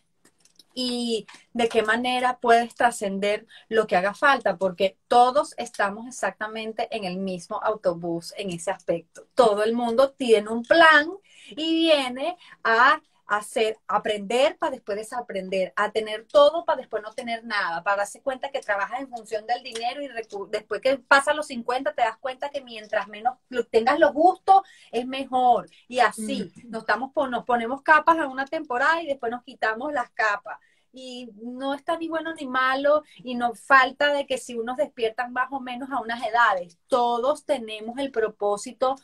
y 0.74 1.26
de 1.52 1.68
qué 1.68 1.82
manera 1.82 2.38
puedes 2.38 2.74
trascender 2.74 3.46
lo 3.68 3.86
que 3.86 3.96
haga 3.96 4.12
falta, 4.12 4.58
porque 4.58 4.98
todos 5.08 5.54
estamos 5.56 6.06
exactamente 6.08 6.88
en 6.94 7.04
el 7.04 7.16
mismo 7.16 7.60
autobús 7.62 8.34
en 8.36 8.50
ese 8.50 8.72
aspecto. 8.72 9.26
Todo 9.34 9.62
el 9.62 9.72
mundo 9.72 10.10
tiene 10.10 10.50
un 10.50 10.64
plan 10.64 11.08
y 11.50 11.74
viene 11.74 12.36
a 12.64 13.00
hacer, 13.26 13.78
aprender 13.88 14.58
para 14.58 14.72
después 14.72 14.98
desaprender, 14.98 15.72
a 15.76 15.90
tener 15.90 16.26
todo 16.26 16.64
para 16.64 16.80
después 16.80 17.02
no 17.02 17.12
tener 17.12 17.44
nada, 17.44 17.82
para 17.82 17.98
darse 17.98 18.20
cuenta 18.20 18.50
que 18.50 18.60
trabajas 18.60 19.00
en 19.00 19.08
función 19.08 19.46
del 19.46 19.62
dinero 19.62 20.02
y 20.02 20.08
después 20.50 20.80
que 20.80 20.98
pasan 20.98 21.36
los 21.36 21.46
50 21.46 21.94
te 21.94 22.02
das 22.02 22.18
cuenta 22.18 22.50
que 22.50 22.60
mientras 22.60 23.08
menos 23.08 23.38
tengas 23.70 23.98
los 23.98 24.12
gustos 24.12 24.62
es 24.92 25.06
mejor. 25.06 25.68
Y 25.88 26.00
así, 26.00 26.52
mm. 26.64 26.70
nos, 26.70 26.82
estamos, 26.82 27.12
nos 27.30 27.44
ponemos 27.44 27.82
capas 27.82 28.18
a 28.18 28.26
una 28.26 28.44
temporada 28.44 29.02
y 29.02 29.06
después 29.06 29.30
nos 29.32 29.42
quitamos 29.42 29.92
las 29.92 30.10
capas. 30.10 30.58
Y 30.92 31.30
no 31.42 31.74
está 31.74 31.96
ni 31.96 32.08
bueno 32.08 32.34
ni 32.34 32.46
malo 32.46 33.02
y 33.16 33.34
no 33.34 33.54
falta 33.54 34.12
de 34.12 34.26
que 34.26 34.38
si 34.38 34.54
unos 34.54 34.76
despiertan 34.76 35.32
más 35.32 35.48
o 35.50 35.58
menos 35.58 35.90
a 35.90 36.00
unas 36.00 36.24
edades, 36.24 36.78
todos 36.86 37.44
tenemos 37.44 37.98
el 37.98 38.12
propósito 38.12 38.94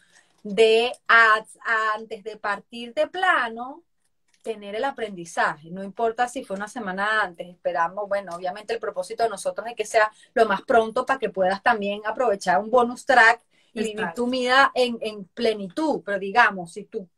de 0.43 0.93
antes 1.95 2.23
de 2.23 2.37
partir 2.37 2.95
de 2.95 3.09
plano, 3.09 3.83
tener 4.43 4.75
el 4.75 4.85
aprendizaje, 4.85 5.71
no 5.71 5.83
importa 5.85 6.29
si 6.29 6.45
fue 6.45 6.57
una 6.57 6.69
semana 6.69 7.23
antes, 7.23 7.49
esperamos, 7.49 8.09
bueno, 8.09 8.35
obviamente 8.35 8.73
el 8.73 8.81
propósito 8.81 9.23
de 9.23 9.29
nosotros 9.29 9.67
es 9.69 9.75
que 9.75 9.85
sea 9.85 10.11
lo 10.35 10.47
más 10.47 10.63
pronto 10.63 11.05
para 11.05 11.19
que 11.19 11.29
puedas 11.29 11.63
también 11.63 12.01
aprovechar 12.07 12.59
un 12.59 12.71
bonus 12.71 13.05
track 13.05 13.43
y 13.73 13.85
vivir 13.85 14.13
tu 14.15 14.29
vida 14.29 14.73
en, 14.75 14.99
en, 15.01 15.25
plenitud, 15.27 16.03
pero 16.05 16.19
digamos, 16.19 16.73
si 16.73 16.85
tú 16.85 17.09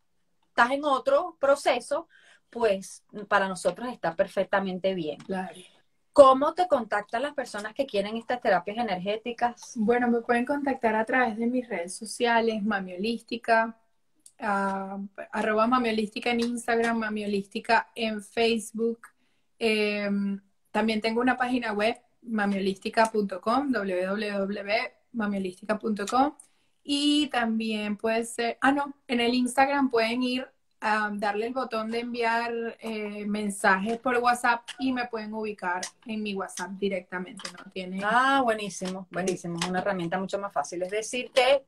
estás 0.49 0.71
en 0.73 0.85
otro 0.85 1.37
proceso, 1.41 2.09
pues 2.51 3.03
para 3.29 3.49
nosotros 3.49 3.89
está 3.89 4.15
perfectamente 4.15 4.95
bien. 4.95 5.19
Claro. 5.19 5.55
¿Cómo 6.13 6.53
te 6.53 6.69
contactan 6.69 7.23
las 7.23 7.33
personas 7.33 7.73
que 7.73 7.87
quieren 7.87 8.19
estas 8.19 8.43
terapias 8.43 8.77
energéticas? 8.77 9.73
Bueno, 9.77 10.09
me 10.09 10.21
pueden 10.21 10.45
contactar 10.45 10.95
a 10.95 11.07
través 11.07 11.39
de 11.39 11.47
mis 11.47 11.67
redes 11.67 11.95
sociales, 11.97 12.63
Mami 12.63 12.95
Holística, 12.95 13.79
arroba 14.43 15.67
mamiolística 15.67 16.31
en 16.31 16.41
Instagram, 16.41 16.99
mamiolística 16.99 17.91
en 17.95 18.23
Facebook. 18.23 19.01
Em, 19.59 20.41
también 20.71 21.01
tengo 21.01 21.21
una 21.21 21.37
página 21.37 21.73
web, 21.73 21.97
mamiolística.com, 22.23 23.73
www.mamiolística.com. 23.73 26.35
Y 26.85 27.29
también 27.29 27.97
puede 27.97 28.25
ser, 28.25 28.59
ah, 28.61 28.73
no, 28.73 28.93
en 29.07 29.21
el 29.21 29.35
Instagram 29.35 29.89
pueden 29.91 30.25
ir 30.25 30.49
a 30.81 31.13
darle 31.15 31.47
el 31.47 31.55
botón 31.55 31.93
de 31.93 32.01
enviar 32.01 32.77
eh, 32.81 33.25
mensajes 33.25 33.99
por 33.99 34.19
WhatsApp 34.19 34.63
y 34.81 34.93
me 34.93 35.07
pueden 35.07 35.33
ubicar 35.33 35.83
en 36.07 36.25
mi 36.25 36.35
WhatsApp 36.35 36.73
directamente, 36.73 37.49
¿no? 37.53 37.71
Tiene... 37.71 38.03
Ah, 38.05 38.41
buenísimo, 38.43 39.07
buenísimo, 39.13 39.61
es 39.61 39.69
una 39.69 39.79
herramienta 39.79 40.19
mucho 40.19 40.41
más 40.41 40.53
fácil. 40.53 40.83
Es 40.83 40.91
decir, 40.91 41.31
que 41.33 41.65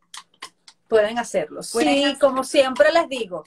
pueden 0.94 1.18
hacerlo. 1.18 1.62
sí, 1.62 2.16
como 2.20 2.44
siempre 2.44 2.92
les 2.92 3.08
digo, 3.08 3.44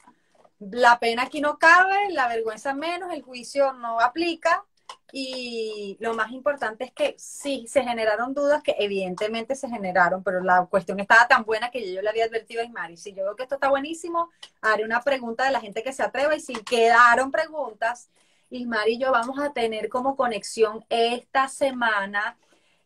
la 0.60 1.00
pena 1.00 1.24
aquí 1.24 1.40
no 1.40 1.58
cabe, 1.58 2.10
la 2.12 2.28
vergüenza 2.28 2.74
menos, 2.74 3.14
el 3.14 3.22
juicio 3.22 3.72
no 3.72 4.02
aplica. 4.02 4.66
Y 5.14 5.96
lo 6.02 6.14
más 6.14 6.32
importante 6.32 6.84
es 6.84 6.92
que 6.92 7.16
sí 7.18 7.66
se 7.70 7.84
generaron 7.84 8.34
dudas, 8.34 8.62
que 8.62 8.76
evidentemente 8.78 9.56
se 9.56 9.70
generaron, 9.70 10.22
pero 10.22 10.42
la 10.44 10.66
cuestión 10.66 11.00
estaba 11.00 11.26
tan 11.30 11.46
buena 11.46 11.72
que 11.72 11.94
yo 11.94 12.02
le 12.02 12.10
había 12.10 12.26
advertido 12.26 12.62
a 12.62 12.66
Ismari. 12.66 12.98
Si 12.98 13.14
yo 13.14 13.24
veo 13.24 13.36
que 13.38 13.44
esto 13.44 13.56
está 13.56 13.70
buenísimo, 13.70 14.30
haré 14.62 14.84
una 14.84 15.02
pregunta 15.02 15.46
de 15.46 15.52
la 15.52 15.62
gente 15.62 15.84
que 15.84 15.94
se 15.94 16.04
atreva 16.04 16.36
y 16.36 16.42
si 16.42 16.54
quedaron 16.56 17.32
preguntas, 17.32 18.10
Ismari 18.50 18.96
y 18.96 19.00
yo 19.00 19.14
vamos 19.14 19.40
a 19.40 19.54
tener 19.54 19.88
como 19.88 20.18
conexión 20.18 20.84
esta 20.90 21.48
semana 21.48 22.38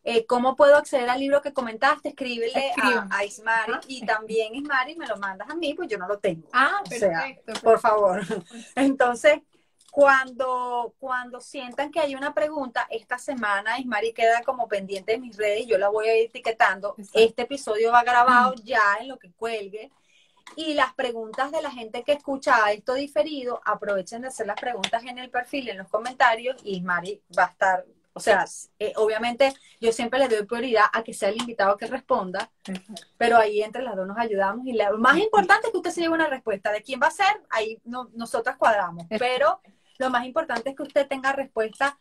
eh, 0.04 0.26
¿Cómo 0.26 0.56
puedo 0.56 0.78
acceder 0.78 1.10
al 1.10 1.20
libro 1.20 1.42
que 1.42 1.54
comentaste? 1.54 2.10
Escríbele 2.10 2.72
a, 2.82 3.24
Ismari 3.24 3.74
y 3.88 4.04
también 4.04 4.56
Ismari 4.56 4.96
me 4.96 5.06
lo 5.06 5.18
mandas 5.18 5.50
a 5.50 5.56
mí, 5.56 5.76
pues 5.76 5.90
yo 5.90 5.98
no 6.00 6.08
lo 6.08 6.18
tengo. 6.18 6.48
Ah, 6.54 6.82
perfecto. 6.88 7.54
Por 7.62 7.80
favor. 7.80 8.22
Entonces, 8.76 9.42
cuando, 9.92 10.96
cuando 11.00 11.40
sientan 11.40 11.92
que 11.92 12.00
hay 12.00 12.16
una 12.16 12.34
pregunta, 12.34 12.88
esta 12.90 13.20
semana 13.20 13.78
Ismari 13.78 14.12
queda 14.12 14.42
como 14.42 14.68
pendiente 14.68 15.12
de 15.12 15.20
mis 15.20 15.38
redes, 15.38 15.68
yo 15.68 15.78
la 15.78 15.90
voy 15.90 16.08
a 16.08 16.18
ir 16.18 16.30
etiquetando. 16.30 16.96
Este 17.14 17.44
episodio 17.44 17.92
va 17.92 18.04
grabado 18.04 18.56
ya 18.64 18.98
en 19.00 19.08
lo 19.08 19.20
que 19.20 19.32
cuelgue. 19.32 19.92
Y 20.56 20.74
las 20.74 20.94
preguntas 20.94 21.52
de 21.52 21.62
la 21.62 21.70
gente 21.70 22.04
que 22.04 22.14
escucha 22.14 22.72
esto 22.72 22.96
diferido, 22.96 23.62
aprovechen 23.64 24.24
de 24.24 24.30
hacer 24.30 24.48
las 24.48 24.60
preguntas 24.60 25.04
en 25.06 25.20
el 25.20 25.30
perfil, 25.30 25.70
en 25.70 25.78
los 25.78 25.88
comentarios, 25.88 26.60
y 26.64 26.78
Ismari 26.78 27.22
va 27.38 27.46
a 27.46 27.50
estar 27.52 27.86
o 28.14 28.20
sea, 28.20 28.46
eh, 28.80 28.94
obviamente 28.98 29.54
yo 29.80 29.92
siempre 29.92 30.20
le 30.20 30.28
doy 30.28 30.46
prioridad 30.46 30.86
a 30.92 31.04
que 31.04 31.14
sea 31.14 31.30
el 31.30 31.38
invitado 31.38 31.78
que 31.78 31.88
responda, 31.88 32.52
pero 33.18 33.38
ahí 33.38 33.62
entre 33.62 33.84
las 33.84 33.96
dos 33.96 34.08
nos 34.08 34.18
ayudamos 34.18 34.66
y 34.66 34.74
lo 34.74 34.98
más 34.98 35.18
importante 35.18 35.68
es 35.68 35.72
que 35.72 35.78
usted 35.78 35.92
se 35.92 36.02
lleve 36.02 36.16
una 36.16 36.28
respuesta. 36.28 36.72
¿De 36.72 36.82
quién 36.82 37.00
va 37.02 37.08
a 37.08 37.12
ser? 37.12 37.42
Ahí 37.50 37.80
no, 37.86 38.10
nosotras 38.14 38.58
cuadramos, 38.58 39.06
pero 39.10 39.62
lo 39.98 40.10
más 40.10 40.26
importante 40.26 40.72
es 40.72 40.76
que 40.76 40.84
usted 40.84 41.08
tenga 41.08 41.32
respuesta 41.32 41.98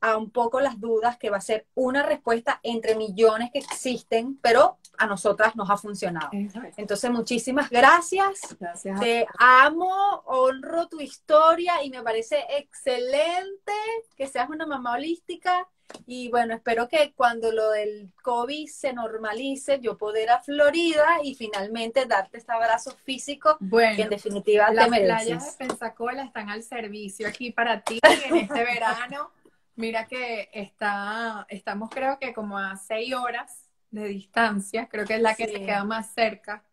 a 0.00 0.16
un 0.16 0.30
poco 0.30 0.60
las 0.60 0.80
dudas, 0.80 1.16
que 1.16 1.30
va 1.30 1.36
a 1.36 1.40
ser 1.40 1.66
una 1.74 2.02
respuesta 2.02 2.58
entre 2.64 2.96
millones 2.96 3.50
que 3.52 3.60
existen, 3.60 4.36
pero 4.42 4.78
a 5.02 5.06
nosotras 5.06 5.56
nos 5.56 5.68
ha 5.68 5.76
funcionado. 5.76 6.30
Entonces, 6.76 7.10
muchísimas 7.10 7.68
gracias. 7.70 8.56
Gracias. 8.58 9.00
Te 9.00 9.26
amo, 9.38 10.22
honro 10.26 10.86
tu 10.86 11.00
historia 11.00 11.82
y 11.82 11.90
me 11.90 12.02
parece 12.02 12.44
excelente 12.56 13.72
que 14.16 14.28
seas 14.28 14.48
una 14.48 14.64
mamá 14.64 14.94
holística. 14.94 15.68
Y 16.06 16.30
bueno, 16.30 16.54
espero 16.54 16.88
que 16.88 17.12
cuando 17.14 17.50
lo 17.52 17.70
del 17.70 18.12
COVID 18.22 18.68
se 18.68 18.92
normalice, 18.92 19.80
yo 19.80 19.98
poder 19.98 20.30
a 20.30 20.40
Florida 20.40 21.18
y 21.22 21.34
finalmente 21.34 22.06
darte 22.06 22.38
este 22.38 22.52
abrazo 22.52 22.92
físico 23.04 23.56
bueno, 23.60 23.96
que 23.96 24.02
en 24.02 24.08
definitiva 24.08 24.68
te 24.68 24.88
mereces. 24.88 25.08
Las 25.08 25.22
playas 25.24 25.58
de 25.58 25.66
Pensacola 25.66 26.24
están 26.24 26.48
al 26.48 26.62
servicio 26.62 27.28
aquí 27.28 27.50
para 27.50 27.80
ti 27.80 27.98
en 28.26 28.36
este 28.36 28.64
verano. 28.64 29.30
Mira 29.74 30.06
que 30.06 30.48
está, 30.52 31.44
estamos 31.48 31.90
creo 31.90 32.18
que 32.18 32.32
como 32.32 32.56
a 32.56 32.76
seis 32.76 33.12
horas 33.14 33.61
de 33.92 34.08
distancia, 34.08 34.88
creo 34.88 35.06
que 35.06 35.14
es 35.14 35.22
la 35.22 35.34
que 35.36 35.46
te 35.46 35.64
queda 35.64 35.84
más 35.84 36.12
cerca. 36.12 36.64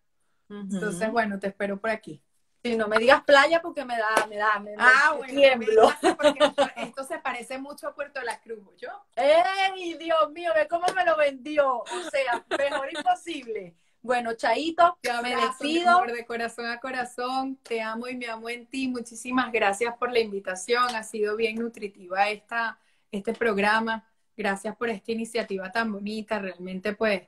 Entonces, 0.49 1.11
bueno, 1.11 1.37
te 1.37 1.47
espero 1.47 1.79
por 1.79 1.91
aquí. 1.91 2.23
Si 2.63 2.75
no 2.75 2.87
me 2.87 2.97
digas 2.97 3.23
playa 3.23 3.61
porque 3.61 3.85
me 3.85 3.97
da, 3.97 4.25
me 4.27 4.35
da, 4.35 4.59
me, 4.59 4.75
ah, 4.77 5.13
bueno, 5.15 5.33
tiemblo. 5.33 5.93
Porque 6.01 6.39
esto, 6.77 7.03
se 7.03 7.19
parece 7.19 7.57
mucho 7.57 7.87
a 7.87 7.95
Puerto 7.95 8.21
La 8.21 8.39
Cruz, 8.41 8.59
¿yo? 8.77 8.89
¡Ey, 9.15 9.93
Dios 9.93 10.31
mío! 10.31 10.51
Ve 10.55 10.67
cómo 10.67 10.85
me 10.93 11.05
lo 11.05 11.15
vendió. 11.15 11.77
O 11.77 12.09
sea, 12.11 12.43
mejor 12.57 12.89
imposible. 12.97 13.75
Bueno, 14.01 14.33
Chaito, 14.33 14.97
me 15.21 15.35
despido. 15.35 16.01
De 16.05 16.25
corazón 16.25 16.65
a 16.65 16.79
corazón, 16.79 17.57
te 17.57 17.81
amo 17.81 18.07
y 18.07 18.17
me 18.17 18.27
amo 18.27 18.49
en 18.49 18.65
ti. 18.65 18.87
Muchísimas 18.87 19.51
gracias 19.51 19.95
por 19.97 20.11
la 20.11 20.19
invitación. 20.19 20.95
Ha 20.95 21.03
sido 21.03 21.35
bien 21.35 21.55
nutritiva 21.55 22.29
esta, 22.29 22.77
este 23.11 23.33
programa. 23.33 24.05
Gracias 24.39 24.73
por 24.77 24.89
esta 24.89 25.11
iniciativa 25.11 25.69
tan 25.69 25.91
bonita. 25.91 26.39
Realmente, 26.39 26.93
pues, 26.93 27.23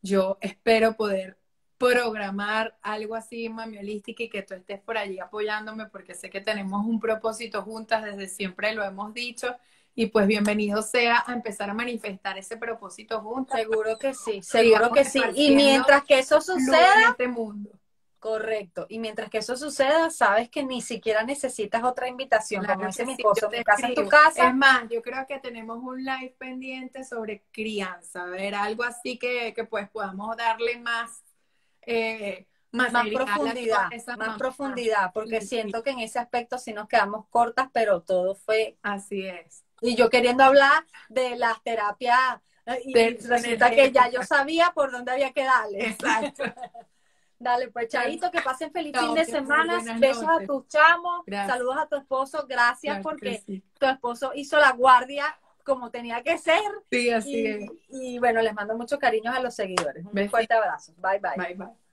yo 0.00 0.38
espero 0.40 0.96
poder 0.96 1.36
programar 1.76 2.78
algo 2.80 3.16
así, 3.16 3.50
Mami 3.50 3.76
Holística, 3.76 4.22
y 4.22 4.30
que 4.30 4.40
tú 4.40 4.54
estés 4.54 4.80
por 4.80 4.96
allí 4.96 5.20
apoyándome, 5.20 5.84
porque 5.88 6.14
sé 6.14 6.30
que 6.30 6.40
tenemos 6.40 6.86
un 6.86 7.00
propósito 7.00 7.60
juntas, 7.60 8.02
desde 8.02 8.28
siempre 8.28 8.72
lo 8.72 8.82
hemos 8.82 9.12
dicho, 9.12 9.54
y 9.94 10.06
pues 10.06 10.26
bienvenido 10.26 10.80
sea 10.80 11.22
a 11.26 11.34
empezar 11.34 11.68
a 11.68 11.74
manifestar 11.74 12.38
ese 12.38 12.56
propósito 12.56 13.20
juntas. 13.20 13.60
Seguro 13.60 13.98
que 13.98 14.14
sí, 14.14 14.40
seguro 14.42 14.90
que 14.90 15.04
sí. 15.04 15.20
Y 15.34 15.54
mientras 15.54 16.02
que 16.04 16.20
eso 16.20 16.40
suceda, 16.40 17.10
este 17.10 17.28
mundo 17.28 17.78
Correcto. 18.24 18.86
Y 18.88 19.00
mientras 19.00 19.28
que 19.28 19.36
eso 19.36 19.54
suceda, 19.54 20.08
sabes 20.08 20.48
que 20.48 20.64
ni 20.64 20.80
siquiera 20.80 21.24
necesitas 21.24 21.84
otra 21.84 22.08
invitación. 22.08 22.64
Claro 22.64 22.78
Como 22.78 22.86
dice 22.86 23.04
mi 23.04 23.12
esposo, 23.12 23.50
mi 23.50 23.62
casa 23.62 23.88
es 23.88 23.94
tu 23.94 24.08
casa. 24.08 24.48
Es 24.48 24.54
más, 24.54 24.88
yo 24.88 25.02
creo 25.02 25.26
que 25.26 25.40
tenemos 25.40 25.76
un 25.82 26.02
live 26.02 26.34
pendiente 26.38 27.04
sobre 27.04 27.42
crianza, 27.52 28.22
a 28.22 28.26
ver, 28.28 28.54
algo 28.54 28.82
así 28.82 29.18
que, 29.18 29.52
que 29.52 29.64
pues 29.64 29.90
podamos 29.90 30.34
darle 30.38 30.78
más, 30.78 31.22
eh, 31.82 32.46
más 32.72 32.94
a 32.94 33.02
profundidad, 33.12 33.90
más 34.16 34.38
profundidad, 34.38 35.12
porque 35.12 35.42
Sí, 35.42 35.46
sí. 35.48 35.56
siento 35.56 35.82
que 35.82 35.90
en 35.90 35.98
ese 35.98 36.18
aspecto 36.18 36.56
sí 36.56 36.72
nos 36.72 36.88
quedamos 36.88 37.26
cortas, 37.28 37.68
pero 37.74 38.00
todo 38.00 38.36
fue, 38.36 38.78
Así 38.80 39.26
es. 39.26 39.66
y 39.82 39.96
yo 39.96 40.08
queriendo 40.08 40.44
hablar 40.44 40.86
de 41.10 41.36
las 41.36 41.62
terapias, 41.62 42.40
eh, 42.64 42.80
y 42.86 42.94
De- 42.94 43.18
resulta 43.22 43.70
que 43.70 43.92
ya 43.92 44.08
yo 44.08 44.22
sabía 44.22 44.72
por 44.74 44.90
dónde 44.92 45.12
había 45.12 45.30
que 45.34 45.44
darle. 45.44 45.88
Exacto. 45.88 46.42
Dale, 47.44 47.70
pues 47.70 47.88
Chaito, 47.88 48.30
que 48.30 48.40
pasen 48.40 48.72
feliz 48.72 48.92
Chao, 48.92 49.06
fin 49.06 49.14
de 49.14 49.24
semana, 49.26 49.82
besos 49.98 50.24
a 50.26 50.44
tus 50.46 50.66
chamos, 50.68 51.22
Gracias. 51.26 51.56
saludos 51.56 51.76
a 51.76 51.86
tu 51.86 51.96
esposo, 51.96 52.46
gracias 52.48 53.00
porque 53.02 53.42
sí. 53.46 53.62
tu 53.78 53.86
esposo 53.86 54.32
hizo 54.34 54.58
la 54.58 54.72
guardia 54.72 55.26
como 55.62 55.90
tenía 55.90 56.22
que 56.22 56.38
ser. 56.38 56.60
Sí, 56.90 57.10
así 57.10 57.30
Y, 57.30 57.46
es. 57.46 57.70
y 57.88 58.18
bueno, 58.18 58.42
les 58.42 58.54
mando 58.54 58.76
muchos 58.76 58.98
cariños 58.98 59.34
a 59.34 59.40
los 59.40 59.54
seguidores. 59.54 60.04
Un 60.04 60.28
fuerte 60.28 60.54
abrazo. 60.54 60.94
Bye 60.96 61.20
bye. 61.20 61.36
Bye, 61.36 61.54
bye. 61.54 61.83